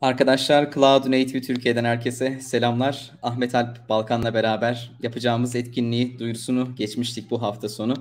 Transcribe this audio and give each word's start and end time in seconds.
Arkadaşlar 0.00 0.72
Cloud 0.72 1.06
Native 1.06 1.40
Türkiye'den 1.40 1.84
herkese 1.84 2.40
selamlar. 2.40 3.10
Ahmet 3.22 3.54
Alp 3.54 3.88
Balkan'la 3.88 4.34
beraber 4.34 4.92
yapacağımız 5.02 5.56
etkinliği 5.56 6.18
duyurusunu 6.18 6.74
geçmiştik 6.76 7.30
bu 7.30 7.42
hafta 7.42 7.68
sonu. 7.68 7.94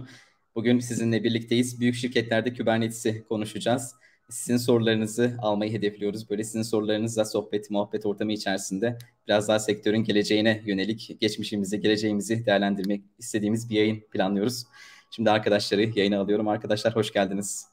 Bugün 0.55 0.79
sizinle 0.79 1.23
birlikteyiz. 1.23 1.79
Büyük 1.79 1.95
şirketlerde 1.95 2.53
Kubernetes'i 2.53 3.25
konuşacağız. 3.29 3.95
Sizin 4.29 4.57
sorularınızı 4.57 5.37
almayı 5.39 5.71
hedefliyoruz. 5.71 6.29
Böyle 6.29 6.43
sizin 6.43 6.61
sorularınızla 6.61 7.25
sohbet, 7.25 7.71
muhabbet 7.71 8.05
ortamı 8.05 8.33
içerisinde 8.33 8.97
biraz 9.27 9.47
daha 9.47 9.59
sektörün 9.59 10.03
geleceğine 10.03 10.63
yönelik 10.65 11.17
geçmişimizi, 11.21 11.81
geleceğimizi 11.81 12.45
değerlendirmek 12.45 13.03
istediğimiz 13.19 13.69
bir 13.69 13.75
yayın 13.75 14.03
planlıyoruz. 14.11 14.63
Şimdi 15.11 15.31
arkadaşları 15.31 15.99
yayına 15.99 16.19
alıyorum. 16.19 16.47
Arkadaşlar 16.47 16.95
hoş 16.95 17.13
geldiniz. 17.13 17.67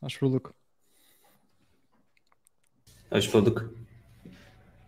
Hoş 0.00 0.22
bulduk. 0.22 0.65
Hoş 3.10 3.34
bulduk. 3.34 3.74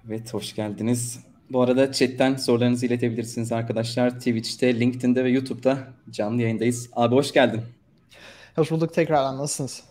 Evet, 0.08 0.34
hoş 0.34 0.54
geldiniz. 0.54 1.20
Bu 1.50 1.62
arada 1.62 1.92
chatten 1.92 2.36
sorularınızı 2.36 2.86
iletebilirsiniz 2.86 3.52
arkadaşlar. 3.52 4.10
Twitch'te, 4.10 4.80
LinkedIn'de 4.80 5.24
ve 5.24 5.30
YouTube'da 5.30 5.78
canlı 6.10 6.42
yayındayız. 6.42 6.90
Abi 6.92 7.14
hoş 7.14 7.32
geldin. 7.32 7.60
Hoş 8.56 8.70
bulduk 8.70 8.94
tekrardan. 8.94 9.38
Nasılsınız? 9.38 9.82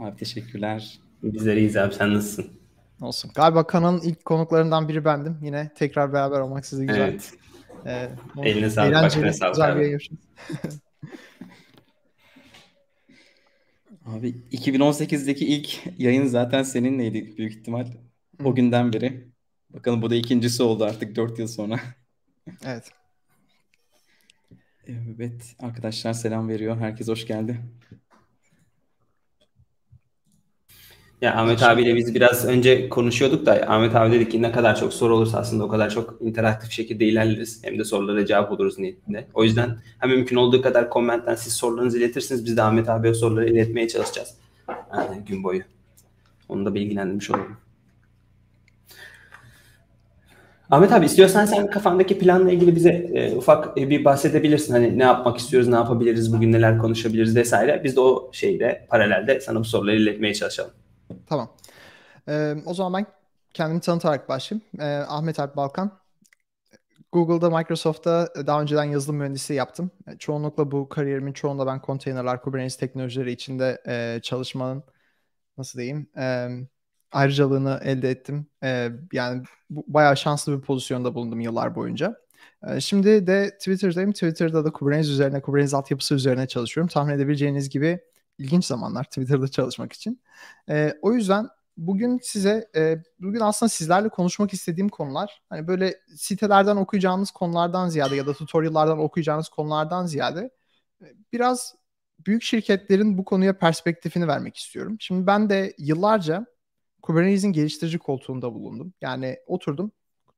Abi 0.00 0.16
teşekkürler. 0.16 0.98
Bizler 1.22 1.56
iyiyiz 1.56 1.76
abi. 1.76 1.94
Sen 1.94 2.14
nasılsın? 2.14 2.46
Olsun. 3.00 3.30
Galiba 3.34 3.66
kanalın 3.66 4.00
ilk 4.00 4.24
konuklarından 4.24 4.88
biri 4.88 5.04
bendim. 5.04 5.38
Yine 5.42 5.70
tekrar 5.74 6.12
beraber 6.12 6.40
olmak 6.40 6.66
size 6.66 6.84
güzel. 6.84 7.00
Evet. 7.02 7.32
Ee, 7.86 8.08
Eline 8.42 8.70
sağlık. 8.70 9.12
Sağlık 9.12 9.54
güzel 9.54 9.72
abi. 9.72 9.80
bir 9.80 9.84
yayın 9.84 10.00
Abi 14.08 14.28
2018'deki 14.52 15.46
ilk 15.46 15.80
yayın 15.98 16.26
zaten 16.26 16.62
seninleydi 16.62 17.36
büyük 17.36 17.52
ihtimal. 17.52 17.86
O 18.44 18.54
günden 18.54 18.92
beri. 18.92 19.28
Bakalım 19.70 20.02
bu 20.02 20.10
da 20.10 20.14
ikincisi 20.14 20.62
oldu 20.62 20.84
artık 20.84 21.16
4 21.16 21.38
yıl 21.38 21.46
sonra. 21.46 21.80
Evet. 22.64 22.92
Evet 24.86 25.56
arkadaşlar 25.58 26.12
selam 26.12 26.48
veriyor. 26.48 26.76
Herkes 26.76 27.08
hoş 27.08 27.26
geldi. 27.26 27.60
Ya 31.22 31.34
Ahmet 31.36 31.62
abiyle 31.62 31.96
biz 31.96 32.14
biraz 32.14 32.44
önce 32.44 32.88
konuşuyorduk 32.88 33.46
da 33.46 33.52
Ahmet 33.68 33.94
abi 33.94 34.12
dedik 34.12 34.30
ki 34.30 34.42
ne 34.42 34.52
kadar 34.52 34.76
çok 34.76 34.94
soru 34.94 35.16
olursa 35.16 35.38
aslında 35.38 35.64
o 35.64 35.68
kadar 35.68 35.90
çok 35.90 36.18
interaktif 36.20 36.70
şekilde 36.70 37.04
ilerleriz. 37.04 37.60
Hem 37.64 37.78
de 37.78 37.84
sorulara 37.84 38.26
cevap 38.26 38.52
oluruz 38.52 38.78
niyetinde. 38.78 39.26
O 39.34 39.44
yüzden 39.44 39.76
hem 39.98 40.10
mümkün 40.10 40.36
olduğu 40.36 40.62
kadar 40.62 40.90
komentten 40.90 41.34
siz 41.34 41.52
sorularınızı 41.52 41.98
iletirsiniz. 41.98 42.44
Biz 42.44 42.56
de 42.56 42.62
Ahmet 42.62 42.88
abiye 42.88 43.14
soruları 43.14 43.50
iletmeye 43.50 43.88
çalışacağız. 43.88 44.34
Yani 44.68 45.24
gün 45.26 45.44
boyu. 45.44 45.62
Onu 46.48 46.64
da 46.66 46.74
bilgilendirmiş 46.74 47.30
olalım. 47.30 47.56
Ahmet 50.70 50.92
abi 50.92 51.06
istiyorsan 51.06 51.44
sen 51.44 51.70
kafandaki 51.70 52.18
planla 52.18 52.50
ilgili 52.50 52.76
bize 52.76 52.90
e, 52.90 53.36
ufak 53.36 53.78
e, 53.78 53.90
bir 53.90 54.04
bahsedebilirsin. 54.04 54.72
Hani 54.72 54.98
ne 54.98 55.02
yapmak 55.02 55.38
istiyoruz, 55.38 55.68
ne 55.68 55.74
yapabiliriz, 55.74 56.32
bugün 56.32 56.52
neler 56.52 56.78
konuşabiliriz 56.78 57.36
vesaire. 57.36 57.80
Biz 57.84 57.96
de 57.96 58.00
o 58.00 58.30
şeyde 58.32 58.86
paralelde 58.90 59.40
sana 59.40 59.60
bu 59.60 59.64
soruları 59.64 59.96
iletmeye 59.96 60.34
çalışalım. 60.34 60.70
Tamam. 61.26 61.56
Ee, 62.28 62.54
o 62.66 62.74
zaman 62.74 62.92
ben 62.92 63.06
kendimi 63.54 63.80
tanıtarak 63.80 64.28
başlayayım. 64.28 64.66
Ee, 64.78 64.84
Ahmet 65.08 65.40
Alp 65.40 65.56
Balkan. 65.56 65.98
Google'da, 67.12 67.50
Microsoft'ta 67.58 68.28
daha 68.46 68.62
önceden 68.62 68.84
yazılım 68.84 69.16
mühendisliği 69.16 69.58
yaptım. 69.58 69.90
Çoğunlukla 70.18 70.70
bu 70.70 70.88
kariyerimin 70.88 71.32
çoğunda 71.32 71.66
ben 71.66 71.80
konteynerler, 71.80 72.42
Kubernetes 72.42 72.76
teknolojileri 72.76 73.32
içinde 73.32 73.82
e, 73.86 74.20
çalışmanın 74.22 74.84
nasıl 75.58 75.78
diyeyim 75.78 76.10
e, 76.18 76.48
ayrıcalığını 77.12 77.80
elde 77.84 78.10
ettim. 78.10 78.46
E, 78.64 78.90
yani 79.12 79.42
bu, 79.70 79.84
bayağı 79.88 80.16
şanslı 80.16 80.56
bir 80.58 80.62
pozisyonda 80.62 81.14
bulundum 81.14 81.40
yıllar 81.40 81.74
boyunca. 81.74 82.16
E, 82.68 82.80
şimdi 82.80 83.26
de 83.26 83.50
Twitter'dayım. 83.50 84.12
Twitter'da 84.12 84.64
da 84.64 84.70
Kubernetes 84.70 85.08
üzerine, 85.08 85.40
Kubernetes 85.40 85.74
altyapısı 85.74 86.14
üzerine 86.14 86.46
çalışıyorum. 86.48 86.88
Tahmin 86.88 87.14
edebileceğiniz 87.14 87.70
gibi 87.70 88.00
ilginç 88.38 88.64
zamanlar 88.64 89.04
Twitter'da 89.04 89.48
çalışmak 89.48 89.92
için. 89.92 90.22
E, 90.68 90.94
o 91.02 91.12
yüzden 91.12 91.48
bugün 91.76 92.18
size 92.22 92.70
e, 92.76 93.02
bugün 93.20 93.40
aslında 93.40 93.70
sizlerle 93.70 94.08
konuşmak 94.08 94.52
istediğim 94.52 94.88
konular 94.88 95.42
hani 95.48 95.68
böyle 95.68 95.94
sitelerden 96.16 96.76
okuyacağınız 96.76 97.30
konulardan 97.30 97.88
ziyade 97.88 98.16
ya 98.16 98.26
da 98.26 98.34
tutorial'lardan 98.34 98.98
okuyacağınız 98.98 99.48
konulardan 99.48 100.06
ziyade 100.06 100.50
e, 101.02 101.06
biraz 101.32 101.74
büyük 102.26 102.42
şirketlerin 102.42 103.18
bu 103.18 103.24
konuya 103.24 103.58
perspektifini 103.58 104.28
vermek 104.28 104.56
istiyorum. 104.56 104.96
Şimdi 105.00 105.26
ben 105.26 105.50
de 105.50 105.74
yıllarca 105.78 106.46
Kubernetes'in 107.02 107.52
geliştirici 107.52 107.98
koltuğunda 107.98 108.54
bulundum. 108.54 108.92
Yani 109.00 109.38
oturdum 109.46 109.92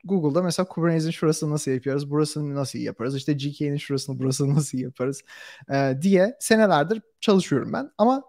Google'da 0.05 0.43
mesela 0.43 0.69
Kubernetes'in 0.69 1.11
şurasını 1.11 1.51
nasıl 1.51 1.71
yapıyoruz, 1.71 2.11
burasını 2.11 2.55
nasıl 2.55 2.79
yaparız, 2.79 3.17
işte 3.17 3.33
GK'nin 3.33 3.77
şurasını 3.77 4.19
burasını 4.19 4.55
nasıl 4.57 4.79
yaparız 4.79 5.23
e, 5.73 5.99
diye 6.03 6.37
senelerdir 6.41 7.03
çalışıyorum 7.21 7.73
ben. 7.73 7.91
Ama 7.99 8.23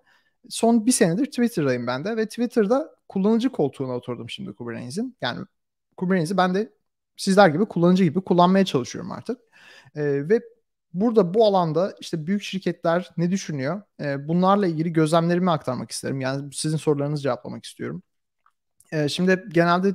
son 0.50 0.86
bir 0.86 0.92
senedir 0.92 1.26
Twitter'dayım 1.26 1.88
ben 1.88 2.06
de 2.06 2.18
ve 2.18 2.26
Twitter'da 2.26 2.96
kullanıcı 3.10 3.50
koltuğuna 3.50 3.96
oturdum 3.96 4.30
şimdi 4.30 4.54
Kubernetes'in. 4.54 5.18
Yani 5.22 5.46
Kubernetes'i 5.98 6.38
ben 6.38 6.56
de 6.56 6.74
sizler 7.18 7.50
gibi 7.50 7.66
kullanıcı 7.66 8.04
gibi 8.04 8.22
kullanmaya 8.22 8.66
çalışıyorum 8.66 9.12
artık. 9.12 9.40
E, 9.96 10.30
ve 10.30 10.42
burada 10.94 11.34
bu 11.34 11.46
alanda 11.46 11.96
işte 12.00 12.28
büyük 12.28 12.44
şirketler 12.44 13.12
ne 13.18 13.32
düşünüyor? 13.32 13.82
E, 14.00 14.28
bunlarla 14.28 14.68
ilgili 14.68 14.94
gözlemlerimi 14.94 15.52
aktarmak 15.52 15.92
isterim. 15.92 16.22
Yani 16.22 16.54
sizin 16.54 16.78
sorularınızı 16.78 17.24
cevaplamak 17.24 17.66
istiyorum. 17.66 18.04
E, 18.92 19.10
şimdi 19.10 19.46
genelde 19.50 19.94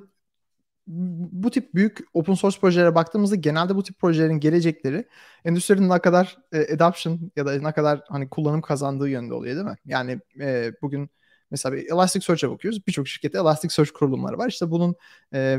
bu 0.86 1.50
tip 1.50 1.74
büyük 1.74 1.98
open 2.14 2.34
source 2.34 2.60
projelere 2.60 2.94
baktığımızda 2.94 3.36
genelde 3.36 3.74
bu 3.76 3.82
tip 3.82 3.98
projelerin 3.98 4.41
gelecekleri 4.41 5.08
endüstrinin 5.44 5.88
ne 5.88 5.98
kadar 5.98 6.36
e, 6.52 6.74
adoption 6.74 7.32
ya 7.36 7.47
da 7.47 7.60
ne 7.60 7.72
kadar 7.72 8.00
hani 8.08 8.28
kullanım 8.28 8.62
kazandığı 8.62 9.08
yönde 9.08 9.34
oluyor 9.34 9.56
değil 9.56 9.66
mi? 9.66 9.76
Yani 9.84 10.20
e, 10.41 10.72
bugün 10.82 11.10
mesela 11.50 11.76
bir 11.76 11.86
Elasticsearch'e 11.92 12.50
bakıyoruz. 12.50 12.86
Birçok 12.86 13.08
şirkette 13.08 13.38
Elasticsearch 13.38 13.91
kurulumları 13.92 14.38
var. 14.38 14.48
İşte 14.48 14.70
bunun 14.70 14.97
e, 15.34 15.58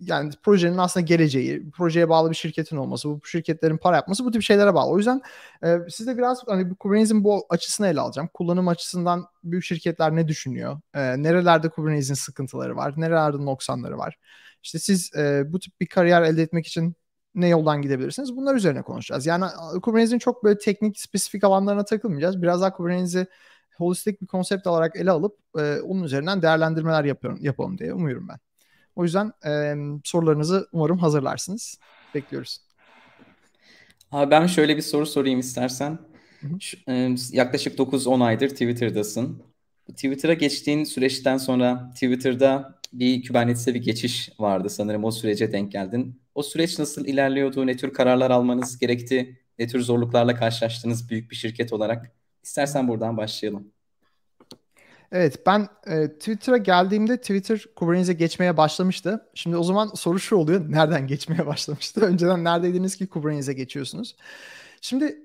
yani 0.00 0.30
projenin 0.42 0.78
aslında 0.78 1.06
geleceği, 1.06 1.70
projeye 1.70 2.08
bağlı 2.08 2.30
bir 2.30 2.36
şirketin 2.36 2.76
olması, 2.76 3.08
bu 3.08 3.20
şirketlerin 3.24 3.76
para 3.76 3.96
yapması 3.96 4.24
bu 4.24 4.30
tip 4.30 4.42
şeylere 4.42 4.74
bağlı. 4.74 4.90
O 4.90 4.98
yüzden 4.98 5.20
e, 5.64 5.78
size 5.88 6.18
biraz 6.18 6.42
hani 6.48 6.74
Kubernetes'in 6.74 7.24
bu 7.24 7.46
açısını 7.50 7.86
ele 7.86 8.00
alacağım. 8.00 8.28
Kullanım 8.34 8.68
açısından 8.68 9.26
büyük 9.44 9.64
şirketler 9.64 10.16
ne 10.16 10.28
düşünüyor? 10.28 10.80
E, 10.94 11.22
nerelerde 11.22 11.68
Kubernetes'in 11.68 12.14
sıkıntıları 12.14 12.76
var? 12.76 12.94
Nerelerde 12.96 13.44
noksanları 13.44 13.98
var? 13.98 14.18
İşte 14.62 14.78
siz 14.78 15.10
e, 15.16 15.52
bu 15.52 15.58
tip 15.58 15.80
bir 15.80 15.86
kariyer 15.86 16.22
elde 16.22 16.42
etmek 16.42 16.66
için 16.66 16.96
ne 17.34 17.48
yoldan 17.48 17.82
gidebilirsiniz? 17.82 18.36
Bunlar 18.36 18.54
üzerine 18.54 18.82
konuşacağız. 18.82 19.26
Yani 19.26 19.44
Kubernetes'in 19.82 20.18
çok 20.18 20.44
böyle 20.44 20.58
teknik, 20.58 21.00
spesifik 21.00 21.44
alanlarına 21.44 21.84
takılmayacağız. 21.84 22.42
Biraz 22.42 22.60
daha 22.60 22.72
Kubernetes'i 22.72 23.26
holistik 23.76 24.22
bir 24.22 24.26
konsept 24.26 24.66
olarak 24.66 24.96
ele 24.96 25.10
alıp 25.10 25.38
e, 25.58 25.80
onun 25.80 26.02
üzerinden 26.02 26.42
değerlendirmeler 26.42 27.04
yapıyorum, 27.04 27.38
yapalım 27.42 27.78
diye 27.78 27.94
umuyorum 27.94 28.28
ben. 28.28 28.38
O 28.96 29.04
yüzden 29.04 29.32
e, 29.46 29.74
sorularınızı 30.04 30.68
umarım 30.72 30.98
hazırlarsınız. 30.98 31.78
Bekliyoruz. 32.14 32.58
Abi 34.12 34.30
ben 34.30 34.46
şöyle 34.46 34.76
bir 34.76 34.82
soru 34.82 35.06
sorayım 35.06 35.40
istersen. 35.40 35.98
Şu, 36.60 36.76
e, 36.88 37.14
yaklaşık 37.32 37.78
9-10 37.78 38.24
aydır 38.24 38.48
Twitter'dasın. 38.48 39.42
Twitter'a 39.88 40.34
geçtiğin 40.34 40.84
süreçten 40.84 41.36
sonra 41.38 41.90
Twitter'da 41.94 42.75
bir 42.92 43.28
Kubernetes'e 43.28 43.74
bir 43.74 43.82
geçiş 43.82 44.30
vardı 44.38 44.70
sanırım 44.70 45.04
o 45.04 45.10
sürece 45.10 45.52
denk 45.52 45.72
geldin. 45.72 46.22
O 46.34 46.42
süreç 46.42 46.78
nasıl 46.78 47.06
ilerliyordu? 47.06 47.66
Ne 47.66 47.76
tür 47.76 47.92
kararlar 47.92 48.30
almanız 48.30 48.78
gerekti? 48.78 49.40
Ne 49.58 49.66
tür 49.66 49.80
zorluklarla 49.80 50.34
karşılaştınız 50.34 51.10
büyük 51.10 51.30
bir 51.30 51.36
şirket 51.36 51.72
olarak? 51.72 52.12
İstersen 52.42 52.88
buradan 52.88 53.16
başlayalım. 53.16 53.72
Evet 55.12 55.46
ben 55.46 55.68
e, 55.86 56.08
Twitter'a 56.08 56.56
geldiğimde 56.56 57.16
Twitter 57.16 57.64
Kubernetes'e 57.76 58.12
geçmeye 58.12 58.56
başlamıştı. 58.56 59.28
Şimdi 59.34 59.56
o 59.56 59.62
zaman 59.62 59.88
soru 59.94 60.18
şu 60.18 60.36
oluyor. 60.36 60.72
Nereden 60.72 61.06
geçmeye 61.06 61.46
başlamıştı? 61.46 62.00
Önceden 62.06 62.44
neredeydiniz 62.44 62.96
ki 62.96 63.06
Kubernetes'e 63.06 63.52
geçiyorsunuz? 63.52 64.16
Şimdi 64.80 65.18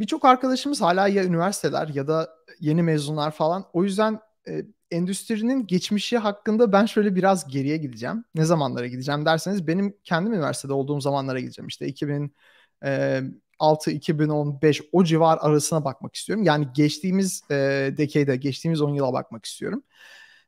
birçok 0.00 0.24
arkadaşımız 0.24 0.80
hala 0.80 1.08
ya 1.08 1.24
üniversiteler 1.24 1.88
ya 1.88 2.08
da 2.08 2.30
yeni 2.60 2.82
mezunlar 2.82 3.30
falan. 3.30 3.64
O 3.72 3.84
yüzden 3.84 4.20
e, 4.48 4.64
endüstrinin 4.90 5.66
geçmişi 5.66 6.18
hakkında 6.18 6.72
ben 6.72 6.86
şöyle 6.86 7.14
biraz 7.14 7.48
geriye 7.48 7.76
gideceğim. 7.76 8.24
Ne 8.34 8.44
zamanlara 8.44 8.86
gideceğim 8.86 9.26
derseniz 9.26 9.66
benim 9.66 9.96
kendim 10.04 10.32
üniversitede 10.32 10.72
olduğum 10.72 11.00
zamanlara 11.00 11.40
gideceğim. 11.40 11.68
İşte 11.68 11.86
2006 11.86 13.90
2015 13.90 14.82
o 14.92 15.04
civar 15.04 15.38
arasına 15.40 15.84
bakmak 15.84 16.14
istiyorum. 16.14 16.44
Yani 16.44 16.68
geçtiğimiz 16.74 17.42
e, 17.50 17.54
decade'e, 17.96 18.36
geçtiğimiz 18.36 18.80
10 18.80 18.94
yıla 18.94 19.12
bakmak 19.12 19.44
istiyorum. 19.44 19.82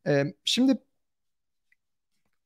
E, 0.07 0.25
şimdi 0.45 0.79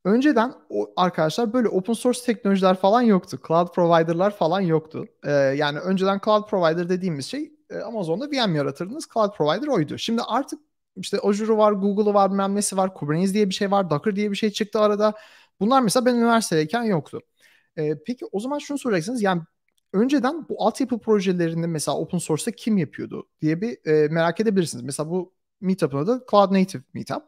önceden 0.05 0.55
o 0.71 0.93
arkadaşlar 0.97 1.53
böyle 1.53 1.69
open 1.69 1.93
source 1.93 2.21
teknolojiler 2.23 2.77
falan 2.77 3.03
yoktu. 3.03 3.39
Cloud 3.49 3.75
provider'lar 3.75 4.37
falan 4.37 4.61
yoktu. 4.61 5.07
E, 5.25 5.31
yani 5.33 5.79
önceden 5.79 6.21
cloud 6.25 6.49
provider 6.49 6.89
dediğimiz 6.89 7.27
şey 7.27 7.53
e, 7.71 7.79
Amazon'da 7.79 8.31
VM 8.31 8.55
yaratırdınız. 8.55 9.09
Cloud 9.15 9.37
provider 9.37 9.67
oydu. 9.67 9.99
Şimdi 9.99 10.23
artık 10.23 10.61
işte 10.97 11.19
Azure'u 11.19 11.57
var, 11.57 11.73
Google'u 11.73 12.15
var, 12.15 12.31
bilmem 12.31 12.57
var, 12.57 12.95
Kubernetes 12.95 13.35
diye 13.35 13.49
bir 13.49 13.55
şey 13.55 13.71
var, 13.71 13.91
Docker 13.91 14.17
diye 14.17 14.31
bir 14.31 14.37
şey 14.37 14.51
çıktı 14.51 14.81
arada. 14.81 15.15
Bunlar 15.61 15.81
mesela 15.83 16.07
ben 16.07 16.15
üniversitedeyken 16.15 16.83
yoktu. 16.83 17.21
E, 17.77 18.03
peki 18.07 18.27
o 18.33 18.41
zaman 18.41 18.59
şunu 18.59 18.79
soracaksınız. 18.79 19.23
Yani 19.23 19.43
önceden 19.93 20.49
bu 20.49 20.67
altyapı 20.67 21.01
projelerini 21.01 21.67
mesela 21.67 21.99
open 21.99 22.19
source'ta 22.19 22.51
kim 22.51 22.79
yapıyordu 22.79 23.29
diye 23.41 23.61
bir 23.61 23.87
e, 23.87 24.09
merak 24.09 24.41
edebilirsiniz. 24.41 24.85
Mesela 24.85 25.11
bu 25.11 25.35
meetup'ın 25.61 25.99
adı 25.99 26.25
Cloud 26.31 26.53
Native 26.53 26.83
Meetup. 26.95 27.23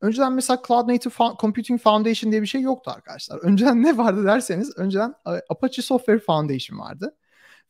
Önceden 0.00 0.32
mesela 0.32 0.62
Cloud 0.66 0.88
Native 0.88 1.14
Computing 1.40 1.80
Foundation 1.80 2.32
diye 2.32 2.42
bir 2.42 2.46
şey 2.46 2.60
yoktu 2.60 2.90
arkadaşlar. 2.90 3.38
Önceden 3.38 3.82
ne 3.82 3.98
vardı 3.98 4.24
derseniz 4.24 4.78
önceden 4.78 5.14
e, 5.26 5.30
Apache 5.48 5.82
Software 5.82 6.18
Foundation 6.18 6.78
vardı. 6.78 7.16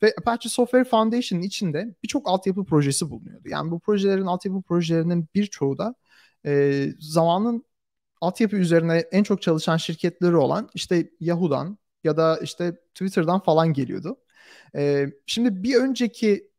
Ve 0.03 0.13
Apache 0.19 0.49
Software 0.49 0.83
Foundation'ın 0.83 1.43
içinde 1.43 1.95
birçok 2.03 2.29
altyapı 2.29 2.65
projesi 2.65 3.09
bulunuyordu. 3.09 3.49
Yani 3.49 3.71
bu 3.71 3.79
projelerin, 3.79 4.25
altyapı 4.25 4.61
projelerinin 4.61 5.27
birçoğu 5.35 5.77
da 5.77 5.95
e, 6.45 6.85
zamanın 6.99 7.65
altyapı 8.21 8.55
üzerine 8.55 8.97
en 9.11 9.23
çok 9.23 9.41
çalışan 9.41 9.77
şirketleri 9.77 10.35
olan 10.35 10.69
işte 10.73 11.11
Yahoo'dan 11.19 11.77
ya 12.03 12.17
da 12.17 12.39
işte 12.43 12.75
Twitter'dan 12.93 13.39
falan 13.39 13.73
geliyordu. 13.73 14.17
E, 14.75 15.07
şimdi 15.25 15.63
bir 15.63 15.75
önceki 15.75 16.51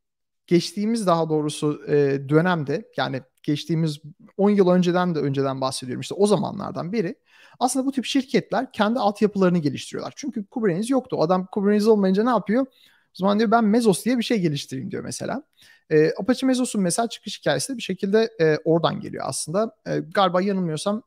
geçtiğimiz 0.46 1.06
daha 1.06 1.28
doğrusu 1.28 1.82
e, 1.88 2.28
dönemde 2.28 2.90
yani 2.96 3.22
geçtiğimiz 3.42 4.00
10 4.36 4.50
yıl 4.50 4.68
önceden 4.68 5.14
de 5.14 5.18
önceden 5.18 5.60
bahsediyorum 5.60 6.00
işte 6.00 6.14
o 6.14 6.26
zamanlardan 6.26 6.92
beri 6.92 7.16
aslında 7.58 7.86
bu 7.86 7.92
tip 7.92 8.04
şirketler 8.04 8.72
kendi 8.72 8.98
altyapılarını 8.98 9.58
geliştiriyorlar. 9.58 10.12
Çünkü 10.16 10.46
Kubernetes 10.46 10.90
yoktu. 10.90 11.16
Adam 11.20 11.46
Kubernetes 11.52 11.86
olmayınca 11.88 12.24
ne 12.24 12.30
yapıyor? 12.30 12.66
O 13.12 13.16
zaman 13.16 13.38
diyor 13.38 13.50
ben 13.50 13.64
Mesos 13.64 14.04
diye 14.04 14.18
bir 14.18 14.22
şey 14.22 14.40
geliştireyim 14.40 14.90
diyor 14.90 15.04
mesela. 15.04 15.42
E, 15.90 16.10
Apache 16.20 16.46
Mesos'un 16.46 16.82
mesela 16.82 17.08
çıkış 17.08 17.40
hikayesi 17.40 17.72
de 17.72 17.76
bir 17.76 17.82
şekilde 17.82 18.30
e, 18.40 18.58
oradan 18.64 19.00
geliyor 19.00 19.24
aslında. 19.26 19.76
E, 19.86 19.98
galiba 19.98 20.42
yanılmıyorsam 20.42 21.02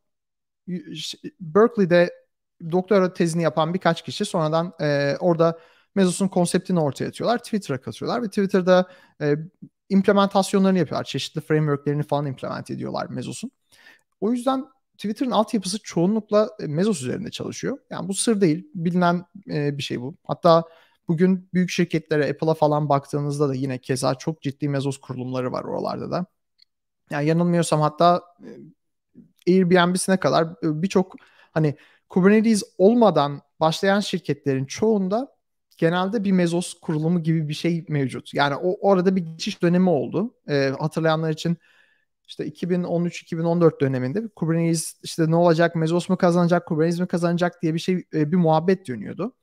Berkeley'de 1.40 2.14
doktora 2.72 3.14
tezini 3.14 3.44
yapan 3.44 3.74
birkaç 3.74 4.02
kişi 4.02 4.26
sonradan 4.26 4.74
e, 4.82 5.16
orada 5.20 5.60
Mesos'un 5.96 6.28
konseptini 6.28 6.80
ortaya 6.80 7.08
atıyorlar. 7.08 7.38
Twitter'a 7.38 7.82
katıyorlar 7.82 8.24
ve 8.24 8.28
Twitter'da 8.28 8.90
e, 9.22 9.36
implementasyonlarını 9.90 10.78
yapıyorlar. 10.78 11.04
Çeşitli 11.04 11.42
frameworklerini 11.42 12.04
falan 12.04 12.26
implement 12.26 12.72
ediyorlar 12.72 13.08
Mesos'un. 13.10 13.52
O 14.22 14.32
yüzden 14.32 14.66
Twitter'ın 14.98 15.32
altyapısı 15.32 15.80
çoğunlukla 15.84 16.50
e, 16.60 16.68
Mesos 16.68 17.02
üzerinde 17.02 17.32
çalışıyor. 17.32 17.78
Yani 17.90 18.08
bu 18.08 18.14
sır 18.14 18.42
değil. 18.42 18.68
Bilinen 18.76 19.26
e, 19.50 19.78
bir 19.78 19.84
şey 19.84 20.02
bu. 20.02 20.16
Hatta 20.28 20.64
bugün 21.08 21.50
büyük 21.54 21.70
şirketlere, 21.70 22.30
Apple'a 22.32 22.54
falan 22.54 22.90
baktığınızda 22.90 23.50
da 23.50 23.54
yine 23.56 23.78
keza 23.78 24.16
çok 24.16 24.42
ciddi 24.42 24.70
Mesos 24.70 24.98
kurulumları 24.98 25.52
var 25.52 25.64
oralarda 25.64 26.12
da. 26.12 26.26
Yani 27.10 27.28
yanılmıyorsam 27.28 27.82
hatta 27.82 28.24
e, 29.48 29.54
Airbnb'sine 29.54 30.18
kadar 30.18 30.44
e, 30.44 30.82
birçok 30.82 31.16
hani 31.52 31.76
Kubernetes 32.10 32.64
olmadan 32.78 33.42
başlayan 33.60 34.00
şirketlerin 34.00 34.66
çoğunda 34.66 35.36
genelde 35.78 36.24
bir 36.24 36.32
Mesos 36.32 36.74
kurulumu 36.74 37.24
gibi 37.24 37.50
bir 37.50 37.54
şey 37.54 37.86
mevcut. 37.90 38.34
Yani 38.34 38.56
o 38.56 38.90
orada 38.90 39.16
bir 39.16 39.22
geçiş 39.22 39.62
dönemi 39.62 39.90
oldu. 39.90 40.34
Ee, 40.50 40.74
hatırlayanlar 40.80 41.32
için 41.32 41.58
işte 42.28 42.46
2013-2014 42.46 43.82
döneminde 43.82 44.28
Kubernetes 44.36 45.00
işte 45.04 45.32
ne 45.32 45.36
olacak, 45.36 45.76
Mesos 45.76 46.10
mu 46.10 46.18
kazanacak, 46.18 46.68
Kubernetes 46.68 47.00
mi 47.00 47.08
kazanacak 47.08 47.62
diye 47.62 47.74
bir 47.74 47.80
şey 47.80 47.96
e, 48.14 48.32
bir 48.32 48.38
muhabbet 48.38 48.88
dönüyordu. 48.88 49.34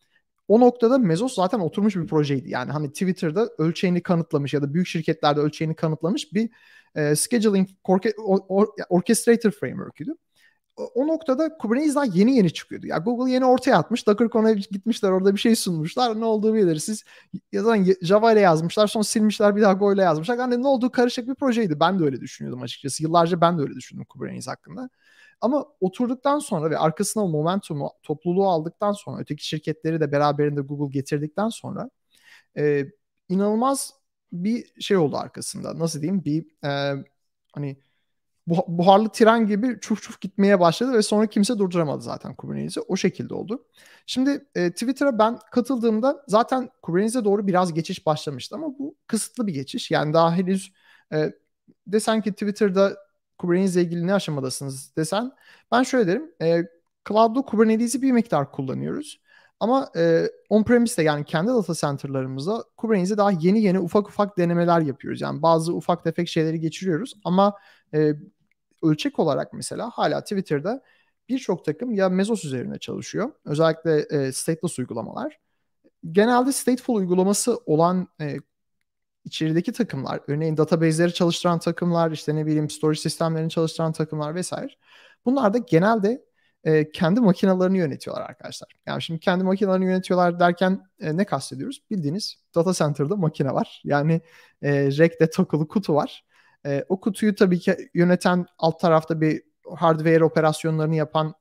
O 0.52 0.60
noktada 0.60 0.98
Mesos 0.98 1.34
zaten 1.34 1.60
oturmuş 1.60 1.96
bir 1.96 2.06
projeydi. 2.06 2.50
Yani 2.50 2.72
hani 2.72 2.88
Twitter'da 2.92 3.48
ölçeğini 3.58 4.02
kanıtlamış 4.02 4.54
ya 4.54 4.62
da 4.62 4.74
büyük 4.74 4.86
şirketlerde 4.86 5.40
ölçeğini 5.40 5.76
kanıtlamış 5.76 6.32
bir 6.32 6.50
e, 6.94 7.16
scheduling 7.16 7.68
orke, 7.84 8.12
or, 8.18 8.38
or, 8.48 8.66
orchestrator 8.88 9.50
framework'üydü 9.50 10.14
o 10.76 11.06
noktada 11.06 11.58
Kubernetes 11.58 11.94
daha 11.94 12.04
yeni 12.04 12.36
yeni 12.36 12.52
çıkıyordu. 12.52 12.86
Ya 12.86 12.98
Google 12.98 13.32
yeni 13.32 13.44
ortaya 13.44 13.76
atmış. 13.76 14.06
DockerCon'a 14.06 14.52
gitmişler 14.52 15.10
orada 15.10 15.34
bir 15.34 15.40
şey 15.40 15.56
sunmuşlar. 15.56 16.20
Ne 16.20 16.24
olduğu 16.24 16.54
bilir. 16.54 16.76
Siz 16.76 17.04
yazan 17.52 17.86
Java 18.02 18.32
ile 18.32 18.40
yazmışlar. 18.40 18.86
Sonra 18.86 19.04
silmişler 19.04 19.56
bir 19.56 19.62
daha 19.62 19.72
Go 19.72 19.94
ile 19.94 20.02
yazmışlar. 20.02 20.38
Yani 20.38 20.62
ne 20.62 20.66
olduğu 20.66 20.90
karışık 20.90 21.28
bir 21.28 21.34
projeydi. 21.34 21.80
Ben 21.80 21.98
de 22.00 22.04
öyle 22.04 22.20
düşünüyordum 22.20 22.62
açıkçası. 22.62 23.02
Yıllarca 23.02 23.40
ben 23.40 23.58
de 23.58 23.62
öyle 23.62 23.74
düşündüm 23.74 24.04
Kubernetes 24.04 24.48
hakkında. 24.48 24.90
Ama 25.42 25.66
oturduktan 25.80 26.38
sonra 26.38 26.70
ve 26.70 26.78
arkasına 26.78 27.26
momentumu, 27.26 27.90
topluluğu 28.02 28.48
aldıktan 28.48 28.92
sonra, 28.92 29.20
öteki 29.20 29.46
şirketleri 29.48 30.00
de 30.00 30.12
beraberinde 30.12 30.60
Google 30.60 30.92
getirdikten 30.98 31.48
sonra 31.48 31.90
e, 32.58 32.86
inanılmaz 33.28 33.94
bir 34.32 34.80
şey 34.80 34.96
oldu 34.96 35.16
arkasında. 35.16 35.78
Nasıl 35.78 36.02
diyeyim? 36.02 36.24
Bir 36.24 36.46
e, 36.66 37.04
hani 37.52 37.76
buharlı 38.46 39.08
tren 39.08 39.46
gibi 39.46 39.78
çuf 39.80 40.02
çuf 40.02 40.20
gitmeye 40.20 40.60
başladı 40.60 40.92
ve 40.92 41.02
sonra 41.02 41.26
kimse 41.26 41.58
durduramadı 41.58 42.02
zaten 42.02 42.34
Kubernetes'i. 42.34 42.80
O 42.80 42.96
şekilde 42.96 43.34
oldu. 43.34 43.66
Şimdi 44.06 44.46
e, 44.54 44.70
Twitter'a 44.70 45.18
ben 45.18 45.38
katıldığımda 45.52 46.24
zaten 46.28 46.70
Kubernetes'e 46.82 47.24
doğru 47.24 47.46
biraz 47.46 47.74
geçiş 47.74 48.06
başlamıştı 48.06 48.56
ama 48.56 48.78
bu 48.78 48.96
kısıtlı 49.06 49.46
bir 49.46 49.54
geçiş. 49.54 49.90
Yani 49.90 50.14
daha 50.14 50.34
henüz 50.34 50.72
e, 51.12 51.32
desen 51.86 52.22
ki 52.22 52.32
Twitter'da 52.32 52.96
Kubernetes'le 53.42 53.76
ilgili 53.76 54.06
ne 54.06 54.14
aşamadasınız 54.14 54.96
desen 54.96 55.32
ben 55.72 55.82
şöyle 55.82 56.06
derim. 56.06 56.30
E, 56.42 56.64
Cloud'da 57.08 57.42
Kubernetes'i 57.42 58.02
bir 58.02 58.12
miktar 58.12 58.52
kullanıyoruz. 58.52 59.20
Ama 59.60 59.90
e, 59.96 60.28
on-premise'de 60.50 61.02
yani 61.02 61.24
kendi 61.24 61.48
data 61.48 61.74
center'larımızda 61.74 62.64
Kubernetes'e 62.76 63.16
daha 63.16 63.30
yeni 63.30 63.62
yeni 63.62 63.80
ufak 63.80 64.08
ufak 64.08 64.38
denemeler 64.38 64.80
yapıyoruz. 64.80 65.20
Yani 65.20 65.42
bazı 65.42 65.74
ufak 65.74 66.04
tefek 66.04 66.28
şeyleri 66.28 66.60
geçiriyoruz 66.60 67.14
ama 67.24 67.54
e, 67.94 68.12
ölçek 68.82 69.18
olarak 69.18 69.52
mesela 69.52 69.90
hala 69.90 70.20
Twitter'da 70.20 70.82
birçok 71.28 71.64
takım 71.64 71.94
ya 71.94 72.08
Mesos 72.08 72.44
üzerine 72.44 72.78
çalışıyor. 72.78 73.32
Özellikle 73.44 73.98
e, 73.98 74.32
stateless 74.32 74.78
uygulamalar. 74.78 75.38
Genelde 76.12 76.52
stateful 76.52 76.94
uygulaması 76.94 77.58
olan 77.66 78.08
e, 78.20 78.36
içerideki 79.24 79.72
takımlar, 79.72 80.20
örneğin 80.26 80.56
database'leri 80.56 81.14
çalıştıran 81.14 81.58
takımlar, 81.58 82.10
işte 82.10 82.36
ne 82.36 82.46
bileyim 82.46 82.70
storage 82.70 83.00
sistemlerini 83.00 83.50
çalıştıran 83.50 83.92
takımlar 83.92 84.34
vesaire. 84.34 84.72
Bunlar 85.24 85.54
da 85.54 85.58
genelde 85.58 86.24
e, 86.64 86.92
kendi 86.92 87.20
makinalarını 87.20 87.78
yönetiyorlar 87.78 88.22
arkadaşlar. 88.22 88.68
Yani 88.86 89.02
şimdi 89.02 89.20
kendi 89.20 89.44
makinalarını 89.44 89.84
yönetiyorlar 89.84 90.40
derken 90.40 90.80
e, 91.00 91.16
ne 91.16 91.24
kastediyoruz? 91.24 91.82
Bildiğiniz 91.90 92.36
data 92.54 92.72
center'da 92.72 93.16
makine 93.16 93.54
var. 93.54 93.82
Yani 93.84 94.20
e, 94.62 94.86
rack'te 94.98 95.30
takılı 95.30 95.68
kutu 95.68 95.94
var. 95.94 96.24
E, 96.66 96.84
o 96.88 97.00
kutuyu 97.00 97.34
tabii 97.34 97.58
ki 97.58 97.90
yöneten 97.94 98.46
alt 98.58 98.80
tarafta 98.80 99.20
bir 99.20 99.42
hardware 99.76 100.24
operasyonlarını 100.24 100.96
yapan 100.96 101.34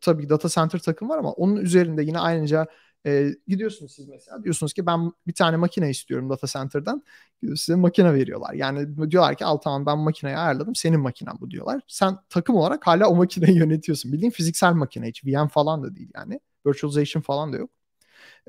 tabii 0.00 0.28
data 0.28 0.48
center 0.48 0.78
takım 0.78 1.08
var 1.08 1.18
ama 1.18 1.32
onun 1.32 1.56
üzerinde 1.56 2.02
yine 2.02 2.18
ayrıca 2.18 2.66
e, 3.06 3.34
gidiyorsunuz 3.48 3.92
siz 3.92 4.08
mesela 4.08 4.44
diyorsunuz 4.44 4.72
ki 4.72 4.86
ben 4.86 5.12
bir 5.26 5.32
tane 5.32 5.56
makine 5.56 5.90
istiyorum 5.90 6.30
data 6.30 6.46
center'dan. 6.46 7.02
Size 7.42 7.74
makine 7.74 8.14
veriyorlar. 8.14 8.54
Yani 8.54 9.10
diyorlar 9.10 9.36
ki 9.36 9.44
al 9.44 9.56
tamam 9.56 9.86
ben 9.86 9.98
makineyi 9.98 10.36
ayarladım 10.36 10.74
senin 10.74 11.00
makinen 11.00 11.34
bu 11.40 11.50
diyorlar. 11.50 11.80
Sen 11.88 12.18
takım 12.28 12.56
olarak 12.56 12.86
hala 12.86 13.08
o 13.08 13.14
makineyi 13.16 13.58
yönetiyorsun. 13.58 14.12
Bildiğin 14.12 14.30
fiziksel 14.30 14.72
makine 14.72 15.08
hiç 15.08 15.24
VM 15.26 15.48
falan 15.48 15.82
da 15.82 15.96
değil 15.96 16.10
yani. 16.14 16.40
Virtualization 16.66 17.22
falan 17.22 17.52
da 17.52 17.56
yok. 17.56 17.70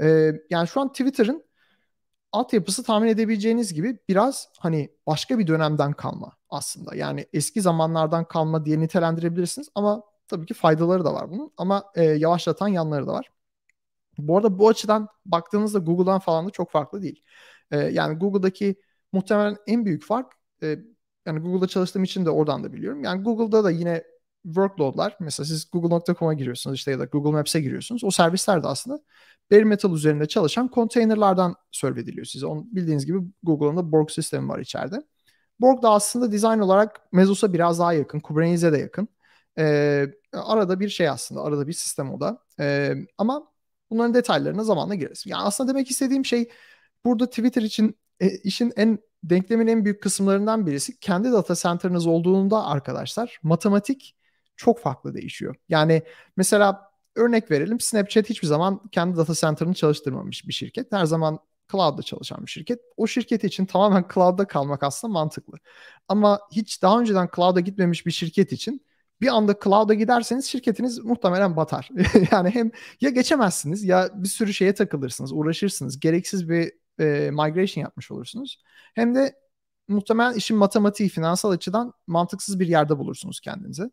E, 0.02 0.34
yani 0.50 0.68
şu 0.68 0.82
an 0.82 0.90
Twitter'ın 0.92 1.44
altyapısı 2.32 2.84
tahmin 2.84 3.08
edebileceğiniz 3.08 3.74
gibi 3.74 4.00
biraz 4.10 4.50
hani 4.60 4.90
başka 5.08 5.40
bir 5.40 5.48
dönemden 5.48 5.94
kalma 5.94 6.32
aslında. 6.50 6.96
Yani 6.96 7.28
eski 7.34 7.62
zamanlardan 7.62 8.26
kalma 8.28 8.66
diye 8.66 8.80
nitelendirebilirsiniz 8.80 9.70
ama 9.76 10.04
tabii 10.28 10.46
ki 10.46 10.54
faydaları 10.54 11.06
da 11.06 11.14
var 11.14 11.32
bunun 11.32 11.52
ama 11.58 11.84
e, 11.96 12.04
yavaşlatan 12.04 12.68
yanları 12.68 13.08
da 13.08 13.14
var. 13.14 13.32
Bu 14.18 14.38
arada 14.38 14.60
bu 14.60 14.70
açıdan 14.70 15.08
baktığınızda 15.26 15.80
Google'dan 15.80 16.20
falan 16.20 16.48
da 16.48 16.50
çok 16.50 16.72
farklı 16.72 17.02
değil. 17.02 17.24
E, 17.72 17.78
yani 17.78 18.18
Google'daki 18.20 18.76
muhtemelen 19.14 19.58
en 19.68 19.86
büyük 19.86 20.06
fark 20.06 20.34
e, 20.64 20.80
yani 21.26 21.40
Google'da 21.40 21.68
çalıştığım 21.68 22.04
için 22.04 22.26
de 22.26 22.30
oradan 22.30 22.64
da 22.64 22.74
biliyorum. 22.74 23.04
Yani 23.04 23.24
Google'da 23.24 23.64
da 23.64 23.72
yine 23.72 24.04
workloadlar 24.44 25.18
mesela 25.20 25.46
siz 25.48 25.72
google.com'a 25.72 26.34
giriyorsunuz 26.34 26.76
işte 26.78 26.92
ya 26.92 27.00
da 27.00 27.06
Google 27.06 27.32
Maps'e 27.32 27.62
giriyorsunuz. 27.62 28.04
O 28.04 28.12
servisler 28.12 28.64
de 28.64 28.68
aslında 28.68 29.00
bare 29.52 29.64
metal 29.64 29.94
üzerinde 29.96 30.28
çalışan 30.28 30.68
konteynerlardan 30.68 31.56
serve 31.72 32.00
ediliyor 32.00 32.26
size. 32.26 32.46
Onun 32.46 32.76
bildiğiniz 32.76 33.06
gibi 33.06 33.20
Google'ın 33.44 33.78
da 33.78 33.92
Borg 33.92 34.10
sistemi 34.10 34.50
var 34.50 34.60
içeride. 34.60 35.04
Borg 35.60 35.84
da 35.84 35.92
aslında 35.92 36.32
design 36.32 36.60
olarak 36.60 37.02
Mesos'a 37.12 37.54
biraz 37.54 37.80
daha 37.80 37.94
yakın, 37.94 38.20
Kubernetes'e 38.20 38.74
de 38.74 38.78
yakın. 38.78 39.08
Ee, 39.58 40.08
arada 40.34 40.80
bir 40.80 40.90
şey 40.90 41.10
aslında, 41.10 41.44
arada 41.44 41.68
bir 41.68 41.74
sistem 41.74 42.14
o 42.14 42.20
da. 42.20 42.44
Ee, 42.60 42.96
ama 43.18 43.48
bunların 43.90 44.14
detaylarına 44.14 44.64
zamanla 44.64 44.96
gireriz. 44.96 45.24
Yani 45.26 45.44
aslında 45.44 45.70
demek 45.70 45.92
istediğim 45.92 46.26
şey 46.26 46.50
burada 47.06 47.30
Twitter 47.30 47.62
için 47.62 47.98
e, 48.20 48.30
işin 48.30 48.74
en 48.76 49.00
denklemin 49.24 49.68
en 49.68 49.86
büyük 49.86 50.04
kısımlarından 50.04 50.68
birisi 50.68 51.00
kendi 51.00 51.32
data 51.32 51.56
center'ınız 51.56 52.08
olduğunda 52.08 52.66
arkadaşlar 52.66 53.40
matematik 53.44 54.16
çok 54.56 54.80
farklı 54.80 55.14
değişiyor. 55.14 55.56
Yani 55.70 56.04
mesela 56.38 56.92
örnek 57.16 57.52
verelim 57.52 57.80
Snapchat 57.80 58.30
hiçbir 58.30 58.48
zaman 58.48 58.82
kendi 58.92 59.18
data 59.18 59.34
center'ını 59.34 59.74
çalıştırmamış 59.74 60.48
bir 60.48 60.54
şirket. 60.54 60.92
Her 60.92 61.06
zaman 61.06 61.40
cloud'da 61.72 62.02
çalışan 62.02 62.46
bir 62.46 62.52
şirket. 62.52 62.80
O 62.98 63.08
şirket 63.08 63.44
için 63.44 63.66
tamamen 63.66 64.06
cloud'da 64.14 64.48
kalmak 64.48 64.84
aslında 64.84 65.14
mantıklı. 65.14 65.58
Ama 66.08 66.40
hiç 66.52 66.82
daha 66.82 67.00
önceden 67.00 67.30
cloud'a 67.36 67.60
gitmemiş 67.60 68.06
bir 68.06 68.12
şirket 68.12 68.52
için 68.52 68.86
bir 69.22 69.28
anda 69.28 69.56
cloud'a 69.64 69.94
giderseniz 69.94 70.46
şirketiniz 70.46 71.00
muhtemelen 71.00 71.56
batar. 71.56 71.90
yani 72.32 72.50
hem 72.50 72.72
ya 73.02 73.10
geçemezsiniz 73.10 73.84
ya 73.84 74.10
bir 74.14 74.28
sürü 74.28 74.54
şeye 74.54 74.74
takılırsınız, 74.74 75.32
uğraşırsınız. 75.34 76.00
Gereksiz 76.00 76.50
bir 76.50 76.72
e, 77.00 77.32
migration 77.32 77.82
yapmış 77.84 78.12
olursunuz. 78.12 78.64
Hem 78.96 79.16
de 79.16 79.36
muhtemelen 79.88 80.34
işin 80.34 80.58
matematiği, 80.58 81.10
finansal 81.10 81.52
açıdan 81.52 81.94
mantıksız 82.08 82.60
bir 82.60 82.68
yerde 82.68 82.98
bulursunuz 82.98 83.40
kendinizi. 83.40 83.84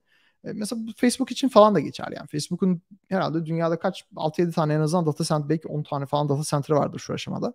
E, 0.44 0.52
mesela 0.52 0.82
Facebook 0.96 1.30
için 1.30 1.48
falan 1.48 1.74
da 1.74 1.80
geçer 1.80 2.12
yani. 2.16 2.26
Facebook'un 2.26 2.82
herhalde 3.08 3.46
dünyada 3.46 3.78
kaç 3.78 4.04
6-7 4.16 4.52
tane 4.52 4.74
en 4.74 4.80
azından 4.80 5.06
data 5.06 5.24
center 5.24 5.48
belki 5.48 5.68
10 5.68 5.82
tane 5.82 6.06
falan 6.06 6.28
data 6.28 6.42
center 6.44 6.74
vardır 6.74 6.98
şu 6.98 7.14
aşamada. 7.14 7.54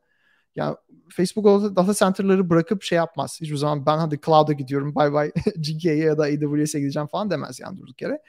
Ya 0.55 0.77
Facebook 1.09 1.45
o 1.45 1.75
data 1.75 1.93
center'ları 1.93 2.49
bırakıp 2.49 2.83
şey 2.83 2.95
yapmaz. 2.95 3.37
Hiçbir 3.41 3.55
zaman 3.55 3.85
ben 3.85 3.97
hadi 3.97 4.19
cloud'a 4.25 4.53
gidiyorum 4.53 4.95
bye 4.95 5.13
bye 5.13 5.31
GK'ye 5.55 5.95
ya 5.95 6.17
da 6.17 6.23
AWS'e 6.23 6.79
gideceğim 6.79 7.07
falan 7.07 7.29
demez 7.29 7.59
yani 7.59 7.77
durduk 7.77 8.01
yere. 8.01 8.21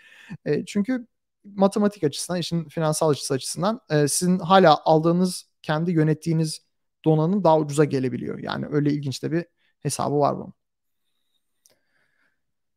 E, 0.44 0.64
çünkü 0.64 1.06
matematik 1.44 2.04
açısından, 2.04 2.40
işin 2.40 2.64
finansal 2.68 3.10
açısı 3.10 3.34
açısından 3.34 3.80
e, 3.90 4.08
sizin 4.08 4.38
hala 4.38 4.78
aldığınız, 4.84 5.50
kendi 5.62 5.92
yönettiğiniz 5.92 6.60
donanım 7.04 7.44
daha 7.44 7.58
ucuza 7.58 7.84
gelebiliyor. 7.84 8.38
Yani 8.38 8.66
öyle 8.70 8.92
ilginç 8.92 9.22
de 9.22 9.32
bir 9.32 9.44
hesabı 9.80 10.18
var 10.18 10.36
bunun. 10.36 10.54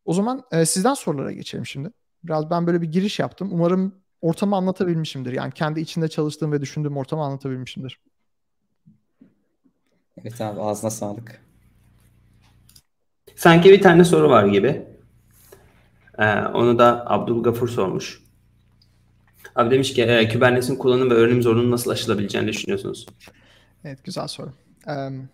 O 0.06 0.14
zaman 0.14 0.44
e, 0.52 0.66
sizden 0.66 0.94
sorulara 0.94 1.32
geçelim 1.32 1.66
şimdi. 1.66 1.92
Biraz 2.24 2.50
ben 2.50 2.68
böyle 2.68 2.82
bir 2.82 2.92
giriş 2.92 3.20
yaptım. 3.20 3.50
Umarım 3.52 4.04
ortamı 4.22 4.56
anlatabilmişimdir. 4.56 5.34
Yani 5.34 5.52
kendi 5.54 5.80
içinde 5.80 6.08
çalıştığım 6.08 6.52
ve 6.52 6.62
düşündüğüm 6.62 6.98
ortamı 6.98 7.24
anlatabilmişimdir. 7.24 8.00
Evet 10.22 10.42
abi 10.42 10.62
ağzına 10.62 10.92
sağlık. 10.92 11.42
Sanki 13.36 13.72
bir 13.72 13.82
tane 13.82 14.04
soru 14.04 14.30
var 14.30 14.46
gibi. 14.46 14.86
Ee, 16.20 16.40
onu 16.40 16.80
da 16.80 17.04
Abdülgafur 17.12 17.68
sormuş. 17.68 18.24
Abi 19.56 19.72
demiş 19.72 19.94
ki 19.94 20.04
e, 20.04 20.30
Kubernetes'in 20.30 20.76
kullanım 20.76 21.10
ve 21.10 21.14
öğrenim 21.14 21.42
zorunun 21.42 21.72
nasıl 21.72 21.92
aşılabileceğini 21.92 22.48
düşünüyorsunuz? 22.48 23.06
Evet 23.84 24.04
güzel 24.04 24.28
soru. 24.28 24.54
Um, 24.88 25.30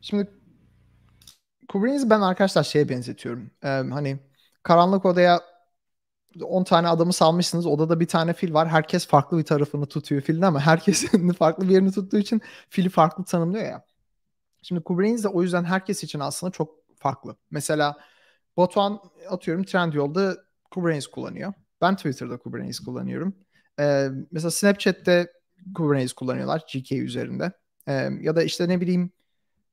şimdi 0.00 0.28
Kubernetes'i 1.68 2.10
ben 2.10 2.20
arkadaşlar 2.20 2.62
şeye 2.62 2.88
benzetiyorum. 2.88 3.50
Um, 3.64 3.90
hani 3.92 4.18
karanlık 4.62 5.04
odaya 5.04 5.40
10 6.42 6.64
tane 6.64 6.88
adamı 6.88 7.12
salmışsınız. 7.12 7.66
Odada 7.66 8.00
bir 8.00 8.06
tane 8.06 8.32
fil 8.32 8.54
var. 8.54 8.68
Herkes 8.68 9.06
farklı 9.06 9.38
bir 9.38 9.44
tarafını 9.44 9.86
tutuyor 9.86 10.22
filin 10.22 10.42
ama 10.42 10.60
herkesin 10.60 11.32
farklı 11.38 11.68
bir 11.68 11.74
yerini 11.74 11.92
tuttuğu 11.92 12.18
için 12.18 12.40
fili 12.68 12.88
farklı 12.88 13.24
tanımlıyor 13.24 13.64
ya. 13.64 13.84
Şimdi 14.62 14.82
Kubernetes 14.82 15.24
de 15.24 15.28
o 15.28 15.42
yüzden 15.42 15.64
herkes 15.64 16.04
için 16.04 16.20
aslında 16.20 16.50
çok 16.52 16.74
farklı. 16.96 17.36
Mesela 17.50 17.96
Batuhan 18.56 19.00
atıyorum 19.30 19.64
Trendyol'da 19.64 20.36
Kubernetes 20.70 21.06
kullanıyor. 21.06 21.52
Ben 21.80 21.96
Twitter'da 21.96 22.38
Kubernetes 22.38 22.80
kullanıyorum. 22.80 23.34
Ee, 23.80 24.08
mesela 24.30 24.50
Snapchat'te 24.50 25.32
Kubernetes 25.74 26.12
kullanıyorlar 26.12 26.64
GK 26.74 26.92
üzerinde. 26.92 27.52
Ee, 27.88 28.10
ya 28.20 28.36
da 28.36 28.42
işte 28.42 28.68
ne 28.68 28.80
bileyim 28.80 29.12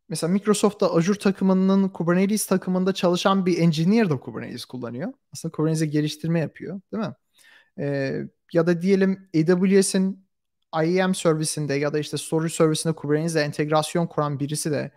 mesela 0.10 0.34
Microsoft'ta 0.34 0.96
Azure 0.96 1.20
takımının 1.20 1.90
Kubernetes 1.90 2.46
takımında 2.46 2.94
çalışan 2.94 3.46
bir 3.46 3.58
engineer 3.60 4.10
de 4.10 4.20
Kubernetes 4.20 4.66
kullanıyor. 4.66 5.14
Aslında 5.34 5.52
Kubernetes'e 5.52 5.86
geliştirme 5.86 6.40
yapıyor 6.40 6.82
değil 6.94 7.04
mi? 7.04 7.14
Ee, 7.80 8.22
ya 8.54 8.68
da 8.68 8.82
diyelim 8.82 9.30
AWS'in 9.36 10.28
IAM 10.84 11.16
servisinde 11.16 11.74
ya 11.74 11.94
da 11.94 12.00
işte 12.00 12.18
storage 12.18 12.54
servisinde 12.54 12.96
Kubernetes'le 12.96 13.36
entegrasyon 13.36 14.08
kuran 14.08 14.40
birisi 14.40 14.72
de 14.72 14.92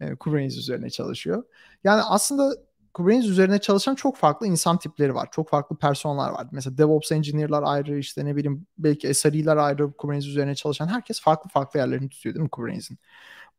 e, 0.00 0.14
Kubernetes 0.14 0.56
üzerine 0.56 0.90
çalışıyor. 0.90 1.44
Yani 1.84 2.02
aslında 2.02 2.56
Kubernetes 2.94 3.30
üzerine 3.30 3.60
çalışan 3.60 3.94
çok 3.94 4.16
farklı 4.16 4.46
insan 4.46 4.78
tipleri 4.78 5.14
var. 5.14 5.28
Çok 5.32 5.50
farklı 5.50 5.76
personeller 5.76 6.30
var. 6.30 6.46
Mesela 6.52 6.78
DevOps 6.78 7.12
engineer'lar 7.12 7.62
ayrı, 7.66 7.98
işte 7.98 8.24
ne 8.24 8.36
bileyim 8.36 8.66
belki 8.78 9.14
SRE'ler 9.14 9.56
ayrı 9.56 9.92
Kubernetes 9.92 10.28
üzerine 10.28 10.54
çalışan 10.54 10.88
herkes 10.88 11.20
farklı 11.20 11.50
farklı 11.50 11.80
yerlerini 11.80 12.08
tutuyor 12.08 12.34
değil 12.34 12.42
mi 12.42 12.50
Kubernetes'in? 12.50 12.98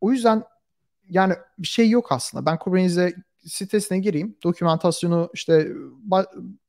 O 0.00 0.12
yüzden 0.12 0.42
yani 1.10 1.34
bir 1.58 1.66
şey 1.66 1.90
yok 1.90 2.12
aslında. 2.12 2.46
Ben 2.46 2.58
Kubernetes'e 2.58 3.14
sitesine 3.46 3.98
gireyim. 3.98 4.36
Dokümantasyonu 4.44 5.30
işte 5.34 5.68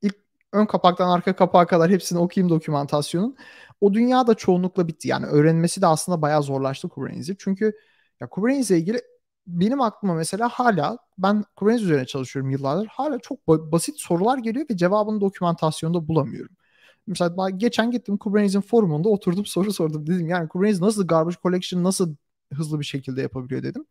ilk 0.01 0.15
ön 0.53 0.65
kapaktan 0.65 1.09
arka 1.09 1.35
kapağa 1.35 1.67
kadar 1.67 1.91
hepsini 1.91 2.19
okuyayım 2.19 2.49
dokümantasyonun. 2.49 3.35
O 3.81 3.93
dünya 3.93 4.27
da 4.27 4.35
çoğunlukla 4.35 4.87
bitti. 4.87 5.07
Yani 5.07 5.25
öğrenmesi 5.25 5.81
de 5.81 5.87
aslında 5.87 6.21
bayağı 6.21 6.43
zorlaştı 6.43 6.89
Kubernetes'i. 6.89 7.35
Çünkü 7.39 7.73
ya 8.19 8.29
Kubernetes'e 8.29 8.77
ilgili 8.77 9.01
benim 9.47 9.81
aklıma 9.81 10.13
mesela 10.13 10.49
hala 10.49 10.97
ben 11.17 11.43
Kubernetes 11.55 11.85
üzerine 11.85 12.05
çalışıyorum 12.05 12.51
yıllardır. 12.51 12.87
Hala 12.87 13.19
çok 13.19 13.47
basit 13.47 13.99
sorular 13.99 14.37
geliyor 14.37 14.65
ve 14.71 14.77
cevabını 14.77 15.21
dokümantasyonda 15.21 16.07
bulamıyorum. 16.07 16.55
Mesela 17.07 17.49
geçen 17.49 17.91
gittim 17.91 18.17
Kubernetes'in 18.17 18.61
forumunda 18.61 19.09
oturdum 19.09 19.45
soru 19.45 19.73
sordum. 19.73 20.07
Dedim 20.07 20.27
yani 20.27 20.49
Kubernetes 20.49 20.81
nasıl 20.81 21.07
garbage 21.07 21.37
collection 21.43 21.83
nasıl 21.83 22.15
hızlı 22.53 22.79
bir 22.79 22.85
şekilde 22.85 23.21
yapabiliyor 23.21 23.63
dedim. 23.63 23.85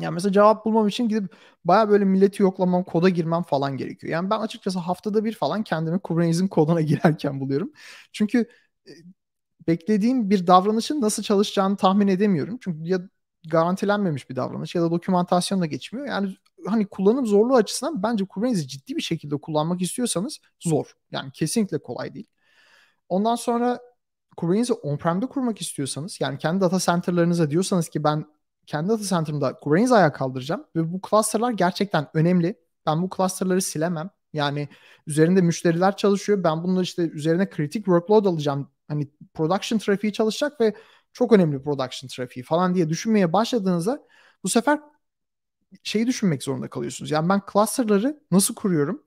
Yani 0.00 0.14
mesela 0.14 0.32
cevap 0.32 0.64
bulmam 0.64 0.88
için 0.88 1.08
gidip 1.08 1.34
baya 1.64 1.88
böyle 1.88 2.04
milleti 2.04 2.42
yoklamam, 2.42 2.84
koda 2.84 3.08
girmem 3.08 3.42
falan 3.42 3.76
gerekiyor. 3.76 4.12
Yani 4.12 4.30
ben 4.30 4.38
açıkçası 4.40 4.78
haftada 4.78 5.24
bir 5.24 5.32
falan 5.34 5.62
kendimi 5.62 5.98
Kubernetes'in 5.98 6.48
koduna 6.48 6.80
girerken 6.82 7.40
buluyorum. 7.40 7.72
Çünkü 8.12 8.38
e, 8.88 8.90
beklediğim 9.68 10.30
bir 10.30 10.46
davranışın 10.46 11.00
nasıl 11.00 11.22
çalışacağını 11.22 11.76
tahmin 11.76 12.08
edemiyorum. 12.08 12.58
Çünkü 12.60 12.88
ya 12.88 13.00
garantilenmemiş 13.48 14.30
bir 14.30 14.36
davranış 14.36 14.74
ya 14.74 14.82
da 14.82 14.90
dokümantasyon 14.90 15.60
da 15.60 15.66
geçmiyor. 15.66 16.06
Yani 16.06 16.36
hani 16.66 16.86
kullanım 16.86 17.26
zorluğu 17.26 17.56
açısından 17.56 18.02
bence 18.02 18.24
Kubernetes'i 18.24 18.68
ciddi 18.68 18.96
bir 18.96 19.02
şekilde 19.02 19.36
kullanmak 19.36 19.82
istiyorsanız 19.82 20.38
zor. 20.60 20.92
Yani 21.12 21.32
kesinlikle 21.32 21.78
kolay 21.78 22.14
değil. 22.14 22.26
Ondan 23.08 23.34
sonra 23.34 23.80
Kubernetes'i 24.36 24.72
on-prem'de 24.72 25.26
kurmak 25.26 25.60
istiyorsanız 25.60 26.20
yani 26.20 26.38
kendi 26.38 26.60
data 26.60 26.78
center'larınıza 26.78 27.50
diyorsanız 27.50 27.88
ki 27.88 28.04
ben 28.04 28.26
kendi 28.66 28.88
data 28.88 29.04
center'ımda 29.04 29.56
Kubernetes 29.56 29.92
ayağa 29.92 30.12
kaldıracağım 30.12 30.64
ve 30.76 30.92
bu 30.92 31.00
cluster'lar 31.10 31.50
gerçekten 31.50 32.08
önemli. 32.14 32.58
Ben 32.86 33.02
bu 33.02 33.08
cluster'ları 33.16 33.62
silemem. 33.62 34.10
Yani 34.32 34.68
üzerinde 35.06 35.40
müşteriler 35.40 35.96
çalışıyor. 35.96 36.44
Ben 36.44 36.64
bunu 36.64 36.82
işte 36.82 37.02
üzerine 37.02 37.50
kritik 37.50 37.84
workload 37.84 38.24
alacağım. 38.24 38.70
Hani 38.88 39.08
production 39.34 39.78
trafiği 39.78 40.12
çalışacak 40.12 40.60
ve 40.60 40.74
çok 41.12 41.32
önemli 41.32 41.62
production 41.62 42.08
trafiği 42.08 42.44
falan 42.44 42.74
diye 42.74 42.88
düşünmeye 42.88 43.32
başladığınızda 43.32 44.02
bu 44.44 44.48
sefer 44.48 44.80
şeyi 45.82 46.06
düşünmek 46.06 46.42
zorunda 46.42 46.70
kalıyorsunuz. 46.70 47.10
Yani 47.10 47.28
ben 47.28 47.42
cluster'ları 47.52 48.20
nasıl 48.30 48.54
kuruyorum? 48.54 49.02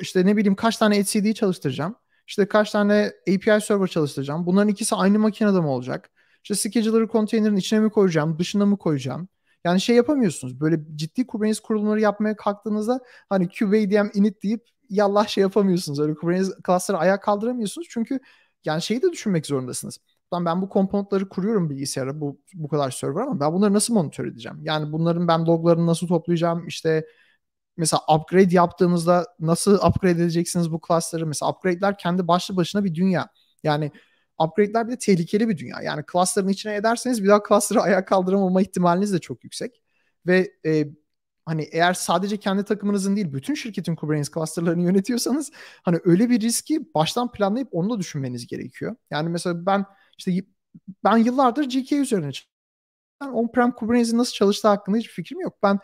İşte 0.00 0.26
ne 0.26 0.36
bileyim 0.36 0.56
kaç 0.56 0.76
tane 0.76 0.96
etcd 0.98 1.32
çalıştıracağım? 1.32 1.96
İşte 2.26 2.48
kaç 2.48 2.70
tane 2.70 3.12
API 3.22 3.60
server 3.60 3.86
çalıştıracağım? 3.86 4.46
Bunların 4.46 4.68
ikisi 4.68 4.94
aynı 4.94 5.18
makinede 5.18 5.60
mi 5.60 5.66
olacak? 5.66 6.10
İşte 6.44 6.54
scheduler'ı 6.54 7.08
konteynerin 7.08 7.56
içine 7.56 7.80
mi 7.80 7.90
koyacağım, 7.90 8.38
dışına 8.38 8.66
mı 8.66 8.78
koyacağım? 8.78 9.28
Yani 9.64 9.80
şey 9.80 9.96
yapamıyorsunuz. 9.96 10.60
Böyle 10.60 10.80
ciddi 10.96 11.26
Kubernetes 11.26 11.60
kurulumları 11.60 12.00
yapmaya 12.00 12.36
kalktığınızda 12.36 13.00
hani 13.28 13.48
kubadm 13.48 14.08
init 14.14 14.42
deyip 14.42 14.68
yallah 14.90 15.28
şey 15.28 15.42
yapamıyorsunuz. 15.42 16.00
Öyle 16.00 16.14
Kubernetes 16.14 16.52
cluster'ı 16.66 16.98
ayağa 16.98 17.20
kaldıramıyorsunuz. 17.20 17.86
Çünkü 17.90 18.20
yani 18.64 18.82
şeyi 18.82 19.02
de 19.02 19.12
düşünmek 19.12 19.46
zorundasınız. 19.46 19.98
Lan 20.34 20.44
ben 20.44 20.62
bu 20.62 20.68
komponentleri 20.68 21.28
kuruyorum 21.28 21.70
bilgisayara 21.70 22.20
bu, 22.20 22.40
bu 22.54 22.68
kadar 22.68 22.90
server 22.90 23.22
ama 23.22 23.40
ben 23.40 23.52
bunları 23.52 23.72
nasıl 23.74 23.94
monitör 23.94 24.26
edeceğim? 24.26 24.58
Yani 24.62 24.92
bunların 24.92 25.28
ben 25.28 25.46
loglarını 25.46 25.86
nasıl 25.86 26.08
toplayacağım? 26.08 26.66
İşte 26.66 27.06
mesela 27.76 28.00
upgrade 28.16 28.54
yaptığınızda 28.54 29.26
nasıl 29.40 29.74
upgrade 29.74 30.10
edeceksiniz 30.22 30.72
bu 30.72 30.80
cluster'ı? 30.88 31.26
Mesela 31.26 31.52
upgrade'ler 31.52 31.98
kendi 31.98 32.28
başlı 32.28 32.56
başına 32.56 32.84
bir 32.84 32.94
dünya. 32.94 33.28
Yani 33.62 33.92
upgrade'ler 34.38 34.86
bir 34.86 34.92
de 34.92 34.98
tehlikeli 34.98 35.48
bir 35.48 35.58
dünya. 35.58 35.82
Yani 35.82 36.04
cluster'ın 36.12 36.48
içine 36.48 36.74
ederseniz 36.74 37.22
bir 37.24 37.28
daha 37.28 37.42
cluster'ı 37.48 37.80
ayağa 37.80 38.04
kaldıramama 38.04 38.62
ihtimaliniz 38.62 39.12
de 39.12 39.18
çok 39.18 39.44
yüksek. 39.44 39.82
Ve 40.26 40.52
e, 40.66 40.84
hani 41.46 41.62
eğer 41.62 41.94
sadece 41.94 42.36
kendi 42.36 42.64
takımınızın 42.64 43.16
değil 43.16 43.32
bütün 43.32 43.54
şirketin 43.54 43.96
Kubernetes 43.96 44.34
cluster'larını 44.34 44.82
yönetiyorsanız 44.82 45.50
hani 45.82 45.98
öyle 46.04 46.30
bir 46.30 46.40
riski 46.40 46.94
baştan 46.94 47.32
planlayıp 47.32 47.68
onu 47.72 47.90
da 47.90 47.98
düşünmeniz 48.00 48.46
gerekiyor. 48.46 48.96
Yani 49.10 49.28
mesela 49.28 49.66
ben 49.66 49.84
işte 50.18 50.32
ben 51.04 51.16
yıllardır 51.16 51.64
GK 51.64 51.92
üzerine 51.92 52.30
ben 53.20 53.28
on-prem 53.28 53.74
Kubernetes'in 53.74 54.18
nasıl 54.18 54.32
çalıştığı 54.32 54.68
hakkında 54.68 54.96
hiçbir 54.98 55.12
fikrim 55.12 55.40
yok. 55.40 55.58
Ben 55.62 55.78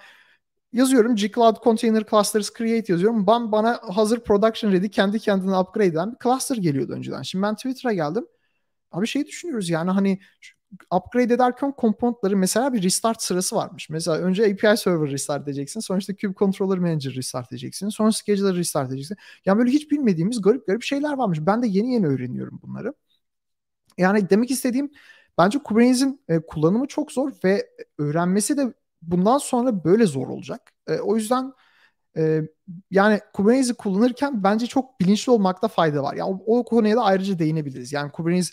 yazıyorum 0.73 1.17
G-Cloud 1.17 1.65
Container 1.65 2.05
Clusters 2.11 2.51
Create 2.59 2.93
yazıyorum. 2.93 3.27
Ben 3.27 3.53
bana 3.53 3.81
hazır 3.95 4.21
production 4.21 4.73
ready 4.73 4.89
kendi 4.91 5.21
kendine 5.21 5.59
upgrade 5.59 5.87
eden 5.87 6.13
bir 6.13 6.19
cluster 6.23 6.57
geliyordu 6.57 6.93
önceden. 6.93 7.23
Şimdi 7.23 7.43
ben 7.43 7.55
Twitter'a 7.55 7.93
geldim. 7.93 8.27
Abi 8.95 9.07
şey 9.07 9.27
düşünüyoruz 9.27 9.71
yani 9.71 9.91
hani 9.91 10.19
upgrade 10.95 11.35
ederken 11.35 11.73
komponentleri 11.73 12.37
mesela 12.37 12.73
bir 12.73 12.83
restart 12.83 13.23
sırası 13.23 13.57
varmış. 13.57 13.91
Mesela 13.91 14.19
önce 14.19 14.45
API 14.45 14.77
server 14.77 15.11
restart 15.11 15.43
edeceksin. 15.43 15.81
Sonra 15.81 15.99
işte 15.99 16.17
Kube 16.17 16.35
Controller 16.35 16.79
Manager 16.79 17.15
restart 17.15 17.53
edeceksin. 17.53 17.89
Sonra 17.89 18.13
Scheduler 18.13 18.57
restart 18.57 18.89
edeceksin. 18.89 19.17
Yani 19.47 19.59
böyle 19.59 19.71
hiç 19.71 19.91
bilmediğimiz 19.91 20.43
garip 20.43 20.67
garip 20.67 20.83
şeyler 20.83 21.13
varmış. 21.13 21.39
Ben 21.43 21.63
de 21.63 21.67
yeni 21.67 21.95
yeni 21.95 22.07
öğreniyorum 22.07 22.61
bunları. 22.63 22.95
Yani 23.99 24.31
demek 24.31 24.51
istediğim 24.51 24.91
Bence 25.39 25.59
Kubernetes'in 25.59 26.21
e, 26.29 26.41
kullanımı 26.41 26.87
çok 26.87 27.13
zor 27.13 27.33
ve 27.45 27.71
öğrenmesi 27.99 28.57
de 28.57 28.75
bundan 29.03 29.39
sonra 29.39 29.85
böyle 29.85 30.07
zor 30.07 30.29
olacak. 30.29 30.73
E, 30.87 30.99
o 30.99 31.17
yüzden 31.17 31.53
e, 32.17 32.43
yani 32.91 33.21
Kubernetes'i 33.35 33.75
kullanırken 33.75 34.45
bence 34.45 34.67
çok 34.67 35.01
bilinçli 35.01 35.33
olmakta 35.33 35.69
fayda 35.69 36.03
var. 36.03 36.15
Yani 36.15 36.41
o, 36.47 36.59
o 36.61 36.65
konuya 36.65 36.97
da 36.97 37.03
ayrıca 37.05 37.39
değinebiliriz. 37.39 37.93
Yani 37.93 38.13
Kubernetes 38.13 38.53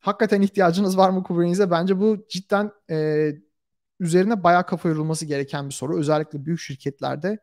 hakikaten 0.00 0.42
ihtiyacınız 0.42 0.96
var 0.98 1.10
mı 1.10 1.22
Kubernetes'e? 1.22 1.70
Bence 1.70 2.00
bu 2.00 2.26
cidden 2.28 2.72
e, 2.90 3.28
üzerine 4.00 4.44
bayağı 4.44 4.66
kafa 4.66 4.88
yorulması 4.88 5.26
gereken 5.26 5.68
bir 5.68 5.74
soru. 5.74 5.98
Özellikle 5.98 6.44
büyük 6.44 6.60
şirketlerde 6.60 7.38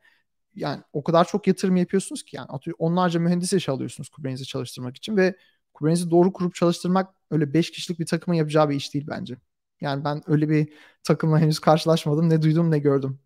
yani 0.55 0.83
o 0.93 1.03
kadar 1.03 1.25
çok 1.25 1.47
yatırım 1.47 1.75
yapıyorsunuz 1.75 2.23
ki 2.23 2.35
yani 2.35 2.47
onlarca 2.79 3.19
mühendis 3.19 3.53
iş 3.53 3.69
alıyorsunuz 3.69 4.09
Kubernetes'i 4.09 4.47
çalıştırmak 4.47 4.97
için 4.97 5.17
ve 5.17 5.35
Kubernetes'i 5.73 6.11
doğru 6.11 6.33
kurup 6.33 6.55
çalıştırmak 6.55 7.15
öyle 7.31 7.53
5 7.53 7.71
kişilik 7.71 7.99
bir 7.99 8.05
takımın 8.05 8.37
yapacağı 8.37 8.69
bir 8.69 8.75
iş 8.75 8.93
değil 8.93 9.05
bence. 9.09 9.37
Yani 9.81 10.03
ben 10.03 10.23
öyle 10.27 10.49
bir 10.49 10.73
takımla 11.03 11.39
henüz 11.39 11.59
karşılaşmadım. 11.59 12.29
Ne 12.29 12.41
duydum 12.41 12.71
ne 12.71 12.79
gördüm. 12.79 13.19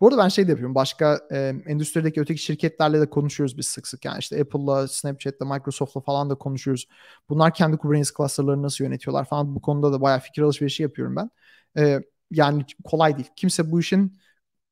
Bu 0.00 0.08
arada 0.08 0.18
ben 0.18 0.28
şey 0.28 0.46
de 0.46 0.50
yapıyorum. 0.50 0.74
Başka 0.74 1.20
e, 1.30 1.38
endüstrideki 1.66 2.20
öteki 2.20 2.42
şirketlerle 2.42 3.00
de 3.00 3.10
konuşuyoruz 3.10 3.58
biz 3.58 3.66
sık 3.66 3.86
sık. 3.88 4.04
Yani 4.04 4.18
işte 4.18 4.40
Apple'la, 4.40 4.88
Snapchat'la, 4.88 5.46
Microsoft'la 5.46 6.00
falan 6.00 6.30
da 6.30 6.34
konuşuyoruz. 6.34 6.88
Bunlar 7.28 7.54
kendi 7.54 7.76
Kubernetes 7.76 8.12
cluster'larını 8.16 8.62
nasıl 8.62 8.84
yönetiyorlar 8.84 9.24
falan. 9.24 9.54
Bu 9.54 9.62
konuda 9.62 9.92
da 9.92 10.00
bayağı 10.00 10.20
fikir 10.20 10.42
alışverişi 10.42 10.82
yapıyorum 10.82 11.16
ben. 11.16 11.30
E, 11.78 12.00
yani 12.30 12.64
kolay 12.84 13.16
değil. 13.16 13.28
Kimse 13.36 13.70
bu 13.72 13.80
işin 13.80 14.18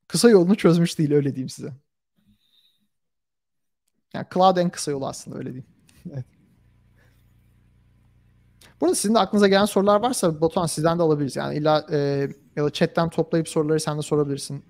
kısa 0.08 0.30
yolunu 0.30 0.56
çözmüş 0.56 0.98
değil 0.98 1.12
öyle 1.12 1.34
diyeyim 1.34 1.48
size. 1.48 1.72
Yani 4.14 4.26
cloud 4.34 4.56
en 4.56 4.70
kısa 4.70 4.90
yolu 4.90 5.06
aslında 5.06 5.38
öyle 5.38 5.52
diyeyim. 5.52 5.66
Burada 8.80 8.94
sizin 8.94 9.14
de 9.14 9.18
aklınıza 9.18 9.48
gelen 9.48 9.64
sorular 9.64 10.00
varsa 10.00 10.40
Batuhan 10.40 10.66
sizden 10.66 10.98
de 10.98 11.02
alabiliriz. 11.02 11.36
Yani 11.36 11.56
illa 11.56 11.86
e, 11.92 12.28
ya 12.56 12.64
da 12.64 12.70
chatten 12.70 13.10
toplayıp 13.10 13.48
soruları 13.48 13.80
sen 13.80 13.98
de 13.98 14.02
sorabilirsin. 14.02 14.64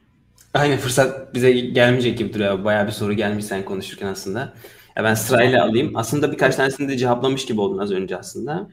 Aynı 0.57 0.77
fırsat 0.77 1.35
bize 1.35 1.53
gelmeyecek 1.53 2.19
gibi 2.19 2.35
duruyor. 2.35 2.65
Bayağı 2.65 2.87
bir 2.87 2.93
soru 2.93 3.13
gelmiş 3.13 3.45
sen 3.45 3.65
konuşurken 3.65 4.07
aslında. 4.07 4.53
Ya 4.97 5.05
ben 5.05 5.15
sırayla 5.15 5.65
alayım. 5.65 5.93
Aslında 5.95 6.33
birkaç 6.33 6.57
tanesini 6.57 6.89
de 6.89 6.97
cevaplamış 6.97 7.47
gibi 7.47 7.61
oldun 7.61 7.79
az 7.79 7.93
önce 7.93 8.17
aslında. 8.17 8.69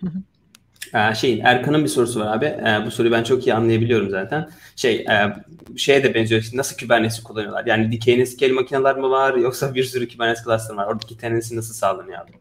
Ee, 0.93 1.15
şey 1.15 1.41
Erkan'ın 1.43 1.83
bir 1.83 1.89
sorusu 1.89 2.19
var 2.19 2.37
abi. 2.37 2.45
Ee, 2.45 2.83
bu 2.85 2.91
soruyu 2.91 3.13
ben 3.13 3.23
çok 3.23 3.47
iyi 3.47 3.53
anlayabiliyorum 3.53 4.09
zaten. 4.09 4.49
Şey 4.75 4.95
e, 4.95 5.33
şeye 5.77 6.03
de 6.03 6.13
benziyor. 6.13 6.49
Nasıl 6.53 6.77
Kubernetes 6.77 7.23
kullanıyorlar? 7.23 7.65
Yani 7.65 7.91
dikey 7.91 8.25
scale 8.25 8.53
makineler 8.53 8.97
mi 8.97 9.09
var 9.09 9.33
yoksa 9.33 9.75
bir 9.75 9.83
sürü 9.83 10.09
Kubernetes 10.09 10.43
cluster 10.43 10.75
var? 10.75 10.87
Oradaki 10.87 11.17
tenancy 11.17 11.55
nasıl 11.55 11.73
sağlanıyor 11.73 12.19
abi? 12.19 12.31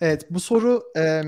Evet 0.00 0.26
bu 0.30 0.40
soru 0.40 0.82
e, 0.96 1.22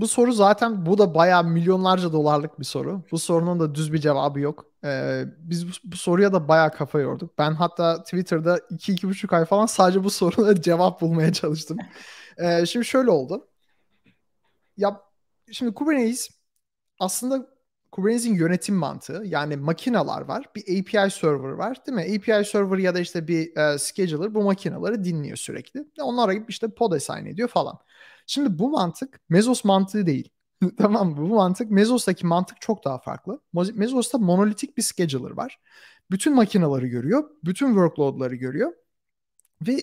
bu 0.00 0.08
soru 0.08 0.32
zaten 0.32 0.86
bu 0.86 0.98
da 0.98 1.14
bayağı 1.14 1.44
milyonlarca 1.44 2.12
dolarlık 2.12 2.60
bir 2.60 2.64
soru. 2.64 3.02
Bu 3.12 3.18
sorunun 3.18 3.60
da 3.60 3.74
düz 3.74 3.92
bir 3.92 3.98
cevabı 3.98 4.40
yok. 4.40 4.66
Ee, 4.84 5.24
biz 5.38 5.68
bu, 5.68 5.72
bu 5.84 5.96
soruya 5.96 6.32
da 6.32 6.48
bayağı 6.48 6.72
kafa 6.72 7.00
yorduk. 7.00 7.38
Ben 7.38 7.52
hatta 7.54 8.02
Twitter'da 8.02 8.58
2-2,5 8.70 9.36
ay 9.36 9.44
falan 9.44 9.66
sadece 9.66 10.04
bu 10.04 10.10
soruna 10.10 10.54
cevap 10.62 11.00
bulmaya 11.00 11.32
çalıştım. 11.32 11.78
Ee, 12.38 12.66
şimdi 12.66 12.86
şöyle 12.86 13.10
oldu. 13.10 13.48
Ya 14.76 15.00
şimdi 15.52 15.74
Kubernetes 15.74 16.28
aslında 17.00 17.53
Kubernetes'in 17.94 18.34
yönetim 18.34 18.74
mantığı 18.74 19.22
yani 19.24 19.56
makineler 19.56 20.20
var. 20.20 20.44
Bir 20.56 20.62
API 20.62 21.10
server 21.10 21.50
var 21.50 21.86
değil 21.86 21.96
mi? 21.96 22.16
API 22.16 22.44
server 22.44 22.78
ya 22.78 22.94
da 22.94 23.00
işte 23.00 23.28
bir 23.28 23.72
uh, 23.74 23.78
scheduler 23.78 24.34
bu 24.34 24.42
makineleri 24.42 25.04
dinliyor 25.04 25.36
sürekli. 25.36 25.84
Onlara 26.00 26.34
gibi 26.34 26.44
işte 26.48 26.68
pod 26.68 26.92
assign 26.92 27.26
ediyor 27.26 27.48
falan. 27.48 27.78
Şimdi 28.26 28.58
bu 28.58 28.70
mantık 28.70 29.20
Mezos 29.28 29.64
mantığı 29.64 30.06
değil. 30.06 30.30
tamam 30.78 31.10
mı? 31.10 31.16
Bu 31.16 31.34
mantık 31.34 31.70
Mezos'taki 31.70 32.26
mantık 32.26 32.60
çok 32.60 32.84
daha 32.84 32.98
farklı. 32.98 33.40
Mezos'ta 33.74 34.18
monolitik 34.18 34.76
bir 34.76 34.82
scheduler 34.82 35.30
var. 35.30 35.60
Bütün 36.10 36.34
makineleri 36.34 36.88
görüyor. 36.88 37.30
Bütün 37.44 37.66
workload'ları 37.66 38.34
görüyor. 38.34 38.72
Ve 39.66 39.76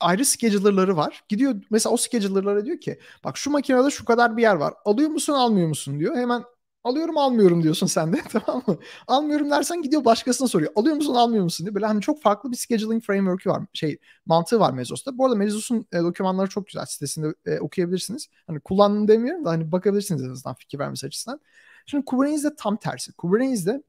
ayrı 0.00 0.24
scheduler'ları 0.24 0.96
var. 0.96 1.24
Gidiyor 1.28 1.62
mesela 1.70 1.92
o 1.92 1.96
scheduler'lara 1.96 2.64
diyor 2.64 2.80
ki 2.80 3.00
bak 3.24 3.36
şu 3.36 3.50
makinede 3.50 3.90
şu 3.90 4.04
kadar 4.04 4.36
bir 4.36 4.42
yer 4.42 4.54
var. 4.54 4.74
Alıyor 4.84 5.10
musun 5.10 5.32
almıyor 5.32 5.68
musun 5.68 6.00
diyor. 6.00 6.16
Hemen 6.16 6.42
alıyorum 6.84 7.18
almıyorum 7.18 7.62
diyorsun 7.62 7.86
sen 7.86 8.12
de 8.12 8.20
tamam 8.28 8.62
mı? 8.66 8.78
Almıyorum 9.06 9.50
dersen 9.50 9.82
gidiyor 9.82 10.04
başkasına 10.04 10.48
soruyor. 10.48 10.72
Alıyor 10.76 10.96
musun 10.96 11.14
almıyor 11.14 11.44
musun 11.44 11.66
diye. 11.66 11.74
Böyle 11.74 11.86
hani 11.86 12.00
çok 12.00 12.22
farklı 12.22 12.52
bir 12.52 12.56
scheduling 12.56 13.04
framework'ü 13.04 13.50
var. 13.50 13.62
Şey 13.72 13.98
mantığı 14.26 14.60
var 14.60 14.72
Mezos'ta. 14.72 15.18
Bu 15.18 15.24
arada 15.24 15.36
Mezos'un 15.36 15.86
e, 15.92 15.98
dokümanları 15.98 16.48
çok 16.48 16.66
güzel. 16.66 16.86
Sitesinde 16.86 17.34
e, 17.46 17.58
okuyabilirsiniz. 17.60 18.28
Hani 18.46 18.60
kullanın 18.60 19.08
demiyorum 19.08 19.44
da 19.44 19.50
hani 19.50 19.72
bakabilirsiniz 19.72 20.22
en 20.22 20.30
azından 20.30 20.54
fikir 20.54 20.78
vermesi 20.78 21.06
açısından. 21.06 21.40
Şimdi 21.86 22.04
Kubernetes'de 22.04 22.56
tam 22.56 22.76
tersi. 22.76 23.12
Kubernetes'de 23.12 23.82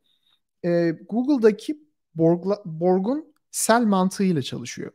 e, 0.65 0.91
Google'daki 1.10 1.79
Borg'la, 2.15 2.62
Borg'un 2.65 3.34
Cell 3.51 3.82
mantığıyla 3.82 4.41
çalışıyor. 4.41 4.91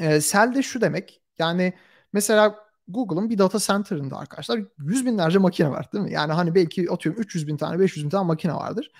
E, 0.00 0.20
Cell 0.20 0.54
de 0.54 0.62
şu 0.62 0.80
demek. 0.80 1.22
Yani 1.38 1.74
mesela 2.12 2.56
Google'ın 2.92 3.30
bir 3.30 3.38
data 3.38 3.58
center'ında 3.58 4.16
arkadaşlar 4.18 4.60
yüz 4.78 5.06
binlerce 5.06 5.38
makine 5.38 5.70
var 5.70 5.92
değil 5.92 6.04
mi? 6.04 6.12
Yani 6.12 6.32
hani 6.32 6.54
belki 6.54 6.90
atıyorum 6.90 7.22
300 7.22 7.46
bin 7.48 7.56
tane 7.56 7.78
500 7.78 8.04
bin 8.04 8.10
tane 8.10 8.26
makine 8.26 8.54
vardır. 8.54 8.90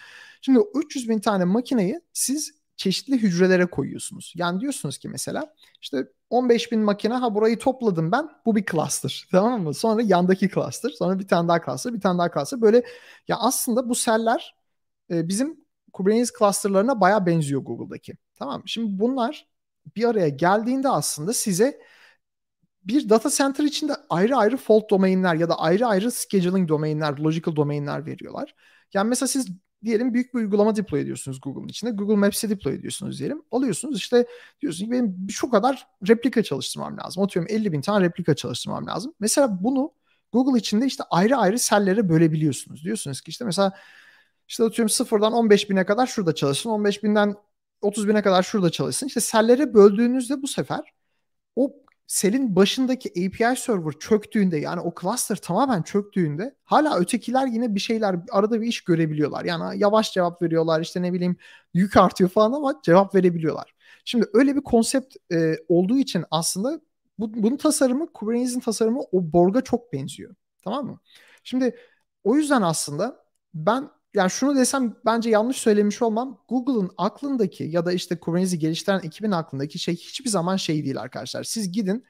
Şimdi 0.40 0.58
o 0.58 0.80
300 0.80 1.08
bin 1.08 1.18
tane 1.20 1.44
makineyi 1.44 2.00
siz 2.12 2.52
çeşitli 2.76 3.18
hücrelere 3.22 3.66
koyuyorsunuz. 3.66 4.32
Yani 4.36 4.60
diyorsunuz 4.60 4.98
ki 4.98 5.08
mesela 5.08 5.54
işte 5.82 6.08
15 6.30 6.72
bin 6.72 6.80
makine 6.80 7.14
ha 7.14 7.34
burayı 7.34 7.58
topladım 7.58 8.12
ben 8.12 8.28
bu 8.46 8.56
bir 8.56 8.64
cluster 8.66 9.28
tamam 9.32 9.62
mı? 9.62 9.74
Sonra 9.74 10.02
yandaki 10.02 10.48
cluster 10.48 10.90
sonra 10.90 11.18
bir 11.18 11.28
tane 11.28 11.48
daha 11.48 11.64
cluster 11.64 11.94
bir 11.94 12.00
tane 12.00 12.18
daha 12.18 12.30
cluster 12.32 12.60
böyle 12.60 12.82
ya 13.28 13.36
aslında 13.36 13.88
bu 13.88 13.94
seller 13.94 14.56
e, 15.10 15.28
bizim 15.28 15.62
Kubernetes 15.92 16.32
clusterlarına 16.38 17.00
baya 17.00 17.26
benziyor 17.26 17.62
Google'daki. 17.62 18.14
Tamam 18.34 18.60
mı? 18.60 18.68
Şimdi 18.68 18.98
bunlar 18.98 19.48
bir 19.96 20.04
araya 20.04 20.28
geldiğinde 20.28 20.88
aslında 20.88 21.32
size 21.32 21.80
bir 22.84 23.08
data 23.08 23.30
center 23.30 23.64
içinde 23.64 23.92
ayrı 24.10 24.36
ayrı 24.36 24.56
fault 24.56 24.90
domainler 24.90 25.34
ya 25.34 25.48
da 25.48 25.58
ayrı 25.58 25.86
ayrı 25.86 26.10
scheduling 26.10 26.68
domainler, 26.68 27.18
logical 27.18 27.56
domainler 27.56 28.06
veriyorlar. 28.06 28.54
Yani 28.94 29.08
mesela 29.08 29.28
siz 29.28 29.48
diyelim 29.84 30.14
büyük 30.14 30.34
bir 30.34 30.38
uygulama 30.38 30.76
deploy 30.76 31.00
ediyorsunuz 31.00 31.40
Google'ın 31.40 31.68
içinde. 31.68 31.90
Google 31.90 32.16
Maps'i 32.16 32.50
deploy 32.50 32.74
ediyorsunuz 32.74 33.18
diyelim. 33.18 33.42
Alıyorsunuz 33.50 33.96
işte 33.98 34.26
diyorsunuz 34.60 34.88
ki 34.88 34.92
benim 34.92 35.26
şu 35.30 35.50
kadar 35.50 35.86
replika 36.08 36.42
çalıştırmam 36.42 36.98
lazım. 36.98 37.22
Atıyorum 37.22 37.54
50 37.54 37.72
bin 37.72 37.80
tane 37.80 38.04
replika 38.04 38.34
çalıştırmam 38.36 38.86
lazım. 38.86 39.14
Mesela 39.20 39.62
bunu 39.64 39.92
Google 40.32 40.58
içinde 40.58 40.86
işte 40.86 41.04
ayrı 41.10 41.36
ayrı 41.36 41.58
sellere 41.58 42.08
bölebiliyorsunuz. 42.08 42.84
Diyorsunuz 42.84 43.20
ki 43.20 43.30
işte 43.30 43.44
mesela 43.44 43.72
işte 44.48 44.64
atıyorum 44.64 44.88
sıfırdan 44.88 45.32
15 45.32 45.70
bine 45.70 45.86
kadar 45.86 46.06
şurada 46.06 46.34
çalışsın. 46.34 46.70
15 46.70 47.02
binden 47.02 47.34
30 47.82 48.08
bine 48.08 48.22
kadar 48.22 48.42
şurada 48.42 48.70
çalışsın. 48.70 49.06
İşte 49.06 49.20
sellere 49.20 49.74
böldüğünüzde 49.74 50.42
bu 50.42 50.46
sefer 50.46 50.80
o 51.56 51.81
selin 52.12 52.56
başındaki 52.56 53.08
API 53.10 53.56
server 53.56 53.92
çöktüğünde 53.92 54.56
yani 54.56 54.80
o 54.80 54.94
cluster 55.00 55.36
tamamen 55.36 55.82
çöktüğünde 55.82 56.54
hala 56.64 56.98
ötekiler 56.98 57.46
yine 57.46 57.74
bir 57.74 57.80
şeyler 57.80 58.16
arada 58.30 58.60
bir 58.60 58.66
iş 58.66 58.80
görebiliyorlar. 58.84 59.44
Yani 59.44 59.78
yavaş 59.78 60.12
cevap 60.12 60.42
veriyorlar 60.42 60.80
işte 60.80 61.02
ne 61.02 61.12
bileyim 61.12 61.36
yük 61.74 61.96
artıyor 61.96 62.30
falan 62.30 62.52
ama 62.52 62.80
cevap 62.82 63.14
verebiliyorlar. 63.14 63.74
Şimdi 64.04 64.26
öyle 64.32 64.56
bir 64.56 64.60
konsept 64.60 65.16
e, 65.32 65.56
olduğu 65.68 65.98
için 65.98 66.24
aslında 66.30 66.80
bu, 67.18 67.34
bunun 67.42 67.56
tasarımı 67.56 68.12
Kubernetes'in 68.12 68.60
tasarımı 68.60 69.00
o 69.00 69.32
Borg'a 69.32 69.60
çok 69.60 69.92
benziyor. 69.92 70.34
Tamam 70.64 70.86
mı? 70.86 71.00
Şimdi 71.44 71.76
o 72.24 72.36
yüzden 72.36 72.62
aslında 72.62 73.24
ben 73.54 73.88
yani 74.14 74.30
şunu 74.30 74.56
desem 74.56 74.96
bence 75.04 75.30
yanlış 75.30 75.56
söylemiş 75.56 76.02
olmam. 76.02 76.38
Google'ın 76.48 76.90
aklındaki 76.96 77.64
ya 77.64 77.86
da 77.86 77.92
işte 77.92 78.20
Kubernetes'i 78.20 78.58
geliştiren 78.58 79.00
ekibin 79.04 79.30
aklındaki 79.30 79.78
şey 79.78 79.94
hiçbir 79.96 80.30
zaman 80.30 80.56
şey 80.56 80.84
değil 80.84 81.00
arkadaşlar. 81.00 81.44
Siz 81.44 81.72
gidin 81.72 82.04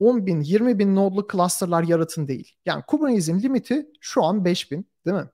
10 0.00 0.26
bin, 0.26 0.40
20 0.40 0.78
bin 0.78 0.96
nodlu 0.96 1.26
clusterlar 1.32 1.82
yaratın 1.82 2.28
değil. 2.28 2.52
Yani 2.66 2.82
Kubernetes'in 2.86 3.42
limiti 3.42 3.86
şu 4.00 4.24
an 4.24 4.44
5 4.44 4.70
bin 4.72 4.86
değil 5.06 5.16
mi? 5.16 5.28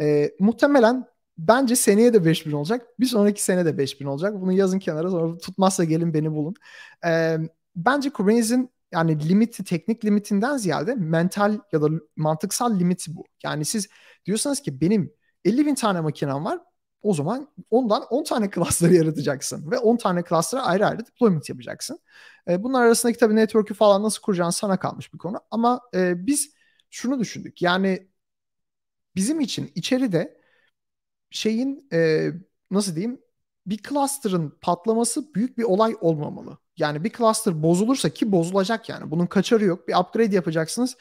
Ee, 0.00 0.30
muhtemelen 0.40 1.06
bence 1.38 1.76
seneye 1.76 2.12
de 2.14 2.24
5000 2.24 2.52
olacak. 2.52 2.86
Bir 3.00 3.06
sonraki 3.06 3.42
sene 3.42 3.64
de 3.64 3.78
5000 3.78 4.06
olacak. 4.06 4.40
Bunu 4.40 4.52
yazın 4.52 4.78
kenara 4.78 5.10
sonra 5.10 5.38
tutmazsa 5.38 5.84
gelin 5.84 6.14
beni 6.14 6.32
bulun. 6.32 6.54
Ee, 7.06 7.38
bence 7.76 8.10
Kubernetes'in 8.10 8.70
yani 8.92 9.28
limiti, 9.28 9.64
teknik 9.64 10.04
limitinden 10.04 10.56
ziyade 10.56 10.94
mental 10.94 11.58
ya 11.72 11.82
da 11.82 11.88
mantıksal 12.16 12.78
limiti 12.78 13.16
bu. 13.16 13.24
Yani 13.44 13.64
siz 13.64 13.88
diyorsanız 14.26 14.60
ki 14.60 14.80
benim 14.80 15.12
50 15.46 15.66
bin 15.66 15.74
tane 15.74 16.00
makinen 16.00 16.44
var. 16.44 16.60
O 17.02 17.14
zaman 17.14 17.48
ondan 17.70 18.02
10 18.10 18.24
tane 18.24 18.50
cluster 18.54 18.90
yaratacaksın 18.90 19.70
ve 19.70 19.78
10 19.78 19.96
tane 19.96 20.22
cluster'a 20.28 20.62
ayrı 20.62 20.86
ayrı 20.86 21.06
deployment 21.06 21.48
yapacaksın. 21.48 21.98
E, 22.48 22.62
bunlar 22.62 22.82
arasındaki 22.82 23.18
tabii 23.18 23.36
network'ü 23.36 23.74
falan 23.74 24.02
nasıl 24.02 24.22
kuracağın 24.22 24.50
sana 24.50 24.78
kalmış 24.78 25.14
bir 25.14 25.18
konu. 25.18 25.40
Ama 25.50 25.80
e, 25.94 26.26
biz 26.26 26.54
şunu 26.90 27.20
düşündük. 27.20 27.62
Yani 27.62 28.08
bizim 29.16 29.40
için 29.40 29.72
içeride 29.74 30.40
şeyin 31.30 31.88
e, 31.92 32.30
nasıl 32.70 32.96
diyeyim 32.96 33.20
bir 33.66 33.78
cluster'ın 33.82 34.58
patlaması 34.60 35.34
büyük 35.34 35.58
bir 35.58 35.64
olay 35.64 35.96
olmamalı. 36.00 36.58
Yani 36.76 37.04
bir 37.04 37.10
cluster 37.10 37.62
bozulursa 37.62 38.10
ki 38.10 38.32
bozulacak 38.32 38.88
yani. 38.88 39.10
Bunun 39.10 39.26
kaçarı 39.26 39.64
yok. 39.64 39.88
Bir 39.88 39.94
upgrade 39.96 40.34
yapacaksınız 40.34 40.96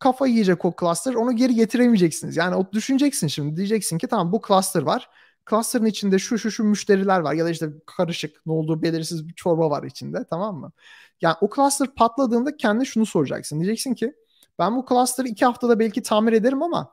kafa 0.00 0.26
yiyecek 0.26 0.64
o 0.64 0.74
cluster. 0.80 1.14
Onu 1.14 1.36
geri 1.36 1.54
getiremeyeceksiniz. 1.54 2.36
Yani 2.36 2.56
o 2.56 2.72
düşüneceksin 2.72 3.26
şimdi. 3.26 3.56
Diyeceksin 3.56 3.98
ki 3.98 4.06
tamam 4.06 4.32
bu 4.32 4.42
cluster 4.48 4.82
var. 4.82 5.10
Cluster'ın 5.50 5.86
içinde 5.86 6.18
şu 6.18 6.38
şu 6.38 6.50
şu 6.50 6.64
müşteriler 6.64 7.20
var 7.20 7.34
ya 7.34 7.44
da 7.44 7.50
işte 7.50 7.68
karışık 7.86 8.46
ne 8.46 8.52
olduğu 8.52 8.82
belirsiz 8.82 9.28
bir 9.28 9.34
çorba 9.34 9.70
var 9.70 9.82
içinde 9.82 10.24
tamam 10.30 10.56
mı? 10.56 10.72
Yani 11.20 11.36
o 11.40 11.50
cluster 11.56 11.94
patladığında 11.94 12.56
kendine 12.56 12.84
şunu 12.84 13.06
soracaksın. 13.06 13.60
Diyeceksin 13.60 13.94
ki 13.94 14.14
ben 14.58 14.76
bu 14.76 14.86
cluster'ı 14.88 15.28
iki 15.28 15.44
haftada 15.44 15.78
belki 15.78 16.02
tamir 16.02 16.32
ederim 16.32 16.62
ama 16.62 16.92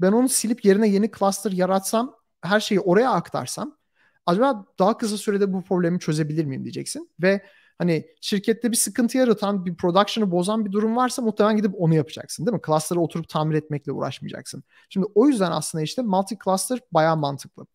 ben 0.00 0.12
onu 0.12 0.28
silip 0.28 0.64
yerine 0.64 0.88
yeni 0.88 1.10
cluster 1.18 1.52
yaratsam 1.52 2.16
her 2.42 2.60
şeyi 2.60 2.80
oraya 2.80 3.10
aktarsam 3.10 3.76
acaba 4.26 4.66
daha 4.78 4.98
kısa 4.98 5.18
sürede 5.18 5.52
bu 5.52 5.62
problemi 5.64 6.00
çözebilir 6.00 6.44
miyim 6.44 6.64
diyeceksin. 6.64 7.10
Ve 7.22 7.42
hani 7.78 8.06
şirkette 8.20 8.70
bir 8.70 8.76
sıkıntı 8.76 9.18
yaratan, 9.18 9.66
bir 9.66 9.74
production'ı 9.74 10.30
bozan 10.30 10.64
bir 10.64 10.72
durum 10.72 10.96
varsa 10.96 11.22
muhtemelen 11.22 11.56
gidip 11.56 11.74
onu 11.78 11.94
yapacaksın 11.94 12.46
değil 12.46 12.54
mi? 12.54 12.60
Cluster'ı 12.66 13.00
oturup 13.00 13.28
tamir 13.28 13.54
etmekle 13.54 13.92
uğraşmayacaksın. 13.92 14.64
Şimdi 14.88 15.06
o 15.14 15.28
yüzden 15.28 15.50
aslında 15.50 15.84
işte 15.84 16.02
multi-cluster 16.02 16.80
bayağı 16.92 17.16
mantıklı. 17.16 17.66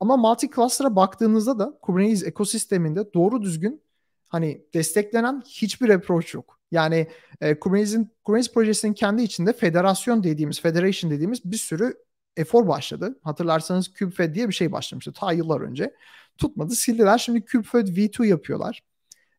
Ama 0.00 0.14
multi-cluster'a 0.14 0.96
baktığınızda 0.96 1.58
da 1.58 1.78
Kubernetes 1.82 2.22
ekosisteminde 2.26 3.14
doğru 3.14 3.42
düzgün 3.42 3.82
hani 4.28 4.64
desteklenen 4.74 5.42
hiçbir 5.46 5.88
approach 5.88 6.34
yok. 6.34 6.58
Yani 6.70 7.06
e, 7.40 7.58
Kubernetes'in 7.58 8.10
Kubernetes 8.24 8.54
projesinin 8.54 8.92
kendi 8.92 9.22
içinde 9.22 9.52
federasyon 9.52 10.24
dediğimiz, 10.24 10.60
federation 10.60 11.10
dediğimiz 11.10 11.44
bir 11.44 11.56
sürü 11.56 11.94
efor 12.36 12.68
başladı. 12.68 13.18
Hatırlarsanız 13.22 13.94
KubeFed 13.94 14.34
diye 14.34 14.48
bir 14.48 14.54
şey 14.54 14.72
başlamıştı 14.72 15.12
ta 15.12 15.32
yıllar 15.32 15.60
önce. 15.60 15.94
Tutmadı, 16.38 16.74
sildiler. 16.74 17.18
Şimdi 17.18 17.44
KubeFed 17.44 17.88
V2 17.88 18.26
yapıyorlar. 18.26 18.82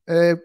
E, 0.10 0.36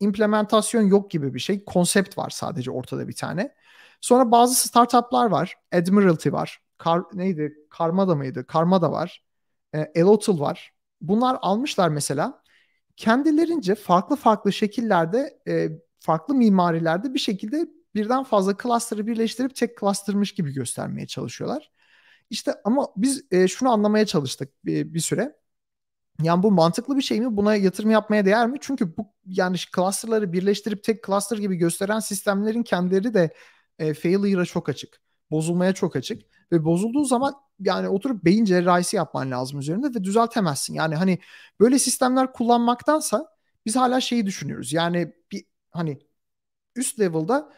implementasyon 0.00 0.82
yok 0.82 1.10
gibi 1.10 1.34
bir 1.34 1.40
şey. 1.40 1.64
Konsept 1.64 2.18
var 2.18 2.30
sadece 2.30 2.70
ortada 2.70 3.08
bir 3.08 3.12
tane. 3.12 3.54
Sonra 4.00 4.30
bazı 4.30 4.54
startuplar 4.68 5.26
var. 5.30 5.54
Admiralty 5.74 6.30
var. 6.32 6.62
Kar, 6.78 7.02
neydi? 7.14 7.54
Karmada 7.70 8.14
mıydı? 8.14 8.46
Karmada 8.46 8.92
var. 8.92 9.24
E, 9.74 9.80
Elotal 9.94 10.40
var. 10.40 10.74
Bunlar 11.00 11.38
almışlar 11.42 11.88
mesela. 11.88 12.42
Kendilerince 12.96 13.74
farklı 13.74 14.16
farklı 14.16 14.52
şekillerde 14.52 15.40
e, 15.48 15.68
farklı 16.00 16.34
mimarilerde 16.34 17.14
bir 17.14 17.18
şekilde 17.18 17.68
birden 17.94 18.24
fazla 18.24 18.56
cluster'ı 18.62 19.06
birleştirip 19.06 19.56
tek 19.56 19.78
cluster'mış 19.80 20.32
gibi 20.34 20.52
göstermeye 20.52 21.06
çalışıyorlar. 21.06 21.70
İşte 22.30 22.54
ama 22.64 22.88
biz 22.96 23.24
e, 23.32 23.48
şunu 23.48 23.70
anlamaya 23.72 24.06
çalıştık 24.06 24.64
bir, 24.64 24.94
bir 24.94 25.00
süre. 25.00 25.36
Yani 26.22 26.42
bu 26.42 26.50
mantıklı 26.50 26.96
bir 26.96 27.02
şey 27.02 27.20
mi? 27.20 27.36
Buna 27.36 27.56
yatırım 27.56 27.90
yapmaya 27.90 28.26
değer 28.26 28.46
mi? 28.48 28.58
Çünkü 28.60 28.96
bu 28.96 29.12
yani 29.26 29.56
cluster'ları 29.76 30.32
birleştirip 30.32 30.84
tek 30.84 31.04
cluster 31.06 31.38
gibi 31.38 31.56
gösteren 31.56 32.00
sistemlerin 32.00 32.62
kendileri 32.62 33.14
de 33.14 33.34
e, 33.78 33.94
failure'a 33.94 34.44
çok 34.44 34.68
açık. 34.68 35.00
Bozulmaya 35.30 35.72
çok 35.72 35.96
açık. 35.96 36.22
Ve 36.52 36.64
bozulduğu 36.64 37.04
zaman 37.04 37.34
yani 37.60 37.88
oturup 37.88 38.24
beyin 38.24 38.44
cerrahisi 38.44 38.96
yapman 38.96 39.30
lazım 39.30 39.60
üzerinde 39.60 39.86
ve 39.94 40.04
düzeltemezsin. 40.04 40.74
Yani 40.74 40.94
hani 40.94 41.18
böyle 41.60 41.78
sistemler 41.78 42.32
kullanmaktansa 42.32 43.26
biz 43.66 43.76
hala 43.76 44.00
şeyi 44.00 44.26
düşünüyoruz. 44.26 44.72
Yani 44.72 45.12
bir 45.32 45.44
hani 45.70 45.98
üst 46.76 47.00
level'da 47.00 47.52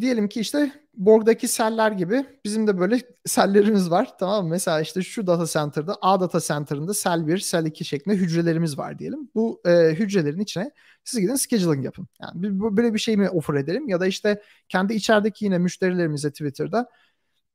diyelim 0.00 0.28
ki 0.28 0.40
işte 0.40 0.72
Borg'daki 0.94 1.48
seller 1.48 1.92
gibi 1.92 2.26
bizim 2.44 2.66
de 2.66 2.78
böyle 2.80 3.00
sellerimiz 3.26 3.90
var. 3.90 4.18
Tamam 4.18 4.44
mı? 4.44 4.50
Mesela 4.50 4.80
işte 4.80 5.02
şu 5.02 5.26
data 5.26 5.46
center'da 5.46 5.96
A 6.02 6.20
data 6.20 6.40
center'ında 6.40 6.94
sel 6.94 7.26
1, 7.26 7.38
sel 7.38 7.66
2 7.66 7.84
şeklinde 7.84 8.16
hücrelerimiz 8.16 8.78
var 8.78 8.98
diyelim. 8.98 9.30
Bu 9.34 9.60
e, 9.66 9.70
hücrelerin 9.94 10.40
içine 10.40 10.70
siz 11.04 11.20
gidin 11.20 11.34
scheduling 11.34 11.84
yapın. 11.84 12.08
Yani 12.22 12.32
böyle 12.76 12.94
bir 12.94 12.98
şey 12.98 13.16
mi 13.16 13.30
offer 13.30 13.54
edelim 13.54 13.88
ya 13.88 14.00
da 14.00 14.06
işte 14.06 14.42
kendi 14.68 14.94
içerideki 14.94 15.44
yine 15.44 15.58
müşterilerimize 15.58 16.30
Twitter'da 16.30 16.88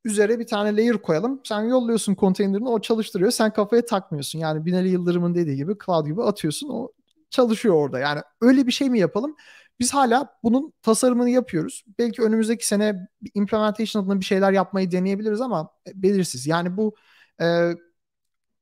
üzere 0.04 0.38
bir 0.38 0.46
tane 0.46 0.76
layer 0.76 1.02
koyalım. 1.02 1.40
Sen 1.44 1.62
yolluyorsun 1.62 2.14
konteynerini 2.14 2.68
o 2.68 2.80
çalıştırıyor. 2.80 3.30
Sen 3.30 3.52
kafaya 3.52 3.84
takmıyorsun. 3.84 4.38
Yani 4.38 4.66
Binali 4.66 4.88
Yıldırım'ın 4.88 5.34
dediği 5.34 5.56
gibi 5.56 5.72
cloud 5.86 6.06
gibi 6.06 6.22
atıyorsun. 6.22 6.68
O 6.68 6.88
çalışıyor 7.30 7.74
orada. 7.74 7.98
Yani 7.98 8.20
öyle 8.40 8.66
bir 8.66 8.72
şey 8.72 8.90
mi 8.90 8.98
yapalım? 8.98 9.36
Biz 9.80 9.94
hala 9.94 10.38
bunun 10.42 10.72
tasarımını 10.82 11.30
yapıyoruz. 11.30 11.84
Belki 11.98 12.22
önümüzdeki 12.22 12.66
sene 12.66 13.08
implementation 13.34 14.02
adına 14.04 14.20
bir 14.20 14.24
şeyler 14.24 14.52
yapmayı 14.52 14.90
deneyebiliriz 14.90 15.40
ama 15.40 15.70
belirsiz. 15.94 16.46
Yani 16.46 16.76
bu 16.76 16.94
e, 17.40 17.72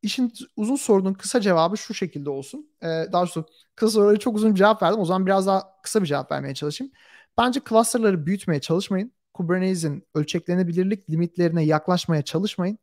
işin 0.02 0.32
uzun 0.56 0.76
sorunun 0.76 1.14
kısa 1.14 1.40
cevabı 1.40 1.78
şu 1.78 1.94
şekilde 1.94 2.30
olsun. 2.30 2.70
E, 2.82 2.86
daha 2.86 3.22
doğrusu 3.22 3.46
kısa 3.74 3.90
sorulara 3.90 4.16
çok 4.18 4.36
uzun 4.36 4.50
bir 4.54 4.58
cevap 4.58 4.82
verdim. 4.82 5.00
O 5.00 5.04
zaman 5.04 5.26
biraz 5.26 5.46
daha 5.46 5.62
kısa 5.82 6.02
bir 6.02 6.06
cevap 6.06 6.32
vermeye 6.32 6.54
çalışayım. 6.54 6.92
Bence 7.38 7.60
clusterları 7.68 8.26
büyütmeye 8.26 8.60
çalışmayın. 8.60 9.12
Kubernetes'in 9.34 10.06
ölçeklenebilirlik 10.14 11.10
limitlerine 11.10 11.64
yaklaşmaya 11.64 12.22
çalışmayın. 12.22 12.78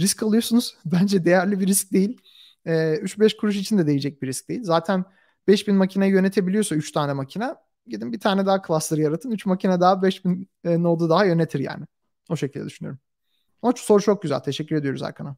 Risk 0.00 0.22
alıyorsunuz. 0.22 0.76
Bence 0.84 1.24
değerli 1.24 1.60
bir 1.60 1.66
risk 1.66 1.92
değil. 1.92 2.20
E, 2.66 2.94
3-5 3.02 3.36
kuruş 3.36 3.56
için 3.56 3.78
de 3.78 3.86
değecek 3.86 4.22
bir 4.22 4.26
risk 4.28 4.48
değil. 4.48 4.60
Zaten 4.64 5.04
5000 5.48 5.74
makine 5.74 6.08
yönetebiliyorsa 6.08 6.74
3 6.74 6.92
tane 6.92 7.12
makine 7.12 7.54
gidin 7.88 8.12
bir 8.12 8.20
tane 8.20 8.46
daha 8.46 8.62
cluster 8.66 8.98
yaratın. 8.98 9.30
3 9.30 9.46
makine 9.46 9.80
daha 9.80 10.02
5000 10.02 10.48
e, 10.64 10.82
node'u 10.82 11.08
daha 11.08 11.24
yönetir 11.24 11.60
yani. 11.60 11.84
O 12.28 12.36
şekilde 12.36 12.64
düşünüyorum. 12.64 13.00
Ama 13.62 13.72
soru 13.76 14.02
çok 14.02 14.22
güzel. 14.22 14.40
Teşekkür 14.40 14.76
ediyoruz 14.76 15.02
Erkan'a. 15.02 15.36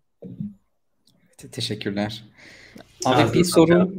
Te- 1.36 1.50
teşekkürler. 1.50 2.24
Abi 3.04 3.32
bir 3.32 3.44
soru. 3.44 3.92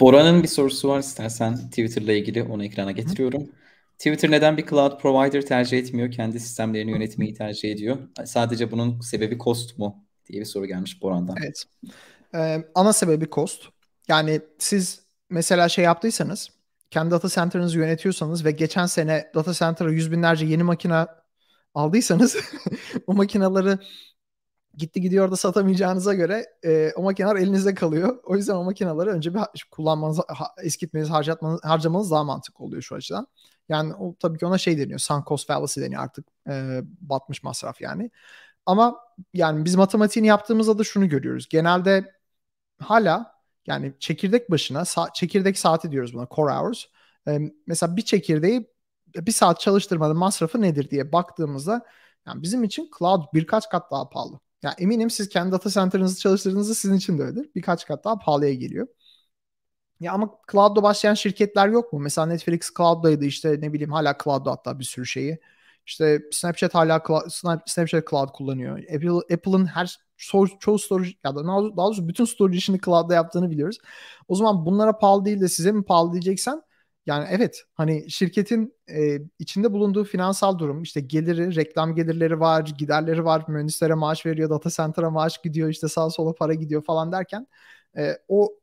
Bora'nın 0.00 0.42
bir 0.42 0.48
sorusu 0.48 0.88
var 0.88 0.98
istersen 0.98 1.56
Twitter'la 1.56 2.12
ilgili 2.12 2.42
onu 2.42 2.64
ekrana 2.64 2.92
getiriyorum. 2.92 3.42
Hı. 3.42 3.50
Twitter 3.98 4.30
neden 4.30 4.56
bir 4.56 4.66
cloud 4.66 5.00
provider 5.00 5.46
tercih 5.46 5.78
etmiyor? 5.78 6.10
Kendi 6.10 6.40
sistemlerini 6.40 6.90
yönetmeyi 6.90 7.34
tercih 7.34 7.72
ediyor. 7.72 7.98
Sadece 8.24 8.70
bunun 8.70 9.00
sebebi 9.00 9.38
cost 9.38 9.78
mu? 9.78 10.06
diye 10.28 10.40
bir 10.40 10.46
soru 10.46 10.66
gelmiş 10.66 11.02
Boran'dan. 11.02 11.36
Evet. 11.42 11.64
Ee, 12.34 12.64
ana 12.74 12.92
sebebi 12.92 13.30
cost. 13.30 13.62
Yani 14.08 14.40
siz 14.58 15.00
mesela 15.30 15.68
şey 15.68 15.84
yaptıysanız 15.84 16.50
kendi 16.96 17.10
data 17.10 17.28
center'ınızı 17.28 17.78
yönetiyorsanız 17.78 18.44
ve 18.44 18.50
geçen 18.50 18.86
sene 18.86 19.30
data 19.34 19.52
center'a 19.52 19.90
yüz 19.90 20.12
binlerce 20.12 20.46
yeni 20.46 20.62
makine 20.62 21.06
aldıysanız 21.74 22.36
o 23.06 23.14
makineleri 23.14 23.78
gitti 24.74 25.00
gidiyor 25.00 25.30
da 25.30 25.36
satamayacağınıza 25.36 26.14
göre 26.14 26.46
e, 26.64 26.92
o 26.96 27.02
makineler 27.02 27.36
elinizde 27.36 27.74
kalıyor. 27.74 28.18
O 28.24 28.36
yüzden 28.36 28.54
o 28.54 28.64
makineleri 28.64 29.10
önce 29.10 29.34
bir 29.34 29.40
kullanmanız, 29.70 30.20
eskitmeniz, 30.62 31.10
harcatmanız, 31.10 31.60
harcamanız 31.64 32.10
daha 32.10 32.24
mantıklı 32.24 32.64
oluyor 32.64 32.82
şu 32.82 32.94
açıdan. 32.94 33.26
Yani 33.68 33.94
o 33.94 34.14
tabii 34.18 34.38
ki 34.38 34.46
ona 34.46 34.58
şey 34.58 34.78
deniyor. 34.78 34.98
Sunk 34.98 35.26
cost 35.26 35.46
fallacy 35.46 35.80
deniyor 35.80 36.02
artık. 36.02 36.26
E, 36.48 36.80
batmış 37.00 37.42
masraf 37.42 37.80
yani. 37.80 38.10
Ama 38.66 38.96
yani 39.34 39.64
biz 39.64 39.74
matematiğini 39.74 40.28
yaptığımızda 40.28 40.78
da 40.78 40.84
şunu 40.84 41.08
görüyoruz. 41.08 41.48
Genelde 41.48 42.12
hala 42.78 43.35
yani 43.66 43.94
çekirdek 44.00 44.50
başına 44.50 44.80
sa- 44.80 45.12
çekirdek 45.14 45.58
saati 45.58 45.90
diyoruz 45.90 46.14
buna 46.14 46.26
core 46.36 46.52
hours. 46.52 46.84
Ee, 47.28 47.38
mesela 47.66 47.96
bir 47.96 48.02
çekirdeği 48.02 48.66
bir 49.16 49.32
saat 49.32 49.60
çalıştırmanın 49.60 50.16
masrafı 50.16 50.62
nedir 50.62 50.90
diye 50.90 51.12
baktığımızda 51.12 51.86
yani 52.26 52.42
bizim 52.42 52.64
için 52.64 52.90
cloud 52.98 53.24
birkaç 53.34 53.68
kat 53.68 53.90
daha 53.90 54.08
pahalı. 54.08 54.40
Yani 54.62 54.74
eminim 54.78 55.10
siz 55.10 55.28
kendi 55.28 55.52
data 55.52 55.70
center'ınızı 55.70 56.20
çalıştırdığınızda 56.20 56.74
sizin 56.74 56.94
için 56.94 57.18
de 57.18 57.22
öyledir. 57.22 57.50
Birkaç 57.54 57.86
kat 57.86 58.04
daha 58.04 58.18
pahalıya 58.18 58.54
geliyor. 58.54 58.86
Ya 60.00 60.12
ama 60.12 60.30
cloud'da 60.52 60.82
başlayan 60.82 61.14
şirketler 61.14 61.68
yok 61.68 61.92
mu? 61.92 61.98
Mesela 61.98 62.26
Netflix 62.26 62.70
cloud'daydı 62.76 63.24
işte 63.24 63.58
ne 63.60 63.72
bileyim 63.72 63.92
hala 63.92 64.16
cloud'da 64.24 64.50
hatta 64.50 64.78
bir 64.78 64.84
sürü 64.84 65.06
şeyi. 65.06 65.38
İşte 65.86 66.22
Snapchat 66.32 66.74
hala 66.74 67.02
cloud, 67.06 67.30
Snapchat 67.66 68.10
cloud 68.10 68.28
kullanıyor. 68.28 68.78
Apple, 68.78 69.34
Apple'ın 69.34 69.66
her 69.66 69.98
çoğu 70.60 70.78
storage 70.78 71.10
ya 71.24 71.36
da 71.36 71.46
daha 71.46 71.60
doğrusu 71.76 72.08
bütün 72.08 72.24
storage 72.24 72.56
işini 72.56 72.80
cloud'da 72.80 73.14
yaptığını 73.14 73.50
biliyoruz. 73.50 73.78
O 74.28 74.34
zaman 74.34 74.66
bunlara 74.66 74.98
pahalı 74.98 75.24
değil 75.24 75.40
de 75.40 75.48
size 75.48 75.72
mi 75.72 75.84
pahalı 75.84 76.12
diyeceksen 76.12 76.62
yani 77.06 77.26
evet 77.30 77.62
hani 77.74 78.10
şirketin 78.10 78.74
e, 78.90 79.18
içinde 79.38 79.72
bulunduğu 79.72 80.04
finansal 80.04 80.58
durum 80.58 80.82
işte 80.82 81.00
geliri, 81.00 81.56
reklam 81.56 81.94
gelirleri 81.94 82.40
var, 82.40 82.66
giderleri 82.78 83.24
var, 83.24 83.44
mühendislere 83.48 83.94
maaş 83.94 84.26
veriyor, 84.26 84.50
data 84.50 84.70
center'a 84.70 85.10
maaş 85.10 85.38
gidiyor, 85.42 85.68
işte 85.68 85.88
sağa 85.88 86.10
sola 86.10 86.34
para 86.34 86.54
gidiyor 86.54 86.84
falan 86.84 87.12
derken 87.12 87.46
e, 87.96 88.18
o 88.28 88.54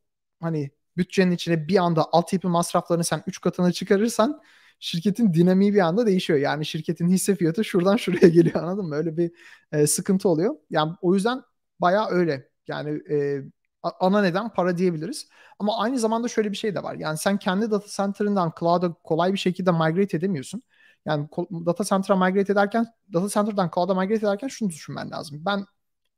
hani 0.41 0.71
bütçenin 0.97 1.31
içine 1.31 1.67
bir 1.67 1.77
anda 1.77 2.05
altyapı 2.11 2.49
masraflarını 2.49 3.03
sen 3.03 3.23
3 3.27 3.41
katına 3.41 3.71
çıkarırsan 3.71 4.41
şirketin 4.83 5.33
dinamiği 5.33 5.73
bir 5.73 5.79
anda 5.79 6.05
değişiyor. 6.05 6.39
Yani 6.39 6.65
şirketin 6.65 7.07
hisse 7.07 7.35
fiyatı 7.35 7.63
şuradan 7.65 7.95
şuraya 7.97 8.27
geliyor 8.29 8.55
anladın 8.63 8.85
mı? 8.85 8.95
Öyle 8.95 9.17
bir 9.17 9.31
e, 9.71 9.87
sıkıntı 9.87 10.29
oluyor. 10.29 10.55
Yani 10.69 10.93
o 11.01 11.15
yüzden 11.15 11.41
bayağı 11.79 12.09
öyle. 12.09 12.49
Yani 12.67 13.01
e, 13.11 13.41
ana 13.83 14.21
neden 14.21 14.49
para 14.53 14.77
diyebiliriz. 14.77 15.27
Ama 15.59 15.77
aynı 15.79 15.99
zamanda 15.99 16.27
şöyle 16.27 16.51
bir 16.51 16.57
şey 16.57 16.75
de 16.75 16.83
var. 16.83 16.95
Yani 16.95 17.17
sen 17.17 17.37
kendi 17.37 17.71
data 17.71 17.87
center'ından 17.89 18.53
cloud'a 18.59 18.93
kolay 18.93 19.33
bir 19.33 19.37
şekilde 19.37 19.71
migrate 19.71 20.17
edemiyorsun. 20.17 20.63
Yani 21.05 21.27
data 21.65 21.83
center'a 21.83 22.17
migrate 22.25 22.53
ederken, 22.53 22.85
data 23.13 23.29
center'dan 23.29 23.71
cloud'a 23.75 23.93
migrate 23.93 24.25
ederken 24.25 24.47
şunu 24.47 24.69
düşünmen 24.69 25.11
lazım. 25.11 25.41
Ben 25.45 25.65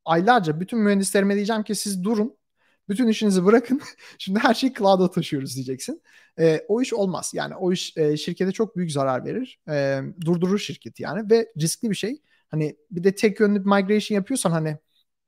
aylarca 0.06 0.60
bütün 0.60 0.80
mühendislerime 0.80 1.36
diyeceğim 1.36 1.63
ki 1.63 1.75
siz 1.75 2.04
durun. 2.04 2.38
Bütün 2.89 3.08
işinizi 3.08 3.45
bırakın. 3.45 3.82
Şimdi 4.17 4.39
her 4.39 4.54
şeyi 4.54 4.74
cloud'a 4.74 5.12
taşıyoruz 5.12 5.56
diyeceksin. 5.56 6.02
E, 6.39 6.65
o 6.67 6.82
iş 6.82 6.93
olmaz. 6.93 7.32
Yani 7.36 7.56
o 7.56 7.71
iş 7.71 7.98
e, 7.98 8.17
şirkete 8.17 8.52
çok 8.52 8.76
büyük 8.78 8.91
zarar 8.91 9.26
verir. 9.26 9.60
E, 9.69 10.02
durdurur 10.26 10.60
şirketi 10.60 11.04
yani 11.04 11.30
ve 11.32 11.52
riskli 11.62 11.89
bir 11.89 11.95
şey. 11.95 12.21
Hani 12.52 12.78
bir 12.91 13.04
de 13.04 13.15
tek 13.15 13.39
yönlü 13.39 13.60
bir 13.60 13.65
migration 13.65 14.15
yapıyorsan 14.15 14.52
hani 14.52 14.78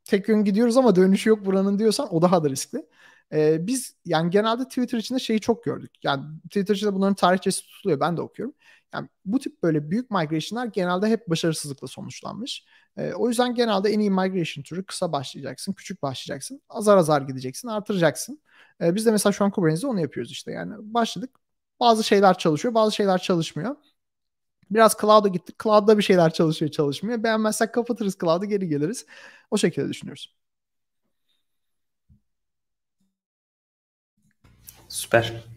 tek 0.05 0.29
yön 0.29 0.43
gidiyoruz 0.43 0.77
ama 0.77 0.95
dönüşü 0.95 1.29
yok 1.29 1.45
buranın 1.45 1.79
diyorsan 1.79 2.13
o 2.15 2.21
daha 2.21 2.43
da 2.43 2.49
riskli. 2.49 2.85
Ee, 3.33 3.67
biz 3.67 3.95
yani 4.05 4.29
genelde 4.29 4.63
Twitter 4.63 4.97
içinde 4.97 5.19
şeyi 5.19 5.39
çok 5.39 5.63
gördük. 5.63 5.91
Yani 6.03 6.23
Twitter 6.43 6.75
içinde 6.75 6.93
bunların 6.93 7.15
tarihçesi 7.15 7.63
tutuluyor. 7.63 7.99
Ben 7.99 8.17
de 8.17 8.21
okuyorum. 8.21 8.55
Yani 8.93 9.09
bu 9.25 9.39
tip 9.39 9.63
böyle 9.63 9.91
büyük 9.91 10.11
migration'lar 10.11 10.65
genelde 10.65 11.07
hep 11.07 11.29
başarısızlıkla 11.29 11.87
sonuçlanmış. 11.87 12.65
Ee, 12.97 13.13
o 13.13 13.27
yüzden 13.29 13.55
genelde 13.55 13.89
en 13.89 13.99
iyi 13.99 14.09
migration 14.11 14.63
türü 14.63 14.85
kısa 14.85 15.11
başlayacaksın, 15.11 15.73
küçük 15.73 16.01
başlayacaksın, 16.01 16.61
azar 16.69 16.97
azar 16.97 17.21
gideceksin, 17.21 17.67
artıracaksın. 17.67 18.41
Ee, 18.81 18.95
biz 18.95 19.05
de 19.05 19.11
mesela 19.11 19.33
şu 19.33 19.45
an 19.45 19.51
Kubernete'de 19.51 19.87
onu 19.87 20.01
yapıyoruz 20.01 20.31
işte. 20.31 20.51
Yani 20.51 20.73
başladık. 20.79 21.39
Bazı 21.79 22.03
şeyler 22.03 22.37
çalışıyor, 22.37 22.73
bazı 22.73 22.91
şeyler 22.95 23.17
çalışmıyor. 23.17 23.75
Biraz 24.71 24.95
cloud'a 25.01 25.27
gittik. 25.27 25.59
Cloud'da 25.63 25.97
bir 25.97 26.03
şeyler 26.03 26.33
çalışıyor, 26.33 26.71
çalışmıyor. 26.71 27.23
Beğenmezsek 27.23 27.73
kapatırız 27.73 28.17
cloud'u, 28.21 28.45
geri 28.45 28.67
geliriz. 28.67 29.05
O 29.51 29.57
şekilde 29.57 29.89
düşünüyoruz. 29.89 30.35
Süper. 34.89 35.56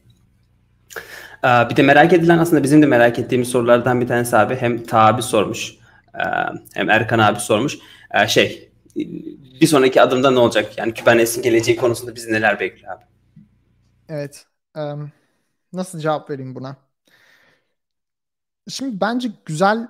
Ee, 1.44 1.70
bir 1.70 1.76
de 1.76 1.82
merak 1.82 2.12
edilen 2.12 2.38
aslında 2.38 2.62
bizim 2.62 2.82
de 2.82 2.86
merak 2.86 3.18
ettiğimiz 3.18 3.48
sorulardan 3.48 4.00
bir 4.00 4.06
tanesi 4.06 4.36
abi 4.36 4.56
hem 4.56 4.84
Tabi 4.84 5.22
sormuş 5.22 5.74
ee, 6.14 6.20
hem 6.74 6.90
Erkan 6.90 7.18
abi 7.18 7.40
sormuş. 7.40 7.78
Ee, 8.14 8.28
şey 8.28 8.72
bir 9.60 9.66
sonraki 9.66 10.02
adımda 10.02 10.30
ne 10.30 10.38
olacak? 10.38 10.78
Yani 10.78 10.94
Kubernetes'in 10.94 11.42
geleceği 11.42 11.76
konusunda 11.76 12.14
bizi 12.14 12.32
neler 12.32 12.60
bekliyor 12.60 12.92
abi? 12.92 13.04
Evet. 14.08 14.46
Nasıl 15.72 15.98
cevap 15.98 16.30
vereyim 16.30 16.54
buna? 16.54 16.76
Şimdi 18.68 19.00
bence 19.00 19.28
güzel 19.46 19.88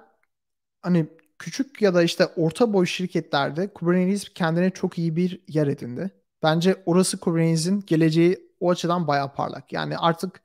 hani 0.82 1.06
küçük 1.38 1.82
ya 1.82 1.94
da 1.94 2.02
işte 2.02 2.26
orta 2.26 2.72
boy 2.72 2.86
şirketlerde 2.86 3.68
Kubernetes 3.68 4.28
kendine 4.34 4.70
çok 4.70 4.98
iyi 4.98 5.16
bir 5.16 5.40
yer 5.48 5.66
edindi. 5.66 6.10
Bence 6.42 6.82
orası 6.86 7.20
Kubernetes'in 7.20 7.84
geleceği 7.86 8.50
o 8.60 8.70
açıdan 8.70 9.06
bayağı 9.06 9.34
parlak. 9.34 9.72
Yani 9.72 9.98
artık 9.98 10.40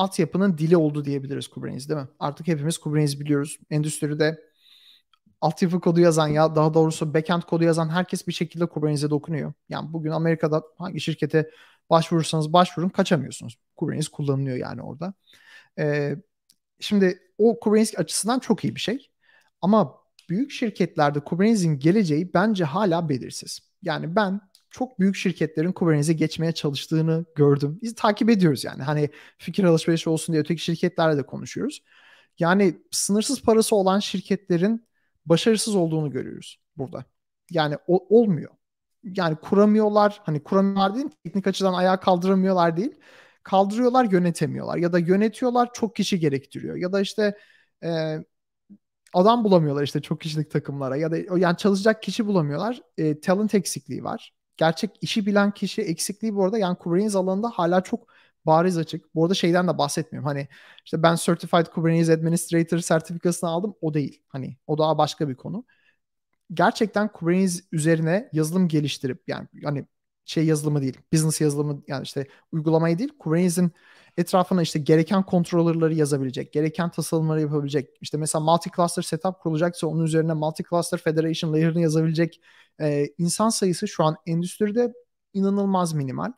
altyapının 0.00 0.58
dili 0.58 0.76
oldu 0.76 1.04
diyebiliriz 1.04 1.48
Kubernetes 1.48 1.88
değil 1.88 2.00
mi? 2.00 2.08
Artık 2.18 2.48
hepimiz 2.48 2.78
Kubernetes 2.78 3.20
biliyoruz. 3.20 3.58
Endüstride 3.70 4.40
altyapı 5.40 5.80
kodu 5.80 6.00
yazan 6.00 6.28
ya 6.28 6.56
daha 6.56 6.74
doğrusu 6.74 7.14
backend 7.14 7.42
kodu 7.42 7.64
yazan 7.64 7.88
herkes 7.88 8.26
bir 8.26 8.32
şekilde 8.32 8.66
Kubernetes'e 8.66 9.10
dokunuyor. 9.10 9.52
Yani 9.68 9.92
bugün 9.92 10.10
Amerika'da 10.10 10.62
hangi 10.78 11.00
şirkete 11.00 11.50
başvurursanız 11.90 12.52
başvurun 12.52 12.88
kaçamıyorsunuz. 12.88 13.58
Kubernetes 13.76 14.08
kullanılıyor 14.08 14.56
yani 14.56 14.82
orada. 14.82 15.14
Ee, 15.78 16.16
şimdi 16.80 17.18
o 17.38 17.60
Kubernetes 17.60 17.98
açısından 17.98 18.38
çok 18.38 18.64
iyi 18.64 18.74
bir 18.74 18.80
şey. 18.80 19.10
Ama 19.62 19.94
büyük 20.28 20.50
şirketlerde 20.50 21.20
Kubernetes'in 21.20 21.78
geleceği 21.78 22.34
bence 22.34 22.64
hala 22.64 23.08
belirsiz. 23.08 23.60
Yani 23.82 24.16
ben 24.16 24.40
çok 24.70 25.00
büyük 25.00 25.16
şirketlerin 25.16 25.72
Kubernetes'e 25.72 26.12
geçmeye 26.12 26.52
çalıştığını 26.52 27.24
gördüm. 27.36 27.78
Biz 27.82 27.94
takip 27.94 28.30
ediyoruz 28.30 28.64
yani. 28.64 28.82
Hani 28.82 29.10
fikir 29.38 29.64
alışverişi 29.64 30.10
olsun 30.10 30.32
diye 30.32 30.40
öteki 30.42 30.62
şirketlerle 30.62 31.16
de 31.16 31.22
konuşuyoruz. 31.26 31.82
Yani 32.38 32.74
sınırsız 32.90 33.42
parası 33.42 33.76
olan 33.76 33.98
şirketlerin 33.98 34.86
başarısız 35.26 35.74
olduğunu 35.74 36.10
görüyoruz 36.10 36.60
burada. 36.76 37.04
Yani 37.50 37.76
o, 37.86 38.20
olmuyor. 38.20 38.50
Yani 39.04 39.36
kuramıyorlar. 39.36 40.20
Hani 40.24 40.42
kuramıyorlar 40.42 40.94
değil 40.94 41.08
teknik 41.24 41.46
açıdan 41.46 41.74
ayağa 41.74 42.00
kaldıramıyorlar 42.00 42.76
değil. 42.76 42.94
Kaldırıyorlar 43.42 44.04
yönetemiyorlar. 44.04 44.76
Ya 44.76 44.92
da 44.92 44.98
yönetiyorlar 44.98 45.72
çok 45.72 45.96
kişi 45.96 46.18
gerektiriyor. 46.18 46.76
Ya 46.76 46.92
da 46.92 47.00
işte 47.00 47.38
e, 47.84 48.18
adam 49.14 49.44
bulamıyorlar 49.44 49.82
işte 49.82 50.00
çok 50.02 50.20
kişilik 50.20 50.50
takımlara. 50.50 50.96
Ya 50.96 51.10
da 51.10 51.38
yani 51.38 51.56
çalışacak 51.56 52.02
kişi 52.02 52.26
bulamıyorlar. 52.26 52.82
E, 52.98 53.20
talent 53.20 53.54
eksikliği 53.54 54.04
var 54.04 54.32
gerçek 54.56 54.90
işi 55.00 55.26
bilen 55.26 55.50
kişi 55.50 55.82
eksikliği 55.82 56.34
bu 56.34 56.44
arada 56.44 56.58
yani 56.58 56.76
Kubernetes 56.78 57.16
alanında 57.16 57.50
hala 57.50 57.80
çok 57.80 58.06
bariz 58.46 58.78
açık. 58.78 59.14
Bu 59.14 59.24
arada 59.24 59.34
şeyden 59.34 59.68
de 59.68 59.78
bahsetmiyorum. 59.78 60.26
Hani 60.28 60.48
işte 60.84 61.02
ben 61.02 61.16
Certified 61.16 61.66
Kubernetes 61.66 62.10
Administrator 62.10 62.78
sertifikasını 62.78 63.50
aldım. 63.50 63.74
O 63.80 63.94
değil. 63.94 64.22
Hani 64.28 64.56
o 64.66 64.78
daha 64.78 64.98
başka 64.98 65.28
bir 65.28 65.34
konu. 65.34 65.64
Gerçekten 66.54 67.12
Kubernetes 67.12 67.64
üzerine 67.72 68.28
yazılım 68.32 68.68
geliştirip 68.68 69.22
yani 69.28 69.48
hani 69.64 69.86
şey 70.24 70.46
yazılımı 70.46 70.82
değil. 70.82 70.98
Business 71.12 71.40
yazılımı 71.40 71.82
yani 71.88 72.02
işte 72.02 72.26
uygulamayı 72.52 72.98
değil. 72.98 73.18
Kubernetes'in 73.18 73.72
etrafına 74.16 74.62
işte 74.62 74.78
gereken 74.78 75.24
controller'ları 75.30 75.94
yazabilecek, 75.94 76.52
gereken 76.52 76.90
tasarımları 76.90 77.40
yapabilecek. 77.40 77.88
İşte 78.00 78.18
mesela 78.18 78.44
multi-cluster 78.44 79.02
setup 79.02 79.40
kurulacaksa 79.40 79.86
onun 79.86 80.04
üzerine 80.04 80.32
multi-cluster 80.32 80.98
federation 80.98 81.52
layer'ını 81.52 81.80
yazabilecek 81.80 82.40
e, 82.80 83.06
insan 83.18 83.48
sayısı 83.48 83.88
şu 83.88 84.04
an 84.04 84.16
endüstride 84.26 84.92
inanılmaz 85.34 85.92
minimal. 85.92 86.32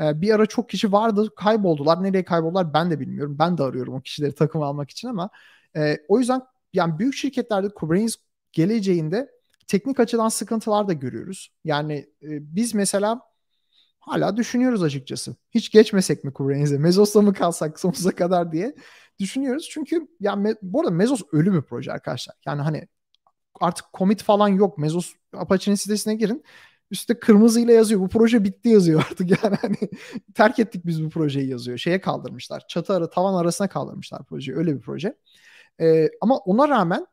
E, 0.00 0.20
bir 0.20 0.34
ara 0.34 0.46
çok 0.46 0.68
kişi 0.68 0.92
vardı, 0.92 1.28
kayboldular. 1.36 2.02
Nereye 2.02 2.24
kayboldular 2.24 2.74
ben 2.74 2.90
de 2.90 3.00
bilmiyorum. 3.00 3.36
Ben 3.38 3.58
de 3.58 3.62
arıyorum 3.62 3.94
o 3.94 4.00
kişileri 4.00 4.34
takım 4.34 4.62
almak 4.62 4.90
için 4.90 5.08
ama 5.08 5.30
e, 5.76 5.98
o 6.08 6.18
yüzden 6.18 6.42
yani 6.72 6.98
büyük 6.98 7.14
şirketlerde 7.14 7.68
Kubernetes 7.68 8.16
geleceğinde 8.52 9.30
teknik 9.66 10.00
açıdan 10.00 10.28
sıkıntılar 10.28 10.88
da 10.88 10.92
görüyoruz. 10.92 11.52
Yani 11.64 11.94
e, 12.22 12.56
biz 12.56 12.74
mesela 12.74 13.20
hala 14.06 14.36
düşünüyoruz 14.36 14.82
açıkçası. 14.82 15.36
Hiç 15.50 15.70
geçmesek 15.70 16.24
mi 16.24 16.32
Kubernetes'e? 16.32 16.78
Mezos'la 16.78 17.22
mı 17.22 17.34
kalsak 17.34 17.80
sonsuza 17.80 18.10
kadar 18.10 18.52
diye 18.52 18.74
düşünüyoruz. 19.18 19.68
Çünkü 19.70 20.08
yani 20.20 20.56
bu 20.62 20.80
arada 20.80 20.90
Mezos 20.90 21.22
ölü 21.32 21.52
bir 21.54 21.62
proje 21.62 21.92
arkadaşlar. 21.92 22.36
Yani 22.46 22.62
hani 22.62 22.88
artık 23.60 23.86
commit 23.94 24.22
falan 24.22 24.48
yok. 24.48 24.78
Mezos 24.78 25.12
Apache'nin 25.32 25.76
sitesine 25.76 26.14
girin. 26.14 26.44
Üstte 26.90 27.20
kırmızıyla 27.20 27.74
yazıyor. 27.74 28.00
Bu 28.00 28.08
proje 28.08 28.44
bitti 28.44 28.68
yazıyor 28.68 29.04
artık 29.10 29.30
yani 29.44 29.56
hani 29.62 29.76
terk 30.34 30.58
ettik 30.58 30.86
biz 30.86 31.04
bu 31.04 31.10
projeyi 31.10 31.48
yazıyor. 31.48 31.78
Şeye 31.78 32.00
kaldırmışlar. 32.00 32.64
Çatı 32.68 32.94
ara 32.94 33.10
tavan 33.10 33.34
arasına 33.34 33.68
kaldırmışlar 33.68 34.24
projeyi. 34.24 34.58
Öyle 34.58 34.76
bir 34.76 34.80
proje. 34.80 35.16
Ee, 35.80 36.10
ama 36.20 36.36
ona 36.38 36.68
rağmen 36.68 37.06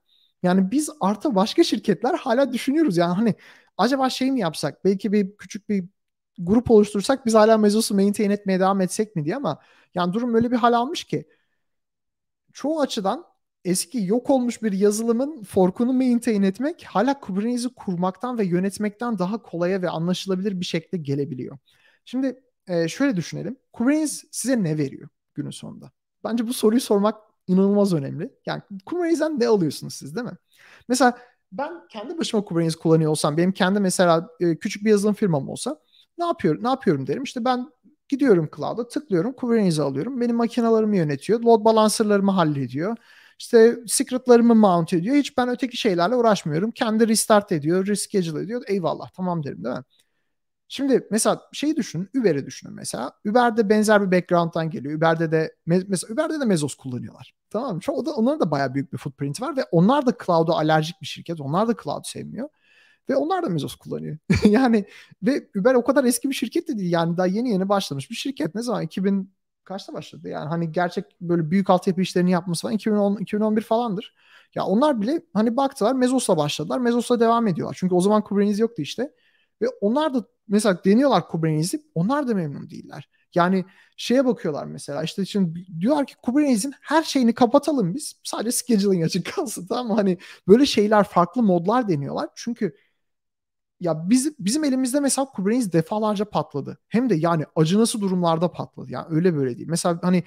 yani 0.44 0.72
biz 0.72 0.90
artı 1.02 1.36
başka 1.36 1.64
şirketler 1.64 2.14
hala 2.14 2.54
düşünüyoruz. 2.54 2.98
Yani 2.98 3.14
hani 3.14 3.36
acaba 3.78 4.10
şey 4.10 4.32
mi 4.32 4.40
yapsak? 4.40 4.86
Belki 4.86 5.12
bir 5.12 5.38
küçük 5.38 5.70
bir 5.70 5.86
grup 6.46 6.72
oluştursak 6.72 7.26
biz 7.26 7.34
hala 7.34 7.58
Mezos'u 7.58 7.96
maintain 7.96 8.30
etmeye 8.30 8.60
devam 8.60 8.82
etsek 8.82 9.16
mi 9.16 9.26
diye 9.26 9.36
ama 9.36 9.60
yani 9.96 10.14
durum 10.14 10.36
öyle 10.36 10.52
bir 10.52 10.58
hal 10.58 10.74
almış 10.74 11.04
ki 11.04 11.28
çoğu 12.54 12.82
açıdan 12.82 13.26
eski 13.66 14.04
yok 14.06 14.30
olmuş 14.30 14.64
bir 14.64 14.72
yazılımın 14.72 15.44
forkunu 15.44 15.94
maintain 15.94 16.44
etmek 16.44 16.84
hala 16.84 17.20
Kubernetes'i 17.20 17.70
kurmaktan 17.70 18.38
ve 18.38 18.46
yönetmekten 18.46 19.20
daha 19.20 19.42
kolaya 19.42 19.82
ve 19.82 19.90
anlaşılabilir 19.90 20.60
bir 20.60 20.66
şekilde 20.66 20.98
gelebiliyor. 20.98 21.58
Şimdi 22.06 22.44
e, 22.68 22.88
şöyle 22.88 23.16
düşünelim. 23.16 23.58
Kubernetes 23.74 24.24
size 24.32 24.64
ne 24.64 24.78
veriyor 24.78 25.10
günün 25.34 25.50
sonunda? 25.50 25.92
Bence 26.24 26.48
bu 26.48 26.54
soruyu 26.54 26.82
sormak 26.82 27.22
inanılmaz 27.48 27.94
önemli. 27.94 28.34
Yani 28.46 28.62
Kubernetes'den 28.86 29.40
ne 29.40 29.48
alıyorsunuz 29.48 29.94
siz 29.94 30.16
değil 30.16 30.28
mi? 30.28 30.38
Mesela 30.88 31.18
ben 31.52 31.88
kendi 31.90 32.18
başıma 32.18 32.44
Kubernetes 32.44 32.76
kullanıyor 32.76 33.12
olsam, 33.12 33.38
benim 33.38 33.52
kendi 33.52 33.80
mesela 33.80 34.30
e, 34.40 34.58
küçük 34.58 34.86
bir 34.86 34.90
yazılım 34.90 35.14
firmam 35.14 35.50
olsa 35.50 35.80
ne 36.18 36.26
yapıyorum? 36.26 36.64
Ne 36.64 36.68
yapıyorum 36.70 37.08
derim. 37.08 37.24
İşte 37.24 37.46
ben 37.46 37.70
gidiyorum 38.10 38.50
cloud'a, 38.56 38.88
tıklıyorum, 38.88 39.34
Kubernetes'i 39.34 39.82
alıyorum. 39.82 40.22
Benim 40.22 40.36
makinalarımı 40.36 40.98
yönetiyor, 40.98 41.40
load 41.42 41.66
balancerlarımı 41.66 42.32
hallediyor. 42.32 42.98
İşte 43.40 43.78
secretlarımı 43.88 44.56
mount 44.56 44.94
ediyor. 44.94 45.16
Hiç 45.16 45.38
ben 45.38 45.50
öteki 45.50 45.78
şeylerle 45.78 46.16
uğraşmıyorum. 46.16 46.72
Kendi 46.72 47.08
restart 47.08 47.52
ediyor, 47.52 47.88
reschedule 47.88 48.44
ediyor. 48.44 48.64
Eyvallah 48.68 49.10
tamam 49.10 49.44
derim 49.44 49.64
değil 49.64 49.76
mi? 49.76 49.84
Şimdi 50.68 51.08
mesela 51.12 51.42
şeyi 51.54 51.76
düşünün, 51.76 52.10
Uber'i 52.20 52.46
düşünün 52.46 52.74
mesela. 52.74 53.12
Uber'de 53.26 53.70
benzer 53.70 54.02
bir 54.02 54.18
background'dan 54.18 54.70
geliyor. 54.70 54.98
Uber'de 54.98 55.32
de 55.32 55.56
mesela 55.66 56.14
Uber'de 56.14 56.40
de 56.40 56.46
Mezos 56.46 56.76
kullanıyorlar. 56.76 57.34
Tamam 57.50 57.76
mı? 57.76 57.82
Çok, 57.82 58.06
da, 58.06 58.12
onların 58.12 58.40
da 58.40 58.52
bayağı 58.52 58.74
büyük 58.74 58.94
bir 58.94 58.98
footprint 58.98 59.42
var 59.42 59.58
ve 59.58 59.64
onlar 59.72 60.06
da 60.06 60.14
cloud'a 60.26 60.54
alerjik 60.54 61.02
bir 61.02 61.08
şirket. 61.08 61.42
Onlar 61.42 61.68
da 61.68 61.76
cloud 61.84 62.04
sevmiyor. 62.06 62.50
Ve 63.12 63.16
onlar 63.16 63.44
da 63.44 63.50
Mezos 63.50 63.76
kullanıyor. 63.76 64.18
yani 64.46 64.86
ve 65.24 65.48
Uber 65.60 65.76
o 65.76 65.84
kadar 65.84 66.04
eski 66.04 66.30
bir 66.30 66.36
şirket 66.36 66.68
de 66.68 66.78
değil. 66.78 66.92
Yani 66.92 67.18
daha 67.18 67.28
yeni 67.28 67.50
yeni 67.50 67.70
başlamış 67.70 68.10
bir 68.10 68.16
şirket. 68.16 68.56
Ne 68.56 68.62
zaman? 68.62 68.84
2000 68.84 69.34
kaçta 69.64 69.94
başladı? 69.94 70.30
Yani 70.30 70.50
hani 70.50 70.72
gerçek 70.72 71.06
böyle 71.22 71.52
büyük 71.52 71.70
altyapı 71.70 72.02
işlerini 72.02 72.32
yapması 72.32 72.62
falan 72.62 72.76
2010 72.76 73.18
2011 73.18 73.62
falandır. 73.62 74.16
Ya 74.56 74.66
onlar 74.66 75.02
bile 75.02 75.22
hani 75.34 75.58
baktılar 75.58 75.94
Mezos'la 75.94 76.38
başladılar. 76.38 76.80
Mezos'la 76.80 77.20
devam 77.20 77.48
ediyorlar. 77.48 77.78
Çünkü 77.80 77.96
o 77.96 78.02
zaman 78.02 78.24
Kubernetes 78.24 78.60
yoktu 78.60 78.82
işte. 78.82 79.12
Ve 79.62 79.68
onlar 79.82 80.14
da 80.14 80.26
mesela 80.48 80.84
deniyorlar 80.86 81.28
Kubernetes'i 81.28 81.82
onlar 81.96 82.28
da 82.28 82.34
memnun 82.36 82.70
değiller. 82.70 83.10
Yani 83.36 83.66
şeye 83.98 84.26
bakıyorlar 84.26 84.66
mesela 84.66 85.04
işte 85.04 85.26
şimdi 85.26 85.66
diyorlar 85.80 86.06
ki 86.08 86.16
Kubernetes'in 86.24 86.74
her 86.82 87.04
şeyini 87.04 87.34
kapatalım 87.34 87.96
biz. 87.96 88.14
Sadece 88.24 88.52
scheduling 88.52 89.06
açık 89.06 89.26
kalsın 89.36 89.68
tamam 89.68 89.88
mı? 89.88 89.94
Hani 89.94 90.18
böyle 90.48 90.66
şeyler 90.66 91.04
farklı 91.04 91.44
modlar 91.44 91.88
deniyorlar. 91.88 92.30
Çünkü 92.36 92.76
ya 93.82 94.10
biz, 94.10 94.40
bizim 94.40 94.64
elimizde 94.64 95.00
mesela 95.00 95.26
Kubernetes 95.26 95.74
defalarca 95.74 96.26
patladı. 96.26 96.78
Hem 96.90 97.10
de 97.10 97.16
yani 97.16 97.46
acınası 97.56 98.02
durumlarda 98.02 98.52
patladı. 98.52 98.92
Yani 98.92 99.06
öyle 99.10 99.36
böyle 99.36 99.58
değil. 99.58 99.68
Mesela 99.70 100.00
hani 100.04 100.24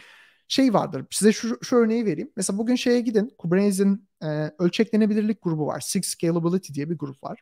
şey 0.49 0.75
vardır. 0.75 1.07
Size 1.11 1.33
şu, 1.33 1.59
şu 1.65 1.77
örneği 1.77 2.07
vereyim. 2.07 2.33
Mesela 2.37 2.59
bugün 2.59 2.77
şeye 2.77 3.01
gidin. 3.01 3.35
Kubernetes'in 3.39 4.09
e, 4.23 4.27
ölçeklenebilirlik 4.59 5.43
grubu 5.43 5.67
var. 5.67 5.81
Six 5.81 6.07
Scalability 6.07 6.73
diye 6.73 6.91
bir 6.91 6.99
grup 6.99 7.25
var. 7.25 7.41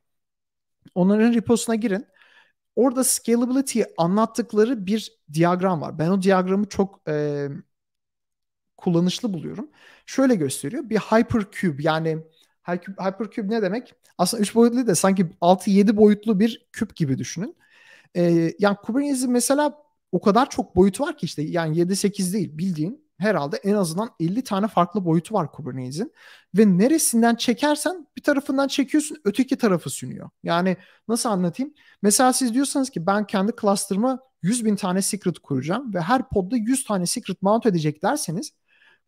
Onların 0.94 1.35
reposuna 1.35 1.75
girin. 1.77 2.07
Orada 2.77 3.05
scalability'yi 3.05 3.87
anlattıkları 3.98 4.87
bir 4.87 5.12
diyagram 5.33 5.81
var. 5.81 5.98
Ben 5.98 6.11
o 6.11 6.22
diyagramı 6.22 6.68
çok 6.68 7.09
e, 7.09 7.48
kullanışlı 8.77 9.33
buluyorum. 9.33 9.70
Şöyle 10.07 10.35
gösteriyor. 10.35 10.90
Bir 10.90 10.98
hypercube 10.98 11.83
yani 11.83 12.18
hypercube 12.66 13.55
ne 13.55 13.62
demek? 13.62 13.94
Aslında 14.18 14.40
3 14.40 14.55
boyutlu 14.55 14.87
de 14.87 14.94
sanki 14.94 15.27
6-7 15.40 15.96
boyutlu 15.96 16.40
bir 16.40 16.66
küp 16.72 16.96
gibi 16.96 17.18
düşünün. 17.18 17.57
Ee, 18.16 18.53
yani 18.59 18.77
Kubernetes'in 18.77 19.31
mesela 19.33 19.83
o 20.12 20.20
kadar 20.20 20.51
çok 20.51 20.77
boyutu 20.77 21.05
var 21.05 21.16
ki 21.18 21.27
işte 21.27 21.42
yani 21.42 21.77
7-8 21.77 22.33
değil 22.33 22.59
bildiğin 22.59 23.03
herhalde 23.18 23.57
en 23.57 23.75
azından 23.75 24.11
50 24.20 24.44
tane 24.44 24.68
farklı 24.68 25.05
boyutu 25.05 25.35
var 25.35 25.53
Kubernetes'in. 25.53 26.12
Ve 26.55 26.79
neresinden 26.79 27.35
çekersen 27.35 28.07
bir 28.16 28.22
tarafından 28.22 28.68
çekiyorsun 28.68 29.16
öteki 29.25 29.59
tarafı 29.59 29.90
sünüyor. 29.90 30.31
Yani 30.42 30.77
nasıl 31.09 31.29
anlatayım? 31.29 31.75
Mesela 32.03 32.33
siz 32.33 32.55
diyorsanız 32.55 32.90
ki 32.90 33.07
ben 33.07 33.27
kendi 33.27 33.53
cluster'ıma 33.61 34.18
100 34.42 34.64
bin 34.64 34.77
tane 34.77 35.03
secret 35.03 35.38
kuracağım 35.38 35.94
ve 35.94 36.01
her 36.01 36.29
podda 36.29 36.57
100 36.57 36.85
tane 36.85 37.07
secret 37.07 37.42
mount 37.42 37.66
edecek 37.66 38.03
derseniz 38.03 38.53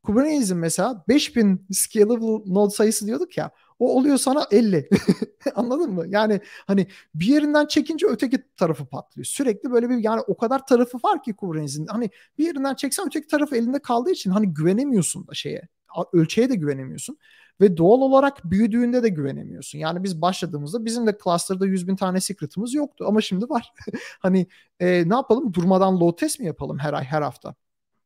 Kubernetes'in 0.04 0.56
mesela 0.56 1.04
5000 1.08 1.66
scalable 1.72 2.54
node 2.54 2.74
sayısı 2.74 3.06
diyorduk 3.06 3.36
ya 3.38 3.50
o 3.78 3.96
oluyor 3.96 4.18
sana 4.18 4.46
50. 4.50 4.88
Anladın 5.54 5.90
mı? 5.92 6.04
Yani 6.08 6.40
hani 6.66 6.86
bir 7.14 7.26
yerinden 7.26 7.66
çekince 7.66 8.06
öteki 8.06 8.42
tarafı 8.56 8.86
patlıyor. 8.86 9.24
Sürekli 9.24 9.70
böyle 9.70 9.90
bir 9.90 9.96
yani 9.98 10.20
o 10.20 10.36
kadar 10.36 10.66
tarafı 10.66 10.98
var 10.98 11.22
ki 11.22 11.32
Kubernetes'in. 11.34 11.86
Hani 11.86 12.10
bir 12.38 12.46
yerinden 12.46 12.74
çeksen 12.74 13.06
öteki 13.06 13.26
tarafı 13.26 13.56
elinde 13.56 13.78
kaldığı 13.78 14.10
için 14.10 14.30
hani 14.30 14.54
güvenemiyorsun 14.54 15.26
da 15.26 15.34
şeye. 15.34 15.68
Ölçeğe 16.12 16.48
de 16.50 16.54
güvenemiyorsun. 16.54 17.18
Ve 17.60 17.76
doğal 17.76 18.00
olarak 18.00 18.44
büyüdüğünde 18.44 19.02
de 19.02 19.08
güvenemiyorsun. 19.08 19.78
Yani 19.78 20.02
biz 20.02 20.22
başladığımızda 20.22 20.84
bizim 20.84 21.06
de 21.06 21.18
cluster'da 21.24 21.66
100 21.66 21.88
bin 21.88 21.96
tane 21.96 22.20
secret'ımız 22.20 22.74
yoktu. 22.74 23.04
Ama 23.08 23.20
şimdi 23.20 23.48
var. 23.50 23.72
hani 24.20 24.46
e, 24.80 25.08
ne 25.08 25.14
yapalım? 25.14 25.54
Durmadan 25.54 26.00
load 26.00 26.16
test 26.18 26.40
mi 26.40 26.46
yapalım 26.46 26.78
her 26.78 26.92
ay, 26.92 27.04
her 27.04 27.22
hafta? 27.22 27.54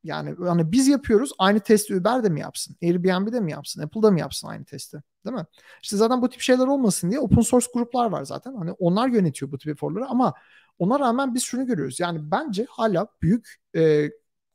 Yani 0.04 0.34
hani 0.46 0.72
biz 0.72 0.88
yapıyoruz. 0.88 1.32
Aynı 1.38 1.60
testi 1.60 1.96
Uber 1.96 2.24
de 2.24 2.28
mi 2.28 2.40
yapsın? 2.40 2.76
Airbnb 2.82 3.32
de 3.32 3.40
mi 3.40 3.52
yapsın? 3.52 3.82
Apple'da 3.82 4.10
mı 4.10 4.20
yapsın 4.20 4.48
aynı 4.48 4.64
testi? 4.64 5.02
Değil 5.26 5.36
mi? 5.36 5.46
İşte 5.82 5.96
zaten 5.96 6.22
bu 6.22 6.28
tip 6.28 6.40
şeyler 6.40 6.66
olmasın 6.66 7.10
diye 7.10 7.20
open 7.20 7.40
source 7.40 7.66
gruplar 7.74 8.10
var 8.10 8.24
zaten. 8.24 8.54
Hani 8.54 8.72
onlar 8.72 9.08
yönetiyor 9.08 9.52
bu 9.52 9.58
tip 9.58 9.68
eforları 9.72 10.06
ama 10.06 10.34
ona 10.78 11.00
rağmen 11.00 11.34
biz 11.34 11.42
şunu 11.42 11.66
görüyoruz. 11.66 12.00
Yani 12.00 12.30
bence 12.30 12.66
hala 12.70 13.06
büyük 13.22 13.56
e, 13.76 14.10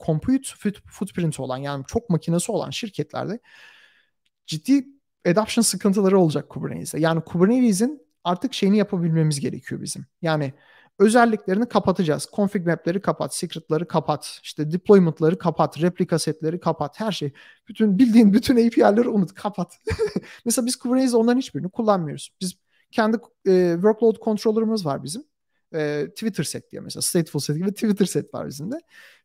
compute 0.06 0.50
footprint 0.90 1.40
olan 1.40 1.58
yani 1.58 1.84
çok 1.88 2.10
makinesi 2.10 2.52
olan 2.52 2.70
şirketlerde 2.70 3.40
ciddi 4.46 4.88
adoption 5.28 5.64
sıkıntıları 5.64 6.20
olacak 6.20 6.50
Kubernetes'e. 6.50 7.00
Yani 7.00 7.22
Kubernetes'in 7.22 8.08
artık 8.24 8.54
şeyini 8.54 8.78
yapabilmemiz 8.78 9.40
gerekiyor 9.40 9.82
bizim. 9.82 10.06
Yani 10.22 10.54
özelliklerini 11.00 11.66
kapatacağız. 11.70 12.28
Config 12.34 12.68
map'leri 12.68 13.02
kapat, 13.02 13.36
secret'ları 13.36 13.88
kapat, 13.88 14.40
işte 14.44 14.72
deployment'ları 14.72 15.38
kapat, 15.38 15.82
replika 15.82 16.20
setleri 16.20 16.60
kapat, 16.60 17.00
her 17.00 17.12
şey. 17.12 17.34
Bütün 17.68 18.00
bildiğin 18.00 18.34
bütün 18.34 18.68
API'leri 18.68 19.10
unut, 19.10 19.34
kapat. 19.34 19.80
Mesela 20.46 20.66
biz 20.66 20.76
Kubernetes'de 20.76 21.18
onların 21.18 21.40
hiçbirini 21.40 21.70
kullanmıyoruz. 21.70 22.30
Biz 22.42 22.54
kendi 22.92 23.18
e, 23.48 23.72
workload 23.74 24.16
controller'ımız 24.16 24.86
var 24.86 25.04
bizim. 25.04 25.24
E, 25.76 26.08
Twitter 26.16 26.44
set 26.44 26.72
diye 26.72 26.82
mesela 26.82 27.02
stateful 27.02 27.40
set 27.40 27.58
gibi 27.58 27.74
Twitter 27.74 28.06
set 28.06 28.34
var 28.34 28.48
bizim 28.48 28.72
de. 28.72 28.76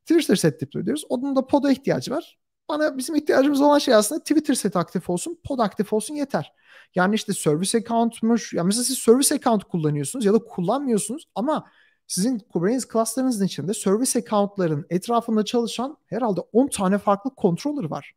Twitter 0.06 0.36
set 0.36 0.60
deploy 0.60 0.82
ediyoruz. 0.82 1.04
Onun 1.08 1.36
da 1.36 1.46
pod'a 1.46 1.70
ihtiyacı 1.70 2.10
var. 2.10 2.38
Bana 2.68 2.98
bizim 2.98 3.14
ihtiyacımız 3.14 3.60
olan 3.60 3.78
şey 3.78 3.94
aslında 3.94 4.20
Twitter 4.20 4.54
set 4.54 4.76
aktif 4.76 5.10
olsun, 5.10 5.38
pod 5.44 5.58
aktif 5.58 5.92
olsun 5.92 6.14
yeter. 6.14 6.52
Yani 6.94 7.14
işte 7.14 7.32
service 7.32 7.78
account'muş. 7.78 8.52
Ya 8.52 8.64
mesela 8.64 8.84
siz 8.84 8.98
service 8.98 9.34
account 9.34 9.64
kullanıyorsunuz 9.64 10.24
ya 10.24 10.32
da 10.32 10.38
kullanmıyorsunuz 10.38 11.28
ama 11.34 11.64
sizin 12.06 12.38
Kubernetes 12.38 12.88
cluster'ınızın 12.92 13.46
içinde 13.46 13.74
service 13.74 14.18
account'ların 14.18 14.86
etrafında 14.90 15.44
çalışan 15.44 15.96
herhalde 16.06 16.40
10 16.52 16.68
tane 16.68 16.98
farklı 16.98 17.30
controller 17.38 17.84
var. 17.90 18.12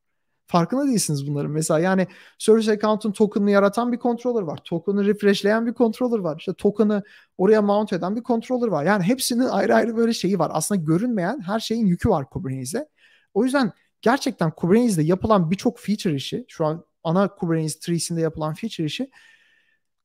Farkında 0.47 0.87
değilsiniz 0.87 1.27
bunların. 1.27 1.51
Mesela 1.51 1.79
yani 1.79 2.07
service 2.37 2.71
account'un 2.71 3.11
token'ını 3.11 3.51
yaratan 3.51 3.91
bir 3.91 3.99
controller 3.99 4.41
var. 4.41 4.59
Token'ı 4.63 5.05
refreshleyen 5.05 5.67
bir 5.67 5.73
controller 5.73 6.19
var. 6.19 6.35
İşte 6.39 6.53
token'ı 6.53 7.03
oraya 7.37 7.61
mount 7.61 7.93
eden 7.93 8.15
bir 8.15 8.23
controller 8.23 8.67
var. 8.67 8.83
Yani 8.83 9.03
hepsinin 9.03 9.45
ayrı 9.45 9.75
ayrı 9.75 9.97
böyle 9.97 10.13
şeyi 10.13 10.39
var. 10.39 10.51
Aslında 10.53 10.81
görünmeyen 10.81 11.39
her 11.39 11.59
şeyin 11.59 11.85
yükü 11.85 12.09
var 12.09 12.29
Kubernetes'e. 12.29 12.87
O 13.33 13.43
yüzden 13.43 13.71
gerçekten 14.01 14.51
Kubernetes'de 14.51 15.03
yapılan 15.03 15.51
birçok 15.51 15.79
feature 15.79 16.15
işi 16.15 16.45
şu 16.47 16.65
an 16.65 16.85
ana 17.03 17.27
Kubernetes 17.35 17.79
tree'sinde 17.79 18.21
yapılan 18.21 18.53
feature 18.53 18.85
işi 18.85 19.09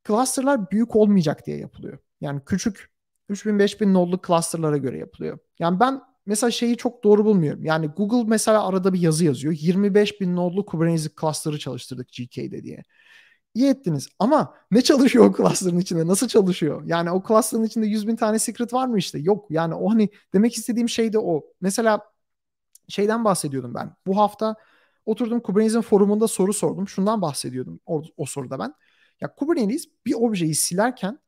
clusterlar 0.07 0.71
büyük 0.71 0.97
olmayacak 0.97 1.47
diye 1.47 1.59
yapılıyor. 1.59 1.99
Yani 2.21 2.41
küçük 2.47 2.91
3000-5000 3.31 3.95
nodlu 3.95 4.21
clusterlara 4.27 4.77
göre 4.77 4.99
yapılıyor. 4.99 5.39
Yani 5.59 5.81
ben 5.81 6.01
mesela 6.27 6.51
şeyi 6.51 6.77
çok 6.77 7.05
doğru 7.05 7.25
bulmuyorum. 7.25 7.65
Yani 7.65 7.87
Google 7.87 8.29
mesela 8.31 8.69
arada 8.69 8.93
bir 8.93 9.01
yazı 9.01 9.25
yazıyor. 9.25 9.55
25 9.59 10.21
bin 10.21 10.37
nodlu 10.37 10.67
Kubernetes 10.67 11.09
cluster'ı 11.21 11.59
çalıştırdık 11.59 12.09
GK'de 12.09 12.63
diye. 12.63 12.83
İyi 13.55 13.71
ettiniz 13.71 14.09
ama 14.19 14.55
ne 14.71 14.83
çalışıyor 14.83 15.25
o 15.25 15.37
cluster'ın 15.37 15.79
içinde? 15.79 16.07
Nasıl 16.07 16.29
çalışıyor? 16.29 16.83
Yani 16.87 17.11
o 17.11 17.23
cluster'ın 17.29 17.65
içinde 17.65 17.87
100 17.87 18.09
bin 18.09 18.17
tane 18.17 18.39
secret 18.39 18.73
var 18.73 18.87
mı 18.87 18.99
işte? 18.99 19.19
Yok. 19.19 19.47
Yani 19.51 19.75
o 19.75 19.91
hani 19.91 20.11
demek 20.35 20.57
istediğim 20.57 20.89
şey 20.89 21.13
de 21.13 21.19
o. 21.19 21.45
Mesela 21.61 22.01
şeyden 22.89 23.25
bahsediyordum 23.25 23.75
ben. 23.75 23.97
Bu 24.07 24.17
hafta 24.19 24.57
oturdum 25.07 25.41
Kubernetes'in 25.41 25.81
forumunda 25.81 26.29
soru 26.29 26.53
sordum. 26.53 26.89
Şundan 26.89 27.23
bahsediyordum 27.23 27.81
o, 27.87 28.03
o 28.17 28.27
soruda 28.27 28.59
ben. 28.59 28.75
Ya 29.21 29.35
Kubernetes 29.35 29.85
bir 30.07 30.15
objeyi 30.15 30.55
silerken 30.55 31.19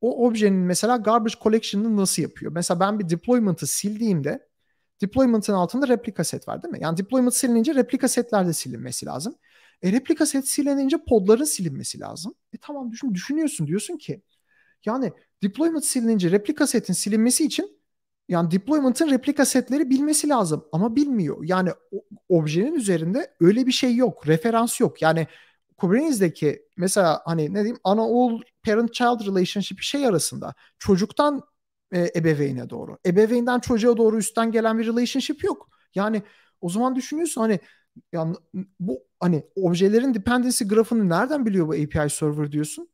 o 0.00 0.26
objenin 0.26 0.58
mesela 0.58 0.96
garbage 0.96 1.34
collection'ını 1.42 1.96
nasıl 1.96 2.22
yapıyor? 2.22 2.52
Mesela 2.52 2.80
ben 2.80 2.98
bir 2.98 3.08
deployment'ı 3.08 3.66
sildiğimde 3.66 4.48
deployment'ın 5.00 5.52
altında 5.52 5.88
replika 5.88 6.24
set 6.24 6.48
var 6.48 6.62
değil 6.62 6.72
mi? 6.72 6.78
Yani 6.82 6.96
deployment 6.96 7.34
silinince 7.34 7.74
replika 7.74 8.08
setler 8.08 8.46
de 8.46 8.52
silinmesi 8.52 9.06
lazım. 9.06 9.34
E 9.82 9.92
replika 9.92 10.26
set 10.26 10.48
silinince 10.48 10.96
podların 11.08 11.44
silinmesi 11.44 12.00
lazım. 12.00 12.34
E 12.52 12.56
tamam 12.56 12.90
düşün, 12.90 13.14
düşünüyorsun 13.14 13.66
diyorsun 13.66 13.96
ki 13.96 14.22
yani 14.84 15.12
deployment 15.42 15.84
silinince 15.84 16.30
replika 16.30 16.66
setin 16.66 16.92
silinmesi 16.92 17.44
için 17.44 17.81
yani 18.28 18.50
deployment'ın 18.50 19.10
replika 19.10 19.44
setleri 19.44 19.90
bilmesi 19.90 20.28
lazım 20.28 20.64
ama 20.72 20.96
bilmiyor. 20.96 21.44
Yani 21.44 21.70
objenin 22.28 22.74
üzerinde 22.74 23.34
öyle 23.40 23.66
bir 23.66 23.72
şey 23.72 23.96
yok. 23.96 24.28
Referans 24.28 24.80
yok. 24.80 25.02
Yani 25.02 25.26
Kubernetes'deki 25.76 26.62
mesela 26.76 27.22
hani 27.24 27.54
ne 27.54 27.54
diyeyim 27.54 27.78
ana 27.84 28.08
oğul 28.08 28.42
parent 28.64 28.94
child 28.94 29.26
relationship 29.26 29.80
şey 29.80 30.06
arasında 30.06 30.54
çocuktan 30.78 31.42
e, 31.92 32.10
ebeveyne 32.16 32.70
doğru. 32.70 32.98
Ebeveynden 33.06 33.60
çocuğa 33.60 33.96
doğru 33.96 34.18
üstten 34.18 34.52
gelen 34.52 34.78
bir 34.78 34.86
relationship 34.86 35.44
yok. 35.44 35.68
Yani 35.94 36.22
o 36.60 36.68
zaman 36.68 36.96
düşünüyorsun 36.96 37.40
hani 37.40 37.60
yani 38.12 38.36
bu 38.80 39.04
hani 39.20 39.44
objelerin 39.56 40.14
dependency 40.14 40.64
grafını 40.64 41.08
nereden 41.08 41.46
biliyor 41.46 41.68
bu 41.68 41.72
API 41.72 42.10
server 42.10 42.52
diyorsun? 42.52 42.88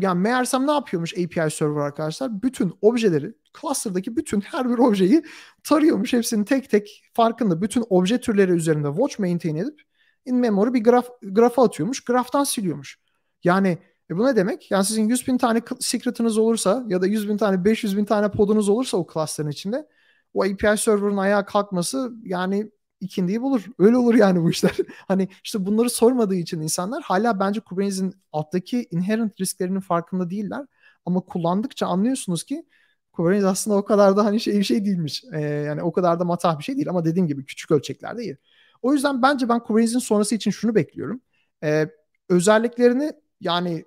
Yani 0.00 0.20
meğersem 0.20 0.66
ne 0.66 0.72
yapıyormuş 0.72 1.14
API 1.14 1.50
server 1.50 1.80
arkadaşlar? 1.80 2.42
Bütün 2.42 2.78
objeleri 2.82 3.34
cluster'daki 3.60 4.16
bütün 4.16 4.40
her 4.40 4.70
bir 4.70 4.78
objeyi 4.78 5.22
tarıyormuş. 5.64 6.12
Hepsini 6.12 6.44
tek 6.44 6.70
tek 6.70 7.04
farkında 7.12 7.62
bütün 7.62 7.84
obje 7.90 8.20
türleri 8.20 8.52
üzerinde 8.52 8.88
watch 8.88 9.20
maintain 9.20 9.56
edip 9.56 9.82
in 10.24 10.36
memory 10.36 10.74
bir 10.74 10.84
graf, 10.84 11.08
grafa 11.22 11.64
atıyormuş. 11.64 12.04
Graftan 12.04 12.44
siliyormuş. 12.44 12.98
Yani 13.44 13.78
e 14.10 14.16
bu 14.16 14.26
ne 14.26 14.36
demek? 14.36 14.70
Yani 14.70 14.84
sizin 14.84 15.08
100 15.08 15.28
bin 15.28 15.38
tane 15.38 15.62
secret'ınız 15.80 16.38
olursa 16.38 16.84
ya 16.88 17.02
da 17.02 17.06
100 17.06 17.28
bin 17.28 17.36
tane 17.36 17.64
500 17.64 17.96
bin 17.96 18.04
tane 18.04 18.30
podunuz 18.30 18.68
olursa 18.68 18.96
o 18.96 19.06
cluster'ın 19.12 19.50
içinde 19.50 19.88
o 20.34 20.44
API 20.44 20.78
server'ın 20.78 21.16
ayağa 21.16 21.44
kalkması 21.44 22.12
yani 22.24 22.70
ikindiyi 23.00 23.42
bulur. 23.42 23.64
Öyle 23.78 23.96
olur 23.96 24.14
yani 24.14 24.42
bu 24.42 24.50
işler. 24.50 24.76
hani 25.08 25.28
işte 25.44 25.66
bunları 25.66 25.90
sormadığı 25.90 26.34
için 26.34 26.60
insanlar 26.60 27.02
hala 27.02 27.40
bence 27.40 27.60
Kubernetes'in 27.60 28.14
alttaki 28.32 28.88
inherent 28.90 29.40
risklerinin 29.40 29.80
farkında 29.80 30.30
değiller. 30.30 30.66
Ama 31.04 31.20
kullandıkça 31.20 31.86
anlıyorsunuz 31.86 32.44
ki 32.44 32.66
Kubernetes 33.12 33.44
aslında 33.44 33.76
o 33.76 33.84
kadar 33.84 34.16
da 34.16 34.24
hani 34.24 34.40
şey 34.40 34.58
bir 34.58 34.64
şey 34.64 34.84
değilmiş. 34.84 35.24
Ee, 35.32 35.40
yani 35.40 35.82
o 35.82 35.92
kadar 35.92 36.20
da 36.20 36.24
matah 36.24 36.58
bir 36.58 36.64
şey 36.64 36.76
değil 36.76 36.88
ama 36.90 37.04
dediğim 37.04 37.28
gibi 37.28 37.44
küçük 37.44 37.70
ölçeklerde 37.70 38.18
değil. 38.18 38.36
O 38.82 38.92
yüzden 38.92 39.22
bence 39.22 39.48
ben 39.48 39.60
Kubernetes'in 39.60 39.98
sonrası 39.98 40.34
için 40.34 40.50
şunu 40.50 40.74
bekliyorum. 40.74 41.20
Ee, 41.62 41.88
özelliklerini 42.28 43.12
yani 43.40 43.84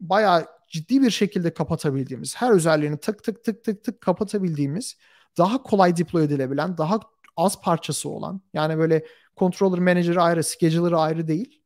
bayağı 0.00 0.46
ciddi 0.68 1.02
bir 1.02 1.10
şekilde 1.10 1.54
kapatabildiğimiz, 1.54 2.36
her 2.36 2.50
özelliğini 2.50 2.98
tık 2.98 3.24
tık 3.24 3.44
tık 3.44 3.64
tık 3.64 3.84
tık 3.84 4.00
kapatabildiğimiz, 4.00 4.96
daha 5.38 5.62
kolay 5.62 5.96
deploy 5.96 6.24
edilebilen, 6.24 6.78
daha 6.78 7.00
az 7.36 7.60
parçası 7.62 8.08
olan, 8.08 8.40
yani 8.54 8.78
böyle 8.78 9.06
controller 9.36 9.78
manager'ı 9.78 10.22
ayrı, 10.22 10.44
scheduler'ı 10.44 10.98
ayrı 11.00 11.28
değil. 11.28 11.62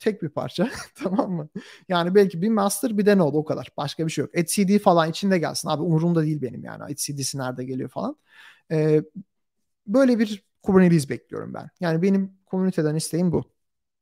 tek 0.00 0.22
bir 0.22 0.28
parça 0.28 0.70
tamam 0.94 1.32
mı? 1.32 1.48
Yani 1.88 2.14
belki 2.14 2.42
bir 2.42 2.48
master 2.48 2.98
bir 2.98 3.06
de 3.06 3.18
node 3.18 3.36
o 3.36 3.44
kadar. 3.44 3.68
Başka 3.76 4.06
bir 4.06 4.12
şey 4.12 4.22
yok. 4.22 4.30
etcd 4.34 4.78
falan 4.78 5.10
içinde 5.10 5.38
gelsin. 5.38 5.68
Abi 5.68 5.82
umurumda 5.82 6.22
değil 6.24 6.42
benim 6.42 6.64
yani. 6.64 6.92
etcd'si 6.92 7.38
nerede 7.38 7.64
geliyor 7.64 7.88
falan. 7.90 8.16
Ee, 8.72 9.02
böyle 9.86 10.18
bir 10.18 10.44
Kubernetes 10.62 11.08
bekliyorum 11.10 11.54
ben. 11.54 11.70
Yani 11.80 12.02
benim 12.02 12.32
komüniteden 12.46 12.94
isteğim 12.94 13.32
bu. 13.32 13.44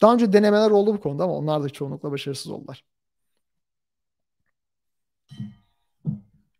Daha 0.02 0.14
önce 0.14 0.32
denemeler 0.32 0.70
oldu 0.70 0.94
bu 0.94 1.00
konuda 1.00 1.24
ama 1.24 1.34
onlar 1.34 1.62
da 1.62 1.70
çoğunlukla 1.70 2.12
başarısız 2.12 2.52
oldular. 2.52 2.84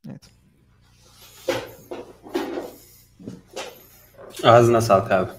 Evet. 0.09 0.38
Ağzına 4.45 4.81
sağlık 4.81 5.13
abi. 5.13 5.31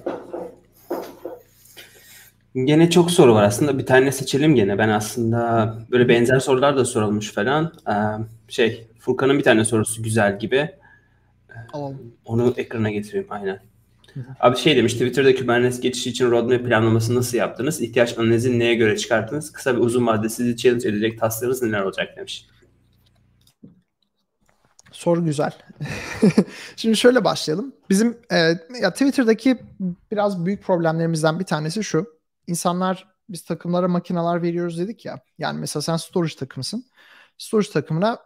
Gene 2.55 2.89
çok 2.89 3.11
soru 3.11 3.33
var 3.33 3.43
aslında. 3.43 3.77
Bir 3.77 3.85
tane 3.85 4.11
seçelim 4.11 4.55
gene. 4.55 4.77
Ben 4.77 4.89
aslında 4.89 5.75
böyle 5.91 6.07
benzer 6.07 6.39
sorular 6.39 6.77
da 6.77 6.85
sorulmuş 6.85 7.33
falan. 7.33 7.73
Ee, 7.89 7.93
şey 8.47 8.87
Furkan'ın 8.99 9.37
bir 9.37 9.43
tane 9.43 9.65
sorusu 9.65 10.03
güzel 10.03 10.39
gibi. 10.39 10.71
Alalım. 11.73 12.13
Onu 12.25 12.53
ekrana 12.57 12.89
getireyim 12.89 13.27
aynen. 13.29 13.59
Abi 14.39 14.57
şey 14.57 14.75
demiş 14.75 14.93
Twitter'da 14.93 15.35
Kubernetes 15.35 15.81
geçişi 15.81 16.09
için 16.09 16.31
roadmap 16.31 16.65
planlamasını 16.65 17.17
nasıl 17.17 17.37
yaptınız? 17.37 17.81
İhtiyaç 17.81 18.17
analizini 18.17 18.59
neye 18.59 18.75
göre 18.75 18.97
çıkarttınız? 18.97 19.51
Kısa 19.51 19.75
ve 19.75 19.79
uzun 19.79 20.07
vadede 20.07 20.29
sizi 20.29 20.57
challenge 20.57 20.89
edecek 20.89 21.19
taslarınız 21.19 21.61
neler 21.61 21.81
olacak 21.81 22.17
demiş. 22.17 22.45
Soru 24.91 25.25
güzel. 25.25 25.51
Şimdi 26.75 26.97
şöyle 26.97 27.23
başlayalım. 27.23 27.73
Bizim 27.89 28.17
e, 28.31 28.37
ya 28.81 28.93
Twitter'daki 28.93 29.57
biraz 30.11 30.45
büyük 30.45 30.63
problemlerimizden 30.63 31.39
bir 31.39 31.45
tanesi 31.45 31.83
şu. 31.83 32.19
İnsanlar 32.47 33.07
biz 33.29 33.45
takımlara 33.45 33.87
makineler 33.87 34.41
veriyoruz 34.41 34.79
dedik 34.79 35.05
ya. 35.05 35.19
Yani 35.37 35.59
mesela 35.59 35.81
sen 35.81 35.97
storage 35.97 36.35
takımısın. 36.35 36.85
Storage 37.37 37.69
takımına 37.71 38.19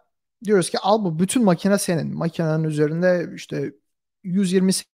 diyoruz 0.43 0.69
ki 0.69 0.79
al 0.79 1.03
bu 1.05 1.19
bütün 1.19 1.43
makine 1.43 1.77
senin. 1.77 2.17
Makinenin 2.17 2.63
üzerinde 2.63 3.29
işte 3.35 3.73
128 4.23 4.85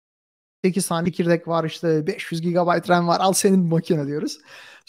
tane 0.87 1.05
çekirdek 1.05 1.47
var 1.47 1.63
işte 1.63 2.07
500 2.07 2.41
GB 2.41 2.89
RAM 2.89 3.07
var 3.07 3.19
al 3.19 3.33
senin 3.33 3.59
makine 3.59 4.07
diyoruz. 4.07 4.39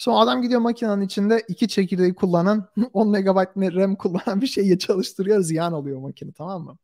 Sonra 0.01 0.19
adam 0.19 0.41
gidiyor 0.41 0.61
makinenin 0.61 1.01
içinde 1.01 1.43
iki 1.47 1.67
çekirdeği 1.67 2.15
kullanan 2.15 2.69
10 2.93 3.09
MB 3.09 3.75
RAM 3.75 3.95
kullanan 3.95 4.41
bir 4.41 4.47
şeyi 4.47 4.79
çalıştırıyor 4.79 5.41
ziyan 5.41 5.73
oluyor 5.73 5.99
makine 5.99 6.31
tamam 6.31 6.63
mı? 6.63 6.77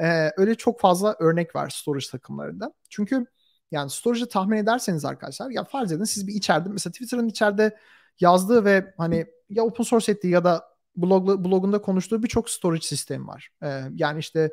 Ee, 0.00 0.30
öyle 0.36 0.54
çok 0.54 0.80
fazla 0.80 1.16
örnek 1.18 1.56
var 1.56 1.68
storage 1.68 2.06
takımlarında. 2.10 2.72
Çünkü 2.90 3.26
yani 3.70 3.90
storage'ı 3.90 4.28
tahmin 4.28 4.56
ederseniz 4.56 5.04
arkadaşlar 5.04 5.50
ya 5.50 5.64
farz 5.64 5.92
edin 5.92 6.04
siz 6.04 6.26
bir 6.26 6.34
içeride 6.34 6.68
mesela 6.68 6.92
Twitter'ın 6.92 7.28
içeride 7.28 7.78
yazdığı 8.20 8.64
ve 8.64 8.94
hani 8.98 9.26
ya 9.50 9.64
open 9.64 9.84
source 9.84 10.12
ettiği 10.12 10.28
ya 10.28 10.44
da 10.44 10.64
blog, 10.96 11.44
blogunda 11.44 11.82
konuştuğu 11.82 12.22
birçok 12.22 12.50
storage 12.50 12.86
sistemi 12.86 13.26
var. 13.26 13.50
Ee, 13.62 13.82
yani 13.94 14.18
işte 14.18 14.50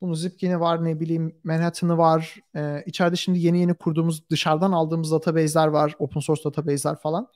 bunun 0.00 0.14
Zipkin'i 0.14 0.60
var 0.60 0.84
ne 0.84 1.00
bileyim 1.00 1.40
Manhattan'ı 1.44 1.98
var. 1.98 2.36
Ee, 2.56 2.82
içeride 2.86 3.16
şimdi 3.16 3.38
yeni 3.38 3.60
yeni 3.60 3.74
kurduğumuz 3.74 4.30
dışarıdan 4.30 4.72
aldığımız 4.72 5.12
database'ler 5.12 5.66
var. 5.66 5.94
Open 5.98 6.20
source 6.20 6.44
database'ler 6.44 6.96
falan. 6.96 7.28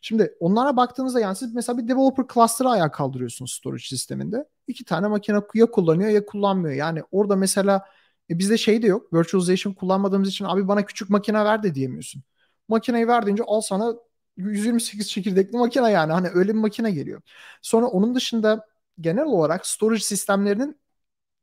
Şimdi 0.00 0.34
onlara 0.40 0.76
baktığınızda 0.76 1.20
yani 1.20 1.36
siz 1.36 1.54
mesela 1.54 1.78
bir 1.78 1.88
developer 1.88 2.24
cluster'ı 2.34 2.68
ayağa 2.68 2.90
kaldırıyorsunuz 2.90 3.52
storage 3.52 3.82
sisteminde. 3.82 4.48
İki 4.66 4.84
tane 4.84 5.08
makine 5.08 5.40
ya 5.54 5.70
kullanıyor 5.70 6.10
ya 6.10 6.26
kullanmıyor. 6.26 6.74
Yani 6.74 7.02
orada 7.12 7.36
mesela 7.36 7.84
e 8.30 8.38
bizde 8.38 8.58
şey 8.58 8.82
de 8.82 8.86
yok. 8.86 9.12
Virtualization 9.12 9.72
kullanmadığımız 9.72 10.28
için 10.28 10.44
abi 10.44 10.68
bana 10.68 10.86
küçük 10.86 11.10
makine 11.10 11.44
ver 11.44 11.62
de 11.62 11.74
diyemiyorsun. 11.74 12.22
Makineyi 12.68 13.08
verdiğince 13.08 13.42
al 13.46 13.60
sana 13.60 13.94
128 14.36 15.10
çekirdekli 15.10 15.58
makine 15.58 15.90
yani. 15.90 16.12
Hani 16.12 16.28
öyle 16.34 16.54
bir 16.54 16.58
makine 16.58 16.90
geliyor. 16.90 17.22
Sonra 17.62 17.86
onun 17.86 18.14
dışında 18.14 18.66
genel 19.00 19.24
olarak 19.24 19.66
storage 19.66 20.00
sistemlerinin 20.00 20.81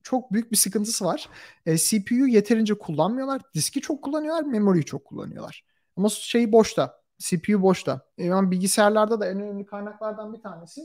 çok 0.10 0.34
büyük 0.34 0.52
bir 0.52 0.58
sıkıntısı 0.58 1.06
var. 1.06 1.30
E, 1.66 1.78
CPU 1.78 2.28
yeterince 2.28 2.74
kullanmıyorlar. 2.74 3.42
Diski 3.54 3.82
çok 3.82 4.04
kullanıyorlar. 4.04 4.44
Memoriyi 4.44 4.86
çok 4.86 5.06
kullanıyorlar. 5.06 5.64
Ama 5.98 6.10
şey 6.10 6.52
boşta. 6.52 7.00
CPU 7.18 7.62
boşta. 7.62 8.02
E, 8.18 8.26
yani 8.26 8.52
bilgisayarlarda 8.52 9.20
da 9.20 9.26
en 9.26 9.42
önemli 9.42 9.66
kaynaklardan 9.66 10.34
bir 10.34 10.42
tanesi 10.42 10.82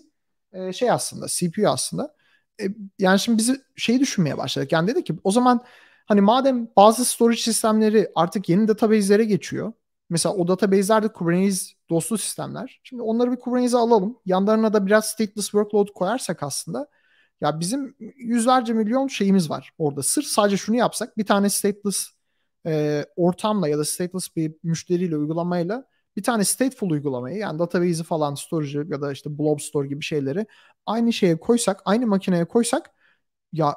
e, 0.52 0.72
şey 0.72 0.90
aslında 0.90 1.26
CPU 1.28 1.68
aslında. 1.68 2.14
E, 2.60 2.64
yani 2.98 3.18
şimdi 3.18 3.38
bizi 3.38 3.60
şeyi 3.76 4.00
düşünmeye 4.00 4.38
başladık. 4.38 4.72
Yani 4.72 4.88
dedi 4.88 5.04
ki 5.04 5.14
o 5.24 5.30
zaman 5.30 5.64
hani 6.06 6.20
madem 6.20 6.68
bazı 6.76 7.04
storage 7.04 7.40
sistemleri 7.40 8.12
artık 8.14 8.48
yeni 8.48 8.68
database'lere 8.68 9.24
geçiyor. 9.24 9.72
Mesela 10.10 10.34
o 10.34 10.48
database'ler 10.48 11.02
de 11.02 11.08
Kubernetes 11.08 11.72
dostu 11.90 12.18
sistemler. 12.18 12.80
Şimdi 12.82 13.02
onları 13.02 13.32
bir 13.32 13.36
Kubernetes'e 13.36 13.78
alalım. 13.78 14.18
Yanlarına 14.26 14.72
da 14.72 14.86
biraz 14.86 15.04
stateless 15.04 15.44
workload 15.44 15.88
koyarsak 15.94 16.42
aslında 16.42 16.88
ya 17.44 17.60
bizim 17.60 17.96
yüzlerce 18.16 18.72
milyon 18.72 19.08
şeyimiz 19.08 19.50
var 19.50 19.72
orada. 19.78 20.02
Sırf 20.02 20.26
sadece 20.26 20.56
şunu 20.56 20.76
yapsak 20.76 21.18
bir 21.18 21.26
tane 21.26 21.50
stateless 21.50 22.06
e, 22.66 23.04
ortamla 23.16 23.68
ya 23.68 23.78
da 23.78 23.84
stateless 23.84 24.36
bir 24.36 24.54
müşteriyle 24.62 25.16
uygulamayla 25.16 25.84
bir 26.16 26.22
tane 26.22 26.44
stateful 26.44 26.90
uygulamayı 26.90 27.38
yani 27.38 27.58
database'i 27.58 28.02
falan 28.04 28.34
storage'ı 28.34 28.86
ya 28.88 29.02
da 29.02 29.12
işte 29.12 29.38
blob 29.38 29.60
store 29.60 29.88
gibi 29.88 30.02
şeyleri 30.02 30.46
aynı 30.86 31.12
şeye 31.12 31.36
koysak, 31.38 31.82
aynı 31.84 32.06
makineye 32.06 32.44
koysak 32.44 32.90
ya 33.52 33.76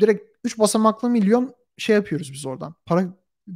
direkt 0.00 0.36
3 0.44 0.58
basamaklı 0.58 1.10
milyon 1.10 1.54
şey 1.78 1.96
yapıyoruz 1.96 2.32
biz 2.32 2.46
oradan. 2.46 2.74
Para 2.86 3.04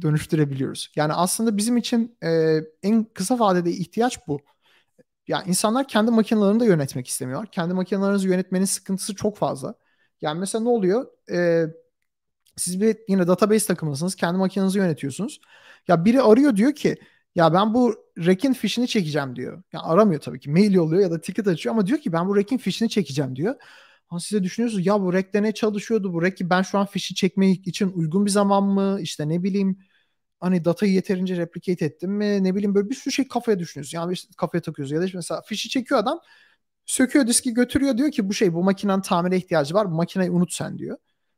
dönüştürebiliyoruz. 0.01 0.91
Yani 0.95 1.13
aslında 1.13 1.57
bizim 1.57 1.77
için 1.77 2.17
e, 2.23 2.59
en 2.83 3.03
kısa 3.03 3.39
vadede 3.39 3.71
ihtiyaç 3.71 4.27
bu. 4.27 4.39
Ya 5.27 5.43
insanlar 5.43 5.87
kendi 5.87 6.11
makinelerini 6.11 6.59
de 6.59 6.65
yönetmek 6.65 7.07
istemiyor. 7.07 7.45
Kendi 7.45 7.73
makinelerinizi 7.73 8.27
yönetmenin 8.27 8.65
sıkıntısı 8.65 9.15
çok 9.15 9.37
fazla. 9.37 9.75
Yani 10.21 10.39
mesela 10.39 10.63
ne 10.63 10.69
oluyor? 10.69 11.07
E, 11.31 11.65
siz 12.55 12.81
bir 12.81 12.97
yine 13.07 13.27
database 13.27 13.67
takımısınız. 13.67 14.15
Kendi 14.15 14.37
makinenizi 14.37 14.77
yönetiyorsunuz. 14.79 15.41
Ya 15.87 16.05
biri 16.05 16.21
arıyor 16.21 16.55
diyor 16.55 16.75
ki 16.75 16.97
ya 17.35 17.53
ben 17.53 17.73
bu 17.73 17.95
Reck'in 18.17 18.53
fişini 18.53 18.87
çekeceğim 18.87 19.35
diyor. 19.35 19.63
Ya 19.73 19.81
aramıyor 19.83 20.21
tabii 20.21 20.39
ki. 20.39 20.49
Mail 20.49 20.73
yolluyor 20.73 21.01
ya 21.01 21.11
da 21.11 21.21
ticket 21.21 21.47
açıyor 21.47 21.75
ama 21.75 21.87
diyor 21.87 21.99
ki 21.99 22.13
ben 22.13 22.27
bu 22.27 22.35
Reck'in 22.35 22.57
fişini 22.57 22.89
çekeceğim 22.89 23.35
diyor. 23.35 23.55
Ama 24.09 24.19
size 24.19 24.43
düşünüyorsunuz 24.43 24.85
ya 24.85 25.01
bu 25.01 25.13
Reck'te 25.13 25.43
ne 25.43 25.53
çalışıyordu? 25.53 26.13
Bu 26.13 26.21
Reck'i 26.21 26.49
ben 26.49 26.61
şu 26.61 26.79
an 26.79 26.85
fişi 26.85 27.15
çekmek 27.15 27.67
için 27.67 27.91
uygun 27.95 28.25
bir 28.25 28.31
zaman 28.31 28.63
mı? 28.63 28.99
İşte 29.01 29.29
ne 29.29 29.43
bileyim 29.43 29.79
hani 30.39 30.65
datayı 30.65 30.93
yeterince 30.93 31.37
replicate 31.37 31.85
ettim 31.85 32.11
mi? 32.11 32.43
Ne 32.43 32.55
bileyim 32.55 32.75
böyle 32.75 32.89
bir 32.89 32.95
sürü 32.95 33.13
şey 33.13 33.27
kafaya 33.27 33.59
düşünüyoruz. 33.59 33.93
Yani 33.93 34.13
işte 34.13 34.29
kafaya 34.37 34.61
takıyoruz. 34.61 34.91
Ya 34.91 35.01
da 35.01 35.05
işte 35.05 35.17
mesela 35.17 35.41
fişi 35.41 35.69
çekiyor 35.69 35.99
adam 35.99 36.19
söküyor 36.85 37.27
diski 37.27 37.53
götürüyor 37.53 37.97
diyor 37.97 38.11
ki 38.11 38.29
bu 38.29 38.33
şey 38.33 38.53
bu 38.53 38.63
makinenin 38.63 39.01
tamire 39.01 39.37
ihtiyacı 39.37 39.73
var. 39.73 39.91
Bu 39.91 39.95
makineyi 39.95 40.31
unut 40.31 40.53
sen 40.53 40.77
diyor. 40.79 40.97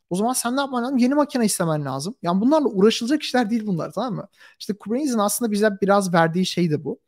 O 0.10 0.16
zaman 0.16 0.34
sen 0.34 0.56
ne 0.56 0.62
yapman 0.62 0.84
lazım? 0.84 0.98
Yeni 0.98 1.14
makine 1.14 1.46
istemen 1.46 1.86
lazım. 1.86 2.16
Yani 2.22 2.42
bunlarla 2.42 2.68
uğraşılacak 2.68 3.24
işler 3.24 3.50
değil 3.50 3.68
bunlar 3.68 3.92
tamam 3.92 4.16
mı? 4.16 4.28
İşte 4.60 4.74
Kubernetes'in 4.78 5.20
aslında 5.20 5.52
bize 5.52 5.70
biraz 5.82 6.14
verdiği 6.14 6.46
şey 6.46 6.72
de 6.72 6.84
bu. 6.84 7.00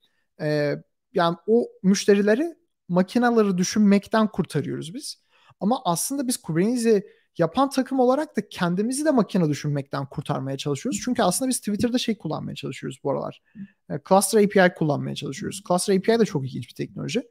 Ee, 0.41 0.75
yani 1.13 1.37
o 1.47 1.67
müşterileri 1.83 2.55
makineleri 2.89 3.57
düşünmekten 3.57 4.27
kurtarıyoruz 4.27 4.93
biz. 4.93 5.23
Ama 5.59 5.81
aslında 5.85 6.27
biz 6.27 6.37
Kubernetes'i 6.37 7.07
yapan 7.37 7.69
takım 7.69 7.99
olarak 7.99 8.37
da 8.37 8.49
kendimizi 8.49 9.05
de 9.05 9.11
makine 9.11 9.49
düşünmekten 9.49 10.05
kurtarmaya 10.05 10.57
çalışıyoruz. 10.57 11.01
Çünkü 11.05 11.23
aslında 11.23 11.49
biz 11.49 11.59
Twitter'da 11.59 11.97
şey 11.97 12.17
kullanmaya 12.17 12.55
çalışıyoruz 12.55 12.99
bu 13.03 13.11
aralar. 13.11 13.41
E, 13.89 13.93
Cluster 14.09 14.43
API 14.43 14.73
kullanmaya 14.73 15.15
çalışıyoruz. 15.15 15.63
Cluster 15.67 15.97
API 15.97 16.19
de 16.19 16.25
çok 16.25 16.45
ilginç 16.45 16.69
bir 16.69 16.73
teknoloji. 16.73 17.23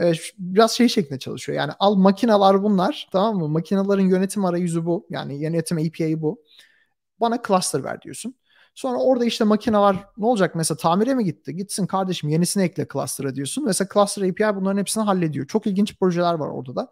E, 0.00 0.12
biraz 0.38 0.72
şey 0.72 0.88
şeklinde 0.88 1.18
çalışıyor. 1.18 1.58
Yani 1.58 1.72
al 1.78 1.94
makineler 1.94 2.62
bunlar 2.62 3.08
tamam 3.12 3.36
mı? 3.38 3.48
Makinelerin 3.48 4.08
yönetim 4.10 4.44
arayüzü 4.44 4.84
bu. 4.86 5.06
Yani 5.10 5.42
yönetim 5.42 5.78
API'yi 5.78 6.22
bu. 6.22 6.42
Bana 7.20 7.42
cluster 7.48 7.84
ver 7.84 8.02
diyorsun. 8.02 8.34
Sonra 8.74 8.98
orada 8.98 9.24
işte 9.24 9.44
makineler 9.44 9.96
ne 10.16 10.26
olacak 10.26 10.54
mesela 10.54 10.78
tamire 10.78 11.14
mi 11.14 11.24
gitti? 11.24 11.56
Gitsin 11.56 11.86
kardeşim 11.86 12.30
yenisini 12.30 12.62
ekle 12.62 12.86
cluster'a 12.92 13.34
diyorsun. 13.34 13.64
Mesela 13.64 13.88
cluster 13.94 14.22
API 14.22 14.56
bunların 14.56 14.78
hepsini 14.78 15.04
hallediyor. 15.04 15.46
Çok 15.46 15.66
ilginç 15.66 15.98
projeler 15.98 16.34
var 16.34 16.48
orada 16.48 16.76
da. 16.76 16.90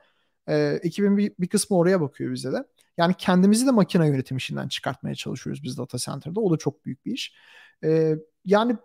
E, 0.48 0.80
ekibin 0.82 1.16
bir, 1.16 1.32
bir 1.38 1.48
kısmı 1.48 1.76
oraya 1.76 2.00
bakıyor 2.00 2.32
bize 2.32 2.52
de. 2.52 2.64
Yani 2.96 3.14
kendimizi 3.18 3.66
de 3.66 3.70
makine 3.70 4.08
yönetim 4.08 4.36
işinden 4.36 4.68
çıkartmaya 4.68 5.14
çalışıyoruz 5.14 5.62
biz 5.62 5.78
data 5.78 5.98
center'da. 5.98 6.40
O 6.40 6.50
da 6.52 6.56
çok 6.56 6.84
büyük 6.84 7.06
bir 7.06 7.12
iş. 7.12 7.34
E, 7.84 8.14
yani 8.44 8.76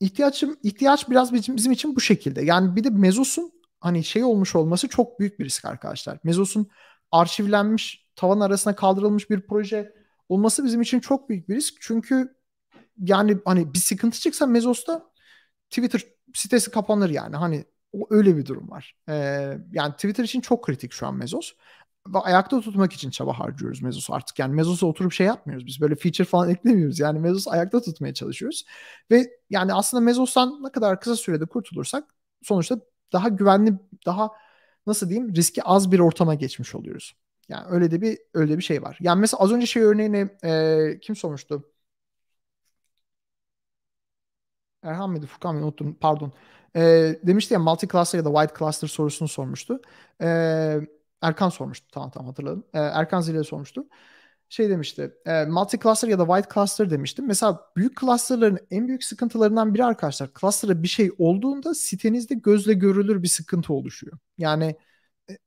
ihtiyacım 0.00 0.56
ihtiyaç 0.62 1.10
biraz 1.10 1.32
bizim, 1.32 1.56
bizim 1.56 1.72
için 1.72 1.96
bu 1.96 2.00
şekilde. 2.00 2.42
Yani 2.42 2.76
bir 2.76 2.84
de 2.84 2.90
Mezos'un 2.90 3.52
hani 3.80 4.04
şey 4.04 4.24
olmuş 4.24 4.56
olması 4.56 4.88
çok 4.88 5.20
büyük 5.20 5.38
bir 5.38 5.44
risk 5.44 5.64
arkadaşlar. 5.64 6.18
Mezos'un 6.24 6.70
arşivlenmiş, 7.10 8.06
tavan 8.16 8.40
arasına 8.40 8.76
kaldırılmış 8.76 9.30
bir 9.30 9.40
proje 9.40 9.94
olması 10.28 10.64
bizim 10.64 10.80
için 10.82 11.00
çok 11.00 11.28
büyük 11.28 11.48
bir 11.48 11.56
risk. 11.56 11.74
Çünkü 11.80 12.36
yani 12.98 13.38
hani 13.44 13.74
bir 13.74 13.78
sıkıntı 13.78 14.20
çıksa 14.20 14.46
Mezos'ta 14.46 15.10
Twitter 15.70 16.02
sitesi 16.34 16.70
kapanır 16.70 17.10
yani. 17.10 17.36
Hani 17.36 17.64
o 18.00 18.06
öyle 18.10 18.36
bir 18.36 18.46
durum 18.46 18.70
var. 18.70 18.96
Ee, 19.08 19.58
yani 19.72 19.92
Twitter 19.92 20.24
için 20.24 20.40
çok 20.40 20.64
kritik 20.64 20.92
şu 20.92 21.06
an 21.06 21.14
Mezos. 21.14 21.52
Ve 22.08 22.18
ayakta 22.18 22.60
tutmak 22.60 22.92
için 22.92 23.10
çaba 23.10 23.38
harcıyoruz 23.38 23.82
Mezos'u 23.82 24.14
artık. 24.14 24.38
Yani 24.38 24.54
Mezos'a 24.54 24.86
oturup 24.86 25.12
şey 25.12 25.26
yapmıyoruz. 25.26 25.66
Biz 25.66 25.80
böyle 25.80 25.96
feature 25.96 26.24
falan 26.26 26.50
eklemiyoruz. 26.50 27.00
Yani 27.00 27.18
Mezos'u 27.20 27.50
ayakta 27.50 27.82
tutmaya 27.82 28.14
çalışıyoruz. 28.14 28.64
Ve 29.10 29.26
yani 29.50 29.74
aslında 29.74 30.00
Mezos'tan 30.00 30.62
ne 30.64 30.72
kadar 30.72 31.00
kısa 31.00 31.16
sürede 31.16 31.46
kurtulursak 31.46 32.04
sonuçta 32.42 32.78
daha 33.12 33.28
güvenli, 33.28 33.72
daha 34.06 34.30
nasıl 34.86 35.08
diyeyim 35.10 35.34
riski 35.34 35.62
az 35.62 35.92
bir 35.92 35.98
ortama 35.98 36.34
geçmiş 36.34 36.74
oluyoruz. 36.74 37.16
Yani 37.48 37.66
öyle 37.70 37.90
de 37.90 38.00
bir 38.00 38.18
öyle 38.34 38.58
bir 38.58 38.62
şey 38.62 38.82
var. 38.82 38.98
Yani 39.00 39.20
mesela 39.20 39.40
az 39.42 39.52
önce 39.52 39.66
şey 39.66 39.82
örneğini 39.82 40.28
e, 40.44 40.98
kim 41.02 41.16
sormuştu? 41.16 41.64
Erhan 44.82 45.10
mıydı? 45.10 45.26
Furkan 45.26 45.56
mı? 45.56 45.64
Unuttum. 45.64 45.94
Pardon. 46.00 46.32
E, 46.76 46.80
demişti 47.22 47.54
ya 47.54 47.60
multi 47.60 47.88
cluster 47.88 48.18
ya 48.18 48.24
da 48.24 48.28
white 48.32 48.54
cluster 48.58 48.88
sorusunu 48.88 49.28
sormuştu. 49.28 49.80
E, 50.22 50.26
Erkan 51.22 51.48
sormuştu. 51.48 51.86
Tamam 51.92 52.10
tamam 52.10 52.28
hatırladım. 52.28 52.64
E, 52.74 52.78
Erkan 52.78 53.20
Zile 53.20 53.44
sormuştu. 53.44 53.86
Şey 54.48 54.70
demişti. 54.70 55.14
E, 55.26 55.44
multi 55.44 55.78
cluster 55.78 56.08
ya 56.08 56.18
da 56.18 56.26
white 56.26 56.54
cluster 56.54 56.90
demiştim. 56.90 57.26
Mesela 57.26 57.60
büyük 57.76 58.00
clusterların 58.00 58.58
en 58.70 58.88
büyük 58.88 59.04
sıkıntılarından 59.04 59.74
biri 59.74 59.84
arkadaşlar. 59.84 60.30
Cluster'a 60.40 60.82
bir 60.82 60.88
şey 60.88 61.10
olduğunda 61.18 61.74
sitenizde 61.74 62.34
gözle 62.34 62.72
görülür 62.74 63.22
bir 63.22 63.28
sıkıntı 63.28 63.72
oluşuyor. 63.72 64.18
Yani 64.38 64.76
e, 65.30 65.38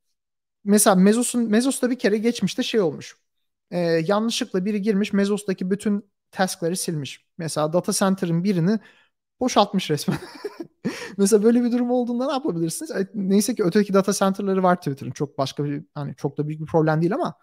mesela 0.64 0.96
Mezos'un 0.96 1.50
Mezos'ta 1.50 1.90
bir 1.90 1.98
kere 1.98 2.18
geçmişte 2.18 2.62
şey 2.62 2.80
olmuş. 2.80 3.16
E, 3.70 3.78
yanlışlıkla 3.80 4.64
biri 4.64 4.82
girmiş 4.82 5.12
Mezos'taki 5.12 5.70
bütün 5.70 6.10
task'ları 6.30 6.76
silmiş. 6.76 7.26
Mesela 7.38 7.72
data 7.72 7.92
center'ın 7.92 8.44
birini 8.44 8.80
boşaltmış 9.40 9.90
resmen. 9.90 10.18
Mesela 11.16 11.42
böyle 11.42 11.62
bir 11.64 11.72
durum 11.72 11.90
olduğunda 11.90 12.26
ne 12.26 12.32
yapabilirsiniz? 12.32 12.90
Neyse 13.14 13.54
ki 13.54 13.64
öteki 13.64 13.94
data 13.94 14.12
center'ları 14.12 14.62
var 14.62 14.76
Twitter'ın. 14.76 15.10
Çok 15.10 15.38
başka 15.38 15.64
bir 15.64 15.84
hani 15.94 16.14
çok 16.16 16.38
da 16.38 16.48
büyük 16.48 16.60
bir 16.60 16.66
problem 16.66 17.00
değil 17.00 17.14
ama 17.14 17.34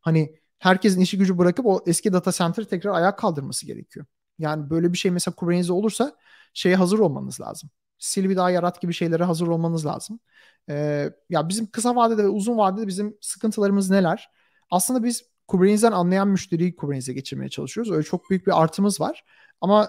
hani 0.00 0.34
herkesin 0.58 1.00
işi 1.00 1.18
gücü 1.18 1.38
bırakıp 1.38 1.66
o 1.66 1.80
eski 1.86 2.12
data 2.12 2.32
center'ı 2.32 2.66
tekrar 2.68 2.94
ayağa 2.94 3.16
kaldırması 3.16 3.66
gerekiyor. 3.66 4.06
Yani 4.38 4.70
böyle 4.70 4.92
bir 4.92 4.98
şey 4.98 5.10
mesela 5.10 5.34
Kubernetes 5.34 5.70
olursa 5.70 6.16
şeye 6.54 6.76
hazır 6.76 6.98
olmanız 6.98 7.40
lazım. 7.40 7.70
Sil 8.08 8.24
bir 8.30 8.36
daha 8.36 8.50
yarat 8.50 8.80
gibi 8.80 8.92
şeylere 8.92 9.24
hazır 9.24 9.46
olmanız 9.46 9.86
lazım. 9.86 10.20
Ee, 10.68 11.10
ya 11.30 11.48
bizim 11.48 11.66
kısa 11.66 11.96
vadede 11.96 12.24
ve 12.24 12.28
uzun 12.28 12.58
vadede 12.58 12.86
bizim 12.86 13.16
sıkıntılarımız 13.20 13.90
neler? 13.90 14.30
Aslında 14.70 15.04
biz 15.04 15.22
Kubernetes'den 15.48 15.92
anlayan 15.92 16.28
müşteriyi 16.28 16.76
Kubernetes'e 16.76 17.12
geçirmeye 17.12 17.48
çalışıyoruz. 17.48 17.92
Öyle 17.92 18.02
çok 18.02 18.30
büyük 18.30 18.46
bir 18.46 18.62
artımız 18.62 19.00
var. 19.00 19.24
Ama 19.60 19.88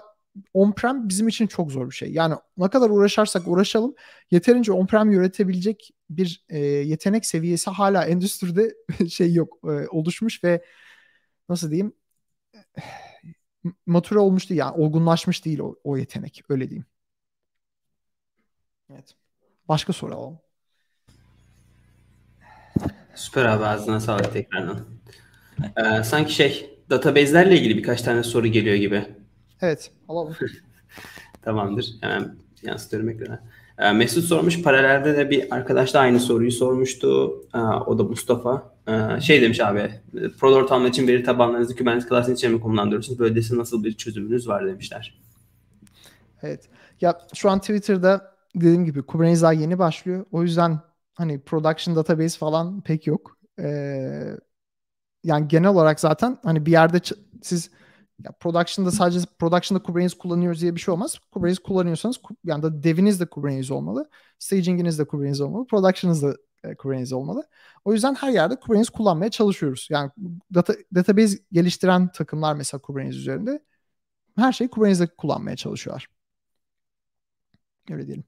on-prem 0.54 1.08
bizim 1.08 1.28
için 1.28 1.46
çok 1.46 1.72
zor 1.72 1.90
bir 1.90 1.94
şey. 1.94 2.12
Yani 2.12 2.34
ne 2.56 2.68
kadar 2.68 2.90
uğraşarsak 2.90 3.48
uğraşalım 3.48 3.94
yeterince 4.30 4.72
on-prem 4.72 5.12
yönetebilecek 5.12 5.90
bir 6.10 6.44
e, 6.48 6.58
yetenek 6.58 7.26
seviyesi 7.26 7.70
hala 7.70 8.04
endüstride 8.04 8.74
şey 9.08 9.34
yok 9.34 9.58
e, 9.64 9.88
oluşmuş 9.88 10.44
ve 10.44 10.64
nasıl 11.48 11.70
diyeyim 11.70 11.92
mature 13.86 14.18
olmuş 14.18 14.50
değil 14.50 14.58
yani 14.58 14.76
olgunlaşmış 14.76 15.44
değil 15.44 15.58
o, 15.58 15.76
o 15.84 15.96
yetenek 15.96 16.42
öyle 16.48 16.68
diyeyim. 16.70 16.86
Evet. 18.90 19.14
Başka 19.68 19.92
soru 19.92 20.14
alalım. 20.14 20.38
Süper 23.14 23.44
abi 23.44 23.64
ağzına 23.64 24.00
sağlık 24.00 24.32
tekrardan. 24.32 24.86
Ee, 25.76 26.02
sanki 26.04 26.34
şey 26.34 26.78
database'lerle 26.90 27.58
ilgili 27.58 27.76
birkaç 27.76 28.02
tane 28.02 28.22
soru 28.22 28.46
geliyor 28.46 28.76
gibi. 28.76 29.19
Evet 29.62 29.90
alalım. 30.08 30.36
Tamamdır. 31.42 31.96
Hemen 32.00 32.36
yansıtıyorum 32.62 33.08
ekrana. 33.08 33.40
Ee, 33.78 33.92
Mesut 33.92 34.24
sormuş. 34.24 34.62
Paralelde 34.62 35.16
de 35.16 35.30
bir 35.30 35.54
arkadaş 35.54 35.94
da 35.94 36.00
aynı 36.00 36.20
soruyu 36.20 36.52
sormuştu. 36.52 37.40
Ee, 37.54 37.58
o 37.58 37.98
da 37.98 38.02
Mustafa. 38.02 38.74
Ee, 38.88 39.20
şey 39.20 39.42
demiş 39.42 39.60
abi. 39.60 39.90
Prod 40.38 40.52
ortamlar 40.52 40.88
için 40.88 41.08
veri 41.08 41.22
tabanlarınızı 41.22 41.76
Kubernetes 41.76 42.08
klasının 42.08 42.34
içine 42.34 42.50
mi 42.50 42.60
kullandırıyorsunuz? 42.60 43.18
Böylesi 43.18 43.58
nasıl 43.58 43.84
bir 43.84 43.92
çözümünüz 43.92 44.48
var 44.48 44.66
demişler. 44.66 45.20
Evet. 46.42 46.68
Ya 47.00 47.18
şu 47.34 47.50
an 47.50 47.60
Twitter'da 47.60 48.34
dediğim 48.54 48.84
gibi 48.84 49.02
Kubernetes 49.02 49.42
daha 49.42 49.52
yeni 49.52 49.78
başlıyor. 49.78 50.24
O 50.32 50.42
yüzden 50.42 50.78
hani 51.14 51.40
production 51.40 51.96
database 51.96 52.38
falan 52.38 52.80
pek 52.80 53.06
yok. 53.06 53.36
Ee, 53.60 54.36
yani 55.24 55.48
genel 55.48 55.70
olarak 55.70 56.00
zaten 56.00 56.38
hani 56.44 56.66
bir 56.66 56.72
yerde 56.72 57.00
siz 57.42 57.70
ya 58.24 58.32
production'da 58.32 58.90
sadece 58.90 59.20
production'da 59.38 59.82
Kubernetes 59.82 60.18
kullanıyoruz 60.18 60.60
diye 60.60 60.74
bir 60.74 60.80
şey 60.80 60.94
olmaz. 60.94 61.18
Kubernetes 61.32 61.58
kullanıyorsanız 61.58 62.20
yani 62.44 62.62
da 62.62 62.82
deviniz 62.82 63.20
de 63.20 63.26
Kubernetes 63.26 63.70
olmalı. 63.70 64.10
Staging'iniz 64.38 64.98
de 64.98 65.04
Kubernetes 65.04 65.40
olmalı. 65.40 65.66
Production'ınız 65.66 66.22
da 66.22 66.36
e, 66.64 66.74
Kubernetes 66.74 67.12
olmalı. 67.12 67.48
O 67.84 67.92
yüzden 67.92 68.14
her 68.14 68.30
yerde 68.30 68.56
Kubernetes 68.56 68.90
kullanmaya 68.90 69.30
çalışıyoruz. 69.30 69.88
Yani 69.90 70.10
data, 70.54 70.74
database 70.94 71.38
geliştiren 71.52 72.12
takımlar 72.12 72.54
mesela 72.54 72.80
Kubernetes 72.80 73.16
üzerinde 73.16 73.60
her 74.36 74.52
şeyi 74.52 74.70
Kubernetes'de 74.70 75.06
kullanmaya 75.16 75.56
çalışıyorlar. 75.56 76.06
Öyle 77.90 78.06
diyelim. 78.06 78.24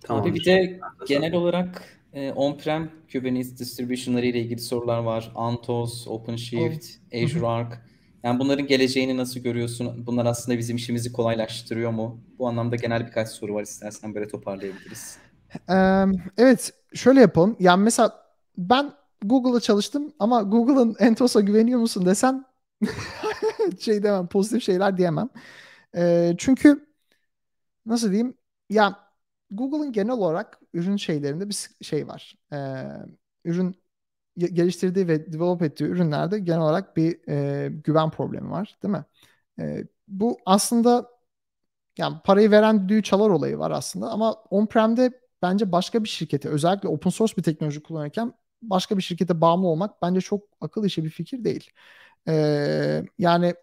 Tamam. 0.00 0.22
Abi 0.22 0.34
bir 0.34 0.44
de 0.44 0.80
genel 1.08 1.34
olarak 1.34 1.97
e, 2.18 2.32
on-prem 2.32 2.90
Kubernetes 3.12 3.58
distribution'ları 3.58 4.26
ile 4.26 4.40
ilgili 4.40 4.60
sorular 4.60 4.98
var. 4.98 5.32
Antos, 5.34 6.06
OpenShift, 6.08 6.84
oh. 7.14 7.24
Azure 7.24 7.46
Arc. 7.46 7.76
Yani 8.22 8.38
bunların 8.38 8.66
geleceğini 8.66 9.16
nasıl 9.16 9.40
görüyorsun? 9.40 10.06
Bunlar 10.06 10.26
aslında 10.26 10.58
bizim 10.58 10.76
işimizi 10.76 11.12
kolaylaştırıyor 11.12 11.90
mu? 11.90 12.20
Bu 12.38 12.48
anlamda 12.48 12.76
genel 12.76 13.06
birkaç 13.06 13.28
soru 13.28 13.54
var 13.54 13.62
istersen 13.62 14.14
böyle 14.14 14.28
toparlayabiliriz. 14.28 15.18
Evet, 16.38 16.72
şöyle 16.94 17.20
yapalım. 17.20 17.56
Yani 17.60 17.82
mesela 17.82 18.22
ben 18.58 18.92
Google'da 19.24 19.60
çalıştım 19.60 20.12
ama 20.18 20.42
Google'ın 20.42 20.96
Entos'a 21.00 21.40
güveniyor 21.40 21.80
musun 21.80 22.06
desem 22.06 22.44
şey 23.80 24.02
demem, 24.02 24.26
pozitif 24.26 24.62
şeyler 24.62 24.96
diyemem. 24.96 25.28
Çünkü 26.38 26.86
nasıl 27.86 28.08
diyeyim? 28.08 28.34
Ya 28.70 29.07
Google'ın 29.50 29.92
genel 29.92 30.12
olarak 30.12 30.60
ürün 30.74 30.96
şeylerinde 30.96 31.48
bir 31.48 31.68
şey 31.82 32.08
var. 32.08 32.36
Ee, 32.52 32.84
ürün 33.44 33.76
geliştirdiği 34.38 35.08
ve 35.08 35.32
develop 35.32 35.62
ettiği 35.62 35.84
ürünlerde 35.84 36.38
genel 36.38 36.60
olarak 36.60 36.96
bir 36.96 37.28
e, 37.28 37.68
güven 37.68 38.10
problemi 38.10 38.50
var, 38.50 38.78
değil 38.82 38.92
mi? 38.92 39.04
E, 39.60 39.84
bu 40.08 40.38
aslında 40.46 41.10
yani 41.98 42.16
parayı 42.24 42.50
veren 42.50 42.88
düğü 42.88 43.02
çalar 43.02 43.30
olayı 43.30 43.58
var 43.58 43.70
aslında 43.70 44.10
ama 44.10 44.32
on-prem'de 44.50 45.12
bence 45.42 45.72
başka 45.72 46.04
bir 46.04 46.08
şirkete 46.08 46.48
özellikle 46.48 46.88
open 46.88 47.10
source 47.10 47.36
bir 47.36 47.42
teknoloji 47.42 47.82
kullanırken 47.82 48.34
başka 48.62 48.96
bir 48.96 49.02
şirkete 49.02 49.40
bağımlı 49.40 49.66
olmak 49.66 50.02
bence 50.02 50.20
çok 50.20 50.44
akıl 50.60 50.84
işi 50.84 51.04
bir 51.04 51.10
fikir 51.10 51.44
değil. 51.44 51.70
Ee, 52.28 53.04
yani 53.18 53.54